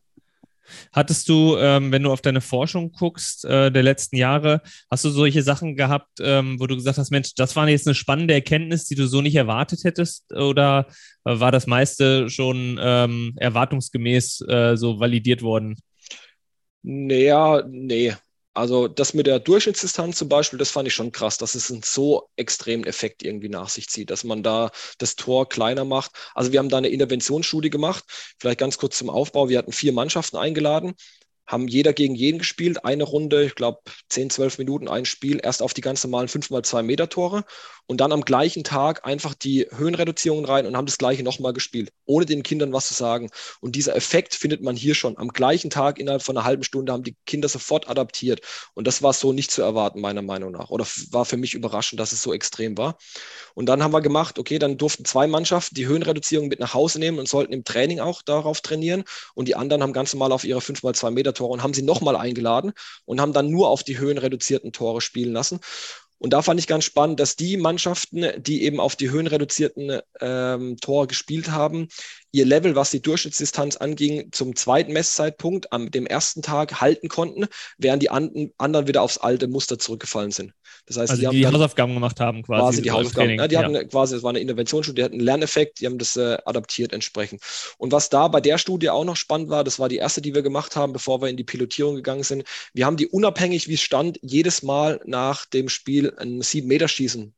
Hattest 0.93 1.28
du, 1.28 1.57
ähm, 1.59 1.93
wenn 1.93 2.03
du 2.03 2.12
auf 2.12 2.20
deine 2.20 2.41
Forschung 2.41 2.93
guckst 2.93 3.45
äh, 3.45 3.70
der 3.70 3.82
letzten 3.82 4.16
Jahre, 4.16 4.62
hast 4.91 5.05
du 5.05 5.11
solche 5.11 5.43
Sachen 5.43 5.76
gehabt, 5.76 6.18
ähm, 6.20 6.59
wo 6.59 6.66
du 6.66 6.74
gesagt 6.74 6.99
hast, 6.99 7.11
Mensch, 7.11 7.35
das 7.35 7.55
war 7.57 7.68
jetzt 7.68 7.87
eine 7.87 7.95
spannende 7.95 8.35
Erkenntnis, 8.35 8.85
die 8.87 8.95
du 8.95 9.07
so 9.07 9.20
nicht 9.20 9.37
erwartet 9.37 9.85
hättest? 9.85 10.32
Oder 10.32 10.87
äh, 11.24 11.39
war 11.39 11.53
das 11.53 11.66
meiste 11.66 12.30
schon 12.30 12.78
ähm, 12.80 13.35
erwartungsgemäß 13.37 14.43
äh, 14.49 14.76
so 14.76 15.01
validiert 15.01 15.43
worden? 15.43 15.76
Naja, 16.85 17.62
nee. 17.66 18.14
Also 18.53 18.87
das 18.89 19.14
mit 19.14 19.26
der 19.26 19.41
Durchschnittsdistanz 19.41 20.16
zum 20.18 20.28
Beispiel, 20.28 20.59
das 20.59 20.70
fand 20.70 20.87
ich 20.87 20.95
schon 20.95 21.11
krass, 21.11 21.39
dass 21.39 21.55
es 21.57 21.70
einen 21.72 21.82
so 21.82 22.28
extremen 22.37 22.85
Effekt 22.85 23.24
irgendwie 23.24 23.49
nach 23.49 23.68
sich 23.68 23.89
zieht, 23.89 24.11
dass 24.11 24.22
man 24.22 24.45
da 24.45 24.70
das 24.99 25.16
Tor 25.16 25.49
kleiner 25.49 25.85
macht. 25.85 26.12
Also 26.35 26.53
wir 26.53 26.61
haben 26.61 26.68
da 26.68 26.76
eine 26.76 26.89
Interventionsstudie 26.89 27.70
gemacht, 27.70 28.05
vielleicht 28.39 28.61
ganz 28.61 28.78
kurz 28.78 28.97
zum 28.99 29.11
Aufbau. 29.11 29.49
Wir 29.49 29.59
hatten 29.59 29.72
vier 29.72 29.93
Mannschaften 29.93 30.37
eingeladen 30.37 30.95
haben 31.47 31.68
jeder 31.68 31.93
gegen 31.93 32.14
jeden 32.14 32.39
gespielt, 32.39 32.85
eine 32.85 33.05
Runde, 33.05 33.45
ich 33.45 33.55
glaube 33.55 33.80
10, 34.09 34.30
12 34.30 34.59
Minuten 34.59 34.89
ein 34.89 35.05
Spiel, 35.05 35.41
erst 35.43 35.62
auf 35.62 35.74
die 35.74 35.82
ganz 35.82 36.03
normalen 36.03 36.28
5x2 36.28 36.82
Meter 36.82 37.09
Tore 37.09 37.45
und 37.87 38.01
dann 38.01 38.12
am 38.12 38.22
gleichen 38.22 38.64
Tag 38.64 39.07
einfach 39.07 39.35
die 39.35 39.66
Höhenreduzierungen 39.70 40.45
rein 40.45 40.66
und 40.66 40.76
haben 40.76 40.87
das 40.87 40.99
gleiche 40.99 41.22
nochmal 41.22 41.53
gespielt, 41.53 41.93
ohne 42.07 42.26
den 42.26 42.43
Kindern 42.43 42.72
was 42.72 42.89
zu 42.89 42.95
sagen. 42.95 43.30
Und 43.61 43.76
dieser 43.76 43.97
Effekt 43.97 44.35
findet 44.35 44.62
man 44.62 44.76
hier 44.76 44.95
schon. 44.95 45.18
Am 45.18 45.28
gleichen 45.28 45.70
Tag 45.70 45.99
innerhalb 45.99 46.22
von 46.22 46.37
einer 46.37 46.45
halben 46.45 46.64
Stunde 46.64 46.93
haben 46.93 47.03
die 47.03 47.16
Kinder 47.26 47.49
sofort 47.49 47.89
adaptiert 47.89 48.41
und 48.74 48.87
das 48.87 49.03
war 49.03 49.12
so 49.12 49.32
nicht 49.32 49.51
zu 49.51 49.62
erwarten, 49.62 50.01
meiner 50.01 50.22
Meinung 50.22 50.53
nach. 50.53 50.70
Oder 50.70 50.87
war 51.11 51.24
für 51.24 51.37
mich 51.37 51.55
überraschend, 51.55 52.01
dass 52.01 52.12
es 52.12 52.22
so 52.22 52.32
extrem 52.32 52.76
war. 52.78 52.97
Und 53.55 53.66
dann 53.66 53.82
haben 53.82 53.93
wir 53.93 54.01
gemacht, 54.01 54.39
okay, 54.39 54.59
dann 54.59 54.78
durften 54.78 55.05
zwei 55.05 55.26
Mannschaften 55.26 55.74
die 55.74 55.87
Höhenreduzierung 55.87 56.49
mit 56.49 56.61
nach 56.61 56.74
Hause 56.74 56.99
nehmen 56.99 57.18
und 57.18 57.28
sollten 57.28 57.53
im 57.53 57.64
Training 57.64 58.01
auch 58.01 58.22
darauf 58.22 58.61
trainieren 58.61 59.05
und 59.35 59.49
die 59.49 59.57
anderen 59.57 59.82
haben 59.82 59.93
ganz 59.93 60.12
normal 60.12 60.32
auf 60.32 60.45
ihre 60.45 60.61
5x2 60.61 61.11
Meter 61.11 61.35
Tore 61.35 61.53
und 61.53 61.62
haben 61.62 61.74
sie 61.74 61.82
nochmal 61.82 62.16
eingeladen 62.16 62.72
und 63.05 63.20
haben 63.20 63.32
dann 63.32 63.51
nur 63.51 63.68
auf 63.68 63.82
die 63.82 63.99
höhenreduzierten 63.99 64.72
Tore 64.72 65.01
spielen 65.01 65.32
lassen. 65.32 65.61
Und 66.18 66.32
da 66.32 66.42
fand 66.42 66.58
ich 66.60 66.66
ganz 66.66 66.84
spannend, 66.84 67.20
dass 67.20 67.36
die 67.36 67.56
Mannschaften, 67.56 68.42
die 68.42 68.64
eben 68.64 68.80
auf 68.80 68.96
die 68.96 69.10
höhenreduzierten 69.10 70.00
ähm, 70.20 70.76
Tore 70.78 71.06
gespielt 71.06 71.50
haben, 71.50 71.88
ihr 72.35 72.45
Level, 72.45 72.74
was 72.74 72.91
die 72.91 73.01
Durchschnittsdistanz 73.01 73.76
anging, 73.76 74.30
zum 74.32 74.57
zweiten 74.57 74.93
Messzeitpunkt 74.93 75.72
am 75.72 75.93
dem 75.93 76.05
ersten 76.05 76.43
Tag 76.43 76.80
halten 76.80 77.09
konnten, 77.09 77.47
während 77.78 78.03
die 78.03 78.11
anderen 78.11 78.89
wieder 78.89 79.03
aufs 79.03 79.18
alte 79.18 79.47
Muster 79.47 79.78
zurückgefallen 79.78 80.32
sind. 80.32 80.53
Das 80.87 80.97
heißt, 80.97 81.12
also 81.12 81.22
die, 81.22 81.28
die, 81.28 81.37
die 81.39 81.47
Hausaufgaben 81.47 81.95
gemacht 81.95 82.18
haben 82.18 82.43
quasi. 82.43 82.61
quasi 82.61 82.82
die 82.82 82.91
Hausaufgaben. 82.91 83.39
Ja, 83.39 83.47
die 83.47 83.55
ja. 83.55 83.62
hatten 83.62 83.89
quasi, 83.89 84.16
es 84.16 84.24
war 84.24 84.30
eine 84.30 84.41
Interventionsstudie, 84.41 84.97
die 84.97 85.05
hatten 85.05 85.14
einen 85.14 85.24
Lerneffekt, 85.24 85.80
die 85.80 85.87
haben 85.87 85.99
das 85.99 86.16
äh, 86.16 86.37
adaptiert 86.45 86.93
entsprechend. 86.93 87.41
Und 87.78 87.93
was 87.93 88.09
da 88.09 88.26
bei 88.26 88.41
der 88.41 88.59
Studie 88.59 88.91
auch 88.91 89.05
noch 89.05 89.16
spannend 89.16 89.49
war, 89.49 89.62
das 89.62 89.78
war 89.78 89.89
die 89.89 89.99
erste, 89.99 90.20
die 90.20 90.35
wir 90.35 90.43
gemacht 90.43 90.74
haben, 90.74 90.93
bevor 90.93 91.22
wir 91.22 91.28
in 91.28 91.37
die 91.37 91.45
Pilotierung 91.45 91.95
gegangen 91.95 92.24
sind. 92.24 92.43
Wir 92.72 92.85
haben 92.85 92.97
die 92.97 93.07
unabhängig, 93.07 93.68
wie 93.68 93.74
es 93.74 93.82
stand, 93.82 94.18
jedes 94.22 94.64
Mal 94.64 95.01
nach 95.05 95.47
dem 95.47 95.68
Spiel 95.68 96.12
ein 96.18 96.43
7-Meter-Schießen 96.43 97.32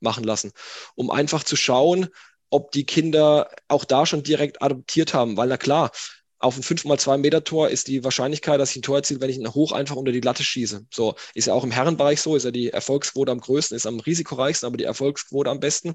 machen 0.00 0.24
lassen, 0.24 0.52
um 0.94 1.10
einfach 1.10 1.44
zu 1.44 1.56
schauen, 1.56 2.08
ob 2.50 2.72
die 2.72 2.84
Kinder 2.84 3.50
auch 3.68 3.84
da 3.84 4.06
schon 4.06 4.22
direkt 4.22 4.62
adoptiert 4.62 5.14
haben, 5.14 5.36
weil 5.36 5.48
na 5.48 5.56
klar, 5.56 5.90
auf 6.38 6.56
ein 6.56 6.62
5x2 6.62 7.18
Meter 7.18 7.42
Tor 7.42 7.68
ist 7.68 7.88
die 7.88 8.04
Wahrscheinlichkeit, 8.04 8.60
dass 8.60 8.70
ich 8.70 8.76
ein 8.76 8.82
Tor 8.82 8.96
erziele, 8.96 9.20
wenn 9.20 9.30
ich 9.30 9.38
ihn 9.38 9.54
hoch 9.54 9.72
einfach 9.72 9.96
unter 9.96 10.12
die 10.12 10.20
Latte 10.20 10.44
schieße. 10.44 10.86
So 10.92 11.16
ist 11.34 11.46
ja 11.46 11.54
auch 11.54 11.64
im 11.64 11.72
Herrenbereich 11.72 12.20
so, 12.20 12.36
ist 12.36 12.44
ja 12.44 12.50
die 12.52 12.70
Erfolgsquote 12.70 13.32
am 13.32 13.40
größten, 13.40 13.76
ist 13.76 13.86
am 13.86 14.00
risikoreichsten, 14.00 14.66
aber 14.66 14.76
die 14.76 14.84
Erfolgsquote 14.84 15.50
am 15.50 15.60
besten. 15.60 15.94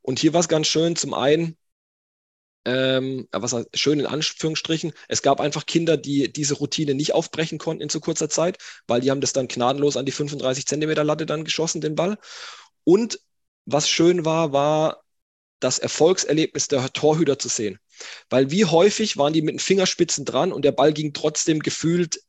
Und 0.00 0.18
hier 0.18 0.32
war 0.32 0.40
es 0.40 0.48
ganz 0.48 0.68
schön, 0.68 0.96
zum 0.96 1.12
einen, 1.12 1.58
ähm, 2.64 3.28
was 3.30 3.52
heißt, 3.52 3.68
schön 3.74 4.00
in 4.00 4.06
Anführungsstrichen, 4.06 4.92
es 5.08 5.22
gab 5.22 5.40
einfach 5.40 5.66
Kinder, 5.66 5.96
die 5.98 6.32
diese 6.32 6.54
Routine 6.54 6.94
nicht 6.94 7.12
aufbrechen 7.12 7.58
konnten 7.58 7.82
in 7.82 7.88
zu 7.90 8.00
kurzer 8.00 8.28
Zeit, 8.30 8.58
weil 8.86 9.00
die 9.02 9.10
haben 9.10 9.20
das 9.20 9.34
dann 9.34 9.48
gnadenlos 9.48 9.96
an 9.98 10.06
die 10.06 10.12
35 10.12 10.66
Zentimeter 10.66 11.04
Latte 11.04 11.26
dann 11.26 11.44
geschossen, 11.44 11.80
den 11.82 11.94
Ball. 11.94 12.18
Und 12.84 13.20
was 13.66 13.88
schön 13.88 14.24
war, 14.24 14.52
war, 14.52 15.04
das 15.60 15.78
Erfolgserlebnis 15.78 16.68
der 16.68 16.92
Torhüter 16.92 17.38
zu 17.38 17.48
sehen. 17.48 17.78
Weil 18.30 18.50
wie 18.50 18.64
häufig 18.64 19.16
waren 19.16 19.32
die 19.32 19.42
mit 19.42 19.54
den 19.54 19.58
Fingerspitzen 19.58 20.24
dran 20.24 20.52
und 20.52 20.64
der 20.64 20.72
Ball 20.72 20.92
ging 20.92 21.12
trotzdem 21.12 21.60
gefühlt 21.60 22.20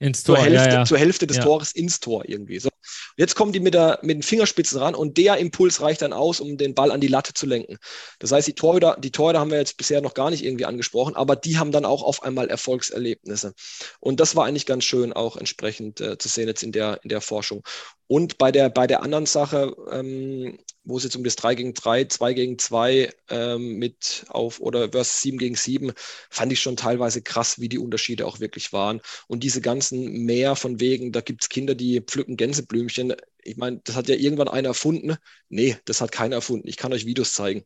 ins 0.00 0.22
Tor, 0.22 0.36
zur, 0.36 0.44
Hälfte, 0.44 0.68
ja, 0.68 0.74
ja. 0.74 0.84
zur 0.84 0.98
Hälfte 0.98 1.26
des 1.26 1.38
ja. 1.38 1.42
Tores 1.42 1.72
ins 1.72 1.98
Tor 1.98 2.22
irgendwie. 2.26 2.60
So. 2.60 2.68
Jetzt 3.16 3.34
kommen 3.34 3.52
die 3.52 3.58
mit, 3.58 3.74
der, 3.74 3.98
mit 4.02 4.16
den 4.16 4.22
Fingerspitzen 4.22 4.78
ran 4.78 4.94
und 4.94 5.16
der 5.18 5.38
Impuls 5.38 5.80
reicht 5.80 6.02
dann 6.02 6.12
aus, 6.12 6.38
um 6.38 6.56
den 6.56 6.74
Ball 6.74 6.92
an 6.92 7.00
die 7.00 7.08
Latte 7.08 7.34
zu 7.34 7.46
lenken. 7.46 7.78
Das 8.20 8.30
heißt, 8.30 8.46
die 8.46 8.54
Torhüter, 8.54 8.96
die 9.00 9.10
Torhüter 9.10 9.40
haben 9.40 9.50
wir 9.50 9.58
jetzt 9.58 9.76
bisher 9.76 10.00
noch 10.00 10.14
gar 10.14 10.30
nicht 10.30 10.44
irgendwie 10.44 10.66
angesprochen, 10.66 11.16
aber 11.16 11.34
die 11.34 11.58
haben 11.58 11.72
dann 11.72 11.84
auch 11.84 12.04
auf 12.04 12.22
einmal 12.22 12.48
Erfolgserlebnisse. 12.48 13.54
Und 13.98 14.20
das 14.20 14.36
war 14.36 14.46
eigentlich 14.46 14.66
ganz 14.66 14.84
schön 14.84 15.12
auch 15.12 15.36
entsprechend 15.36 16.00
äh, 16.00 16.16
zu 16.16 16.28
sehen 16.28 16.46
jetzt 16.46 16.62
in 16.62 16.70
der, 16.70 17.00
in 17.02 17.08
der 17.08 17.20
Forschung. 17.20 17.64
Und 18.08 18.38
bei 18.38 18.50
der, 18.50 18.70
bei 18.70 18.86
der 18.86 19.02
anderen 19.02 19.26
Sache, 19.26 19.76
ähm, 19.92 20.58
wo 20.84 20.96
es 20.96 21.04
jetzt 21.04 21.14
um 21.16 21.24
das 21.24 21.36
3 21.36 21.54
gegen 21.54 21.74
3, 21.74 22.06
2 22.06 22.32
gegen 22.32 22.58
2 22.58 23.12
ähm, 23.28 23.76
mit 23.78 24.24
auf 24.28 24.60
oder 24.60 24.90
versus 24.90 25.20
7 25.22 25.38
gegen 25.38 25.54
7, 25.56 25.92
fand 26.30 26.52
ich 26.52 26.60
schon 26.60 26.76
teilweise 26.76 27.20
krass, 27.22 27.60
wie 27.60 27.68
die 27.68 27.78
Unterschiede 27.78 28.26
auch 28.26 28.40
wirklich 28.40 28.72
waren. 28.72 29.02
Und 29.28 29.44
diese 29.44 29.60
ganzen 29.60 30.24
mehr 30.24 30.56
von 30.56 30.80
wegen, 30.80 31.12
da 31.12 31.20
gibt 31.20 31.42
es 31.42 31.48
Kinder, 31.50 31.74
die 31.74 32.00
pflücken 32.00 32.36
Gänseblümchen. 32.38 33.14
Ich 33.42 33.58
meine, 33.58 33.80
das 33.84 33.94
hat 33.96 34.08
ja 34.08 34.16
irgendwann 34.16 34.48
einer 34.48 34.68
erfunden. 34.68 35.16
Nee, 35.50 35.76
das 35.84 36.00
hat 36.00 36.10
keiner 36.10 36.36
erfunden. 36.36 36.66
Ich 36.68 36.78
kann 36.78 36.92
euch 36.94 37.06
Videos 37.06 37.34
zeigen 37.34 37.64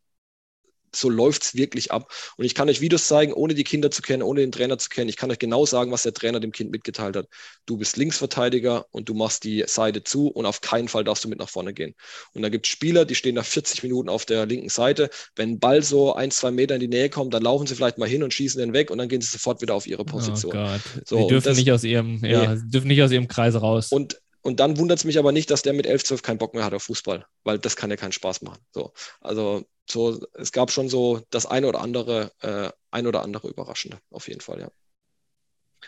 so 0.95 1.09
läuft 1.09 1.43
es 1.43 1.55
wirklich 1.55 1.93
ab. 1.93 2.13
Und 2.37 2.45
ich 2.45 2.55
kann 2.55 2.69
euch 2.69 2.81
Videos 2.81 3.07
zeigen, 3.07 3.33
ohne 3.33 3.55
die 3.55 3.65
Kinder 3.65 3.91
zu 3.91 4.03
kennen, 4.03 4.23
ohne 4.23 4.41
den 4.41 4.53
Trainer 4.53 4.79
zu 4.79 4.89
kennen. 4.89 5.09
Ich 5.09 5.17
kann 5.17 5.31
euch 5.31 5.39
genau 5.39 5.67
sagen, 5.67 5.93
was 5.93 6.03
der 6.03 6.13
Trainer 6.13 6.41
dem 6.41 6.53
Kind 6.53 6.71
mitgeteilt 6.71 7.17
hat. 7.17 7.29
Du 7.67 7.77
bist 7.77 7.97
Linksverteidiger 7.97 8.87
und 8.91 9.09
du 9.09 9.15
machst 9.15 9.45
die 9.45 9.65
Seite 9.67 10.05
zu 10.05 10.29
und 10.29 10.47
auf 10.47 10.61
keinen 10.61 10.89
Fall 10.89 11.05
darfst 11.05 11.25
du 11.25 11.29
mit 11.29 11.39
nach 11.39 11.49
vorne 11.49 11.73
gehen. 11.73 11.95
Und 12.35 12.43
da 12.43 12.49
gibt 12.49 12.67
es 12.67 12.73
Spieler, 12.73 13.05
die 13.05 13.15
stehen 13.15 13.35
nach 13.35 13.45
40 13.45 13.83
Minuten 13.83 14.09
auf 14.09 14.25
der 14.25 14.47
linken 14.47 14.69
Seite. 14.69 15.11
Wenn 15.37 15.53
ein 15.53 15.59
Ball 15.59 15.83
so 15.83 16.15
ein, 16.15 16.31
zwei 16.31 16.51
Meter 16.51 16.75
in 16.75 16.81
die 16.81 16.89
Nähe 16.89 17.11
kommt, 17.11 17.35
dann 17.35 17.43
laufen 17.43 17.67
sie 17.67 17.75
vielleicht 17.75 17.99
mal 17.99 18.09
hin 18.09 18.23
und 18.23 18.35
schießen 18.35 18.61
den 18.61 18.73
weg 18.73 18.91
und 18.91 18.99
dann 18.99 19.09
gehen 19.09 19.21
sie 19.21 19.29
sofort 19.29 19.63
wieder 19.63 19.75
auf 19.75 19.87
ihre 19.87 20.05
Position. 20.05 20.53
Oh 20.57 20.63
Gott. 20.63 20.81
So, 21.07 21.19
die 21.19 21.27
dürfen, 21.29 21.49
das, 21.49 21.59
nicht 21.59 21.73
aus 21.73 21.85
ihrem, 21.85 22.25
ja, 22.25 22.55
dürfen 22.57 22.89
nicht 22.89 23.03
aus 23.03 23.11
ihrem 23.11 23.29
Kreis 23.29 23.61
raus. 23.61 23.91
Und 23.91 24.19
und 24.43 24.61
dann 24.61 24.77
wundert 24.79 24.99
es 24.99 25.05
mich 25.05 25.19
aber 25.19 25.33
nicht, 25.33 25.51
dass 25.51 25.63
der 25.63 25.73
mit 25.73 25.87
11, 25.87 26.05
12 26.05 26.23
keinen 26.23 26.39
Bock 26.39 26.55
mehr 26.55 26.65
hat 26.65 26.75
auf 26.75 26.83
Fußball, 26.85 27.25
weil 27.45 27.59
das 27.59 27.77
kann 27.77 27.91
ja 27.91 27.97
keinen 27.97 28.13
Spaß 28.13 28.43
machen. 28.43 28.59
So, 28.73 28.93
also 29.21 29.65
so, 29.89 30.21
es 30.35 30.53
gab 30.53 30.71
schon 30.71 30.89
so 30.89 31.21
das 31.31 31.47
eine 31.47 31.67
oder 31.67 31.81
andere, 31.81 32.33
äh, 32.41 32.71
ein 32.91 33.07
oder 33.07 33.23
andere 33.23 33.49
Überraschende, 33.49 33.99
auf 34.11 34.29
jeden 34.29 34.41
Fall, 34.41 34.61
ja. 34.61 34.71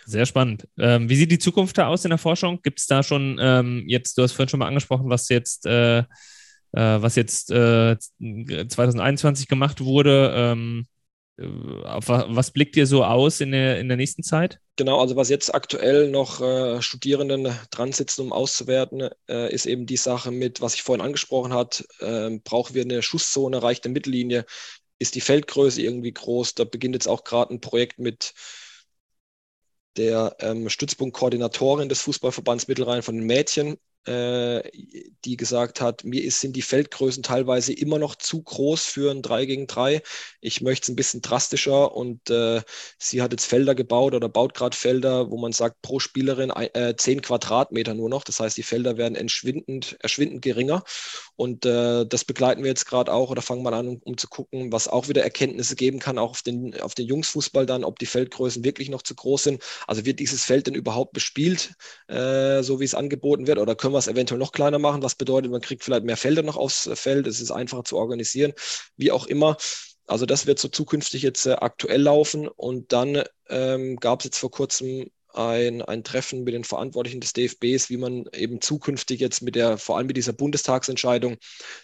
Sehr 0.06 0.26
spannend. 0.26 0.66
Ähm, 0.76 1.08
wie 1.08 1.16
sieht 1.16 1.30
die 1.30 1.38
Zukunft 1.38 1.78
da 1.78 1.86
aus 1.86 2.04
in 2.04 2.10
der 2.10 2.18
Forschung? 2.18 2.60
Gibt 2.62 2.80
es 2.80 2.86
da 2.86 3.02
schon 3.02 3.38
ähm, 3.40 3.84
jetzt, 3.86 4.18
du 4.18 4.22
hast 4.22 4.32
vorhin 4.32 4.48
schon 4.48 4.58
mal 4.58 4.66
angesprochen, 4.66 5.08
was 5.08 5.28
jetzt, 5.28 5.66
äh, 5.66 5.98
äh, 5.98 6.04
was 6.72 7.14
jetzt 7.14 7.46
2021 7.46 9.44
äh, 9.44 9.48
gemacht 9.48 9.80
wurde. 9.80 10.32
Ähm, 10.34 10.86
was 11.36 12.52
blickt 12.52 12.76
ihr 12.76 12.86
so 12.86 13.04
aus 13.04 13.40
in 13.40 13.50
der, 13.50 13.80
in 13.80 13.88
der 13.88 13.96
nächsten 13.96 14.22
Zeit? 14.22 14.60
Genau, 14.76 15.00
also 15.00 15.16
was 15.16 15.28
jetzt 15.28 15.54
aktuell 15.54 16.10
noch 16.10 16.40
äh, 16.40 16.80
Studierenden 16.80 17.52
dran 17.70 17.92
sitzen, 17.92 18.22
um 18.22 18.32
auszuwerten, 18.32 19.08
äh, 19.28 19.52
ist 19.52 19.66
eben 19.66 19.86
die 19.86 19.96
Sache 19.96 20.30
mit, 20.30 20.60
was 20.60 20.74
ich 20.74 20.82
vorhin 20.82 21.04
angesprochen 21.04 21.52
habe, 21.52 21.76
äh, 22.00 22.38
brauchen 22.42 22.74
wir 22.74 22.82
eine 22.82 23.02
Schusszone, 23.02 23.62
reicht 23.62 23.84
eine 23.84 23.92
Mittellinie, 23.92 24.44
ist 24.98 25.14
die 25.16 25.20
Feldgröße 25.20 25.82
irgendwie 25.82 26.12
groß? 26.12 26.54
Da 26.54 26.64
beginnt 26.64 26.94
jetzt 26.94 27.08
auch 27.08 27.24
gerade 27.24 27.52
ein 27.52 27.60
Projekt 27.60 27.98
mit 27.98 28.34
der 29.96 30.36
ähm, 30.40 30.68
Stützpunktkoordinatorin 30.68 31.88
des 31.88 32.00
Fußballverbands 32.02 32.68
Mittelrhein 32.68 33.02
von 33.02 33.16
den 33.16 33.26
Mädchen, 33.26 33.76
die 34.06 35.36
gesagt 35.36 35.80
hat, 35.80 36.04
mir 36.04 36.22
ist, 36.22 36.40
sind 36.40 36.56
die 36.56 36.62
Feldgrößen 36.62 37.22
teilweise 37.22 37.72
immer 37.72 37.98
noch 37.98 38.16
zu 38.16 38.42
groß 38.42 38.84
für 38.84 39.10
ein 39.10 39.22
3 39.22 39.46
gegen 39.46 39.66
3. 39.66 40.02
Ich 40.40 40.60
möchte 40.60 40.84
es 40.84 40.88
ein 40.90 40.96
bisschen 40.96 41.22
drastischer 41.22 41.94
und 41.96 42.28
äh, 42.28 42.60
sie 42.98 43.22
hat 43.22 43.32
jetzt 43.32 43.46
Felder 43.46 43.74
gebaut 43.74 44.14
oder 44.14 44.28
baut 44.28 44.54
gerade 44.54 44.76
Felder, 44.76 45.30
wo 45.30 45.38
man 45.38 45.52
sagt, 45.52 45.80
pro 45.82 46.00
Spielerin 46.00 46.50
äh, 46.50 46.94
10 46.96 47.22
Quadratmeter 47.22 47.94
nur 47.94 48.08
noch. 48.08 48.24
Das 48.24 48.40
heißt, 48.40 48.56
die 48.56 48.62
Felder 48.62 48.96
werden 48.96 49.14
entschwindend, 49.14 49.96
erschwindend 50.00 50.42
geringer. 50.42 50.82
Und 51.36 51.66
äh, 51.66 52.06
das 52.06 52.24
begleiten 52.24 52.62
wir 52.62 52.68
jetzt 52.68 52.86
gerade 52.86 53.12
auch 53.12 53.30
oder 53.30 53.42
fangen 53.42 53.62
mal 53.62 53.74
an, 53.74 53.88
um, 53.88 54.00
um, 54.04 54.18
zu 54.18 54.28
gucken, 54.28 54.70
was 54.70 54.86
auch 54.86 55.08
wieder 55.08 55.22
Erkenntnisse 55.22 55.74
geben 55.74 55.98
kann, 55.98 56.18
auch 56.18 56.30
auf 56.30 56.42
den, 56.42 56.80
auf 56.80 56.94
den 56.94 57.06
Jungsfußball 57.06 57.66
dann, 57.66 57.84
ob 57.84 57.98
die 57.98 58.06
Feldgrößen 58.06 58.62
wirklich 58.64 58.88
noch 58.88 59.02
zu 59.02 59.14
groß 59.14 59.44
sind. 59.44 59.62
Also 59.86 60.04
wird 60.04 60.20
dieses 60.20 60.44
Feld 60.44 60.66
denn 60.66 60.74
überhaupt 60.74 61.12
bespielt, 61.12 61.74
äh, 62.08 62.62
so 62.62 62.80
wie 62.80 62.84
es 62.84 62.94
angeboten 62.94 63.46
wird, 63.46 63.58
oder 63.58 63.74
können 63.74 63.93
wir 63.94 63.98
es 63.98 64.08
eventuell 64.08 64.38
noch 64.38 64.52
kleiner 64.52 64.78
machen, 64.78 65.02
was 65.02 65.14
bedeutet, 65.14 65.50
man 65.50 65.60
kriegt 65.60 65.84
vielleicht 65.84 66.04
mehr 66.04 66.16
Felder 66.16 66.42
noch 66.42 66.56
aufs 66.56 66.90
Feld, 66.94 67.26
es 67.26 67.40
ist 67.40 67.50
einfacher 67.50 67.84
zu 67.84 67.96
organisieren, 67.96 68.52
wie 68.96 69.12
auch 69.12 69.26
immer. 69.26 69.56
Also 70.06 70.26
das 70.26 70.46
wird 70.46 70.58
so 70.58 70.68
zukünftig 70.68 71.22
jetzt 71.22 71.46
äh, 71.46 71.52
aktuell 71.52 72.02
laufen. 72.02 72.48
Und 72.48 72.92
dann 72.92 73.22
ähm, 73.48 73.96
gab 73.96 74.20
es 74.20 74.24
jetzt 74.26 74.38
vor 74.38 74.50
kurzem 74.50 75.10
ein, 75.36 75.82
ein 75.82 76.04
Treffen 76.04 76.44
mit 76.44 76.54
den 76.54 76.64
Verantwortlichen 76.64 77.20
des 77.20 77.32
DFBs, 77.32 77.90
wie 77.90 77.96
man 77.96 78.26
eben 78.32 78.60
zukünftig 78.60 79.20
jetzt 79.20 79.42
mit 79.42 79.54
der, 79.54 79.78
vor 79.78 79.96
allem 79.96 80.06
mit 80.06 80.16
dieser 80.16 80.32
Bundestagsentscheidung, 80.32 81.36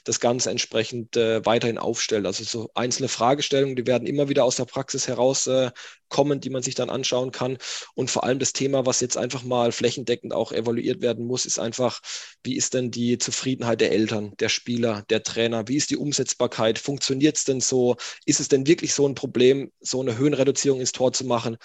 das 0.05 0.21
Ganze 0.21 0.51
entsprechend 0.51 1.17
äh, 1.17 1.45
weiterhin 1.45 1.79
aufstellt. 1.79 2.27
Also 2.27 2.45
so 2.45 2.71
einzelne 2.75 3.09
Fragestellungen, 3.09 3.77
die 3.77 3.87
werden 3.87 4.07
immer 4.07 4.29
wieder 4.29 4.45
aus 4.45 4.57
der 4.57 4.65
Praxis 4.65 5.09
herauskommen, 5.09 6.39
äh, 6.39 6.41
die 6.41 6.51
man 6.51 6.63
sich 6.63 6.75
dann 6.75 6.91
anschauen 6.91 7.33
kann. 7.33 7.59
Und 7.95 8.11
vor 8.11 8.25
allem 8.25 8.39
das 8.39 8.53
Thema, 8.53 8.87
was 8.87 9.01
jetzt 9.01 9.17
einfach 9.17 9.43
mal 9.43 9.73
flächendeckend 9.73 10.33
auch 10.33 10.53
evaluiert 10.53 11.03
werden 11.03 11.27
muss, 11.27 11.47
ist 11.47 11.59
einfach, 11.59 12.01
wie 12.43 12.57
ist 12.57 12.75
denn 12.75 12.91
die 12.91 13.19
Zufriedenheit 13.19 13.81
der 13.81 13.93
Eltern, 13.93 14.35
der 14.39 14.49
Spieler, 14.49 15.05
der 15.11 15.23
Trainer? 15.23 15.69
Wie 15.69 15.77
ist 15.77 15.91
die 15.91 15.97
Umsetzbarkeit? 15.97 16.79
Funktioniert 16.79 17.37
es 17.37 17.45
denn 17.45 17.61
so? 17.61 17.97
Ist 18.25 18.41
es 18.41 18.49
denn 18.49 18.67
wirklich 18.67 18.95
so 18.95 19.07
ein 19.07 19.15
Problem, 19.15 19.73
so 19.81 20.01
eine 20.01 20.17
Höhenreduzierung 20.17 20.81
ins 20.81 20.93
Tor 20.93 21.13
zu 21.13 21.25
machen? 21.25 21.57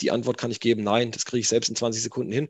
Die 0.00 0.10
Antwort 0.10 0.38
kann 0.38 0.50
ich 0.50 0.60
geben, 0.60 0.82
nein, 0.82 1.10
das 1.10 1.24
kriege 1.24 1.40
ich 1.40 1.48
selbst 1.48 1.68
in 1.68 1.76
20 1.76 2.02
Sekunden 2.02 2.32
hin. 2.32 2.48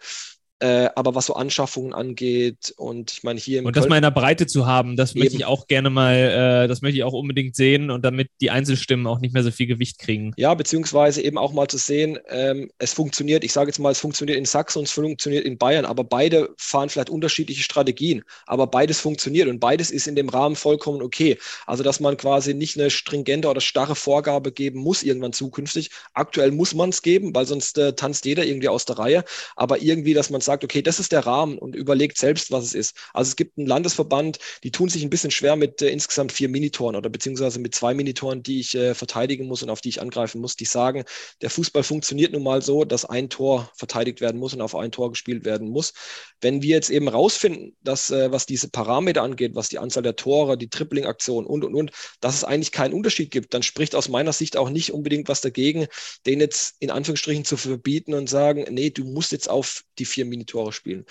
Äh, 0.64 0.88
aber 0.94 1.14
was 1.14 1.26
so 1.26 1.34
Anschaffungen 1.34 1.92
angeht 1.92 2.72
und 2.78 3.12
ich 3.12 3.22
meine 3.22 3.38
hier 3.38 3.58
im 3.58 3.66
Und 3.66 3.76
das 3.76 3.82
Köln 3.82 3.90
mal 3.90 3.96
in 3.96 4.02
der 4.02 4.10
Breite 4.10 4.46
zu 4.46 4.64
haben, 4.64 4.96
das 4.96 5.10
Eben. 5.10 5.18
möchte 5.18 5.36
ich 5.36 5.44
auch 5.44 5.66
gerne 5.66 5.90
mal, 5.90 6.14
äh, 6.14 6.68
das 6.68 6.80
möchte 6.80 6.96
ich 6.96 7.04
auch 7.04 7.12
unbedingt 7.12 7.54
sehen 7.54 7.90
und 7.90 8.02
damit 8.02 8.30
die 8.40 8.50
Einzelstimmen 8.50 9.06
auch 9.06 9.20
nicht 9.20 9.34
mehr 9.34 9.42
so 9.42 9.50
viel 9.50 9.66
Gewicht 9.66 9.98
kriegen. 9.98 10.32
Ja, 10.38 10.54
beziehungsweise 10.54 11.20
eben 11.20 11.36
auch 11.36 11.52
mal 11.52 11.68
zu 11.68 11.76
sehen, 11.76 12.18
ähm, 12.30 12.70
es 12.78 12.94
funktioniert, 12.94 13.44
ich 13.44 13.52
sage 13.52 13.68
jetzt 13.68 13.78
mal, 13.78 13.90
es 13.90 14.00
funktioniert 14.00 14.38
in 14.38 14.46
Sachsen 14.46 14.78
und 14.78 14.84
es 14.84 14.92
funktioniert 14.92 15.44
in 15.44 15.58
Bayern, 15.58 15.84
aber 15.84 16.02
beide 16.02 16.48
fahren 16.56 16.88
vielleicht 16.88 17.10
unterschiedliche 17.10 17.62
Strategien, 17.62 18.24
aber 18.46 18.66
beides 18.66 19.00
funktioniert 19.00 19.48
und 19.48 19.60
beides 19.60 19.90
ist 19.90 20.06
in 20.06 20.16
dem 20.16 20.30
Rahmen 20.30 20.56
vollkommen 20.56 21.02
okay. 21.02 21.36
Also 21.66 21.82
dass 21.82 22.00
man 22.00 22.16
quasi 22.16 22.54
nicht 22.54 22.78
eine 22.78 22.88
stringente 22.88 23.48
oder 23.48 23.60
starre 23.60 23.96
Vorgabe 23.96 24.50
geben 24.50 24.78
muss 24.80 25.02
irgendwann 25.02 25.34
zukünftig. 25.34 25.90
Aktuell 26.14 26.52
muss 26.52 26.72
man 26.72 26.88
es 26.88 27.02
geben, 27.02 27.34
weil 27.34 27.44
sonst 27.44 27.76
äh, 27.76 27.92
tanzt 27.92 28.24
jeder 28.24 28.46
irgendwie 28.46 28.70
aus 28.70 28.86
der 28.86 28.98
Reihe, 28.98 29.24
aber 29.56 29.82
irgendwie, 29.82 30.14
dass 30.14 30.30
man 30.30 30.40
sagt, 30.40 30.53
okay, 30.62 30.82
das 30.82 31.00
ist 31.00 31.10
der 31.12 31.26
Rahmen 31.26 31.58
und 31.58 31.74
überlegt 31.74 32.18
selbst, 32.18 32.50
was 32.50 32.64
es 32.64 32.74
ist. 32.74 32.96
Also 33.12 33.30
es 33.30 33.36
gibt 33.36 33.58
einen 33.58 33.66
Landesverband, 33.66 34.38
die 34.62 34.70
tun 34.70 34.88
sich 34.88 35.02
ein 35.02 35.10
bisschen 35.10 35.30
schwer 35.30 35.56
mit 35.56 35.82
äh, 35.82 35.88
insgesamt 35.88 36.32
vier 36.32 36.48
Minitoren 36.48 36.94
oder 36.94 37.08
beziehungsweise 37.08 37.58
mit 37.58 37.74
zwei 37.74 37.94
Minitoren, 37.94 38.42
die 38.42 38.60
ich 38.60 38.74
äh, 38.74 38.94
verteidigen 38.94 39.46
muss 39.46 39.62
und 39.62 39.70
auf 39.70 39.80
die 39.80 39.88
ich 39.88 40.00
angreifen 40.00 40.40
muss. 40.40 40.56
Die 40.56 40.64
sagen, 40.64 41.04
der 41.40 41.50
Fußball 41.50 41.82
funktioniert 41.82 42.32
nun 42.32 42.42
mal 42.42 42.62
so, 42.62 42.84
dass 42.84 43.04
ein 43.04 43.30
Tor 43.30 43.70
verteidigt 43.76 44.20
werden 44.20 44.38
muss 44.38 44.54
und 44.54 44.60
auf 44.60 44.74
ein 44.74 44.92
Tor 44.92 45.10
gespielt 45.10 45.44
werden 45.44 45.68
muss. 45.70 45.94
Wenn 46.40 46.62
wir 46.62 46.76
jetzt 46.76 46.90
eben 46.90 47.08
rausfinden, 47.08 47.76
dass 47.82 48.10
äh, 48.10 48.30
was 48.30 48.46
diese 48.46 48.68
Parameter 48.68 49.22
angeht, 49.22 49.54
was 49.54 49.68
die 49.68 49.78
Anzahl 49.78 50.02
der 50.02 50.16
Tore, 50.16 50.58
die 50.58 50.68
Tripling-Aktion 50.68 51.46
und 51.46 51.64
und 51.64 51.74
und, 51.74 51.90
dass 52.20 52.34
es 52.34 52.44
eigentlich 52.44 52.72
keinen 52.72 52.94
Unterschied 52.94 53.30
gibt, 53.30 53.54
dann 53.54 53.62
spricht 53.62 53.94
aus 53.94 54.08
meiner 54.08 54.32
Sicht 54.32 54.56
auch 54.56 54.70
nicht 54.70 54.92
unbedingt 54.92 55.28
was 55.28 55.40
dagegen, 55.40 55.86
den 56.26 56.40
jetzt 56.40 56.76
in 56.80 56.90
Anführungsstrichen 56.90 57.44
zu 57.44 57.56
verbieten 57.56 58.14
und 58.14 58.28
sagen, 58.28 58.66
nee, 58.70 58.90
du 58.90 59.04
musst 59.04 59.32
jetzt 59.32 59.48
auf 59.48 59.82
die 59.98 60.04
vier 60.04 60.24
Minitore 60.36 60.72
spielen. 60.72 61.04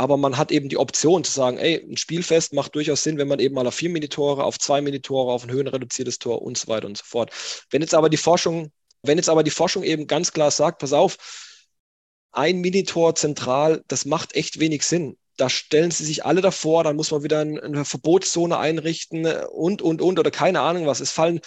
Aber 0.00 0.16
man 0.16 0.36
hat 0.36 0.52
eben 0.52 0.68
die 0.68 0.76
Option 0.76 1.24
zu 1.24 1.32
sagen, 1.32 1.58
ey, 1.58 1.84
ein 1.90 1.96
Spielfest 1.96 2.52
macht 2.52 2.74
durchaus 2.74 3.02
Sinn, 3.02 3.18
wenn 3.18 3.26
man 3.26 3.40
eben 3.40 3.54
mal 3.54 3.66
auf 3.66 3.74
vier 3.74 3.90
Minitore, 3.90 4.44
auf 4.44 4.58
zwei 4.58 4.80
Minitore, 4.80 5.32
auf 5.32 5.44
ein 5.44 5.50
höhenreduziertes 5.50 6.20
Tor 6.20 6.40
und 6.42 6.56
so 6.56 6.68
weiter 6.68 6.86
und 6.86 6.96
so 6.96 7.04
fort. 7.04 7.32
Wenn 7.70 7.82
jetzt 7.82 7.94
aber 7.94 8.08
die 8.08 8.16
Forschung, 8.16 8.70
wenn 9.02 9.18
jetzt 9.18 9.28
aber 9.28 9.42
die 9.42 9.50
Forschung 9.50 9.82
eben 9.82 10.06
ganz 10.06 10.32
klar 10.32 10.52
sagt, 10.52 10.78
pass 10.78 10.92
auf, 10.92 11.16
ein 12.30 12.60
Minitor 12.60 13.14
zentral, 13.16 13.82
das 13.88 14.04
macht 14.04 14.36
echt 14.36 14.60
wenig 14.60 14.84
Sinn. 14.84 15.16
Da 15.36 15.48
stellen 15.48 15.90
sie 15.90 16.04
sich 16.04 16.24
alle 16.24 16.40
davor, 16.42 16.84
dann 16.84 16.96
muss 16.96 17.10
man 17.10 17.22
wieder 17.24 17.40
eine 17.40 17.84
Verbotszone 17.84 18.58
einrichten 18.58 19.26
und, 19.26 19.82
und, 19.82 20.00
und, 20.02 20.18
oder 20.18 20.30
keine 20.30 20.60
Ahnung 20.60 20.86
was. 20.86 21.00
Es 21.00 21.10
fallen 21.10 21.40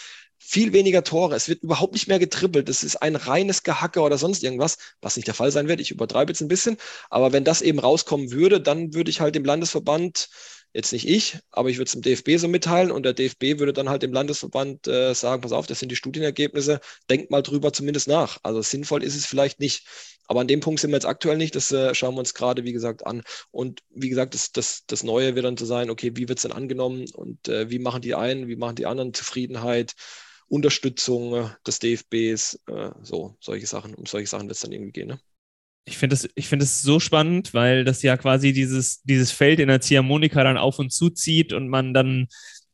viel 0.44 0.74
weniger 0.74 1.04
Tore. 1.04 1.36
Es 1.36 1.48
wird 1.48 1.64
überhaupt 1.64 1.94
nicht 1.94 2.08
mehr 2.08 2.20
getribbelt. 2.20 2.68
Es 2.68 2.84
ist 2.84 2.98
ein 2.98 3.16
reines 3.16 3.62
Gehacke 3.64 4.02
oder 4.02 4.18
sonst 4.18 4.44
irgendwas, 4.44 4.78
was 5.00 5.16
nicht 5.16 5.28
der 5.28 5.36
Fall 5.36 5.52
sein 5.52 5.68
wird. 5.68 5.80
Ich 5.80 5.92
übertreibe 5.92 6.32
jetzt 6.32 6.42
ein 6.42 6.48
bisschen. 6.48 6.78
Aber 7.10 7.32
wenn 7.32 7.44
das 7.44 7.62
eben 7.62 7.80
rauskommen 7.80 8.32
würde, 8.32 8.60
dann 8.60 8.94
würde 8.94 9.12
ich 9.12 9.22
halt 9.22 9.36
dem 9.36 9.46
Landesverband, 9.46 10.30
jetzt 10.74 10.94
nicht 10.94 11.08
ich, 11.08 11.38
aber 11.52 11.70
ich 11.70 11.78
würde 11.78 11.88
es 11.88 11.92
dem 11.92 12.02
DFB 12.02 12.38
so 12.38 12.48
mitteilen 12.48 12.92
und 12.92 13.04
der 13.04 13.14
DFB 13.14 13.60
würde 13.60 13.74
dann 13.74 13.90
halt 13.90 14.04
dem 14.04 14.14
Landesverband 14.14 14.88
äh, 14.88 15.14
sagen, 15.14 15.42
pass 15.42 15.52
auf, 15.52 15.68
das 15.68 15.80
sind 15.80 15.90
die 15.90 15.98
Studienergebnisse, 15.98 16.80
denkt 17.10 17.30
mal 17.30 17.42
drüber 17.42 17.74
zumindest 17.74 18.08
nach. 18.08 18.40
Also 18.44 18.62
sinnvoll 18.62 19.04
ist 19.04 19.16
es 19.16 19.26
vielleicht 19.26 19.60
nicht. 19.60 19.86
Aber 20.28 20.40
an 20.40 20.48
dem 20.48 20.62
Punkt 20.62 20.80
sind 20.80 20.92
wir 20.92 20.96
jetzt 20.96 21.06
aktuell 21.06 21.36
nicht. 21.38 21.56
Das 21.56 21.72
äh, 21.74 21.94
schauen 21.94 22.16
wir 22.16 22.20
uns 22.20 22.34
gerade, 22.34 22.64
wie 22.64 22.72
gesagt, 22.72 23.06
an. 23.06 23.22
Und 23.52 23.84
wie 23.90 24.08
gesagt, 24.08 24.34
das, 24.34 24.54
das, 24.54 24.86
das 24.88 25.04
Neue 25.04 25.36
wird 25.36 25.46
dann 25.46 25.58
zu 25.58 25.66
sein, 25.66 25.90
okay, 25.90 26.12
wie 26.16 26.30
wird 26.30 26.40
es 26.40 26.44
denn 26.44 26.54
angenommen 26.54 27.06
und 27.14 27.50
äh, 27.50 27.70
wie 27.70 27.80
machen 27.80 28.02
die 28.02 28.16
einen, 28.16 28.48
wie 28.48 28.56
machen 28.56 28.76
die 28.78 28.86
anderen 28.86 29.14
Zufriedenheit? 29.14 29.94
Unterstützung 30.52 31.34
äh, 31.34 31.50
des 31.66 31.80
DFBs, 31.80 32.60
äh, 32.68 32.90
so 33.02 33.36
solche 33.40 33.66
Sachen, 33.66 33.96
um 33.96 34.06
solche 34.06 34.28
Sachen 34.28 34.48
wird 34.48 34.56
es 34.56 34.62
dann 34.62 34.74
irgendwie 34.74 34.92
gehen. 34.92 35.08
Ne? 35.08 35.20
Ich 35.86 35.98
finde 35.98 36.16
es 36.16 36.28
find 36.46 36.64
so 36.64 37.00
spannend, 37.00 37.54
weil 37.54 37.86
das 37.86 38.02
ja 38.04 38.18
quasi 38.18 38.52
dieses, 38.52 39.02
dieses 39.04 39.32
Feld 39.32 39.60
in 39.60 39.70
der 39.70 39.82
Ziehharmonika 39.82 40.44
dann 40.44 40.58
auf 40.58 40.78
und 40.78 40.92
zu 40.92 41.10
zieht 41.10 41.54
und 41.54 41.70
man 41.70 41.94
dann 41.94 42.28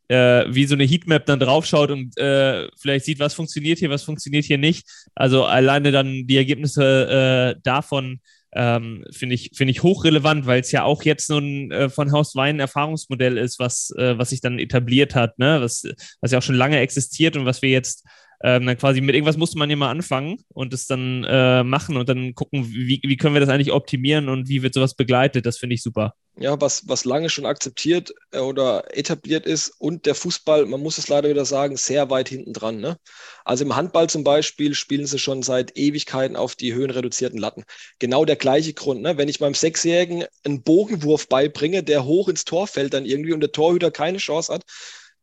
äh, 0.08 0.46
wie 0.50 0.66
so 0.66 0.74
eine 0.74 0.86
Heatmap 0.86 1.26
dann 1.28 1.40
draufschaut 1.40 1.92
und 1.92 2.18
äh, 2.18 2.68
vielleicht 2.78 3.06
sieht, 3.06 3.20
was 3.20 3.36
funktioniert 3.36 3.78
hier, 3.78 3.92
was 3.92 4.04
funktioniert 4.04 4.46
hier 4.46 4.58
nicht. 4.58 4.90
Also 5.14 5.46
alleine 5.46 5.92
dann 5.92 6.26
die 6.26 6.38
Ergebnisse 6.38 7.56
äh, 7.56 7.62
davon 7.64 8.22
ähm, 8.54 9.04
finde 9.12 9.36
ich, 9.36 9.52
finde 9.54 9.72
ich 9.72 9.84
hochrelevant, 9.84 10.46
weil 10.46 10.62
es 10.62 10.72
ja 10.72 10.84
auch 10.84 11.04
jetzt 11.04 11.28
so 11.28 11.38
ein 11.38 11.72
äh, 11.72 11.90
von 11.90 12.12
Haus 12.12 12.36
Wein 12.36 12.60
Erfahrungsmodell 12.60 13.38
ist, 13.38 13.60
was, 13.60 13.94
äh, 13.98 14.18
was 14.18 14.30
sich 14.30 14.42
dann 14.42 14.60
etabliert 14.60 15.16
hat, 15.16 15.38
ne? 15.38 15.60
was, 15.62 15.84
was 16.22 16.32
ja 16.32 16.40
auch 16.40 16.44
schon 16.44 16.56
lange 16.56 16.80
existiert 16.80 17.36
und 17.36 17.46
was 17.46 17.62
wir 17.62 17.70
jetzt 17.70 18.06
ähm, 18.44 18.66
dann 18.66 18.78
quasi 18.78 19.02
mit 19.02 19.16
irgendwas 19.16 19.38
musste 19.38 19.58
man 19.58 19.70
ja 19.70 19.76
mal 19.76 19.90
anfangen 19.90 20.38
und 20.50 20.74
es 20.74 20.86
dann 20.86 21.24
äh, 21.24 21.64
machen 21.64 21.98
und 21.98 22.08
dann 22.08 22.36
gucken, 22.36 22.68
wie, 22.70 23.02
wie 23.04 23.18
können 23.18 23.34
wir 23.34 23.42
das 23.42 23.50
eigentlich 23.50 23.72
optimieren 23.72 24.30
und 24.30 24.48
wie 24.48 24.62
wird 24.62 24.76
sowas 24.76 24.94
begleitet. 24.94 25.46
Das 25.46 25.58
finde 25.58 25.74
ich 25.74 25.82
super. 25.82 26.14
Ja, 26.40 26.62
was, 26.62 26.88
was 26.88 27.04
lange 27.04 27.32
schon 27.32 27.48
akzeptiert 27.48 28.14
äh, 28.32 28.38
oder 28.38 28.96
etabliert 28.96 29.48
ist 29.48 29.70
und 29.80 30.06
der 30.06 30.14
Fußball, 30.14 30.68
man 30.68 30.82
muss 30.82 31.00
es 31.00 31.08
leider 31.08 31.30
wieder 31.30 31.46
sagen, 31.46 31.78
sehr 31.78 32.12
weit 32.12 32.30
hinten 32.30 32.54
dran. 32.54 32.80
Ne? 32.80 32.98
Also 33.44 33.64
im 33.64 33.76
Handball 33.76 34.08
zum 34.08 34.24
Beispiel 34.24 34.76
spielen 34.76 35.08
sie 35.08 35.18
schon 35.18 35.42
seit 35.42 35.76
Ewigkeiten 35.76 36.36
auf 36.36 36.56
die 36.56 36.76
höhenreduzierten 36.76 37.40
Latten. 37.40 37.64
Genau 37.98 38.24
der 38.24 38.36
gleiche 38.36 38.74
Grund. 38.74 39.02
Ne? 39.02 39.18
Wenn 39.18 39.30
ich 39.30 39.40
meinem 39.40 39.56
Sechsjährigen 39.56 40.26
einen 40.44 40.62
Bogenwurf 40.62 41.28
beibringe, 41.28 41.82
der 41.82 42.06
hoch 42.06 42.30
ins 42.30 42.46
Tor 42.46 42.68
fällt 42.68 42.94
dann 42.94 43.08
irgendwie 43.08 43.34
und 43.34 43.40
der 43.40 43.52
Torhüter 43.52 43.90
keine 43.90 44.20
Chance 44.20 44.54
hat, 44.54 44.64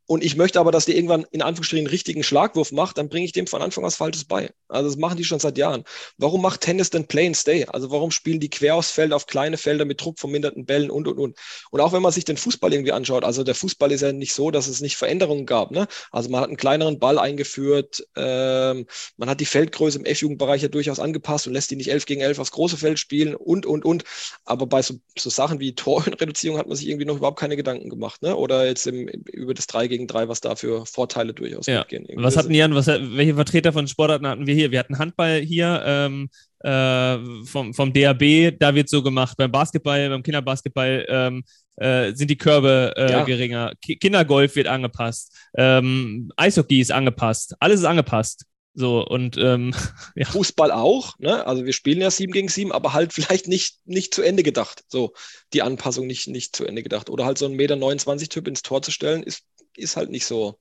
und 0.06 0.22
ich 0.22 0.36
möchte 0.36 0.60
aber, 0.60 0.70
dass 0.70 0.84
der 0.84 0.96
irgendwann 0.96 1.24
in 1.30 1.40
Anführungsstrichen 1.40 1.86
richtigen 1.86 2.22
Schlagwurf 2.22 2.72
macht, 2.72 2.98
dann 2.98 3.08
bringe 3.08 3.24
ich 3.24 3.32
dem 3.32 3.46
von 3.46 3.62
Anfang 3.62 3.84
was 3.84 3.96
Falsches 3.96 4.26
bei. 4.26 4.50
Also 4.68 4.90
das 4.90 4.98
machen 4.98 5.16
die 5.16 5.24
schon 5.24 5.38
seit 5.38 5.56
Jahren. 5.56 5.84
Warum 6.18 6.42
macht 6.42 6.60
Tennis 6.60 6.90
denn 6.90 7.06
Play 7.06 7.26
and 7.26 7.36
Stay? 7.36 7.64
Also 7.66 7.90
warum 7.90 8.10
spielen 8.10 8.38
die 8.38 8.50
quer 8.50 8.74
aufs 8.74 8.90
Feld 8.90 9.14
auf 9.14 9.26
kleine 9.26 9.56
Felder 9.56 9.86
mit 9.86 10.02
druckverminderten 10.02 10.66
Bällen 10.66 10.90
und, 10.90 11.08
und, 11.08 11.18
und. 11.18 11.38
Und 11.70 11.80
auch 11.80 11.92
wenn 11.92 12.02
man 12.02 12.12
sich 12.12 12.26
den 12.26 12.36
Fußball 12.36 12.72
irgendwie 12.72 12.92
anschaut, 12.92 13.24
also 13.24 13.44
der 13.44 13.54
Fußball 13.54 13.92
ist 13.92 14.02
ja 14.02 14.12
nicht 14.12 14.34
so, 14.34 14.50
dass 14.50 14.66
es 14.66 14.82
nicht 14.82 14.96
Veränderungen 14.96 15.46
gab. 15.46 15.70
Ne? 15.70 15.86
Also 16.10 16.28
man 16.28 16.42
hat 16.42 16.48
einen 16.48 16.58
kleineren 16.58 16.98
Ball 16.98 17.18
eingeführt, 17.18 18.06
ähm, 18.14 18.86
man 19.16 19.30
hat 19.30 19.40
die 19.40 19.46
Feldgröße 19.46 19.98
im 19.98 20.04
F-Jugendbereich 20.04 20.60
ja 20.60 20.68
durchaus 20.68 21.00
angepasst 21.00 21.46
und 21.46 21.54
lässt 21.54 21.70
die 21.70 21.76
nicht 21.76 21.90
11 21.90 22.04
gegen 22.04 22.20
11 22.20 22.40
aufs 22.40 22.50
große 22.50 22.76
Feld 22.76 22.98
spielen 22.98 23.34
und, 23.34 23.64
und, 23.64 23.86
und. 23.86 24.04
Aber 24.44 24.66
bei 24.66 24.82
so, 24.82 24.94
so 25.16 25.30
Sachen 25.30 25.60
wie 25.60 25.74
Torhöhenreduzierung 25.74 26.58
hat 26.58 26.66
man 26.66 26.76
sich 26.76 26.88
irgendwie 26.88 27.06
noch 27.06 27.16
überhaupt 27.16 27.38
keine 27.38 27.56
Gedanken 27.56 27.88
gemacht. 27.88 28.20
Ne? 28.20 28.36
Oder 28.36 28.66
jetzt 28.66 28.86
im, 28.86 29.08
über 29.08 29.54
das 29.54 29.66
3 29.66 29.88
gegen 29.88 29.93
gegen 29.94 30.06
3, 30.06 30.28
was 30.28 30.40
da 30.40 30.56
für 30.56 30.84
Vorteile 30.86 31.32
durchaus 31.32 31.66
ja. 31.66 31.80
mitgehen. 31.80 32.04
Irgendwie 32.04 32.24
was 32.24 32.36
hatten 32.36 32.52
Jan, 32.52 32.74
was, 32.74 32.86
welche 32.86 33.34
Vertreter 33.34 33.72
von 33.72 33.86
Sportarten 33.86 34.26
hatten 34.26 34.46
wir 34.46 34.54
hier? 34.54 34.70
Wir 34.70 34.80
hatten 34.80 34.98
Handball 34.98 35.40
hier 35.40 35.82
ähm, 35.86 36.28
äh, 36.60 37.18
vom, 37.44 37.72
vom 37.74 37.92
DAB, 37.92 38.58
da 38.58 38.74
wird 38.74 38.88
so 38.88 39.02
gemacht. 39.02 39.36
Beim 39.36 39.52
Basketball, 39.52 40.08
beim 40.08 40.22
Kinderbasketball 40.22 41.06
ähm, 41.08 41.44
äh, 41.76 42.12
sind 42.14 42.30
die 42.30 42.38
Körbe 42.38 42.92
äh, 42.96 43.10
ja. 43.10 43.24
geringer. 43.24 43.72
Ki 43.80 43.96
Kindergolf 43.96 44.56
wird 44.56 44.66
angepasst. 44.66 45.32
Ähm, 45.56 46.30
Eishockey 46.36 46.80
ist 46.80 46.90
angepasst. 46.90 47.54
Alles 47.60 47.80
ist 47.80 47.86
angepasst. 47.86 48.46
So, 48.76 49.06
und 49.06 49.36
ähm, 49.38 49.72
ja. 50.16 50.26
Fußball 50.26 50.72
auch, 50.72 51.16
ne? 51.18 51.46
Also 51.46 51.64
wir 51.64 51.72
spielen 51.72 52.00
ja 52.00 52.10
7 52.10 52.32
gegen 52.32 52.48
7, 52.48 52.72
aber 52.72 52.92
halt 52.92 53.12
vielleicht 53.12 53.46
nicht, 53.46 53.78
nicht 53.84 54.12
zu 54.12 54.22
Ende 54.22 54.42
gedacht. 54.42 54.82
So, 54.88 55.14
die 55.52 55.62
Anpassung 55.62 56.08
nicht, 56.08 56.26
nicht 56.26 56.56
zu 56.56 56.64
Ende 56.64 56.82
gedacht. 56.82 57.08
Oder 57.08 57.24
halt 57.24 57.38
so 57.38 57.46
einen 57.46 57.54
Meter 57.54 57.76
29 57.76 58.28
Typ 58.28 58.48
ins 58.48 58.62
Tor 58.62 58.82
zu 58.82 58.90
stellen, 58.90 59.22
ist, 59.22 59.42
ist 59.76 59.96
halt 59.96 60.10
nicht 60.10 60.26
so 60.26 60.58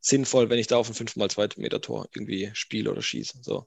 sinnvoll, 0.00 0.50
wenn 0.50 0.58
ich 0.58 0.66
da 0.66 0.76
auf 0.76 0.88
ein 0.88 0.94
5x2 0.94 1.60
Meter 1.60 1.80
Tor 1.80 2.08
irgendwie 2.14 2.50
spiele 2.52 2.90
oder 2.90 3.02
schieße. 3.02 3.38
So. 3.42 3.66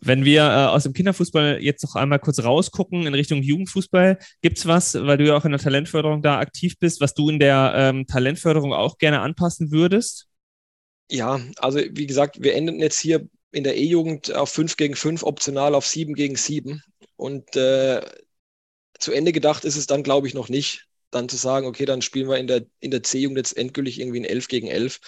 Wenn 0.00 0.24
wir 0.24 0.42
äh, 0.42 0.66
aus 0.66 0.84
dem 0.84 0.92
Kinderfußball 0.92 1.62
jetzt 1.62 1.82
noch 1.82 1.96
einmal 1.96 2.20
kurz 2.20 2.42
rausgucken 2.42 3.06
in 3.06 3.14
Richtung 3.14 3.42
Jugendfußball, 3.42 4.18
gibt 4.42 4.58
es 4.58 4.66
was, 4.66 4.94
weil 4.94 5.18
du 5.18 5.26
ja 5.26 5.36
auch 5.36 5.44
in 5.44 5.50
der 5.50 5.60
Talentförderung 5.60 6.22
da 6.22 6.38
aktiv 6.38 6.78
bist, 6.78 7.00
was 7.00 7.14
du 7.14 7.28
in 7.28 7.38
der 7.38 7.72
ähm, 7.76 8.06
Talentförderung 8.06 8.72
auch 8.72 8.98
gerne 8.98 9.20
anpassen 9.20 9.72
würdest? 9.72 10.28
Ja, 11.10 11.40
also 11.56 11.80
wie 11.80 12.06
gesagt, 12.06 12.42
wir 12.42 12.54
enden 12.54 12.78
jetzt 12.78 13.00
hier 13.00 13.28
in 13.52 13.64
der 13.64 13.76
E-Jugend 13.76 14.32
auf 14.32 14.50
5 14.50 14.76
gegen 14.76 14.94
5, 14.94 15.24
optional 15.24 15.74
auf 15.74 15.86
7 15.86 16.14
gegen 16.14 16.36
7. 16.36 16.82
Und 17.16 17.56
äh, 17.56 18.00
zu 18.98 19.12
Ende 19.12 19.32
gedacht 19.32 19.64
ist 19.64 19.76
es 19.76 19.86
dann, 19.86 20.04
glaube 20.04 20.28
ich, 20.28 20.34
noch 20.34 20.48
nicht, 20.48 20.86
dann 21.10 21.28
zu 21.28 21.36
sagen, 21.36 21.66
okay, 21.66 21.84
dann 21.84 22.02
spielen 22.02 22.28
wir 22.28 22.38
in 22.38 22.46
der, 22.46 22.66
in 22.80 22.90
der 22.90 23.02
C-Jugend 23.02 23.38
jetzt 23.38 23.56
endgültig 23.56 24.00
irgendwie 24.00 24.20
ein 24.20 24.24
11 24.24 24.48
gegen 24.48 24.68
11 24.68 25.00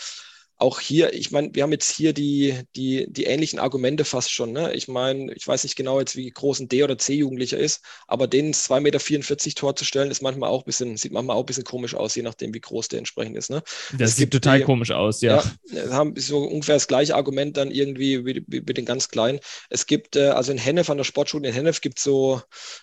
auch 0.62 0.78
hier, 0.78 1.12
ich 1.12 1.32
meine, 1.32 1.50
wir 1.52 1.64
haben 1.64 1.72
jetzt 1.72 1.90
hier 1.90 2.12
die, 2.12 2.60
die, 2.76 3.06
die 3.08 3.24
ähnlichen 3.24 3.58
Argumente 3.58 4.04
fast 4.04 4.30
schon. 4.30 4.52
Ne? 4.52 4.72
Ich 4.74 4.86
meine, 4.86 5.32
ich 5.34 5.46
weiß 5.46 5.64
nicht 5.64 5.74
genau 5.74 5.98
jetzt, 5.98 6.14
wie 6.16 6.30
groß 6.30 6.60
ein 6.60 6.68
D- 6.68 6.84
oder 6.84 6.96
C-Jugendlicher 6.96 7.58
ist, 7.58 7.82
aber 8.06 8.28
den 8.28 8.54
2,44 8.54 8.80
Meter 8.80 9.54
Tor 9.56 9.76
zu 9.76 9.84
stellen, 9.84 10.12
ist 10.12 10.22
manchmal 10.22 10.50
auch 10.50 10.62
ein 10.62 10.66
bisschen, 10.66 10.96
sieht 10.96 11.12
manchmal 11.12 11.36
auch 11.36 11.42
ein 11.42 11.46
bisschen 11.46 11.64
komisch 11.64 11.94
aus, 11.94 12.14
je 12.14 12.22
nachdem, 12.22 12.54
wie 12.54 12.60
groß 12.60 12.88
der 12.88 13.00
entsprechend 13.00 13.36
ist. 13.36 13.50
Ne? 13.50 13.62
Das 13.98 14.10
es 14.10 14.16
sieht 14.16 14.30
total 14.30 14.58
die, 14.58 14.64
komisch 14.64 14.92
aus, 14.92 15.20
ja. 15.20 15.42
ja. 15.72 15.90
haben 15.90 16.14
so 16.16 16.38
ungefähr 16.38 16.76
das 16.76 16.86
gleiche 16.86 17.16
Argument 17.16 17.56
dann 17.56 17.72
irgendwie 17.72 18.24
wie, 18.24 18.44
wie, 18.46 18.62
wie 18.64 18.74
den 18.74 18.84
ganz 18.84 19.08
Kleinen. 19.08 19.40
Es 19.68 19.86
gibt, 19.86 20.14
äh, 20.14 20.28
also 20.28 20.52
in 20.52 20.58
Hennef, 20.58 20.88
an 20.90 20.96
der 20.96 21.04
Sportschule 21.04 21.48
in 21.48 21.54
Hennef, 21.54 21.80
gibt 21.80 21.98
es 21.98 22.04
so 22.04 22.40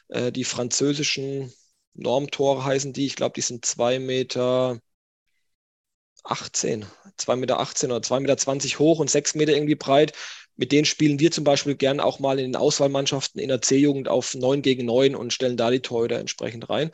äh, 0.09 0.33
die 0.33 0.43
französischen 0.43 1.53
Normtore 1.93 2.63
heißen 2.63 2.93
die. 2.93 3.05
Ich 3.05 3.15
glaube, 3.15 3.33
die 3.35 3.41
sind 3.41 3.65
zwei 3.65 3.99
Meter 3.99 4.79
18, 6.23 6.85
2,18 7.17 7.35
Meter 7.37 7.59
18 7.59 7.91
oder 7.91 8.01
2,20 8.01 8.19
Meter 8.19 8.79
hoch 8.79 8.99
und 8.99 9.09
6 9.09 9.35
Meter 9.35 9.53
irgendwie 9.53 9.75
breit. 9.75 10.13
Mit 10.55 10.71
denen 10.71 10.85
spielen 10.85 11.19
wir 11.19 11.31
zum 11.31 11.43
Beispiel 11.43 11.75
gern 11.75 11.99
auch 11.99 12.19
mal 12.19 12.37
in 12.39 12.51
den 12.51 12.55
Auswahlmannschaften 12.55 13.39
in 13.41 13.47
der 13.47 13.61
C-Jugend 13.61 14.09
auf 14.09 14.35
9 14.35 14.61
gegen 14.61 14.85
9 14.85 15.15
und 15.15 15.33
stellen 15.33 15.57
da 15.57 15.71
die 15.71 15.79
Torhüter 15.79 16.19
entsprechend 16.19 16.69
rein. 16.69 16.91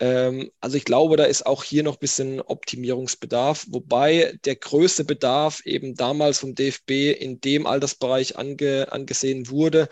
Ähm, 0.00 0.50
also 0.60 0.76
ich 0.76 0.84
glaube, 0.84 1.16
da 1.16 1.24
ist 1.24 1.46
auch 1.46 1.64
hier 1.64 1.82
noch 1.82 1.94
ein 1.94 2.00
bisschen 2.00 2.40
Optimierungsbedarf, 2.40 3.66
wobei 3.68 4.38
der 4.44 4.56
größte 4.56 5.04
Bedarf 5.04 5.64
eben 5.64 5.94
damals 5.94 6.40
vom 6.40 6.54
DFB 6.54 7.12
in 7.18 7.40
dem 7.40 7.66
Altersbereich 7.66 8.36
ange, 8.36 8.90
angesehen 8.90 9.48
wurde 9.50 9.88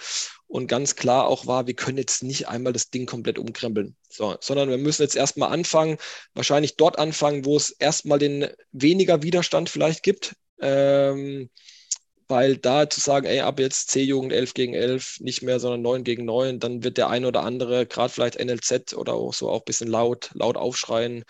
und 0.53 0.67
ganz 0.67 0.97
klar 0.97 1.29
auch 1.29 1.47
war, 1.47 1.67
wir 1.67 1.73
können 1.73 1.97
jetzt 1.97 2.23
nicht 2.23 2.47
einmal 2.47 2.75
das 2.75 2.91
Ding 2.91 3.07
komplett 3.07 3.39
umkrempeln, 3.39 3.97
so, 4.11 4.37
sondern 4.39 4.69
wir 4.69 4.77
müssen 4.77 5.01
jetzt 5.01 5.17
erstmal 5.17 5.51
anfangen, 5.51 5.97
wahrscheinlich 6.35 6.77
dort 6.77 6.99
anfangen, 6.99 7.47
wo 7.47 7.57
es 7.57 7.71
erstmal 7.71 8.19
den 8.19 8.49
weniger 8.71 9.23
Widerstand 9.23 9.71
vielleicht 9.71 10.03
gibt. 10.03 10.37
Ähm, 10.61 11.49
weil 12.29 12.57
da 12.57 12.89
zu 12.89 13.01
sagen, 13.01 13.27
ey, 13.27 13.41
ab 13.41 13.61
jetzt 13.61 13.91
C-Jugend 13.91 14.33
11 14.33 14.55
gegen 14.55 14.75
11, 14.75 15.21
nicht 15.21 15.43
mehr, 15.43 15.59
sondern 15.59 15.83
9 15.83 16.05
gegen 16.05 16.25
9, 16.27 16.61
dann 16.61 16.85
wird 16.85 16.99
der 16.99 17.09
ein 17.09 17.25
oder 17.25 17.43
andere, 17.43 17.87
gerade 17.87 18.13
vielleicht 18.13 18.39
NLZ 18.39 18.95
oder 18.95 19.15
auch 19.15 19.35
so 19.35 19.49
auch 19.49 19.61
ein 19.61 19.65
bisschen 19.65 19.89
laut, 19.89 20.31
laut 20.35 20.57
aufschreien, 20.57 21.25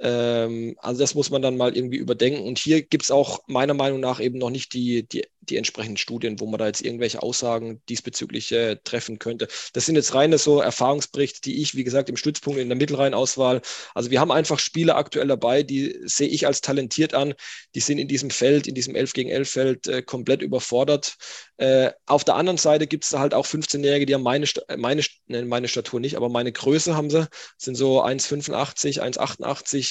ähm, 0.00 0.76
also 0.78 1.00
das 1.00 1.14
muss 1.14 1.30
man 1.30 1.42
dann 1.42 1.56
mal 1.56 1.76
irgendwie 1.76 1.96
überdenken. 1.96 2.46
Und 2.46 2.58
hier 2.58 2.82
gibt 2.82 3.04
es 3.04 3.10
auch 3.10 3.40
meiner 3.46 3.74
Meinung 3.74 4.00
nach 4.00 4.20
eben 4.20 4.38
noch 4.38 4.50
nicht 4.50 4.72
die, 4.72 5.06
die, 5.08 5.26
die 5.40 5.56
entsprechenden 5.56 5.96
Studien, 5.96 6.38
wo 6.40 6.46
man 6.46 6.58
da 6.58 6.66
jetzt 6.66 6.82
irgendwelche 6.82 7.22
Aussagen 7.22 7.82
diesbezüglich 7.88 8.52
äh, 8.52 8.76
treffen 8.84 9.18
könnte. 9.18 9.48
Das 9.72 9.86
sind 9.86 9.96
jetzt 9.96 10.14
reine 10.14 10.38
so 10.38 10.60
Erfahrungsberichte, 10.60 11.40
die 11.42 11.60
ich, 11.62 11.74
wie 11.74 11.84
gesagt, 11.84 12.08
im 12.08 12.16
Stützpunkt 12.16 12.60
in 12.60 12.68
der 12.68 12.76
Mittelrheinauswahl, 12.76 13.60
also 13.94 14.10
wir 14.10 14.20
haben 14.20 14.30
einfach 14.30 14.58
Spieler 14.58 14.96
aktuell 14.96 15.26
dabei, 15.26 15.62
die 15.62 15.98
sehe 16.04 16.28
ich 16.28 16.46
als 16.46 16.60
talentiert 16.60 17.14
an. 17.14 17.34
Die 17.74 17.80
sind 17.80 17.98
in 17.98 18.08
diesem 18.08 18.30
Feld, 18.30 18.66
in 18.66 18.74
diesem 18.74 18.94
11 18.94 19.12
gegen 19.12 19.30
11 19.30 19.50
Feld 19.50 19.88
äh, 19.88 20.02
komplett 20.02 20.42
überfordert. 20.42 21.16
Äh, 21.56 21.90
auf 22.06 22.24
der 22.24 22.36
anderen 22.36 22.58
Seite 22.58 22.86
gibt 22.86 23.04
es 23.04 23.12
halt 23.12 23.34
auch 23.34 23.46
15-Jährige, 23.46 24.06
die 24.06 24.14
haben 24.14 24.22
meine, 24.22 24.46
meine, 24.76 25.02
ne, 25.26 25.44
meine 25.44 25.68
Statur 25.68 25.98
nicht, 25.98 26.16
aber 26.16 26.28
meine 26.28 26.52
Größe 26.52 26.96
haben 26.96 27.10
sie, 27.10 27.26
sind 27.56 27.74
so 27.74 28.02
1,85, 28.02 29.00
1,88 29.00 29.87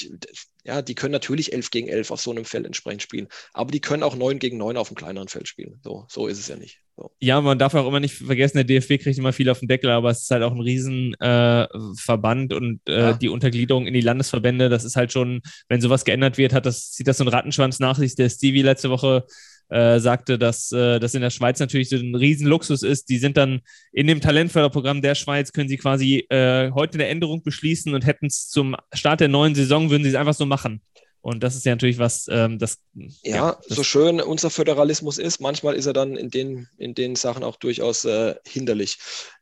ja, 0.64 0.82
die 0.82 0.94
können 0.94 1.12
natürlich 1.12 1.52
11 1.52 1.70
gegen 1.70 1.88
11 1.88 2.10
auf 2.10 2.20
so 2.20 2.30
einem 2.30 2.44
Feld 2.44 2.66
entsprechend 2.66 3.02
spielen, 3.02 3.28
aber 3.52 3.70
die 3.70 3.80
können 3.80 4.02
auch 4.02 4.16
9 4.16 4.38
gegen 4.38 4.58
9 4.58 4.76
auf 4.76 4.88
einem 4.88 4.96
kleineren 4.96 5.28
Feld 5.28 5.48
spielen. 5.48 5.80
So, 5.82 6.06
so 6.08 6.26
ist 6.26 6.38
es 6.38 6.48
ja 6.48 6.56
nicht. 6.56 6.80
So. 6.96 7.10
Ja, 7.20 7.40
man 7.40 7.58
darf 7.58 7.74
auch 7.74 7.86
immer 7.86 8.00
nicht 8.00 8.14
vergessen, 8.14 8.56
der 8.56 8.64
DFB 8.64 9.02
kriegt 9.02 9.18
immer 9.18 9.32
viel 9.32 9.48
auf 9.48 9.60
den 9.60 9.68
Deckel, 9.68 9.90
aber 9.90 10.10
es 10.10 10.22
ist 10.22 10.30
halt 10.30 10.42
auch 10.42 10.52
ein 10.52 10.60
Riesenverband 10.60 12.52
äh, 12.52 12.56
und 12.56 12.80
äh, 12.88 12.98
ja. 12.98 13.12
die 13.12 13.28
Untergliederung 13.28 13.86
in 13.86 13.94
die 13.94 14.00
Landesverbände, 14.00 14.68
das 14.68 14.84
ist 14.84 14.96
halt 14.96 15.12
schon, 15.12 15.40
wenn 15.68 15.80
sowas 15.80 16.04
geändert 16.04 16.38
wird, 16.38 16.52
hat 16.52 16.66
das, 16.66 16.90
zieht 16.92 17.06
das 17.06 17.18
so 17.18 17.24
einen 17.24 17.32
Rattenschwanz 17.32 17.78
nach 17.78 17.96
sich. 17.96 18.16
Der 18.16 18.28
Stevie 18.28 18.62
letzte 18.62 18.90
Woche 18.90 19.26
äh, 19.68 20.00
sagte, 20.00 20.38
dass 20.38 20.72
äh, 20.72 20.98
das 20.98 21.14
in 21.14 21.20
der 21.20 21.30
Schweiz 21.30 21.60
natürlich 21.60 21.88
so 21.88 21.96
ein 21.96 22.14
Riesenluxus 22.14 22.82
ist. 22.82 23.08
Die 23.08 23.18
sind 23.18 23.36
dann 23.36 23.60
in 23.92 24.06
dem 24.06 24.20
Talentförderprogramm 24.20 25.02
der 25.02 25.14
Schweiz, 25.14 25.52
können 25.52 25.68
sie 25.68 25.76
quasi 25.76 26.26
äh, 26.30 26.70
heute 26.72 26.94
eine 26.94 27.08
Änderung 27.08 27.42
beschließen 27.42 27.94
und 27.94 28.06
hätten 28.06 28.26
es 28.26 28.48
zum 28.48 28.76
Start 28.92 29.20
der 29.20 29.28
neuen 29.28 29.54
Saison, 29.54 29.90
würden 29.90 30.04
sie 30.04 30.10
es 30.10 30.14
einfach 30.14 30.34
so 30.34 30.46
machen. 30.46 30.80
Und 31.20 31.42
das 31.42 31.56
ist 31.56 31.66
ja 31.66 31.72
natürlich 31.72 31.98
was, 31.98 32.28
ähm, 32.30 32.58
das. 32.58 32.78
Ja, 32.94 33.36
ja 33.36 33.58
das 33.68 33.76
so 33.76 33.82
schön 33.82 34.20
unser 34.20 34.50
Föderalismus 34.50 35.18
ist, 35.18 35.40
manchmal 35.40 35.74
ist 35.74 35.86
er 35.86 35.92
dann 35.92 36.16
in 36.16 36.30
den, 36.30 36.68
in 36.78 36.94
den 36.94 37.16
Sachen 37.16 37.42
auch 37.44 37.56
durchaus 37.56 38.04
äh, 38.04 38.36
hinderlich. 38.46 38.98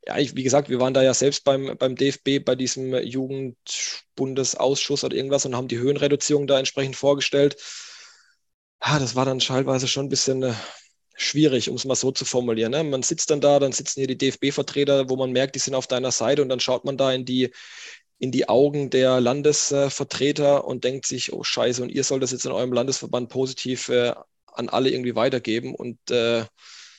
Ja, 0.07 0.17
ich, 0.19 0.35
wie 0.35 0.43
gesagt, 0.43 0.71
wir 0.71 0.81
waren 0.81 0.95
da 0.95 1.03
ja 1.03 1.15
selbst 1.15 1.45
beim, 1.45 1.77
beim 1.79 1.95
DFB 1.95 2.45
bei 2.45 2.57
diesem 2.57 2.95
Jugendbundesausschuss 2.95 5.05
oder 5.05 5.15
irgendwas 5.15 5.47
und 5.47 5.55
haben 5.55 5.69
die 5.69 5.79
Höhenreduzierung 5.79 6.47
da 6.47 6.59
entsprechend 6.59 6.97
vorgestellt 6.97 7.57
ah, 8.81 8.99
das 8.99 9.15
war 9.15 9.25
dann 9.25 9.39
teilweise 9.39 9.89
schon 9.89 10.07
ein 10.07 10.11
bisschen 10.11 10.43
äh, 10.43 10.55
schwierig, 11.17 11.71
um 11.71 11.77
es 11.77 11.85
mal 11.85 11.95
so 11.95 12.13
zu 12.13 12.25
formulieren. 12.25 12.73
Ne? 12.73 12.85
Man 12.85 13.03
sitzt 13.03 13.31
dann 13.31 13.41
da, 13.41 13.59
dann 13.59 13.73
sitzen 13.73 14.01
hier 14.01 14.07
die 14.07 14.19
DFB-Vertreter, 14.19 15.09
wo 15.09 15.17
man 15.17 15.33
merkt, 15.33 15.55
die 15.55 15.61
sind 15.61 15.75
auf 15.75 15.87
deiner 15.87 16.13
Seite 16.13 16.43
und 16.43 16.49
dann 16.49 16.61
schaut 16.61 16.85
man 16.85 16.97
da 16.97 17.13
in 17.13 17.25
die, 17.25 17.53
in 18.19 18.33
die 18.33 18.49
Augen 18.49 18.91
der 18.91 19.21
Landesvertreter 19.21 20.65
und 20.65 20.85
denkt 20.85 21.07
sich, 21.07 21.33
oh 21.33 21.43
Scheiße, 21.43 21.83
und 21.83 21.91
ihr 21.91 22.05
sollt 22.05 22.23
das 22.23 22.33
jetzt 22.33 22.47
in 22.47 22.53
eurem 22.53 22.73
Landesverband 22.73 23.29
positiv 23.29 23.89
äh, 23.89 24.13
an 24.47 24.69
alle 24.69 24.91
irgendwie 24.91 25.17
weitergeben 25.17 25.75
und 25.75 25.99
äh, 26.11 26.45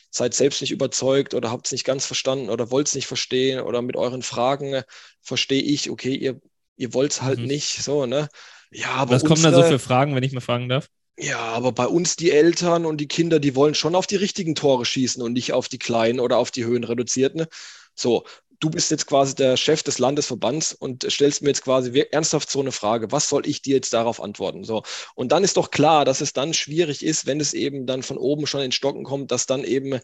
seid 0.09 0.34
selbst 0.34 0.61
nicht 0.61 0.71
überzeugt 0.71 1.34
oder 1.34 1.51
habt 1.51 1.67
es 1.67 1.71
nicht 1.71 1.86
ganz 1.86 2.05
verstanden 2.05 2.49
oder 2.49 2.71
wollt 2.71 2.88
es 2.88 2.95
nicht 2.95 3.07
verstehen 3.07 3.61
oder 3.61 3.82
mit 3.82 3.95
euren 3.95 4.21
Fragen 4.21 4.73
äh, 4.73 4.84
verstehe 5.21 5.61
ich, 5.61 5.89
okay, 5.89 6.15
ihr, 6.15 6.39
ihr 6.75 6.93
wollt 6.93 7.11
es 7.11 7.21
halt 7.21 7.39
mhm. 7.39 7.45
nicht, 7.45 7.84
so, 7.84 8.05
ne? 8.05 8.30
Ja, 8.69 8.89
aber 8.89 9.11
Was 9.11 9.23
kommen 9.23 9.43
da 9.43 9.53
so 9.53 9.63
für 9.63 9.80
Fragen, 9.80 10.15
wenn 10.15 10.23
ich 10.23 10.34
mal 10.34 10.41
fragen 10.41 10.69
darf? 10.69 10.89
Ja, 11.20 11.39
aber 11.39 11.72
bei 11.72 11.88
uns 11.88 12.15
die 12.15 12.32
Eltern 12.32 12.86
und 12.86 12.97
die 12.97 13.07
Kinder, 13.07 13.39
die 13.39 13.55
wollen 13.55 13.74
schon 13.74 13.95
auf 13.95 14.05
die 14.05 14.15
richtigen 14.18 14.53
Tore 14.53 14.86
schießen 14.86 15.22
und 15.22 15.34
nicht 15.34 15.51
auf 15.51 15.68
die 15.68 15.80
kleinen 15.80 16.20
oder 16.20 16.38
auf 16.38 16.51
die 16.51 16.63
höhenreduzierten. 16.65 17.47
So, 17.95 18.26
du 18.59 18.70
bist 18.70 18.91
jetzt 18.91 19.07
quasi 19.07 19.34
der 19.34 19.57
Chef 19.57 19.82
des 19.82 19.97
Landesverbands 19.97 20.74
und 20.74 21.09
stellst 21.09 21.41
mir 21.41 21.49
jetzt 21.49 21.63
quasi 21.63 22.05
ernsthaft 22.11 22.51
so 22.51 22.59
eine 22.59 22.72
Frage, 22.72 23.11
was 23.11 23.30
soll 23.30 23.47
ich 23.47 23.63
dir 23.63 23.76
jetzt 23.76 23.93
darauf 23.93 24.22
antworten? 24.22 24.63
So. 24.63 24.84
Und 25.15 25.32
dann 25.32 25.43
ist 25.43 25.57
doch 25.57 25.72
klar, 25.72 26.05
dass 26.05 26.22
es 26.22 26.34
dann 26.34 26.53
schwierig 26.53 27.03
ist, 27.03 27.26
wenn 27.26 27.39
es 27.39 27.53
eben 27.53 27.88
dann 27.88 28.03
von 28.03 28.18
oben 28.18 28.45
schon 28.45 28.61
in 28.61 28.72
Stocken 28.72 29.03
kommt, 29.03 29.32
dass 29.32 29.47
dann 29.47 29.63
eben 29.63 29.99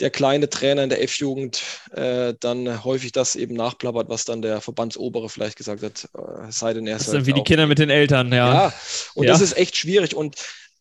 der 0.00 0.10
kleine 0.10 0.48
Trainer 0.48 0.82
in 0.82 0.88
der 0.88 1.02
F-Jugend 1.02 1.62
äh, 1.92 2.34
dann 2.40 2.84
häufig 2.84 3.12
das 3.12 3.36
eben 3.36 3.54
nachplappert, 3.54 4.08
was 4.08 4.24
dann 4.24 4.42
der 4.42 4.60
Verbandsobere 4.60 5.28
vielleicht 5.28 5.56
gesagt 5.56 5.82
hat, 5.82 6.08
äh, 6.14 6.50
sei 6.50 6.74
denn 6.74 6.86
er 6.86 6.98
Das 6.98 7.06
sind 7.06 7.26
wie 7.26 7.32
die 7.32 7.42
Kinder 7.42 7.66
mit 7.66 7.78
den 7.78 7.90
Eltern, 7.90 8.32
ja. 8.32 8.52
Ja, 8.52 8.74
und 9.14 9.26
ja. 9.26 9.32
das 9.32 9.40
ist 9.40 9.56
echt 9.56 9.76
schwierig. 9.76 10.16
Und 10.16 10.36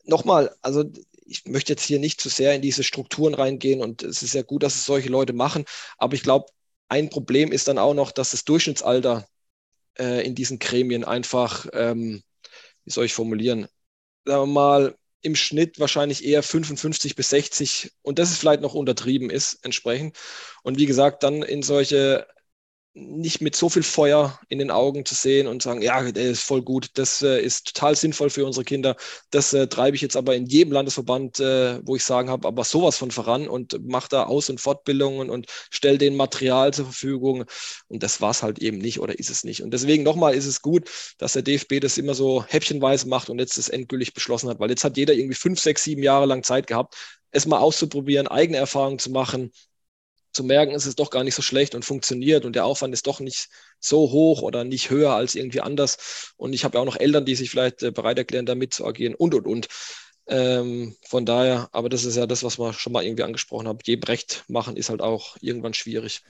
nochmal, 0.06 0.56
also 0.62 0.86
ich 1.26 1.46
möchte 1.46 1.74
jetzt 1.74 1.84
hier 1.84 2.00
nicht 2.00 2.20
zu 2.22 2.30
sehr 2.30 2.56
in 2.56 2.62
diese 2.62 2.84
Strukturen 2.84 3.34
reingehen 3.34 3.82
und 3.82 4.04
es 4.04 4.24
ist 4.24 4.34
ja 4.34 4.42
gut, 4.42 4.64
dass 4.64 4.76
es 4.76 4.86
solche 4.86 5.10
Leute 5.10 5.34
machen, 5.34 5.66
aber 5.98 6.16
ich 6.16 6.24
glaube, 6.24 6.48
ein 6.88 7.10
Problem 7.10 7.52
ist 7.52 7.68
dann 7.68 7.78
auch 7.78 7.94
noch, 7.94 8.12
dass 8.12 8.32
das 8.32 8.46
Durchschnittsalter 8.46 9.28
äh, 10.00 10.26
in 10.26 10.34
diesen 10.34 10.58
Gremien 10.58 11.04
einfach, 11.04 11.68
ähm, 11.74 12.24
wie 12.84 12.92
soll 12.92 13.06
ich 13.06 13.14
formulieren, 13.14 13.68
sagen 14.26 14.42
wir 14.42 14.46
mal, 14.48 14.96
im 15.22 15.36
Schnitt 15.36 15.80
wahrscheinlich 15.80 16.24
eher 16.24 16.44
55 16.44 17.16
bis 17.16 17.30
60 17.30 17.92
und 18.02 18.20
das 18.20 18.32
ist 18.32 18.40
vielleicht 18.40 18.62
noch 18.62 18.74
untertrieben 18.74 19.30
ist 19.30 19.66
entsprechend. 19.66 20.18
Und 20.64 20.78
wie 20.78 20.86
gesagt, 20.86 21.24
dann 21.24 21.44
in 21.44 21.62
solche 21.62 22.28
nicht 22.94 23.42
mit 23.42 23.56
so 23.56 23.70
viel 23.70 23.84
Feuer 23.84 24.40
in 24.50 24.60
den 24.60 24.72
Augen 24.72 25.06
zu 25.06 25.14
sehen 25.14 25.48
und 25.48 25.62
sagen, 25.62 25.82
ja, 25.82 26.12
der 26.12 26.32
ist 26.32 26.42
voll 26.42 26.62
gut, 26.62 26.90
das 26.96 27.22
äh, 27.22 27.40
ist 27.40 27.68
total 27.68 27.96
sinnvoll 27.96 28.30
für 28.30 28.46
unsere 28.46 28.66
Kinder. 28.66 28.96
Das 29.30 29.54
äh, 29.54 29.68
treibe 29.68 29.96
ich 29.96 30.02
jetzt 30.02 30.18
aber 30.18 30.36
in 30.36 30.48
jedem 30.48 30.74
Landesverband, 30.74 31.40
äh, 31.40 31.86
wo 31.86 31.96
ich 31.96 32.04
sagen 32.04 32.30
habe, 32.30 32.48
aber 32.48 32.64
sowas 32.64 32.98
von 32.98 33.12
voran 33.12 33.48
und 33.48 33.88
mache 33.88 34.10
da 34.10 34.24
Aus- 34.24 34.50
und 34.50 34.60
Fortbildungen 34.60 35.30
und 35.30 35.46
stelle 35.70 35.98
denen 35.98 36.18
Material 36.18 36.74
zur 36.74 36.86
Verfügung. 36.86 37.46
Und 37.88 38.04
das 38.04 38.22
war 38.22 38.32
es 38.32 38.44
halt 38.44 38.60
eben 38.60 38.80
nicht 38.80 39.00
oder 39.00 39.18
ist 39.20 39.30
es 39.30 39.44
nicht. 39.44 39.62
Und 39.62 39.72
deswegen 39.72 40.04
nochmal 40.04 40.34
ist 40.34 40.48
es 40.48 40.62
gut, 40.62 40.90
dass 41.20 41.34
der 41.34 41.44
DFB 41.44 41.80
das 41.82 41.98
immer 41.98 42.16
so 42.16 42.44
häppchenweise 42.46 43.08
macht 43.08 43.30
und 43.30 43.40
jetzt 43.40 43.58
das 43.58 43.70
endgültig 43.70 44.14
beschlossen 44.14 44.50
hat, 44.50 44.60
weil 44.60 44.70
jetzt 44.70 44.84
hat 44.84 44.98
jeder 44.98 45.14
irgendwie 45.14 45.36
fünf, 45.36 45.60
sechs, 45.60 45.84
sieben 45.84 46.04
Jahre 46.04 46.26
lang 46.26 46.44
Zeit 46.44 46.68
gehabt, 46.68 46.96
es 47.32 47.46
mal 47.46 47.60
auszuprobieren, 47.60 48.28
eigene 48.28 48.58
Erfahrungen 48.58 48.98
zu 48.98 49.12
machen 49.12 49.52
zu 50.40 50.46
merken, 50.46 50.72
ist 50.74 50.86
es 50.86 50.96
doch 50.96 51.10
gar 51.10 51.26
nicht 51.26 51.36
so 51.36 51.42
schlecht 51.42 51.76
und 51.76 51.84
funktioniert 51.84 52.46
und 52.46 52.56
der 52.56 52.64
Aufwand 52.64 52.94
ist 52.94 53.08
doch 53.08 53.20
nicht 53.20 53.50
so 53.82 54.10
hoch 54.10 54.42
oder 54.42 54.64
nicht 54.64 54.90
höher 54.90 55.12
als 55.12 55.36
irgendwie 55.36 55.60
anders. 55.60 56.34
Und 56.38 56.54
ich 56.54 56.64
habe 56.64 56.78
ja 56.78 56.82
auch 56.82 56.86
noch 56.86 56.98
Eltern, 56.98 57.26
die 57.26 57.36
sich 57.36 57.50
vielleicht 57.50 57.84
äh, 57.84 57.92
bereit 57.92 58.18
erklären, 58.18 58.46
da 58.46 58.56
mitzuagieren 58.56 59.16
und 59.16 59.36
und 59.36 59.46
und. 59.46 59.68
Ähm, 60.28 60.96
von 61.06 61.26
daher, 61.26 61.68
aber 61.74 61.90
das 61.90 62.06
ist 62.06 62.16
ja 62.16 62.26
das, 62.26 62.42
was 62.44 62.58
wir 62.58 62.72
schon 62.72 62.94
mal 62.94 63.04
irgendwie 63.04 63.24
angesprochen 63.24 63.68
haben. 63.68 63.80
Jedem 63.84 64.04
Recht 64.04 64.46
machen 64.48 64.78
ist 64.78 64.90
halt 64.90 65.02
auch 65.02 65.36
irgendwann 65.42 65.74
schwierig. 65.74 66.22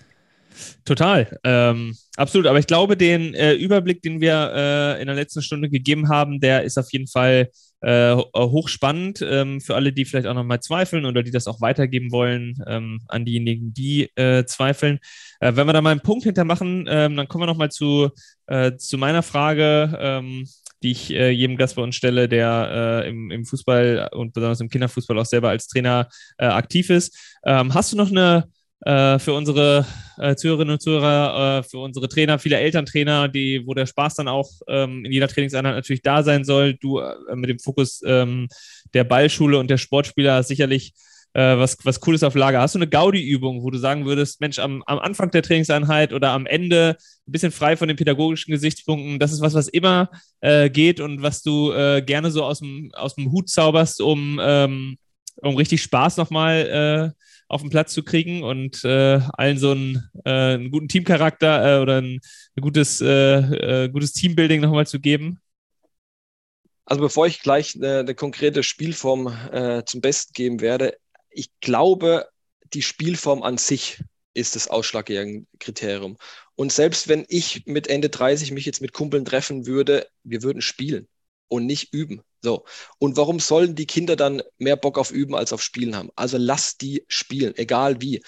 Total, 0.86 1.40
ähm, 1.44 1.96
absolut. 2.16 2.48
Aber 2.48 2.58
ich 2.58 2.66
glaube, 2.66 2.98
den 2.98 3.36
äh, 3.36 3.54
Überblick, 3.54 4.02
den 4.02 4.22
wir 4.22 4.52
äh, 4.56 5.02
in 5.02 5.06
der 5.06 5.16
letzten 5.16 5.44
Stunde 5.44 5.70
gegeben 5.70 6.10
haben, 6.10 6.40
der 6.40 6.64
ist 6.64 6.80
auf 6.80 6.92
jeden 6.92 7.08
Fall 7.08 7.52
äh, 7.82 8.16
hochspannend 8.16 9.22
ähm, 9.22 9.62
für 9.62 9.76
alle, 9.76 9.94
die 9.94 10.06
vielleicht 10.06 10.28
auch 10.28 10.34
nochmal 10.34 10.60
zweifeln 10.60 11.06
oder 11.06 11.24
die 11.24 11.32
das 11.32 11.48
auch 11.48 11.62
weitergeben 11.62 12.12
wollen 12.12 12.56
ähm, 12.68 13.02
an 13.08 13.26
diejenigen, 13.26 13.74
die 13.74 14.10
äh, 14.16 14.46
zweifeln. 14.46 15.00
Äh, 15.40 15.56
wenn 15.56 15.68
wir 15.68 15.74
da 15.74 15.82
mal 15.82 15.92
einen 15.92 16.02
Punkt 16.02 16.24
hintermachen, 16.24 16.86
ähm, 16.90 17.16
dann 17.16 17.28
kommen 17.28 17.44
wir 17.44 17.48
nochmal 17.48 17.72
zu, 17.72 18.10
äh, 18.48 18.76
zu 18.76 18.98
meiner 18.98 19.24
Frage, 19.24 19.98
ähm, 20.00 20.46
die 20.84 20.92
ich 20.92 21.12
äh, 21.12 21.30
jedem 21.30 21.58
Gast 21.58 21.76
bei 21.76 21.82
uns 21.82 21.96
stelle, 21.96 22.28
der 22.28 23.04
äh, 23.06 23.10
im, 23.10 23.32
im 23.32 23.46
Fußball 23.46 24.10
und 24.14 24.34
besonders 24.34 24.62
im 24.62 24.70
Kinderfußball 24.70 25.18
auch 25.18 25.26
selber 25.26 25.50
als 25.50 25.68
Trainer 25.68 26.08
aktiv 26.38 26.90
ist. 26.90 27.18
Ähm, 27.46 27.74
hast 27.74 27.92
du 27.92 27.98
noch 27.98 28.12
eine 28.12 28.50
äh, 28.82 29.20
für 29.20 29.34
unsere 29.34 29.86
äh, 30.18 30.36
Zuhörerinnen 30.36 30.74
und 30.74 30.82
Zuhörer, 30.82 31.60
äh, 31.60 31.64
für 31.64 31.80
unsere 31.80 32.08
Trainer, 32.08 32.40
viele 32.40 32.58
Elterntrainer, 32.58 33.28
die, 33.28 33.64
wo 33.66 33.74
der 33.74 33.86
Spaß 33.86 34.16
dann 34.16 34.28
auch 34.28 34.50
ähm, 34.68 35.06
in 35.06 35.12
jeder 35.12 35.28
Trainingseinheit 35.28 35.76
natürlich 35.76 36.02
da 36.02 36.24
sein 36.24 36.44
soll. 36.44 36.76
Du 36.76 37.00
äh, 37.00 37.16
mit 37.36 37.50
dem 37.50 37.60
Fokus 37.60 38.02
ähm, 38.06 38.48
der 38.94 39.04
Ballschule 39.04 39.58
und 39.58 39.70
der 39.70 39.78
Sportspieler 39.78 40.44
sicherlich 40.44 40.94
äh, 41.34 41.58
was, 41.58 41.78
was 41.84 42.00
Cooles 42.00 42.24
auf 42.24 42.36
Lager. 42.36 42.62
Hast 42.62 42.76
du 42.76 42.80
eine 42.80 42.88
Gaudi-Übung, 42.88 43.64
wo 43.64 43.70
du 43.70 43.78
sagen 43.78 44.06
würdest, 44.06 44.42
Mensch, 44.42 44.60
am, 44.60 44.82
am 44.88 45.00
Anfang 45.00 45.30
der 45.32 45.44
Trainingseinheit 45.44 46.12
oder 46.14 46.32
am 46.32 46.46
Ende 46.46 46.98
ein 47.28 47.32
bisschen 47.32 47.52
frei 47.52 47.78
von 47.78 47.88
den 47.88 47.98
pädagogischen 47.98 48.52
Gesichtspunkten, 48.52 49.20
das 49.20 49.32
ist 49.32 49.42
was, 49.42 49.54
was 49.54 49.68
immer 49.68 50.10
äh, 50.42 50.70
geht 50.70 51.00
und 51.00 51.22
was 51.22 51.44
du 51.44 51.70
gerne 52.06 52.32
so 52.32 52.44
aus 52.44 52.60
dem, 52.60 52.92
Hut 53.32 53.50
zauberst, 53.50 54.02
um, 54.02 54.40
ähm, 54.42 54.98
um 55.38 55.56
richtig 55.56 55.84
Spaß 55.84 56.18
nochmal 56.18 57.14
äh, 57.16 57.20
auf 57.50 57.62
den 57.62 57.72
Platz 57.72 57.94
zu 57.94 58.04
kriegen 58.04 58.44
und 58.44 58.86
äh, 58.86 59.20
allen 59.34 59.58
so 59.58 59.72
einen, 59.72 60.10
äh, 60.24 60.54
einen 60.54 60.72
guten 60.72 60.88
Teamcharakter 60.88 61.78
äh, 61.78 61.82
oder 61.82 61.98
ein, 62.00 62.20
ein 62.56 62.62
gutes, 62.62 63.02
äh, 63.02 63.86
äh, 63.86 63.90
gutes 63.90 64.14
Teambuilding 64.14 64.62
nochmal 64.62 64.88
zu 64.88 65.00
geben? 65.00 65.40
Also 66.86 67.02
bevor 67.02 67.28
ich 67.28 67.42
gleich 67.42 67.76
eine, 67.76 68.16
konkrete 68.16 68.64
Spielform 68.64 69.28
äh, 69.52 69.84
zum 69.86 70.00
Besten 70.00 70.34
geben 70.34 70.62
werde, 70.62 70.98
ich 71.30 71.50
glaube, 71.60 72.28
die 72.74 72.84
Spielform 72.84 73.42
an 73.42 73.58
sich 73.58 74.04
ist 74.36 74.56
das 74.56 74.68
ausschlaggebende 74.68 75.48
Kriterium. 75.60 76.18
Und 76.56 76.72
selbst 76.72 77.08
wenn 77.08 77.26
ich 77.30 77.66
mit 77.66 77.88
Ende 77.88 78.10
30 78.10 78.52
mich 78.52 78.66
jetzt 78.66 78.82
mit 78.82 78.94
Kumpeln 78.94 79.26
treffen 79.26 79.66
würde, 79.66 80.08
wir 80.24 80.44
würden 80.44 80.62
spielen 80.62 81.08
und 81.48 81.66
nicht 81.66 81.94
üben. 81.94 82.22
So. 82.42 82.66
Und 83.00 83.18
warum 83.18 83.40
sollen 83.40 83.76
die 83.76 83.86
Kinder 83.86 84.16
dann 84.16 84.42
mehr 84.58 84.76
Bock 84.78 84.98
auf 84.98 85.12
Üben 85.12 85.36
als 85.36 85.54
auf 85.54 85.62
Spielen 85.62 85.96
haben? 85.96 86.10
Also 86.16 86.38
lass 86.38 86.78
die 86.78 87.06
spielen, 87.08 87.56
egal 87.58 88.02
wie. 88.02 88.22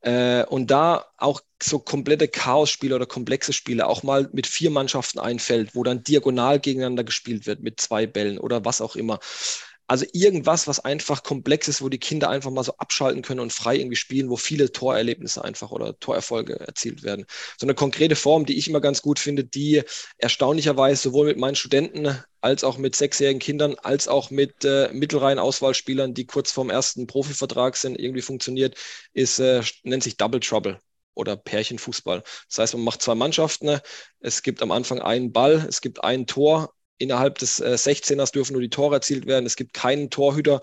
Äh, 0.00 0.44
und 0.46 0.70
da 0.70 1.06
auch 1.16 1.40
so 1.62 1.78
komplette 1.78 2.26
Chaos-Spiele 2.26 2.96
oder 2.96 3.06
komplexe 3.06 3.52
Spiele, 3.52 3.86
auch 3.86 4.02
mal 4.02 4.28
mit 4.32 4.48
vier 4.48 4.70
Mannschaften 4.70 5.20
einfällt, 5.20 5.76
wo 5.76 5.84
dann 5.84 6.02
diagonal 6.02 6.58
gegeneinander 6.58 7.04
gespielt 7.04 7.46
wird 7.46 7.60
mit 7.60 7.80
zwei 7.80 8.06
Bällen 8.06 8.38
oder 8.38 8.64
was 8.64 8.80
auch 8.80 8.96
immer. 8.96 9.20
Also 9.86 10.06
irgendwas, 10.12 10.66
was 10.66 10.80
einfach 10.80 11.22
komplex 11.22 11.68
ist, 11.68 11.82
wo 11.82 11.88
die 11.88 11.98
Kinder 11.98 12.30
einfach 12.30 12.50
mal 12.50 12.64
so 12.64 12.76
abschalten 12.78 13.22
können 13.22 13.40
und 13.40 13.52
frei 13.52 13.76
irgendwie 13.76 13.96
spielen, 13.96 14.30
wo 14.30 14.36
viele 14.36 14.72
Torerlebnisse 14.72 15.44
einfach 15.44 15.70
oder 15.70 15.98
Torerfolge 15.98 16.58
erzielt 16.60 17.02
werden. 17.02 17.26
So 17.58 17.66
eine 17.66 17.74
konkrete 17.74 18.16
Form, 18.16 18.46
die 18.46 18.56
ich 18.56 18.68
immer 18.68 18.80
ganz 18.80 19.02
gut 19.02 19.18
finde, 19.18 19.44
die 19.44 19.82
erstaunlicherweise 20.18 21.02
sowohl 21.02 21.26
mit 21.26 21.38
meinen 21.38 21.56
Studenten 21.56 22.16
als 22.40 22.64
auch 22.64 22.78
mit 22.78 22.96
sechsjährigen 22.96 23.40
Kindern, 23.40 23.76
als 23.82 24.08
auch 24.08 24.30
mit 24.30 24.64
äh, 24.64 24.90
mittelreihen 24.92 25.38
Auswahlspielern, 25.38 26.14
die 26.14 26.26
kurz 26.26 26.50
vorm 26.50 26.70
ersten 26.70 27.06
Profivertrag 27.06 27.76
sind, 27.76 27.98
irgendwie 27.98 28.22
funktioniert, 28.22 28.76
ist, 29.12 29.38
äh, 29.38 29.62
nennt 29.84 30.02
sich 30.02 30.16
Double 30.16 30.40
Trouble 30.40 30.78
oder 31.14 31.36
Pärchenfußball. 31.36 32.22
Das 32.48 32.58
heißt, 32.58 32.74
man 32.74 32.84
macht 32.84 33.02
zwei 33.02 33.14
Mannschaften. 33.14 33.78
Es 34.20 34.42
gibt 34.42 34.62
am 34.62 34.70
Anfang 34.72 35.00
einen 35.00 35.32
Ball, 35.32 35.64
es 35.68 35.80
gibt 35.80 36.02
ein 36.02 36.26
Tor 36.26 36.72
Innerhalb 36.98 37.38
des 37.38 37.60
äh, 37.60 37.74
16ers 37.74 38.32
dürfen 38.32 38.52
nur 38.52 38.62
die 38.62 38.70
Tore 38.70 38.96
erzielt 38.96 39.26
werden. 39.26 39.46
Es 39.46 39.56
gibt 39.56 39.74
keinen 39.74 40.10
Torhüter 40.10 40.60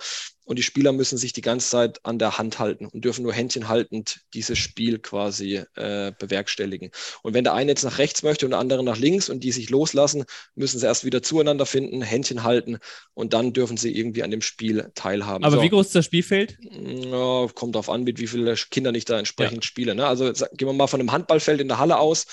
und 0.50 0.58
die 0.58 0.64
Spieler 0.64 0.94
müssen 0.94 1.20
sich 1.20 1.32
die 1.32 1.42
ganze 1.42 1.70
Zeit 1.70 2.04
an 2.04 2.18
der 2.18 2.40
Hand 2.40 2.58
halten 2.58 2.88
und 2.88 3.06
dürfen 3.06 3.22
nur 3.22 3.34
händchenhaltend 3.34 4.22
dieses 4.34 4.58
Spiel 4.58 4.98
quasi 4.98 5.62
äh, 5.76 6.12
bewerkstelligen. 6.18 6.90
Und 7.22 7.36
wenn 7.36 7.44
der 7.44 7.54
eine 7.54 7.70
jetzt 7.70 7.84
nach 7.84 8.00
rechts 8.00 8.24
möchte 8.24 8.48
und 8.48 8.52
der 8.52 8.60
andere 8.60 8.84
nach 8.84 8.98
links 8.98 9.30
und 9.30 9.44
die 9.44 9.52
sich 9.52 9.70
loslassen, 9.70 10.26
müssen 10.56 10.80
sie 10.80 10.88
erst 10.88 11.06
wieder 11.06 11.22
zueinander 11.22 11.68
finden, 11.68 12.02
Händchen 12.02 12.42
halten 12.42 12.80
und 13.14 13.34
dann 13.34 13.54
dürfen 13.54 13.78
sie 13.78 13.96
irgendwie 13.96 14.24
an 14.24 14.32
dem 14.32 14.42
Spiel 14.42 14.90
teilhaben. 14.96 15.44
Aber 15.44 15.58
so. 15.58 15.62
wie 15.62 15.70
groß 15.70 15.86
ist 15.86 15.96
das 15.96 16.06
Spielfeld? 16.06 16.58
Ja, 16.62 17.48
kommt 17.54 17.76
darauf 17.76 17.92
an, 17.92 18.04
mit 18.04 18.18
wie 18.18 18.26
viele 18.26 18.56
Kinder 18.72 18.92
ich 18.96 19.06
da 19.06 19.20
entsprechend 19.20 19.64
ja. 19.64 19.68
spiele. 19.68 19.94
Ne? 19.94 20.08
Also 20.08 20.34
gehen 20.34 20.68
wir 20.68 20.74
mal 20.74 20.88
von 20.88 21.00
einem 21.00 21.12
Handballfeld 21.12 21.62
in 21.62 21.68
der 21.68 21.78
Halle 21.78 22.00
aus 22.00 22.26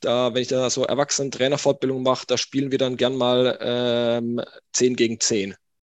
da, 0.00 0.34
wenn 0.34 0.42
ich 0.42 0.48
da 0.48 0.70
so 0.70 0.84
Erwachsenen-Trainerfortbildung 0.84 2.02
mache, 2.02 2.26
da 2.26 2.36
spielen 2.38 2.70
wir 2.70 2.78
dann 2.78 2.96
gern 2.96 3.16
mal 3.16 3.58
ähm, 3.60 4.40
10 4.72 4.96
gegen 4.96 5.20
10. 5.20 5.54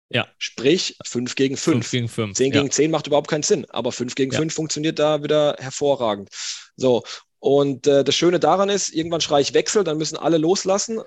Ja. 0.09 0.27
Sprich 0.37 0.97
5 1.05 1.35
gegen 1.35 1.55
5. 1.55 1.87
5 1.87 1.91
gegen 1.91 2.09
5. 2.09 2.37
10 2.37 2.51
gegen 2.51 2.65
ja. 2.65 2.71
10 2.71 2.91
macht 2.91 3.07
überhaupt 3.07 3.29
keinen 3.29 3.43
Sinn, 3.43 3.65
aber 3.69 3.91
5 3.91 4.15
gegen 4.15 4.31
ja. 4.31 4.39
5 4.39 4.53
funktioniert 4.53 4.99
da 4.99 5.23
wieder 5.23 5.55
hervorragend. 5.57 6.29
So, 6.75 7.03
und 7.39 7.87
äh, 7.87 8.03
das 8.03 8.15
Schöne 8.15 8.39
daran 8.39 8.69
ist, 8.69 8.89
irgendwann 8.89 9.21
schreie 9.21 9.41
ich 9.41 9.53
Wechsel, 9.53 9.83
dann 9.83 9.97
müssen 9.97 10.17
alle 10.17 10.37
loslassen 10.37 10.99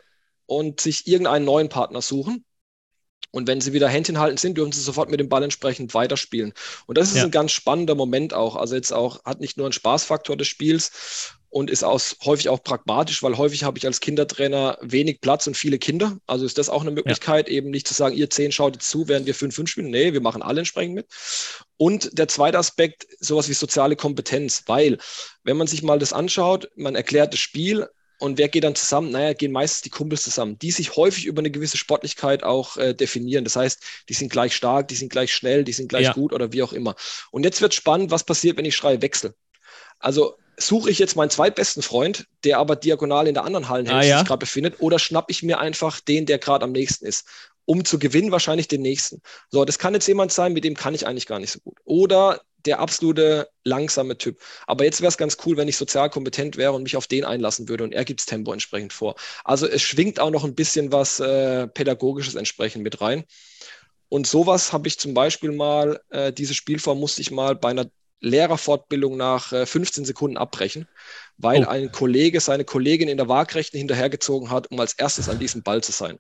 und 0.47 0.81
sich 0.81 1.07
irgendeinen 1.07 1.45
neuen 1.45 1.69
Partner 1.69 2.03
suchen. 2.03 2.45
Und 3.31 3.49
wenn 3.49 3.61
sie 3.61 3.73
wieder 3.73 3.89
Händchen 3.89 4.19
halten 4.19 4.37
sind, 4.37 4.57
dürfen 4.57 4.73
sie 4.73 4.81
sofort 4.81 5.11
mit 5.11 5.21
dem 5.21 5.29
Ball 5.29 5.43
entsprechend 5.43 5.95
weiterspielen. 5.95 6.53
Und 6.87 6.99
das 6.99 7.09
ist 7.09 7.17
ja. 7.17 7.25
ein 7.25 7.31
ganz 7.31 7.53
spannender 7.53 7.95
Moment 7.95 8.33
auch. 8.33 8.57
Also 8.57 8.77
jetzt 8.77 8.93
auch, 8.93 9.25
hat 9.25 9.41
nicht 9.41 9.57
nur 9.57 9.67
einen 9.67 9.73
Spaßfaktor 9.73 10.37
des 10.37 10.47
Spiels 10.47 11.35
und 11.55 11.71
ist 11.71 11.85
aus, 11.85 12.17
häufig 12.25 12.49
auch 12.49 12.65
pragmatisch, 12.65 13.23
weil 13.23 13.39
häufig 13.39 13.63
habe 13.63 13.79
ich 13.79 13.87
als 13.87 14.01
Kindertrainer 14.01 14.77
wenig 14.81 15.21
Platz 15.21 15.47
und 15.47 15.57
viele 15.57 15.79
Kinder. 15.79 16.19
Also 16.27 16.45
ist 16.45 16.59
das 16.59 16.69
auch 16.69 16.83
eine 16.83 16.91
Möglichkeit, 16.91 17.49
ja. 17.49 17.55
eben 17.55 17.71
nicht 17.71 17.87
zu 17.87 17.95
sagen, 17.95 18.17
ihr 18.17 18.29
zehn 18.29 18.51
schaut 18.51 18.75
jetzt 18.75 18.91
zu, 18.91 19.07
während 19.07 19.27
wir 19.27 19.37
fünf, 19.37 19.55
fünf 19.55 19.71
spielen. 19.71 19.91
Nee, 19.91 20.13
wir 20.13 20.21
machen 20.21 20.43
alle 20.43 20.61
entsprechend 20.63 20.97
mit. 20.97 21.07
Und 21.77 22.19
der 22.19 22.27
zweite 22.27 22.59
Aspekt, 22.59 23.07
sowas 23.21 23.49
wie 23.49 23.55
soziale 23.55 23.95
Kompetenz, 23.95 24.65
weil 24.67 24.99
wenn 25.45 25.57
man 25.57 25.69
sich 25.69 25.85
mal 25.85 26.01
das 26.01 26.13
anschaut, 26.13 26.71
man 26.75 26.97
erklärt 26.97 27.33
das 27.33 27.41
Spiel, 27.41 27.89
und 28.25 28.39
wer 28.39 28.49
geht 28.49 28.65
dann 28.65 28.75
zusammen? 28.75 29.11
Naja, 29.11 29.35
gehen 29.35 29.53
meistens 29.53 29.83
die 29.83 29.91
Kumpels 29.91 30.23
zusammen, 30.23 30.59
die 30.59 30.71
sich 30.71 30.97
häufig 30.97 31.27
über 31.27 31.41
eine 31.41 31.51
gewisse 31.51 31.77
Sportlichkeit 31.77 32.43
auch 32.43 32.79
äh, 32.79 32.95
definieren. 32.95 33.45
Das 33.45 33.55
heißt, 33.55 33.81
die 34.09 34.15
sind 34.15 34.33
gleich 34.33 34.57
stark, 34.57 34.89
die 34.89 34.95
sind 34.95 35.11
gleich 35.11 35.33
schnell, 35.35 35.63
die 35.63 35.73
sind 35.73 35.89
gleich 35.89 36.05
ja. 36.05 36.13
gut 36.15 36.33
oder 36.33 36.53
wie 36.53 36.63
auch 36.63 36.73
immer. 36.73 36.97
Und 37.31 37.45
jetzt 37.45 37.61
wird 37.61 37.75
spannend, 37.75 38.11
was 38.11 38.25
passiert, 38.25 38.57
wenn 38.57 38.65
ich 38.65 38.75
schreie 38.75 39.03
Wechsel. 39.03 39.35
Also 39.99 40.37
suche 40.57 40.91
ich 40.91 40.99
jetzt 40.99 41.17
meinen 41.17 41.31
zweitbesten 41.31 41.83
Freund, 41.83 42.27
der 42.45 42.59
aber 42.59 42.77
diagonal 42.77 43.27
in 43.27 43.35
der 43.35 43.45
anderen 43.45 43.69
Hallenhälfte 43.69 44.07
ah, 44.07 44.09
ja. 44.09 44.19
sich 44.19 44.29
gerade 44.29 44.39
befindet, 44.39 44.77
oder 44.81 44.99
schnappe 44.99 45.31
ich 45.31 45.43
mir 45.43 45.59
einfach 45.59 46.01
den, 46.01 46.25
der 46.25 46.39
gerade 46.39 46.65
am 46.65 46.73
nächsten 46.73 47.05
ist? 47.05 47.27
Um 47.67 47.85
zu 47.85 47.99
gewinnen, 47.99 48.33
wahrscheinlich 48.33 48.69
den 48.69 48.83
nächsten. 48.83 49.21
So, 49.51 49.65
das 49.65 49.79
kann 49.79 49.95
jetzt 49.95 50.07
jemand 50.07 50.33
sein, 50.33 50.53
mit 50.53 50.65
dem 50.65 50.75
kann 50.75 50.95
ich 50.95 51.07
eigentlich 51.07 51.27
gar 51.27 51.41
nicht 51.41 51.53
so 51.53 51.61
gut. 51.61 51.79
Oder 51.85 52.41
der 52.67 52.81
absolute 52.81 53.49
langsame 53.65 54.17
Typ. 54.19 54.41
Aber 54.67 54.85
jetzt 54.85 55.01
wäre 55.01 55.09
es 55.09 55.19
ganz 55.19 55.37
cool, 55.45 55.57
wenn 55.57 55.69
ich 55.69 55.77
sozial 55.77 56.11
kompetent 56.11 56.57
wäre 56.57 56.73
und 56.73 56.83
mich 56.83 56.97
auf 56.97 57.07
den 57.07 57.25
einlassen 57.25 57.69
würde 57.69 57.85
und 57.85 57.93
er 57.93 58.05
gibt 58.05 58.21
das 58.21 58.27
Tempo 58.27 58.53
entsprechend 58.53 58.93
vor. 58.93 59.15
Also 59.45 59.67
es 59.67 59.83
schwingt 59.83 60.21
auch 60.21 60.31
noch 60.31 60.45
ein 60.45 60.55
bisschen 60.55 60.93
was 60.93 61.21
äh, 61.21 61.67
Pädagogisches 61.69 62.35
entsprechend 62.35 62.83
mit 62.83 63.01
rein. 63.01 63.25
Und 64.09 64.27
sowas 64.27 64.73
habe 64.73 64.89
ich 64.89 64.99
zum 64.99 65.15
Beispiel 65.15 65.53
mal, 65.53 66.01
äh, 66.11 66.33
diese 66.33 66.55
Spielform 66.55 67.01
musste 67.01 67.21
ich 67.21 67.31
mal 67.31 67.57
bei 67.57 67.71
einer 67.71 67.87
Lehrerfortbildung 68.21 69.17
nach 69.17 69.53
äh, 69.53 69.67
15 69.67 70.05
Sekunden 70.05 70.37
abbrechen, 70.37 70.89
weil 71.37 71.65
oh. 71.65 71.69
ein 71.69 71.93
Kollege 71.93 72.41
seine 72.41 72.65
Kollegin 72.65 73.09
in 73.09 73.17
der 73.17 73.29
Waagrechten 73.29 73.79
hinterhergezogen 73.79 74.51
hat, 74.51 74.71
um 74.71 74.81
als 74.81 74.95
erstes 74.95 75.29
an 75.29 75.39
diesem 75.39 75.63
Ball 75.63 75.83
zu 75.83 75.93
sein. 75.93 76.19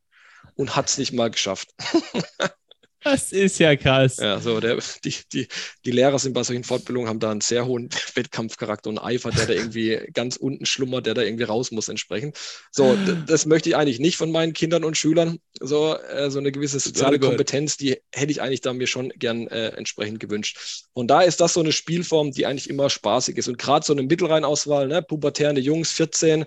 Und 0.56 0.76
hat 0.76 0.88
es 0.88 0.98
nicht 0.98 1.12
mal 1.12 1.30
geschafft. 1.30 1.74
Das 3.04 3.32
ist 3.32 3.58
ja 3.58 3.76
krass. 3.76 4.16
Ja, 4.16 4.40
so 4.40 4.60
der, 4.60 4.78
die, 5.04 5.14
die, 5.32 5.48
die 5.84 5.90
Lehrer 5.90 6.18
sind 6.18 6.32
bei 6.32 6.42
solchen 6.42 6.64
Fortbildungen, 6.64 7.08
haben 7.08 7.20
da 7.20 7.30
einen 7.30 7.42
sehr 7.42 7.66
hohen 7.66 7.90
Wettkampfcharakter 8.14 8.88
und 8.88 8.98
Eifer, 8.98 9.30
der 9.30 9.46
da 9.46 9.52
irgendwie 9.52 10.00
ganz 10.14 10.36
unten 10.36 10.64
schlummert, 10.64 11.04
der 11.04 11.12
da 11.12 11.22
irgendwie 11.22 11.44
raus 11.44 11.70
muss 11.70 11.88
entsprechend. 11.88 12.38
So, 12.70 12.96
das 13.26 13.44
möchte 13.44 13.68
ich 13.68 13.76
eigentlich 13.76 14.00
nicht 14.00 14.16
von 14.16 14.32
meinen 14.32 14.54
Kindern 14.54 14.84
und 14.84 14.96
Schülern. 14.96 15.38
So, 15.60 15.96
äh, 15.96 16.30
so 16.30 16.38
eine 16.38 16.50
gewisse 16.50 16.80
soziale 16.80 17.18
Kompetenz, 17.18 17.76
die 17.76 18.00
hätte 18.12 18.32
ich 18.32 18.40
eigentlich 18.40 18.62
da 18.62 18.72
mir 18.72 18.86
schon 18.86 19.10
gern 19.10 19.48
äh, 19.48 19.68
entsprechend 19.68 20.18
gewünscht. 20.18 20.86
Und 20.94 21.08
da 21.08 21.20
ist 21.20 21.40
das 21.40 21.52
so 21.52 21.60
eine 21.60 21.72
Spielform, 21.72 22.32
die 22.32 22.46
eigentlich 22.46 22.70
immer 22.70 22.88
spaßig 22.88 23.36
ist. 23.36 23.48
Und 23.48 23.58
gerade 23.58 23.84
so 23.84 23.92
eine 23.92 24.02
Mittelrheinauswahl, 24.02 24.88
ne, 24.88 25.02
pubertäre 25.02 25.58
Jungs, 25.60 25.92
14, 25.92 26.46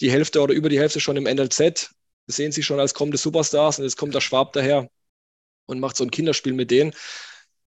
die 0.00 0.10
Hälfte 0.10 0.40
oder 0.40 0.52
über 0.52 0.68
die 0.68 0.78
Hälfte 0.80 0.98
schon 0.98 1.16
im 1.16 1.24
NLZ, 1.24 1.90
sehen 2.26 2.52
sie 2.52 2.62
schon 2.62 2.80
als 2.80 2.92
kommende 2.92 3.18
Superstars 3.18 3.78
und 3.78 3.84
jetzt 3.84 3.96
kommt 3.96 4.14
der 4.14 4.20
Schwab 4.20 4.52
daher 4.52 4.88
und 5.66 5.80
macht 5.80 5.96
so 5.96 6.04
ein 6.04 6.10
Kinderspiel 6.10 6.52
mit 6.52 6.70
denen. 6.70 6.92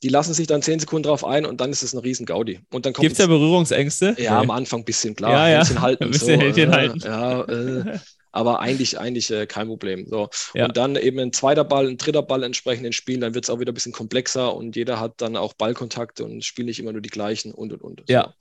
Die 0.02 0.08
lassen 0.10 0.34
sich 0.34 0.46
dann 0.46 0.60
zehn 0.60 0.78
Sekunden 0.78 1.04
drauf 1.04 1.24
ein 1.24 1.46
und 1.46 1.60
dann 1.60 1.70
ist 1.70 1.82
es 1.82 1.94
ein 1.94 1.98
riesen 1.98 2.26
Gaudi. 2.26 2.60
Gibt 2.70 3.12
es 3.12 3.18
da 3.18 3.26
Berührungsängste? 3.26 4.16
Ja, 4.18 4.32
nee. 4.32 4.44
am 4.44 4.50
Anfang 4.50 4.80
ein 4.80 4.84
bisschen, 4.84 5.14
klar. 5.14 5.32
Ja, 5.32 5.48
ja. 5.48 5.58
Händchen 5.58 5.80
halten. 5.80 6.04
Ein 6.04 6.10
bisschen 6.10 6.40
so, 6.40 6.60
äh, 6.60 6.66
halten. 6.66 6.98
Ja, 6.98 7.42
äh, 7.44 7.98
aber 8.32 8.60
eigentlich, 8.60 8.98
eigentlich 8.98 9.30
äh, 9.30 9.46
kein 9.46 9.68
Problem. 9.68 10.06
So. 10.06 10.28
Ja. 10.54 10.66
Und 10.66 10.76
dann 10.76 10.96
eben 10.96 11.18
ein 11.20 11.32
zweiter 11.32 11.64
Ball, 11.64 11.88
ein 11.88 11.96
dritter 11.96 12.22
Ball 12.22 12.42
entsprechend 12.42 12.84
in 12.84 12.92
Spielen, 12.92 13.20
dann 13.20 13.34
wird 13.34 13.44
es 13.44 13.50
auch 13.50 13.60
wieder 13.60 13.72
ein 13.72 13.74
bisschen 13.74 13.92
komplexer 13.92 14.54
und 14.54 14.76
jeder 14.76 15.00
hat 15.00 15.14
dann 15.22 15.36
auch 15.36 15.54
Ballkontakte 15.54 16.24
und 16.24 16.44
spielt 16.44 16.66
nicht 16.66 16.80
immer 16.80 16.92
nur 16.92 17.00
die 17.00 17.10
gleichen 17.10 17.54
und 17.54 17.72
und 17.72 17.80
und. 17.80 18.02
Ja. 18.08 18.34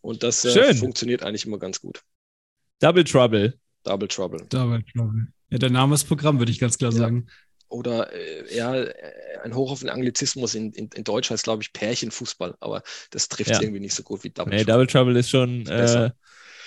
Und 0.00 0.22
das 0.22 0.44
äh, 0.44 0.74
funktioniert 0.74 1.24
eigentlich 1.24 1.44
immer 1.44 1.58
ganz 1.58 1.80
gut. 1.80 2.02
Double 2.78 3.04
Trouble. 3.04 3.58
Double 3.82 4.08
Trouble. 4.08 4.46
Double 4.48 4.82
Trouble. 4.94 5.26
Ja, 5.50 5.58
der 5.58 5.70
Name 5.70 5.94
ist 5.94 6.04
Programm, 6.04 6.38
würde 6.38 6.52
ich 6.52 6.58
ganz 6.58 6.78
klar 6.78 6.92
Ja. 6.92 6.98
sagen. 6.98 7.26
Oder 7.72 8.12
äh, 8.12 8.54
ja, 8.54 8.74
äh, 8.76 8.92
ein 9.42 9.54
Hoch 9.54 9.72
auf 9.72 9.80
den 9.80 9.88
Anglizismus 9.88 10.54
in, 10.54 10.72
in, 10.72 10.88
in 10.94 11.04
Deutsch 11.04 11.30
heißt, 11.30 11.44
glaube 11.44 11.62
ich, 11.62 11.72
Pärchenfußball, 11.72 12.54
aber 12.60 12.82
das 13.10 13.28
trifft 13.28 13.50
Ja. 13.50 13.60
irgendwie 13.62 13.80
nicht 13.80 13.94
so 13.94 14.02
gut 14.02 14.22
wie 14.24 14.30
Double 14.30 14.54
Nee, 14.54 14.64
Trouble. 14.64 14.72
Double 14.72 14.86
Trouble 14.86 15.18
ist 15.18 15.30
schon, 15.30 15.66
äh, 15.66 16.10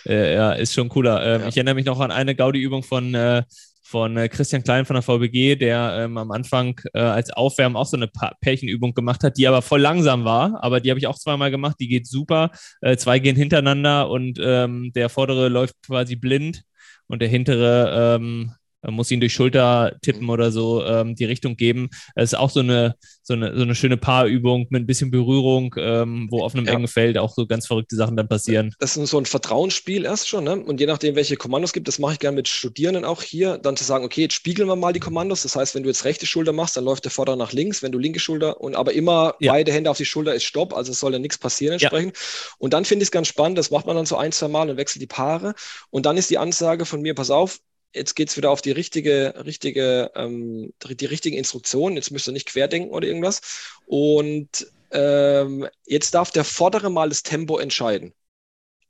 äh, 0.07 0.33
ja, 0.35 0.53
ist 0.53 0.73
schon 0.73 0.89
cooler. 0.89 1.23
Ähm, 1.25 1.41
Ja. 1.41 1.47
Ich 1.47 1.57
erinnere 1.57 1.75
mich 1.75 1.85
noch 1.85 1.99
an 1.99 2.11
eine 2.11 2.35
Gaudi-Übung 2.35 2.83
von, 2.83 3.13
äh, 3.13 3.43
von 3.83 4.17
äh, 4.17 4.27
Christian 4.29 4.63
Klein 4.63 4.85
von 4.85 4.95
der 4.95 5.03
VBG, 5.03 5.55
der 5.57 5.95
ähm, 5.99 6.17
am 6.17 6.31
Anfang 6.31 6.79
als 6.93 7.29
Aufwärmen 7.29 7.75
auch 7.77 7.85
so 7.85 7.97
eine 7.97 8.07
pa 8.07 8.33
Pärchenübung 8.41 8.95
gemacht 8.95 9.23
hat, 9.23 9.37
die 9.37 9.47
aber 9.47 9.61
voll 9.61 9.79
langsam 9.81 10.25
war. 10.25 10.57
Aber 10.63 10.79
die 10.79 10.89
habe 10.89 10.99
ich 10.99 11.05
auch 11.05 11.19
zweimal 11.19 11.51
gemacht. 11.51 11.75
Die 11.79 11.87
geht 11.87 12.07
super. 12.07 12.49
Zwei 12.97 13.19
gehen 13.19 13.35
hintereinander 13.35 14.09
und 14.09 14.39
ähm, 14.43 14.91
der 14.95 15.09
vordere 15.09 15.49
läuft 15.49 15.75
quasi 15.85 16.15
blind 16.15 16.63
und 17.07 17.21
der 17.21 17.29
hintere 17.29 18.15
ähm, 18.19 18.53
muss 18.93 19.11
ihn 19.11 19.19
durch 19.19 19.33
Schulter 19.33 19.95
tippen 20.01 20.29
oder 20.29 20.51
so 20.51 20.83
ähm, 20.85 21.15
die 21.15 21.25
Richtung 21.25 21.55
geben. 21.57 21.89
Es 22.15 22.33
ist 22.33 22.39
auch 22.39 22.49
so 22.49 22.59
eine, 22.59 22.95
so 23.23 23.33
eine, 23.33 23.55
so 23.55 23.63
eine 23.63 23.75
schöne 23.75 23.97
Paarübung 23.97 24.67
mit 24.69 24.83
ein 24.83 24.85
bisschen 24.85 25.11
Berührung, 25.11 25.73
ähm, 25.77 26.27
wo 26.29 26.43
auf 26.43 26.53
einem 26.53 26.65
Ja. 26.65 26.73
engen 26.73 26.87
Feld 26.87 27.17
auch 27.17 27.33
so 27.33 27.47
ganz 27.47 27.67
verrückte 27.67 27.95
Sachen 27.95 28.15
dann 28.17 28.27
passieren. 28.27 28.73
das 28.79 28.97
ist 28.97 29.09
so 29.09 29.17
ein 29.17 29.25
Vertrauensspiel 29.25 30.05
erst 30.05 30.27
schon, 30.27 30.43
ne? 30.43 30.55
Und 30.57 30.79
je 30.79 30.85
nachdem, 30.85 31.15
welche 31.15 31.35
Kommandos 31.37 31.69
es 31.69 31.73
gibt, 31.73 31.87
das 31.87 31.99
mache 31.99 32.13
ich 32.13 32.19
gerne 32.19 32.35
mit 32.35 32.47
Studierenden 32.47 33.05
auch 33.05 33.21
hier, 33.23 33.57
dann 33.57 33.75
zu 33.77 33.83
sagen, 33.83 34.05
okay, 34.05 34.21
jetzt 34.21 34.33
spiegeln 34.35 34.67
wir 34.67 34.75
mal 34.75 34.93
die 34.93 34.99
Kommandos. 34.99 35.43
Das 35.43 35.55
heißt, 35.55 35.75
wenn 35.75 35.83
du 35.83 35.89
jetzt 35.89 36.05
rechte 36.05 36.25
Schulter 36.25 36.53
machst, 36.53 36.77
dann 36.77 36.83
läuft 36.83 37.03
der 37.05 37.11
Vorder 37.11 37.35
nach 37.35 37.51
links, 37.53 37.81
wenn 37.83 37.91
du 37.91 37.97
linke 37.99 38.19
Schulter 38.19 38.61
und 38.61 38.75
aber 38.75 38.93
immer 38.93 39.35
Ja. 39.39 39.53
beide 39.53 39.71
Hände 39.71 39.89
auf 39.89 39.97
die 39.97 40.05
Schulter 40.05 40.35
ist 40.35 40.43
Stopp, 40.43 40.73
also 40.75 40.91
es 40.91 40.99
soll 40.99 41.13
ja 41.13 41.19
nichts 41.19 41.37
passieren 41.37 41.73
entsprechend. 41.73 42.17
Und 42.59 42.73
dann 42.73 42.85
finde 42.85 43.03
ich 43.03 43.07
es 43.07 43.11
ganz 43.11 43.27
spannend, 43.27 43.57
das 43.57 43.71
macht 43.71 43.85
man 43.87 43.95
dann 43.95 44.05
so 44.05 44.17
ein, 44.17 44.31
zwei 44.31 44.47
Mal 44.47 44.69
und 44.69 44.77
wechselt 44.77 45.01
die 45.01 45.07
Paare. 45.07 45.53
Und 45.89 46.05
dann 46.05 46.17
ist 46.17 46.29
die 46.29 46.37
Ansage 46.37 46.85
von 46.85 47.01
mir, 47.01 47.13
pass 47.15 47.29
auf, 47.31 47.59
jetzt 47.95 48.15
geht 48.15 48.29
es 48.29 48.37
wieder 48.37 48.51
auf 48.51 48.61
die 48.61 48.71
richtige, 48.71 49.33
richtige, 49.45 50.11
ähm, 50.15 50.73
die, 50.83 51.05
richtigen 51.05 51.37
Instruktionen. 51.37 51.95
Jetzt 51.95 52.11
müsst 52.11 52.27
ihr 52.27 52.33
nicht 52.33 52.47
querdenken 52.47 52.91
oder 52.91 53.07
irgendwas. 53.07 53.41
Und 53.85 54.67
ähm, 54.91 55.67
jetzt 55.85 56.13
darf 56.13 56.31
der 56.31 56.43
Vordere 56.43 56.89
mal 56.91 57.09
das 57.09 57.23
Tempo 57.23 57.57
entscheiden. 57.57 58.13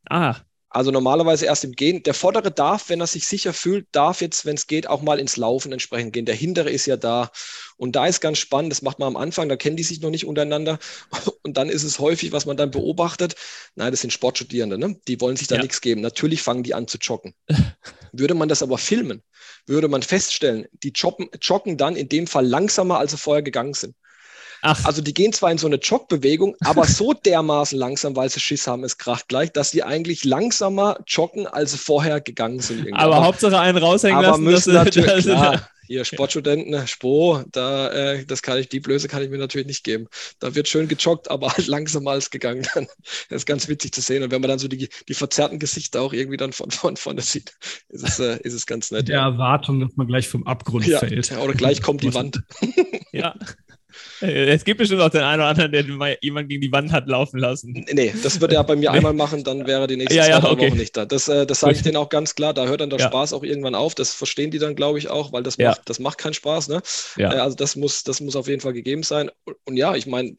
Ah, 0.09 0.35
Also 0.75 0.91
normalerweise 0.91 1.45
erst 1.45 1.63
im 1.63 1.71
Gehen. 1.71 2.03
Der 2.03 2.13
Vordere 2.13 2.51
darf, 2.51 2.89
wenn 2.89 2.99
er 2.99 3.07
sich 3.07 3.25
sicher 3.25 3.53
fühlt, 3.53 3.87
darf 3.93 4.19
jetzt, 4.19 4.45
wenn 4.45 4.55
es 4.55 4.67
geht, 4.67 4.87
auch 4.87 5.01
mal 5.01 5.21
ins 5.21 5.37
Laufen 5.37 5.71
entsprechend 5.71 6.11
gehen. 6.11 6.25
Der 6.25 6.35
Hintere 6.35 6.69
ist 6.69 6.85
ja 6.85 6.97
da. 6.97 7.31
Und 7.77 7.95
da 7.95 8.07
ist 8.07 8.19
ganz 8.19 8.39
spannend, 8.39 8.73
das 8.73 8.81
macht 8.81 8.99
man 8.99 9.07
am 9.07 9.15
Anfang, 9.15 9.47
da 9.47 9.55
kennen 9.55 9.77
die 9.77 9.83
sich 9.83 10.01
noch 10.01 10.09
nicht 10.09 10.25
untereinander. 10.25 10.77
Und 11.43 11.55
dann 11.55 11.69
ist 11.69 11.83
es 11.83 11.99
häufig, 11.99 12.33
was 12.33 12.45
man 12.45 12.57
dann 12.57 12.71
beobachtet, 12.71 13.35
nein, 13.75 13.91
das 13.91 14.01
sind 14.01 14.11
Sportstudierende, 14.11 14.77
ne? 14.77 14.99
die 15.07 15.21
wollen 15.21 15.37
sich 15.37 15.47
da 15.47 15.55
Ja. 15.55 15.61
nichts 15.61 15.79
geben. 15.79 16.01
Natürlich 16.01 16.41
fangen 16.41 16.63
die 16.63 16.73
an 16.73 16.89
zu 16.89 16.97
joggen. 16.97 17.33
Würde 18.11 18.33
man 18.33 18.49
das 18.49 18.61
aber 18.61 18.77
filmen, 18.77 19.23
würde 19.65 19.87
man 19.87 20.01
feststellen, 20.01 20.67
die 20.83 20.91
joggen, 20.93 21.29
joggen 21.41 21.77
dann 21.77 21.95
in 21.95 22.09
dem 22.09 22.27
Fall 22.27 22.45
langsamer, 22.45 22.99
als 22.99 23.11
sie 23.11 23.17
vorher 23.17 23.43
gegangen 23.43 23.73
sind. 23.73 23.95
Ach, 24.65 24.83
Also 24.85 25.01
die 25.01 25.13
gehen 25.13 25.31
zwar 25.33 25.51
in 25.51 25.57
so 25.57 25.67
eine 25.67 25.77
Jogbewegung, 25.77 26.55
aber 26.61 26.83
so 26.85 27.13
dermaßen 27.13 27.77
langsam, 27.77 28.15
weil 28.15 28.29
sie 28.29 28.39
Schiss 28.39 28.67
haben, 28.67 28.83
es 28.83 28.97
kracht 28.97 29.27
gleich, 29.27 29.51
dass 29.53 29.71
die 29.71 29.83
eigentlich 29.83 30.23
langsamer 30.25 30.97
joggen, 31.07 31.47
als 31.47 31.71
sie 31.71 31.77
vorher 31.77 32.19
gegangen 32.21 32.59
sind. 32.59 32.79
irgendwie. 32.79 32.93
aber, 32.93 33.23
Hauptsache 33.23 33.59
einen 33.59 33.77
raushängen 33.77 34.17
aber 34.17 34.29
lassen. 34.29 34.43
müssen 34.43 34.73
dass- 34.73 34.85
natürlich, 34.85 35.11
dass- 35.11 35.23
klar, 35.25 35.69
hier 35.87 36.03
Sportstudenten, 36.03 36.71
ne, 36.71 36.87
Spo, 36.87 37.43
da, 37.51 37.91
äh, 37.91 38.25
das 38.25 38.41
kann 38.41 38.57
ich, 38.57 38.69
die 38.69 38.79
Blöße 38.79 39.07
kann 39.07 39.21
ich 39.21 39.29
mir 39.29 39.37
natürlich 39.37 39.67
nicht 39.67 39.83
geben. 39.83 40.07
Da 40.39 40.55
wird 40.55 40.67
schön 40.67 40.87
gejoggt, 40.87 41.29
aber 41.29 41.51
halt 41.51 41.67
langsamer 41.67 42.09
als 42.09 42.31
gegangen. 42.31 42.65
Dann, 42.73 42.87
das 43.29 43.41
ist 43.41 43.45
ganz 43.45 43.67
witzig 43.67 43.91
zu 43.93 44.01
sehen. 44.01 44.23
Und 44.23 44.31
wenn 44.31 44.41
man 44.41 44.49
dann 44.49 44.57
so 44.57 44.67
die, 44.67 44.89
die 45.07 45.13
verzerrten 45.13 45.59
Gesichter 45.59 46.01
auch 46.01 46.11
irgendwie 46.11 46.37
dann 46.37 46.53
von, 46.53 46.71
von 46.71 46.97
vorne 46.97 47.21
sieht, 47.21 47.53
ist 47.89 48.03
es, 48.03 48.17
äh, 48.17 48.39
ist 48.41 48.53
es 48.53 48.65
ganz 48.65 48.89
nett. 48.89 49.09
Der 49.09 49.19
Erwartung, 49.19 49.79
dass 49.79 49.91
man 49.95 50.07
gleich 50.07 50.27
vom 50.27 50.47
Abgrund 50.47 50.87
Ja, 50.87 50.97
fällt. 50.97 51.29
ja, 51.29 51.37
oder 51.37 51.53
gleich 51.53 51.83
kommt 51.83 52.01
die 52.01 52.15
Wand. 52.15 52.41
Ja. 53.11 53.35
Äh, 54.21 54.45
Es 54.53 54.63
gibt 54.63 54.77
bestimmt 54.79 55.01
auch 55.01 55.09
den 55.09 55.21
einen 55.21 55.41
oder 55.41 55.49
anderen, 55.49 55.71
der 55.71 55.83
mal 55.85 56.17
jemand 56.21 56.49
gegen 56.49 56.61
die 56.61 56.71
Wand 56.71 56.91
hat 56.91 57.07
laufen 57.07 57.39
lassen. 57.39 57.85
Nee, 57.91 58.13
das 58.23 58.39
wird 58.41 58.53
er 58.53 58.63
bei 58.63 58.75
mir 58.75 58.91
einmal 58.91 59.13
machen, 59.13 59.43
dann 59.43 59.65
wäre 59.67 59.87
die 59.87 59.97
nächste 59.97 60.15
Ja, 60.17 60.27
ja, 60.27 60.43
okay. 60.43 60.69
Wochen 60.69 60.77
nicht 60.77 60.95
da. 60.95 61.05
Das, 61.05 61.27
äh, 61.27 61.45
das 61.45 61.59
sage 61.59 61.73
ich 61.73 61.81
denen 61.81 61.97
auch 61.97 62.09
ganz 62.09 62.35
klar. 62.35 62.53
Da 62.53 62.65
hört 62.65 62.81
dann 62.81 62.89
der 62.89 62.99
Ja. 62.99 63.07
Spaß 63.07 63.33
auch 63.33 63.43
irgendwann 63.43 63.75
auf. 63.75 63.95
Das 63.95 64.13
verstehen 64.13 64.51
die 64.51 64.59
dann, 64.59 64.75
glaube 64.75 64.99
ich, 64.99 65.09
auch, 65.09 65.31
weil 65.33 65.43
das, 65.43 65.57
Ja. 65.57 65.69
macht, 65.69 65.81
das 65.85 65.99
macht 65.99 66.17
keinen 66.17 66.33
Spaß. 66.33 66.67
Ne? 66.69 66.81
Ja. 67.17 67.33
Äh, 67.33 67.37
also 67.37 67.55
das 67.55 67.75
muss, 67.75 68.03
das 68.03 68.21
muss 68.21 68.35
auf 68.35 68.47
jeden 68.47 68.61
Fall 68.61 68.73
gegeben 68.73 69.03
sein. 69.03 69.29
Und, 69.45 69.55
und 69.65 69.77
ja, 69.77 69.95
ich 69.95 70.05
meine, 70.07 70.35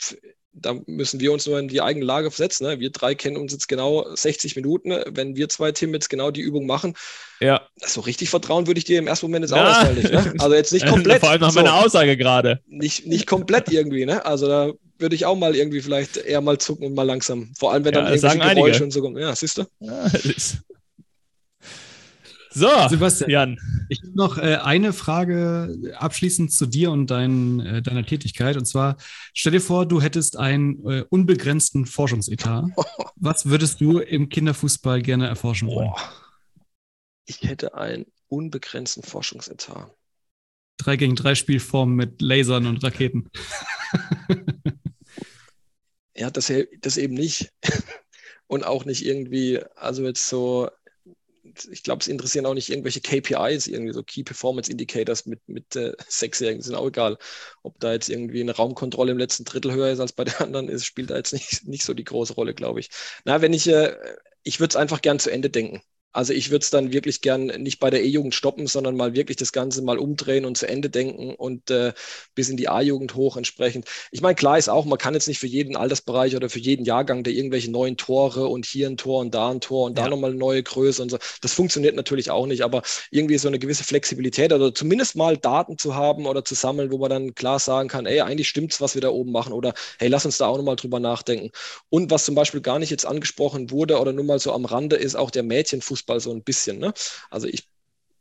da 0.59 0.75
müssen 0.87 1.21
wir 1.21 1.33
uns 1.33 1.47
nur 1.47 1.59
in 1.59 1.69
die 1.69 1.81
eigene 1.83 2.05
Lage 2.05 2.31
versetzen. 2.31 2.67
Ne? 2.67 2.81
Wir 2.81 2.91
drei 2.91 3.15
kennen 3.15 3.37
uns 3.37 3.53
jetzt 3.53 3.69
genau 3.69 4.07
60 4.15 4.57
Minuten. 4.57 4.91
Wenn 5.11 5.37
wir 5.37 5.49
zwei, 5.49 5.71
Tim, 5.73 5.93
jetzt 5.93 6.09
genau 6.09 6.31
die 6.31 6.41
Übung 6.41 6.67
machen, 6.67 6.95
Ja. 7.41 7.61
so 7.85 8.01
richtig 8.01 8.31
vertrauen 8.31 8.67
würde 8.67 8.79
ich 8.79 8.85
dir 8.85 8.99
im 8.99 9.07
ersten 9.07 9.27
Moment 9.27 9.45
jetzt 9.45 9.53
auch 9.53 9.59
erstmal 9.59 9.95
nicht. 9.95 10.11
Ne? 10.13 10.35
Also 10.39 10.55
jetzt 10.55 10.73
nicht 10.73 10.87
komplett. 10.87 11.21
Vor 11.21 11.31
allem 11.31 11.41
nach 11.43 11.51
so, 11.51 11.61
meiner 11.61 11.75
Aussage 11.75 12.17
gerade. 12.17 12.61
nicht, 12.67 13.07
nicht 13.07 13.27
komplett 13.27 13.71
irgendwie. 13.71 14.07
Ne? 14.07 14.25
Also 14.25 14.49
da 14.49 14.73
würde 14.99 15.15
ich 15.15 15.27
auch 15.27 15.37
mal 15.37 15.55
irgendwie 15.55 15.83
vielleicht 15.83 16.17
eher 16.17 16.41
mal 16.41 16.57
zucken 16.57 16.87
und 16.87 16.95
mal 16.95 17.03
langsam. 17.03 17.53
Vor 17.59 17.73
allem, 17.73 17.85
wenn 17.85 17.93
Ja, 17.93 18.01
dann 18.01 18.13
irgendwelche 18.13 18.35
sagen 18.39 18.41
einige. 18.41 18.67
Geräusche 18.67 18.85
und 18.85 18.91
so 18.93 19.03
kommen. 19.03 19.19
Ja, 19.19 19.37
siehst 19.37 19.59
du? 19.59 19.65
Ja, 19.81 20.09
So, 22.57 22.71
Sebastian, 22.89 23.31
Jan. 23.31 23.59
ich 23.91 24.01
habe 24.01 24.17
noch 24.17 24.39
äh, 24.39 24.57
eine 24.57 24.95
Frage 24.95 25.93
abschließend 25.99 26.51
zu 26.51 26.65
dir 26.65 26.91
und 26.91 27.11
dein, 27.11 27.61
äh, 27.61 27.83
deiner 27.83 28.07
Tätigkeit. 28.07 28.57
Und 28.57 28.65
zwar, 28.65 28.97
stell 29.35 29.53
dir 29.53 29.61
vor, 29.61 29.85
du 29.85 30.01
hättest 30.01 30.39
einen 30.39 30.83
äh, 30.87 31.05
unbegrenzten 31.11 31.85
Forschungsetat. 31.85 32.65
Was 33.17 33.45
würdest 33.45 33.83
du 33.83 33.99
im 33.99 34.31
Kinderfußball 34.31 35.03
gerne 35.03 35.29
erforschen 35.29 35.69
wollen? 35.69 35.91
Ich 37.27 37.43
hätte 37.43 37.75
einen 37.75 38.07
unbegrenzten 38.29 39.03
Forschungsetat. 39.03 39.95
Drei 40.79 40.97
gegen 40.97 41.15
drei 41.15 41.35
Spielformen 41.35 41.95
mit 41.95 42.23
Lasern 42.23 42.65
und 42.65 42.83
Raketen. 42.83 43.29
Ja, 46.15 46.31
das, 46.31 46.51
das 46.81 46.97
eben 46.97 47.13
nicht. 47.13 47.53
Und 48.49 48.65
auch 48.65 48.85
nicht 48.85 49.05
irgendwie, 49.05 49.61
also 49.75 50.05
jetzt 50.05 50.29
so, 50.29 50.71
ich 51.71 51.83
glaube, 51.83 52.01
es 52.01 52.09
interessieren 52.09 52.47
auch 52.47 52.55
nicht 52.55 52.71
irgendwelche 52.71 53.01
KPIs, 53.01 53.67
irgendwie 53.67 53.93
so 53.93 54.03
Key 54.03 54.23
Performance 54.25 54.71
Indicators 54.71 55.27
mit, 55.27 55.41
mit 55.49 55.77
äh, 55.77 55.93
Sechsjährigen, 56.09 56.63
sind 56.63 56.75
auch 56.75 56.87
egal. 56.87 57.19
Ob 57.63 57.79
da 57.81 57.93
jetzt 57.93 58.09
irgendwie 58.09 58.41
eine 58.41 58.53
Raumkontrolle 58.57 59.13
im 59.13 59.19
letzten 59.19 59.45
Drittel 59.45 59.73
höher 59.73 59.91
ist 59.91 60.01
als 60.01 60.13
bei 60.13 60.25
den 60.25 60.37
anderen, 60.37 60.69
ist, 60.69 60.85
spielt 60.87 61.11
da 61.11 61.17
jetzt 61.17 61.33
nicht, 61.33 61.67
nicht 61.67 61.85
so 61.85 61.95
die 61.95 62.05
große 62.05 62.35
Rolle, 62.35 62.55
glaube 62.55 62.81
ich. 62.81 62.91
Na, 63.25 63.41
wenn 63.43 63.53
ich, 63.53 63.67
äh, 63.69 63.97
ich 64.43 64.61
würde 64.61 64.71
es 64.71 64.77
einfach 64.77 65.03
gern 65.03 65.19
zu 65.19 65.31
Ende 65.31 65.51
denken. 65.51 65.83
Also 66.17 66.33
ich 66.33 66.51
würde 66.51 66.63
es 66.65 66.71
dann 66.71 66.93
wirklich 66.93 67.21
gern 67.21 67.47
nicht 67.47 67.79
bei 67.79 67.91
der 67.91 68.03
E-Jugend 68.05 68.35
stoppen, 68.35 68.67
sondern 68.67 68.97
mal 68.97 69.15
wirklich 69.15 69.37
das 69.37 69.53
Ganze 69.53 69.83
mal 69.83 69.99
umdrehen 69.99 70.45
und 70.47 70.57
zu 70.57 70.67
Ende 70.69 70.89
denken 70.91 71.35
und 71.35 71.71
äh, 71.71 71.93
bis 72.35 72.49
in 72.49 72.57
die 72.57 72.69
A-Jugend 72.69 73.15
hoch 73.15 73.37
entsprechend. 73.37 73.87
Ich 74.11 74.21
meine, 74.23 74.35
klar 74.35 74.59
ist 74.59 74.69
auch, 74.69 74.85
man 74.87 74.99
kann 74.99 75.15
jetzt 75.15 75.29
nicht 75.29 75.39
für 75.39 75.47
jeden 75.47 75.77
Altersbereich 75.77 76.35
oder 76.37 76.49
für 76.51 76.59
jeden 76.59 76.85
Jahrgang 76.85 77.23
da 77.23 77.31
irgendwelche 77.31 77.71
neuen 77.71 77.97
Tore 77.97 78.47
und 78.47 78.67
hier 78.67 78.89
ein 78.89 78.97
Tor 78.97 79.21
und 79.21 79.35
da 79.35 79.51
ein 79.51 79.61
Tor 79.61 79.87
und 79.87 79.99
da 79.99 80.05
Ja. 80.05 80.09
nochmal 80.09 80.31
eine 80.31 80.39
neue 80.39 80.63
Größe 80.63 81.03
und 81.03 81.11
so. 81.11 81.19
Das 81.43 81.53
funktioniert 81.53 81.95
natürlich 81.97 82.31
auch 82.31 82.47
nicht, 82.47 82.63
aber 82.63 82.83
irgendwie 83.11 83.39
so 83.39 83.49
eine 83.49 83.59
gewisse 83.59 83.85
Flexibilität 83.85 84.53
oder 84.53 84.75
zumindest 84.75 85.17
mal 85.17 85.37
Daten 85.37 85.79
zu 85.79 85.95
haben 85.95 86.27
oder 86.27 86.45
zu 86.45 86.55
sammeln, 86.55 86.91
wo 86.93 86.99
man 86.99 87.11
dann 87.11 87.35
klar 87.35 87.59
sagen 87.59 87.89
kann, 87.89 88.07
ey, 88.07 88.21
eigentlich 88.21 88.49
stimmt's, 88.49 88.81
was 88.81 88.95
wir 88.95 89.03
da 89.03 89.09
oben 89.11 89.33
machen 89.33 89.53
oder 89.53 89.75
hey, 89.99 90.09
lass 90.09 90.25
uns 90.27 90.39
da 90.39 90.47
auch 90.47 90.57
nochmal 90.57 90.77
drüber 90.77 91.01
nachdenken. 91.01 91.51
Und 91.89 92.11
was 92.11 92.25
zum 92.25 92.35
Beispiel 92.35 92.61
gar 92.61 92.79
nicht 92.79 92.91
jetzt 92.91 93.07
angesprochen 93.07 93.71
wurde 93.71 93.99
oder 94.01 94.13
nur 94.13 94.25
mal 94.25 94.39
so 94.39 94.53
am 94.53 94.65
Rande 94.65 94.97
ist 94.97 95.15
auch 95.17 95.31
der 95.31 95.43
Mädchenfußball 95.43 96.06
so 96.21 96.33
ein 96.33 96.43
bisschen. 96.43 96.79
Ne? 96.79 96.93
Also 97.31 97.47
ich 97.49 97.69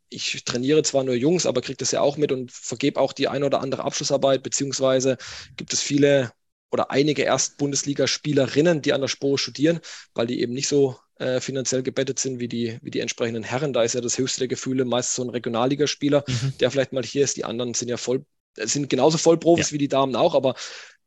ich 0.10 0.44
trainiere 0.46 0.84
zwar 0.84 1.04
nur 1.04 1.16
Jungs, 1.16 1.46
aber 1.46 1.62
kriege 1.62 1.78
das 1.78 1.92
ja 1.92 2.02
auch 2.02 2.18
mit 2.18 2.32
und 2.32 2.52
vergebe 2.52 3.00
auch 3.00 3.14
die 3.14 3.28
ein 3.28 3.44
oder 3.44 3.62
andere 3.62 3.84
Abschlussarbeit, 3.84 4.44
beziehungsweise 4.44 5.18
gibt 5.58 5.74
es 5.74 5.82
viele 5.82 6.32
oder 6.72 6.92
einige 6.92 7.24
Erst-Bundesligaspielerinnen, 7.24 8.82
die 8.82 8.94
an 8.94 9.02
der 9.02 9.08
Spore 9.08 9.38
studieren, 9.38 9.80
weil 10.14 10.28
die 10.28 10.42
eben 10.42 10.54
nicht 10.54 10.68
so 10.68 10.98
äh, 11.20 11.40
finanziell 11.40 11.84
gebettet 11.84 12.20
sind 12.20 12.40
wie 12.40 12.48
die, 12.48 12.78
wie 12.82 12.92
die 12.92 13.00
entsprechenden 13.00 13.44
Herren. 13.44 13.72
Da 13.72 13.84
ist 13.84 13.96
ja 13.96 14.02
das 14.02 14.18
höchste 14.18 14.40
der 14.40 14.48
Gefühle 14.50 14.84
meist 14.84 15.14
so 15.14 15.24
ein 15.24 15.30
Regionalligaspieler, 15.30 16.24
mhm. 16.28 16.54
der 16.60 16.72
vielleicht 16.72 16.92
mal 16.92 17.04
hier 17.04 17.24
ist. 17.24 17.38
Die 17.38 17.46
anderen 17.46 17.74
sind 17.74 17.90
ja 17.90 17.98
voll, 17.98 18.26
sind 18.58 18.90
genauso 18.90 19.18
Vollprofis 19.18 19.70
ja. 19.70 19.74
wie 19.74 19.78
die 19.78 19.88
Damen 19.88 20.16
auch, 20.16 20.36
aber 20.36 20.56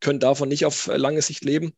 können 0.00 0.20
davon 0.20 0.48
nicht 0.48 0.64
auf 0.64 0.86
lange 0.86 1.22
Sicht 1.22 1.44
leben. 1.44 1.74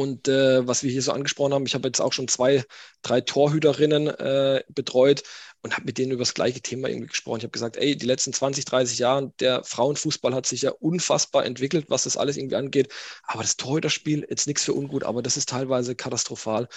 Und 0.00 0.28
äh, 0.28 0.66
was 0.66 0.82
wir 0.82 0.90
hier 0.90 1.02
so 1.02 1.12
angesprochen 1.12 1.52
haben, 1.52 1.66
ich 1.66 1.74
habe 1.74 1.86
jetzt 1.86 2.00
auch 2.00 2.14
schon 2.14 2.26
zwei, 2.26 2.64
drei 3.02 3.20
Torhüterinnen 3.20 4.06
äh, 4.06 4.64
betreut 4.70 5.24
und 5.62 5.74
habe 5.74 5.84
mit 5.86 5.98
denen 5.98 6.12
über 6.12 6.22
das 6.22 6.34
gleiche 6.34 6.60
Thema 6.60 6.88
irgendwie 6.88 7.08
gesprochen. 7.08 7.38
Ich 7.38 7.44
habe 7.44 7.52
gesagt, 7.52 7.76
ey, 7.76 7.96
die 7.96 8.06
letzten 8.06 8.32
20, 8.32 8.64
30 8.64 8.98
Jahre, 8.98 9.32
der 9.40 9.62
Frauenfußball 9.64 10.34
hat 10.34 10.46
sich 10.46 10.62
ja 10.62 10.70
unfassbar 10.70 11.44
entwickelt, 11.44 11.86
was 11.88 12.04
das 12.04 12.16
alles 12.16 12.36
irgendwie 12.36 12.56
angeht. 12.56 12.92
Aber 13.24 13.42
das 13.42 13.56
Torhüterspiel, 13.56 14.26
jetzt 14.28 14.46
nichts 14.46 14.64
für 14.64 14.74
ungut, 14.74 15.04
aber 15.04 15.22
das 15.22 15.36
ist 15.36 15.48
teilweise 15.48 15.94
katastrophal. 15.94 16.68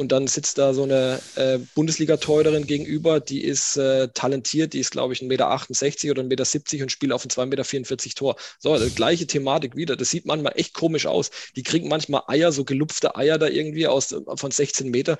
Und 0.00 0.12
dann 0.12 0.28
sitzt 0.28 0.56
da 0.56 0.72
so 0.72 0.84
eine 0.84 1.20
äh, 1.34 1.58
Bundesliga-Torhüterin 1.74 2.66
gegenüber, 2.66 3.20
die 3.20 3.44
ist 3.44 3.76
äh, 3.76 4.08
talentiert, 4.14 4.72
die 4.72 4.78
ist, 4.78 4.92
glaube 4.92 5.12
ich, 5.12 5.20
1,68 5.20 5.26
Meter 5.26 5.50
oder 6.12 6.22
1,70 6.22 6.72
Meter 6.72 6.84
und 6.84 6.90
spielt 6.90 7.12
auf 7.12 7.22
ein 7.22 7.28
2,44 7.28 7.46
Meter 7.46 8.14
Tor. 8.14 8.36
So, 8.58 8.78
die 8.78 8.94
gleiche 8.94 9.26
Thematik 9.26 9.76
wieder. 9.76 9.96
Das 9.96 10.08
sieht 10.08 10.24
manchmal 10.24 10.54
echt 10.56 10.72
komisch 10.72 11.04
aus. 11.04 11.30
Die 11.54 11.62
kriegen 11.62 11.88
manchmal 11.88 12.22
Eier, 12.28 12.50
so 12.50 12.64
gelupfte 12.64 13.14
Eier 13.14 13.36
da 13.36 13.48
irgendwie 13.48 13.86
aus, 13.86 14.14
von 14.36 14.50
16 14.50 14.90
Meter. 14.90 15.18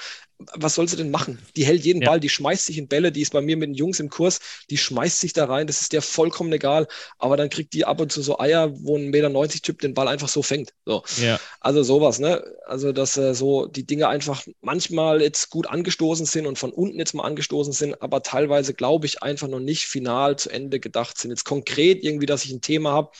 Was 0.54 0.76
soll 0.76 0.88
sie 0.88 0.96
denn 0.96 1.10
machen? 1.10 1.38
Die 1.56 1.66
hält 1.66 1.84
jeden 1.84 2.00
ja. 2.00 2.08
Ball, 2.08 2.20
die 2.20 2.30
schmeißt 2.30 2.64
sich 2.64 2.78
in 2.78 2.88
Bälle, 2.88 2.99
die 3.08 3.22
ist 3.22 3.32
bei 3.32 3.40
mir 3.40 3.56
mit 3.56 3.68
den 3.68 3.74
Jungs 3.74 4.00
im 4.00 4.10
Kurs, 4.10 4.40
die 4.68 4.76
schmeißt 4.76 5.20
sich 5.20 5.32
da 5.32 5.46
rein, 5.46 5.66
das 5.66 5.80
ist 5.80 5.92
der 5.92 6.02
vollkommen 6.02 6.52
egal. 6.52 6.86
Aber 7.18 7.36
dann 7.36 7.48
kriegt 7.48 7.72
die 7.72 7.84
ab 7.84 8.00
und 8.00 8.12
zu 8.12 8.22
so 8.22 8.38
Eier, 8.38 8.70
wo 8.84 8.96
ein 8.96 9.10
1,90 9.10 9.10
Meter 9.10 9.62
Typ 9.62 9.80
den 9.80 9.94
Ball 9.94 10.08
einfach 10.08 10.28
so 10.28 10.42
fängt. 10.42 10.74
So. 10.84 11.02
Ja. 11.22 11.40
Also 11.60 11.82
sowas, 11.82 12.18
ne? 12.18 12.44
Also, 12.66 12.92
dass 12.92 13.16
äh, 13.16 13.34
so 13.34 13.66
die 13.66 13.86
Dinge 13.86 14.08
einfach 14.08 14.44
manchmal 14.60 15.22
jetzt 15.22 15.50
gut 15.50 15.66
angestoßen 15.66 16.26
sind 16.26 16.46
und 16.46 16.58
von 16.58 16.72
unten 16.72 16.98
jetzt 16.98 17.14
mal 17.14 17.24
angestoßen 17.24 17.72
sind, 17.72 18.02
aber 18.02 18.22
teilweise 18.22 18.74
glaube 18.74 19.06
ich 19.06 19.22
einfach 19.22 19.48
noch 19.48 19.60
nicht 19.60 19.86
final 19.86 20.36
zu 20.36 20.50
Ende 20.50 20.80
gedacht 20.80 21.18
sind. 21.18 21.30
Jetzt 21.30 21.44
konkret 21.44 22.04
irgendwie, 22.04 22.26
dass 22.26 22.44
ich 22.44 22.52
ein 22.52 22.60
Thema 22.60 22.92
habe 22.92 23.10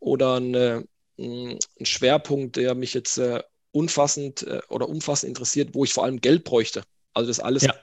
oder 0.00 0.36
eine, 0.36 0.86
ein 1.18 1.58
Schwerpunkt, 1.82 2.56
der 2.56 2.74
mich 2.74 2.94
jetzt 2.94 3.18
äh, 3.18 3.42
umfassend 3.72 4.42
äh, 4.42 4.60
oder 4.68 4.88
umfassend 4.88 5.28
interessiert, 5.28 5.74
wo 5.74 5.84
ich 5.84 5.92
vor 5.92 6.04
allem 6.04 6.20
Geld 6.20 6.44
bräuchte. 6.44 6.82
Also 7.12 7.28
das 7.28 7.40
alles 7.40 7.64
ja. 7.64 7.74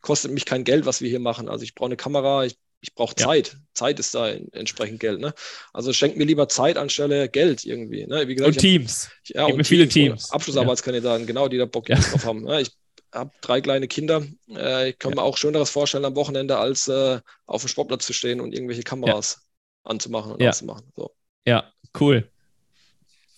Kostet 0.00 0.32
mich 0.32 0.44
kein 0.44 0.64
Geld, 0.64 0.86
was 0.86 1.00
wir 1.00 1.08
hier 1.08 1.20
machen. 1.20 1.48
Also 1.48 1.64
ich 1.64 1.74
brauche 1.74 1.88
eine 1.88 1.96
Kamera, 1.96 2.44
ich, 2.44 2.56
ich 2.80 2.94
brauche 2.94 3.14
Zeit. 3.14 3.52
Ja. 3.52 3.58
Zeit 3.74 3.98
ist 3.98 4.14
da 4.14 4.28
entsprechend 4.28 5.00
Geld. 5.00 5.20
Ne? 5.20 5.34
Also 5.72 5.92
schenkt 5.92 6.16
mir 6.16 6.24
lieber 6.24 6.48
Zeit 6.48 6.76
anstelle 6.76 7.28
Geld 7.28 7.64
irgendwie. 7.64 8.06
Ne? 8.06 8.26
Gesagt, 8.26 8.56
und 8.56 8.58
Teams. 8.58 9.08
Hab, 9.08 9.36
ja, 9.36 9.44
und 9.46 9.64
viele 9.66 9.88
Teams. 9.88 10.30
Abschlussarbeitskandidaten, 10.30 11.22
ja. 11.22 11.26
genau, 11.26 11.48
die 11.48 11.58
da 11.58 11.64
Bock 11.64 11.86
drauf 11.86 12.24
haben. 12.24 12.44
Ne? 12.44 12.62
Ich 12.62 12.70
habe 13.12 13.30
drei 13.40 13.60
kleine 13.60 13.88
Kinder. 13.88 14.24
Äh, 14.50 14.90
ich 14.90 14.98
kann 14.98 15.14
mir 15.14 15.22
auch 15.22 15.36
Schöneres 15.36 15.70
vorstellen 15.70 16.04
am 16.04 16.16
Wochenende, 16.16 16.58
als 16.58 16.88
äh, 16.88 17.20
auf 17.46 17.62
dem 17.62 17.68
Sportplatz 17.68 18.06
zu 18.06 18.12
stehen 18.12 18.40
und 18.40 18.52
irgendwelche 18.52 18.82
Kameras 18.82 19.48
anzumachen 19.84 20.32
und 20.32 20.42
auszumachen. 20.42 20.92
So. 20.94 21.14
Ja, 21.46 21.72
cool. 21.98 22.30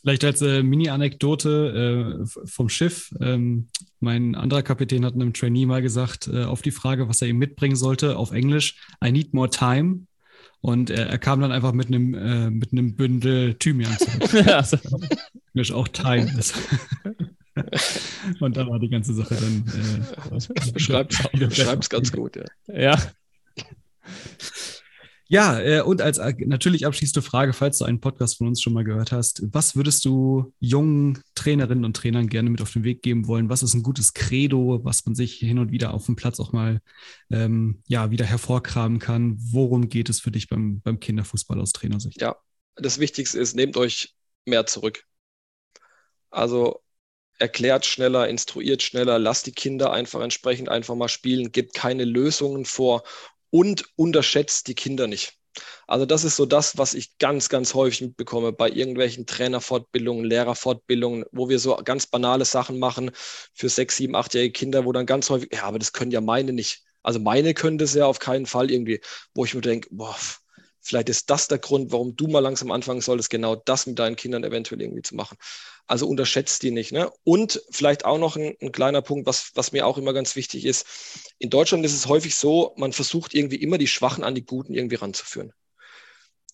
Vielleicht 0.01 0.25
als 0.25 0.41
äh, 0.41 0.63
Mini-Anekdote 0.63 2.21
äh, 2.23 2.47
vom 2.47 2.69
Schiff. 2.69 3.15
Ähm, 3.21 3.69
mein 4.01 4.35
anderer 4.35 4.63
Kapitän 4.63 5.05
hat 5.05 5.15
einem 5.15 5.35
Trainee 5.35 5.67
mal 5.67 5.83
gesagt, 5.83 6.29
äh, 6.29 6.45
auf 6.45 6.63
die 6.63 6.71
Frage, 6.71 7.09
was 7.09 7.21
er 7.21 7.29
ihm 7.29 7.39
mitbringen 7.39 7.77
sollte, 7.77 8.17
auf 8.17 8.33
Englisch, 8.33 8.77
I 9.05 9.13
need 9.13 9.35
more 9.35 9.51
time. 9.51 10.07
Und 10.63 10.91
er, 10.91 11.07
er 11.07 11.19
kam 11.19 11.41
dann 11.41 11.53
einfach 11.53 11.73
mit 11.73 11.89
einem, 11.89 12.15
äh, 12.15 12.51
mit 12.51 12.73
einem 12.73 12.97
Bündel 12.97 13.55
Thymian 13.55 13.97
zurück. 13.99 14.47
also. 14.47 14.79
Englisch 15.55 15.73
auch 15.73 15.89
Time 15.89 16.31
ist. 16.39 16.55
Und 18.41 18.57
da 18.57 18.67
war 18.67 18.79
die 18.79 18.89
ganze 18.89 19.13
Sache 19.13 19.35
dann. 19.35 19.65
Äh, 19.69 20.73
Beschreibt 20.73 21.83
es 21.83 21.91
ganz 21.91 22.13
gut, 22.13 22.37
ja. 22.37 22.45
Ja. 22.69 22.99
Ja, 25.33 25.61
äh, 25.61 25.81
und 25.83 26.03
als 26.03 26.19
natürlich 26.19 26.87
abschließende 26.87 27.23
Frage, 27.23 27.53
falls 27.53 27.79
du 27.79 27.85
einen 27.85 28.01
Podcast 28.01 28.39
von 28.39 28.49
uns 28.49 28.61
schon 28.61 28.73
mal 28.73 28.83
gehört 28.83 29.13
hast, 29.13 29.45
was 29.53 29.77
würdest 29.77 30.05
du 30.05 30.53
jungen 30.59 31.23
Trainerinnen 31.37 31.85
und 31.85 31.97
Trainern 31.97 32.27
gerne 32.27 32.51
mit 32.51 32.61
auf 32.61 32.73
den 32.73 32.83
Weg 32.83 33.01
geben 33.03 33.29
wollen? 33.29 33.49
Was 33.49 33.63
ist 33.63 33.75
ein 33.75 33.85
gutes 33.85 34.13
Credo, 34.13 34.81
was 34.83 35.07
man 35.07 35.15
sich 35.15 35.35
hin 35.35 35.61
und 35.61 35.71
wieder 35.71 35.95
auf 35.95 36.07
dem 36.07 36.17
Platz 36.17 36.41
auch 36.41 36.51
mal 36.51 36.81
ähm, 37.31 37.81
ja, 37.87 38.11
wieder 38.11 38.25
hervorkramen 38.25 38.99
kann? 38.99 39.37
Worum 39.39 39.89
geht 39.89 40.09
es 40.09 40.19
für 40.19 40.33
dich 40.33 40.49
beim, 40.49 40.81
beim 40.81 40.99
Kinderfußball 40.99 41.61
aus 41.61 41.73
Trainersicht? 41.73 42.21
Ja, 42.21 42.35
das 42.75 42.99
Wichtigste 42.99 43.39
ist, 43.39 43.55
nehmt 43.55 43.77
euch 43.77 44.17
mehr 44.47 44.67
zurück. 44.67 45.05
Also 46.31 46.83
erklärt 47.39 47.87
schneller, 47.87 48.29
instruiert 48.29 48.83
schneller, 48.83 49.21
lasst 49.21 49.47
die 49.47 49.53
Kinder 49.53 49.93
einfach 49.93 50.23
entsprechend 50.23 50.69
einfach 50.69 50.97
mal 50.97 51.09
spielen, 51.09 51.53
gebt 51.53 51.73
keine 51.73 52.05
Lösungen 52.05 52.65
vor 52.65 53.05
und 53.51 53.85
unterschätzt 53.97 54.67
die 54.69 54.75
Kinder 54.75 55.07
nicht. 55.07 55.35
Also 55.87 56.07
das 56.07 56.25
ist 56.25 56.37
so 56.37 56.47
das, 56.47 56.79
was 56.79 56.95
ich 56.95 57.19
ganz, 57.19 57.49
ganz 57.49 57.75
häufig 57.75 58.01
mitbekomme 58.03 58.53
bei 58.53 58.71
irgendwelchen 58.71 59.27
Trainerfortbildungen, 59.27 60.25
Lehrerfortbildungen, 60.25 61.25
wo 61.33 61.49
wir 61.49 61.59
so 61.59 61.77
ganz 61.77 62.07
banale 62.07 62.45
Sachen 62.45 62.79
machen 62.79 63.11
für 63.55 63.69
sechs, 63.69 63.97
sieben, 63.97 64.15
achtjährige 64.15 64.53
Kinder, 64.53 64.85
wo 64.85 64.93
dann 64.93 65.07
ganz 65.07 65.29
häufig, 65.31 65.51
ja, 65.53 65.65
aber 65.65 65.79
das 65.79 65.93
können 65.93 66.13
ja 66.13 66.21
meine 66.21 66.53
nicht. 66.53 66.85
Also 67.03 67.19
meine 67.19 67.55
können 67.55 67.79
das 67.79 67.95
ja 67.95 68.07
auf 68.07 68.19
keinen 68.19 68.47
Fall 68.47 68.71
irgendwie, 68.71 69.01
wo 69.35 69.45
ich 69.45 69.55
mir 69.55 69.63
denke, 69.63 69.89
boah, 69.91 70.15
vielleicht 70.81 71.09
ist 71.09 71.31
das 71.31 71.49
der 71.49 71.59
Grund, 71.59 71.93
warum 71.93 72.17
du 72.17 72.29
mal 72.29 72.41
langsam 72.41 72.71
anfangen 72.71 73.01
solltest, 73.01 73.31
genau 73.31 73.57
das 73.57 73.87
mit 73.87 73.99
deinen 73.99 74.17
Kindern 74.17 74.45
eventuell 74.45 74.81
irgendwie 74.81 75.03
zu 75.03 75.15
machen. 75.15 75.37
Also 75.91 76.07
unterschätzt 76.07 76.63
die 76.63 76.71
nicht. 76.71 76.93
Ne? 76.93 77.11
Und 77.25 77.65
vielleicht 77.73 78.05
auch 78.05 78.19
noch 78.19 78.37
ein, 78.37 78.55
ein, 78.63 78.71
kleiner 78.71 79.03
Punkt, 79.03 79.27
was, 79.27 79.51
was 79.57 79.73
mir 79.73 79.89
auch 79.89 79.99
immer 79.99 80.13
ganz 80.13 80.37
wichtig 80.37 80.65
ist. 80.65 80.87
In 81.41 81.51
Deutschland 81.51 81.85
ist 81.85 81.95
es 81.95 82.07
häufig 82.07 82.37
so, 82.37 82.75
man 82.77 82.93
versucht 82.93 83.35
irgendwie 83.35 83.57
immer 83.57 83.77
die 83.77 83.89
Schwachen 83.89 84.23
an 84.23 84.37
die 84.37 84.47
Guten 84.47 84.73
irgendwie 84.73 84.95
ranzuführen. 84.95 85.53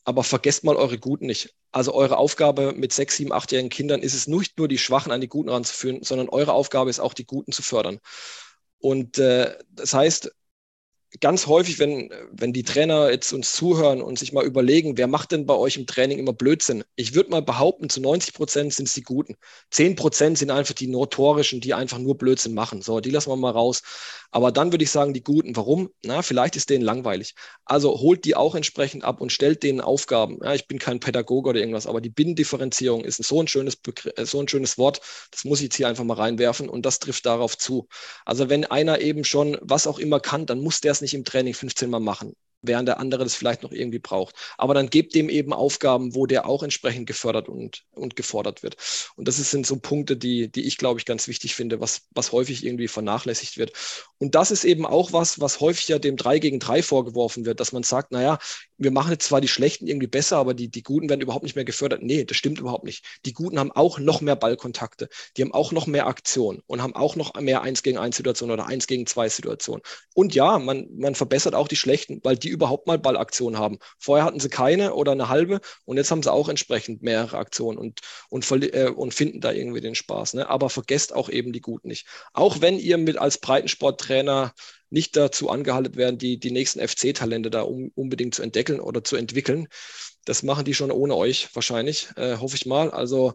Aber 0.05 0.25
vergesst 0.25 0.65
mal 0.65 0.77
eure 0.77 0.97
Guten 0.97 1.27
nicht. 1.27 1.55
Also 1.71 1.93
eure 1.93 2.17
Aufgabe 2.17 2.73
mit 2.73 2.95
sechs, 2.95 3.19
sieben, 3.19 3.31
achtjährigen 3.31 3.69
Kindern 3.69 4.01
ist 4.01 4.15
es 4.15 4.27
nicht 4.27 4.57
nur 4.57 4.69
die 4.69 4.79
Schwachen 4.79 5.13
an 5.13 5.21
die 5.21 5.29
Guten 5.29 5.51
ranzuführen, 5.51 6.03
sondern 6.03 6.31
eure 6.31 6.55
Aufgabe 6.55 6.89
ist 6.89 7.01
auch 7.01 7.13
die 7.13 7.27
Guten 7.27 7.53
zu 7.53 7.61
fördern. 7.61 8.01
Und 8.79 9.19
äh, 9.19 9.55
das 9.69 9.93
heißt, 9.93 10.33
ganz 11.21 11.47
häufig, 11.47 11.79
wenn, 11.79 12.11
wenn 12.31 12.53
die 12.53 12.63
Trainer 12.63 13.11
jetzt 13.11 13.33
uns 13.33 13.53
zuhören 13.53 14.03
und 14.03 14.19
sich 14.19 14.33
mal 14.33 14.45
überlegen, 14.45 14.97
wer 14.97 15.07
macht 15.07 15.33
denn 15.33 15.47
bei 15.47 15.55
euch 15.55 15.77
im 15.77 15.87
Training 15.87 16.19
immer 16.19 16.33
Blödsinn? 16.33 16.85
Ich 16.97 17.15
würde 17.15 17.31
mal 17.31 17.43
behaupten, 17.43 17.89
zu 17.89 18.01
90 18.01 18.35
Prozent 18.35 18.75
sind 18.75 18.89
es 18.89 18.95
die 18.95 19.03
Guten. 19.03 19.37
10 19.71 19.97
Prozent 19.97 20.39
sind 20.39 20.51
einfach 20.51 20.75
die 20.75 20.89
notorischen, 20.89 21.61
die 21.61 21.75
einfach 21.75 21.99
nur 21.99 22.19
Blödsinn 22.19 22.55
machen. 22.55 22.83
So, 22.83 23.01
die 23.01 23.11
lassen 23.11 23.31
wir 23.31 23.37
mal 23.37 23.51
raus. 23.51 23.83
Aber 24.31 24.53
dann 24.53 24.73
würde 24.73 24.85
ich 24.85 24.91
sagen, 24.91 25.15
die 25.15 25.23
Guten. 25.23 25.57
Warum? 25.57 25.91
Na, 26.05 26.23
vielleicht 26.23 26.57
ist 26.57 26.69
denen 26.69 26.85
langweilig. 26.85 27.35
Also 27.65 28.01
holt 28.01 28.25
die 28.25 28.35
auch 28.35 28.55
entsprechend 28.55 29.05
ab 29.05 29.21
und 29.21 29.33
stellt 29.33 29.63
denen 29.63 29.81
Aufgaben. 29.81 30.39
Ja, 30.43 30.55
ich 30.55 30.67
bin 30.67 30.79
kein 30.79 31.01
Pädagoge 31.01 31.51
oder 31.51 31.61
irgendwas, 31.61 31.87
aber 31.87 32.01
die 32.01 32.11
Binnendifferenzierung 32.11 33.05
ist 33.05 33.23
so 33.23 33.41
ein 33.41 33.49
schönes, 33.49 33.79
äh, 34.17 34.25
so 34.27 34.41
ein 34.41 34.49
schönes 34.49 34.77
Wort. 34.77 35.01
Das 35.31 35.45
muss 35.45 35.61
ich 35.61 35.65
jetzt 35.65 35.77
hier 35.77 35.89
einfach 35.89 36.05
mal 36.05 36.15
reinwerfen 36.15 36.69
und 36.69 36.85
das 36.85 36.99
trifft 36.99 37.27
darauf 37.27 37.57
zu. 37.57 37.89
Also 38.25 38.51
wenn 38.51 38.65
einer 38.65 39.01
eben 39.01 39.25
schon 39.25 39.57
was 39.61 39.87
auch 39.87 39.99
immer 39.99 40.21
kann, 40.21 40.47
dann 40.47 40.61
muss 40.61 40.81
der 40.81 40.96
es 40.97 41.01
nicht 41.03 41.15
im 41.15 41.25
Training 41.25 41.55
15 41.55 41.91
Mal 41.91 42.01
machen 42.01 42.35
während 42.67 42.89
der 42.89 42.99
andere 42.99 43.25
das 43.25 43.35
vielleicht 43.35 43.63
noch 43.63 43.73
irgendwie 43.73 43.99
braucht. 43.99 44.35
Aber 44.59 44.75
dann 44.75 44.91
gebt 44.91 45.15
dem 45.15 45.29
eben 45.29 45.53
Aufgaben, 45.53 46.15
wo 46.15 46.27
der 46.27 46.47
auch 46.47 46.63
entsprechend 46.63 47.07
gefördert 47.07 47.49
und, 47.49 47.85
und 47.93 48.17
gefordert 48.17 48.63
wird. 48.63 48.77
Und 49.17 49.29
das 49.29 49.37
sind 49.37 49.67
so 49.67 49.77
Punkte, 49.77 50.17
die, 50.17 50.51
die 50.51 50.67
ich, 50.67 50.79
glaube 50.79 50.99
ich, 51.01 51.07
ganz 51.07 51.29
wichtig 51.29 51.55
finde, 51.55 51.81
was, 51.81 52.03
was 52.15 52.33
häufig 52.33 52.65
irgendwie 52.65 52.89
vernachlässigt 52.89 53.57
wird. 53.57 53.73
Und 54.19 54.35
das 54.35 54.51
ist 54.51 54.65
eben 54.65 54.87
auch 54.87 55.13
was, 55.13 55.41
was 55.41 55.61
häufig 55.61 55.89
ja 55.89 55.99
dem 55.99 56.17
3 56.17 56.39
gegen 56.39 56.61
3 56.61 56.83
vorgeworfen 56.83 57.45
wird, 57.45 57.61
dass 57.61 57.73
man 57.73 57.83
sagt, 57.83 58.13
naja, 58.13 58.39
wir 58.79 58.91
machen 58.91 59.13
jetzt 59.13 59.27
zwar 59.27 59.41
die 59.41 59.49
Schlechten 59.49 59.87
irgendwie 59.87 60.07
besser, 60.07 60.37
aber 60.37 60.55
die, 60.55 60.69
die 60.69 60.83
Guten 60.83 61.09
werden 61.09 61.21
überhaupt 61.21 61.45
nicht 61.45 61.57
mehr 61.57 61.65
gefördert. 61.65 62.03
Nee, 62.03 62.25
das 62.25 62.37
stimmt 62.37 62.59
überhaupt 62.59 62.85
nicht. 62.85 63.05
Die 63.25 63.33
Guten 63.33 63.59
haben 63.59 63.73
auch 63.73 63.99
noch 63.99 64.21
mehr 64.21 64.37
Ballkontakte, 64.37 65.09
die 65.37 65.43
haben 65.43 65.53
auch 65.53 65.73
noch 65.73 65.87
mehr 65.87 66.07
Aktionen 66.07 66.63
und 66.67 66.83
haben 66.83 66.95
auch 66.95 67.17
noch 67.17 67.35
mehr 67.41 67.63
1 67.63 67.83
gegen 67.83 67.99
1 67.99 68.17
Situationen 68.17 68.53
oder 68.53 68.67
1 68.67 68.87
gegen 68.87 69.07
2 69.07 69.29
Situationen. 69.29 69.83
Und 70.15 70.35
ja, 70.35 70.59
man, 70.59 70.89
man 70.97 71.15
verbessert 71.15 71.55
auch 71.55 71.69
die 71.69 71.77
Schlechten, 71.77 72.21
weil 72.23 72.37
die 72.37 72.49
überhaupt 72.49 72.87
mal 72.87 72.99
Ballaktionen 72.99 73.59
haben. 73.59 73.79
Vorher 73.99 74.25
hatten 74.25 74.41
sie 74.41 74.49
keine 74.49 74.95
oder 74.95 75.13
eine 75.13 75.29
halbe 75.29 75.61
und 75.85 75.97
jetzt 75.97 76.11
haben 76.11 76.23
sie 76.23 76.33
auch 76.33 76.49
entsprechend 76.49 77.03
mehrere 77.03 77.39
Aktionen 77.39 77.79
und, 77.79 78.01
und, 78.29 78.51
äh, 78.75 78.91
und 78.95 79.15
finden 79.15 79.41
da 79.41 79.53
irgendwie 79.53 79.81
den 79.81 79.95
Spaß. 79.95 80.35
Ne? 80.35 80.49
Aber 80.49 80.71
vergesst 80.71 81.15
auch 81.15 81.29
eben 81.29 81.53
die 81.53 81.61
Guten 81.61 81.89
nicht. 81.89 82.07
Auch 82.33 82.61
wenn 82.61 82.79
ihr 82.79 82.99
mit 82.99 83.19
als 83.19 83.39
Breitensporttrainer 83.39 84.53
nicht 84.91 85.17
dazu 85.17 85.51
angehalten 85.51 85.97
werden, 85.97 86.19
die, 86.19 86.39
die 86.39 86.51
nächsten 86.51 86.87
FC-Talente 86.87 87.51
da 87.51 87.63
um, 87.63 87.91
unbedingt 87.95 88.35
zu 88.35 88.43
entdecken 88.43 88.81
oder 88.81 89.03
zu 89.05 89.17
entwickeln. 89.17 89.69
Das 90.25 90.43
machen 90.43 90.65
die 90.65 90.75
schon 90.75 90.91
ohne 90.91 91.17
euch 91.17 91.49
wahrscheinlich, 91.55 92.09
äh, 92.17 92.37
hoffe 92.37 92.57
ich 92.57 92.67
mal. 92.67 92.91
Also 92.91 93.35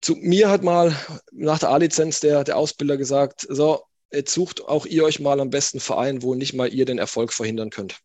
zu 0.00 0.14
mir 0.16 0.50
hat 0.50 0.62
mal 0.62 0.96
nach 1.32 1.58
der 1.58 1.70
A-Lizenz 1.70 2.20
der, 2.20 2.44
der 2.44 2.56
Ausbilder 2.58 2.96
gesagt, 2.96 3.46
so, 3.48 3.82
jetzt 4.12 4.34
sucht 4.34 4.62
auch 4.62 4.86
ihr 4.86 5.04
euch 5.04 5.20
mal 5.20 5.40
am 5.40 5.50
besten 5.50 5.80
Verein, 5.80 6.22
wo 6.22 6.34
nicht 6.34 6.54
mal 6.54 6.72
ihr 6.72 6.84
den 6.84 6.98
Erfolg 6.98 7.32
verhindern 7.32 7.70
könnt. 7.70 7.98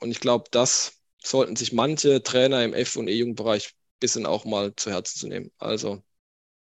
Und 0.00 0.10
ich 0.10 0.20
glaube, 0.20 0.44
das 0.50 0.92
sollten 1.22 1.56
sich 1.56 1.72
manche 1.72 2.22
Trainer 2.22 2.64
im 2.64 2.74
F- 2.74 2.96
und 2.96 3.08
E-Jugendbereich 3.08 3.68
ein 3.68 3.98
bisschen 4.00 4.26
auch 4.26 4.44
mal 4.44 4.74
zu 4.76 4.90
Herzen 4.90 5.18
zu 5.18 5.28
nehmen. 5.28 5.50
Also 5.58 6.02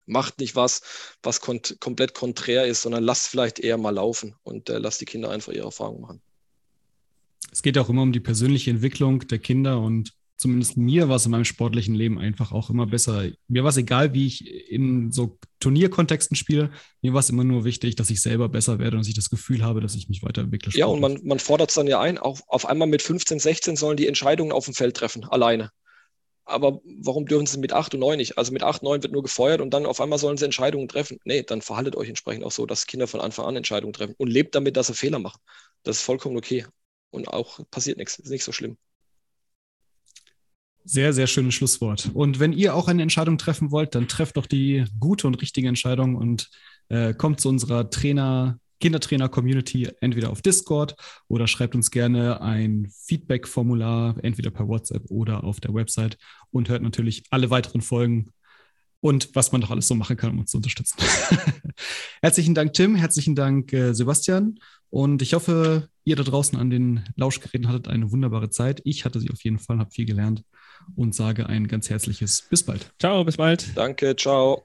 macht 0.07 0.39
nicht 0.39 0.57
was, 0.57 0.83
was 1.23 1.41
kont 1.41 1.77
komplett 1.81 2.15
konträr 2.15 2.67
ist, 2.67 2.83
sondern 2.83 3.05
lasst 3.05 3.29
vielleicht 3.29 3.59
eher 3.59 3.79
mal 3.79 3.91
laufen 3.91 4.35
und 4.43 4.69
äh, 4.69 4.79
lasst 4.79 5.01
die 5.01 5.07
Kinder 5.07 5.31
einfach 5.31 5.53
ihre 5.53 5.67
Erfahrungen 5.67 6.01
machen. 6.01 6.23
Es 7.51 7.63
geht 7.63 7.79
auch 7.79 7.89
immer 7.89 8.03
um 8.03 8.13
die 8.13 8.21
persönliche 8.21 8.71
Entwicklung 8.71 9.21
der 9.29 9.39
Kinder 9.39 9.81
und 9.81 10.13
zumindest 10.37 10.77
mir 10.77 11.09
war 11.09 11.17
es 11.17 11.25
in 11.25 11.31
meinem 11.31 11.45
sportlichen 11.45 11.95
Leben 11.95 12.19
einfach 12.19 12.53
auch 12.53 12.71
immer 12.71 12.87
besser. 12.87 13.31
Mir 13.49 13.63
war 13.63 13.71
es 13.71 13.77
egal, 13.77 14.13
wie 14.13 14.27
ich 14.27 14.71
in 14.71 15.13
so 15.13 15.39
Turnierkontexten 15.61 16.37
spiele. 16.37 16.71
Mir 17.01 17.13
war 17.13 17.21
es 17.21 17.31
immer 17.31 17.45
nur 17.45 17.65
wichtig, 17.65 17.97
dass 17.97 18.11
ich 18.11 18.21
selber 18.21 18.49
besser 18.49 18.79
werde 18.79 18.97
und 18.97 19.03
dass 19.03 19.09
ich 19.09 19.15
das 19.15 19.31
Gefühl 19.31 19.63
habe, 19.63 19.81
dass 19.81 19.95
ich 19.95 20.09
mich 20.09 20.23
weiterentwickle. 20.23 20.73
Ja, 20.75 20.87
und 20.87 21.01
man, 21.01 21.21
man 21.25 21.39
fordert 21.39 21.71
es 21.71 21.77
dann 21.77 21.87
ja 21.87 22.01
ein. 22.01 22.19
Auch 22.19 22.41
auf 22.49 22.67
einmal 22.67 22.89
mit 22.89 23.03
15, 23.03 23.39
16 23.39 23.77
sollen 23.77 23.97
die 23.97 24.09
Entscheidungen 24.09 24.53
auf 24.53 24.65
dem 24.65 24.75
Feld 24.75 24.97
treffen, 24.97 25.25
alleine. 25.25 25.71
Aber 26.47 26.81
warum 26.85 27.27
dürfen 27.27 27.47
sie 27.47 27.59
mit 27.59 27.73
8 27.73 27.95
und 27.95 28.01
9 28.01 28.19
nicht? 28.19 28.37
Also 28.37 28.53
mit 28.53 28.63
8, 28.63 28.83
9 28.83 29.03
wird 29.03 29.13
nur 29.13 29.23
gefeuert 29.23 29.61
und 29.61 29.73
dann 29.73 29.87
auf 29.87 30.01
einmal 30.01 30.19
sollen 30.19 30.37
sie 30.37 30.45
Entscheidungen 30.45 30.89
treffen. 30.89 31.19
Nee, 31.25 31.43
dann 31.43 31.63
verhaltet 31.63 31.97
euch 31.97 32.09
entsprechend 32.09 32.45
auch 32.45 32.53
so, 32.53 32.67
dass 32.67 32.87
Kinder 32.87 33.07
von 33.07 33.21
Anfang 33.21 33.47
an 33.47 33.57
Entscheidungen 33.57 33.95
treffen 33.95 34.15
und 34.19 34.29
lebt 34.29 34.55
damit, 34.55 34.77
dass 34.77 34.89
sie 34.89 34.95
Fehler 34.95 35.19
machen. 35.19 35.41
Das 35.85 35.97
ist 35.97 36.03
vollkommen 36.03 36.37
okay. 36.37 36.67
Und 37.11 37.29
auch 37.29 37.61
passiert 37.71 37.97
nichts, 37.97 38.19
ist 38.19 38.31
nicht 38.31 38.45
so 38.45 38.53
schlimm. 38.53 38.77
Sehr, 40.87 41.15
sehr 41.15 41.27
schönes 41.27 41.55
Schlusswort. 41.55 42.11
Und 42.13 42.41
wenn 42.41 42.53
ihr 42.53 42.75
auch 42.75 42.89
eine 42.89 43.01
Entscheidung 43.01 43.39
treffen 43.39 43.71
wollt, 43.71 43.95
dann 43.95 44.07
trefft 44.07 44.37
doch 44.37 44.47
die 44.47 44.85
gute 45.01 45.27
und 45.27 45.41
richtige 45.41 45.69
Entscheidung 45.69 46.15
und 46.15 46.51
äh, 46.89 47.15
kommt 47.15 47.41
zu 47.41 47.49
unserer 47.49 47.89
Trainer, 47.89 48.59
Kindertrainer-Community 48.81 49.91
entweder 50.01 50.31
auf 50.31 50.43
Discord 50.43 50.97
oder 51.29 51.47
schreibt 51.47 51.75
uns 51.75 51.91
gerne 51.91 52.41
ein 52.41 52.93
Feedback-Formular, 53.07 54.17
entweder 54.23 54.51
per 54.51 54.69
WhatsApp 54.69 55.11
oder 55.11 55.45
auf 55.45 55.61
der 55.61 55.75
Website 55.75 56.19
und 56.51 56.69
hört 56.69 56.83
natürlich 56.83 57.25
alle 57.31 57.51
weiteren 57.51 57.81
Folgen 57.81 58.33
und 59.05 59.35
was 59.35 59.53
man 59.53 59.61
doch 59.61 59.71
alles 59.71 59.87
so 59.87 59.95
machen 59.95 60.17
kann, 60.17 60.31
um 60.31 60.39
uns 60.39 60.51
zu 60.51 60.57
unterstützen. 60.57 60.97
herzlichen 62.23 62.55
Dank, 62.55 62.73
Tim. 62.73 62.95
Herzlichen 62.95 63.35
Dank, 63.35 63.71
äh, 63.75 63.93
Sebastian. 63.93 64.59
Und 64.89 65.21
ich 65.21 65.35
hoffe, 65.35 65.91
ihr 66.05 66.17
da 66.17 66.23
draußen 66.23 66.59
an 66.59 66.71
den 66.71 67.05
Lauschgeräten 67.17 67.69
hattet 67.69 67.89
eine 67.89 68.13
wunderbare 68.13 68.49
Zeit. 68.49 68.81
Ich 68.85 69.05
hatte 69.05 69.21
sie 69.21 69.31
auf 69.31 69.45
jeden 69.45 69.59
Fall, 69.59 69.79
habe 69.79 69.91
viel 69.91 70.07
gelernt 70.07 70.43
und 70.97 71.15
sage 71.15 71.47
ein 71.47 71.69
ganz 71.69 71.91
herzliches 71.91 72.47
bis 72.49 72.63
bald. 72.63 72.93
Ciao, 72.99 73.25
bis 73.25 73.37
bald. 73.37 73.77
Danke, 73.77 74.17
ciao. 74.17 74.65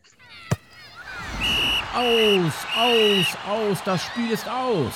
Aus, 2.00 2.54
aus, 2.78 3.38
aus, 3.46 3.84
das 3.84 4.02
Spiel 4.02 4.32
ist 4.32 4.48
aus. 4.48 4.94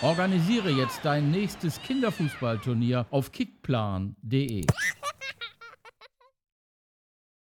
Organisiere 0.00 0.70
jetzt 0.70 1.00
dein 1.02 1.30
nächstes 1.30 1.78
Kinderfußballturnier 1.82 3.04
auf 3.10 3.30
kickplan.de. 3.30 4.64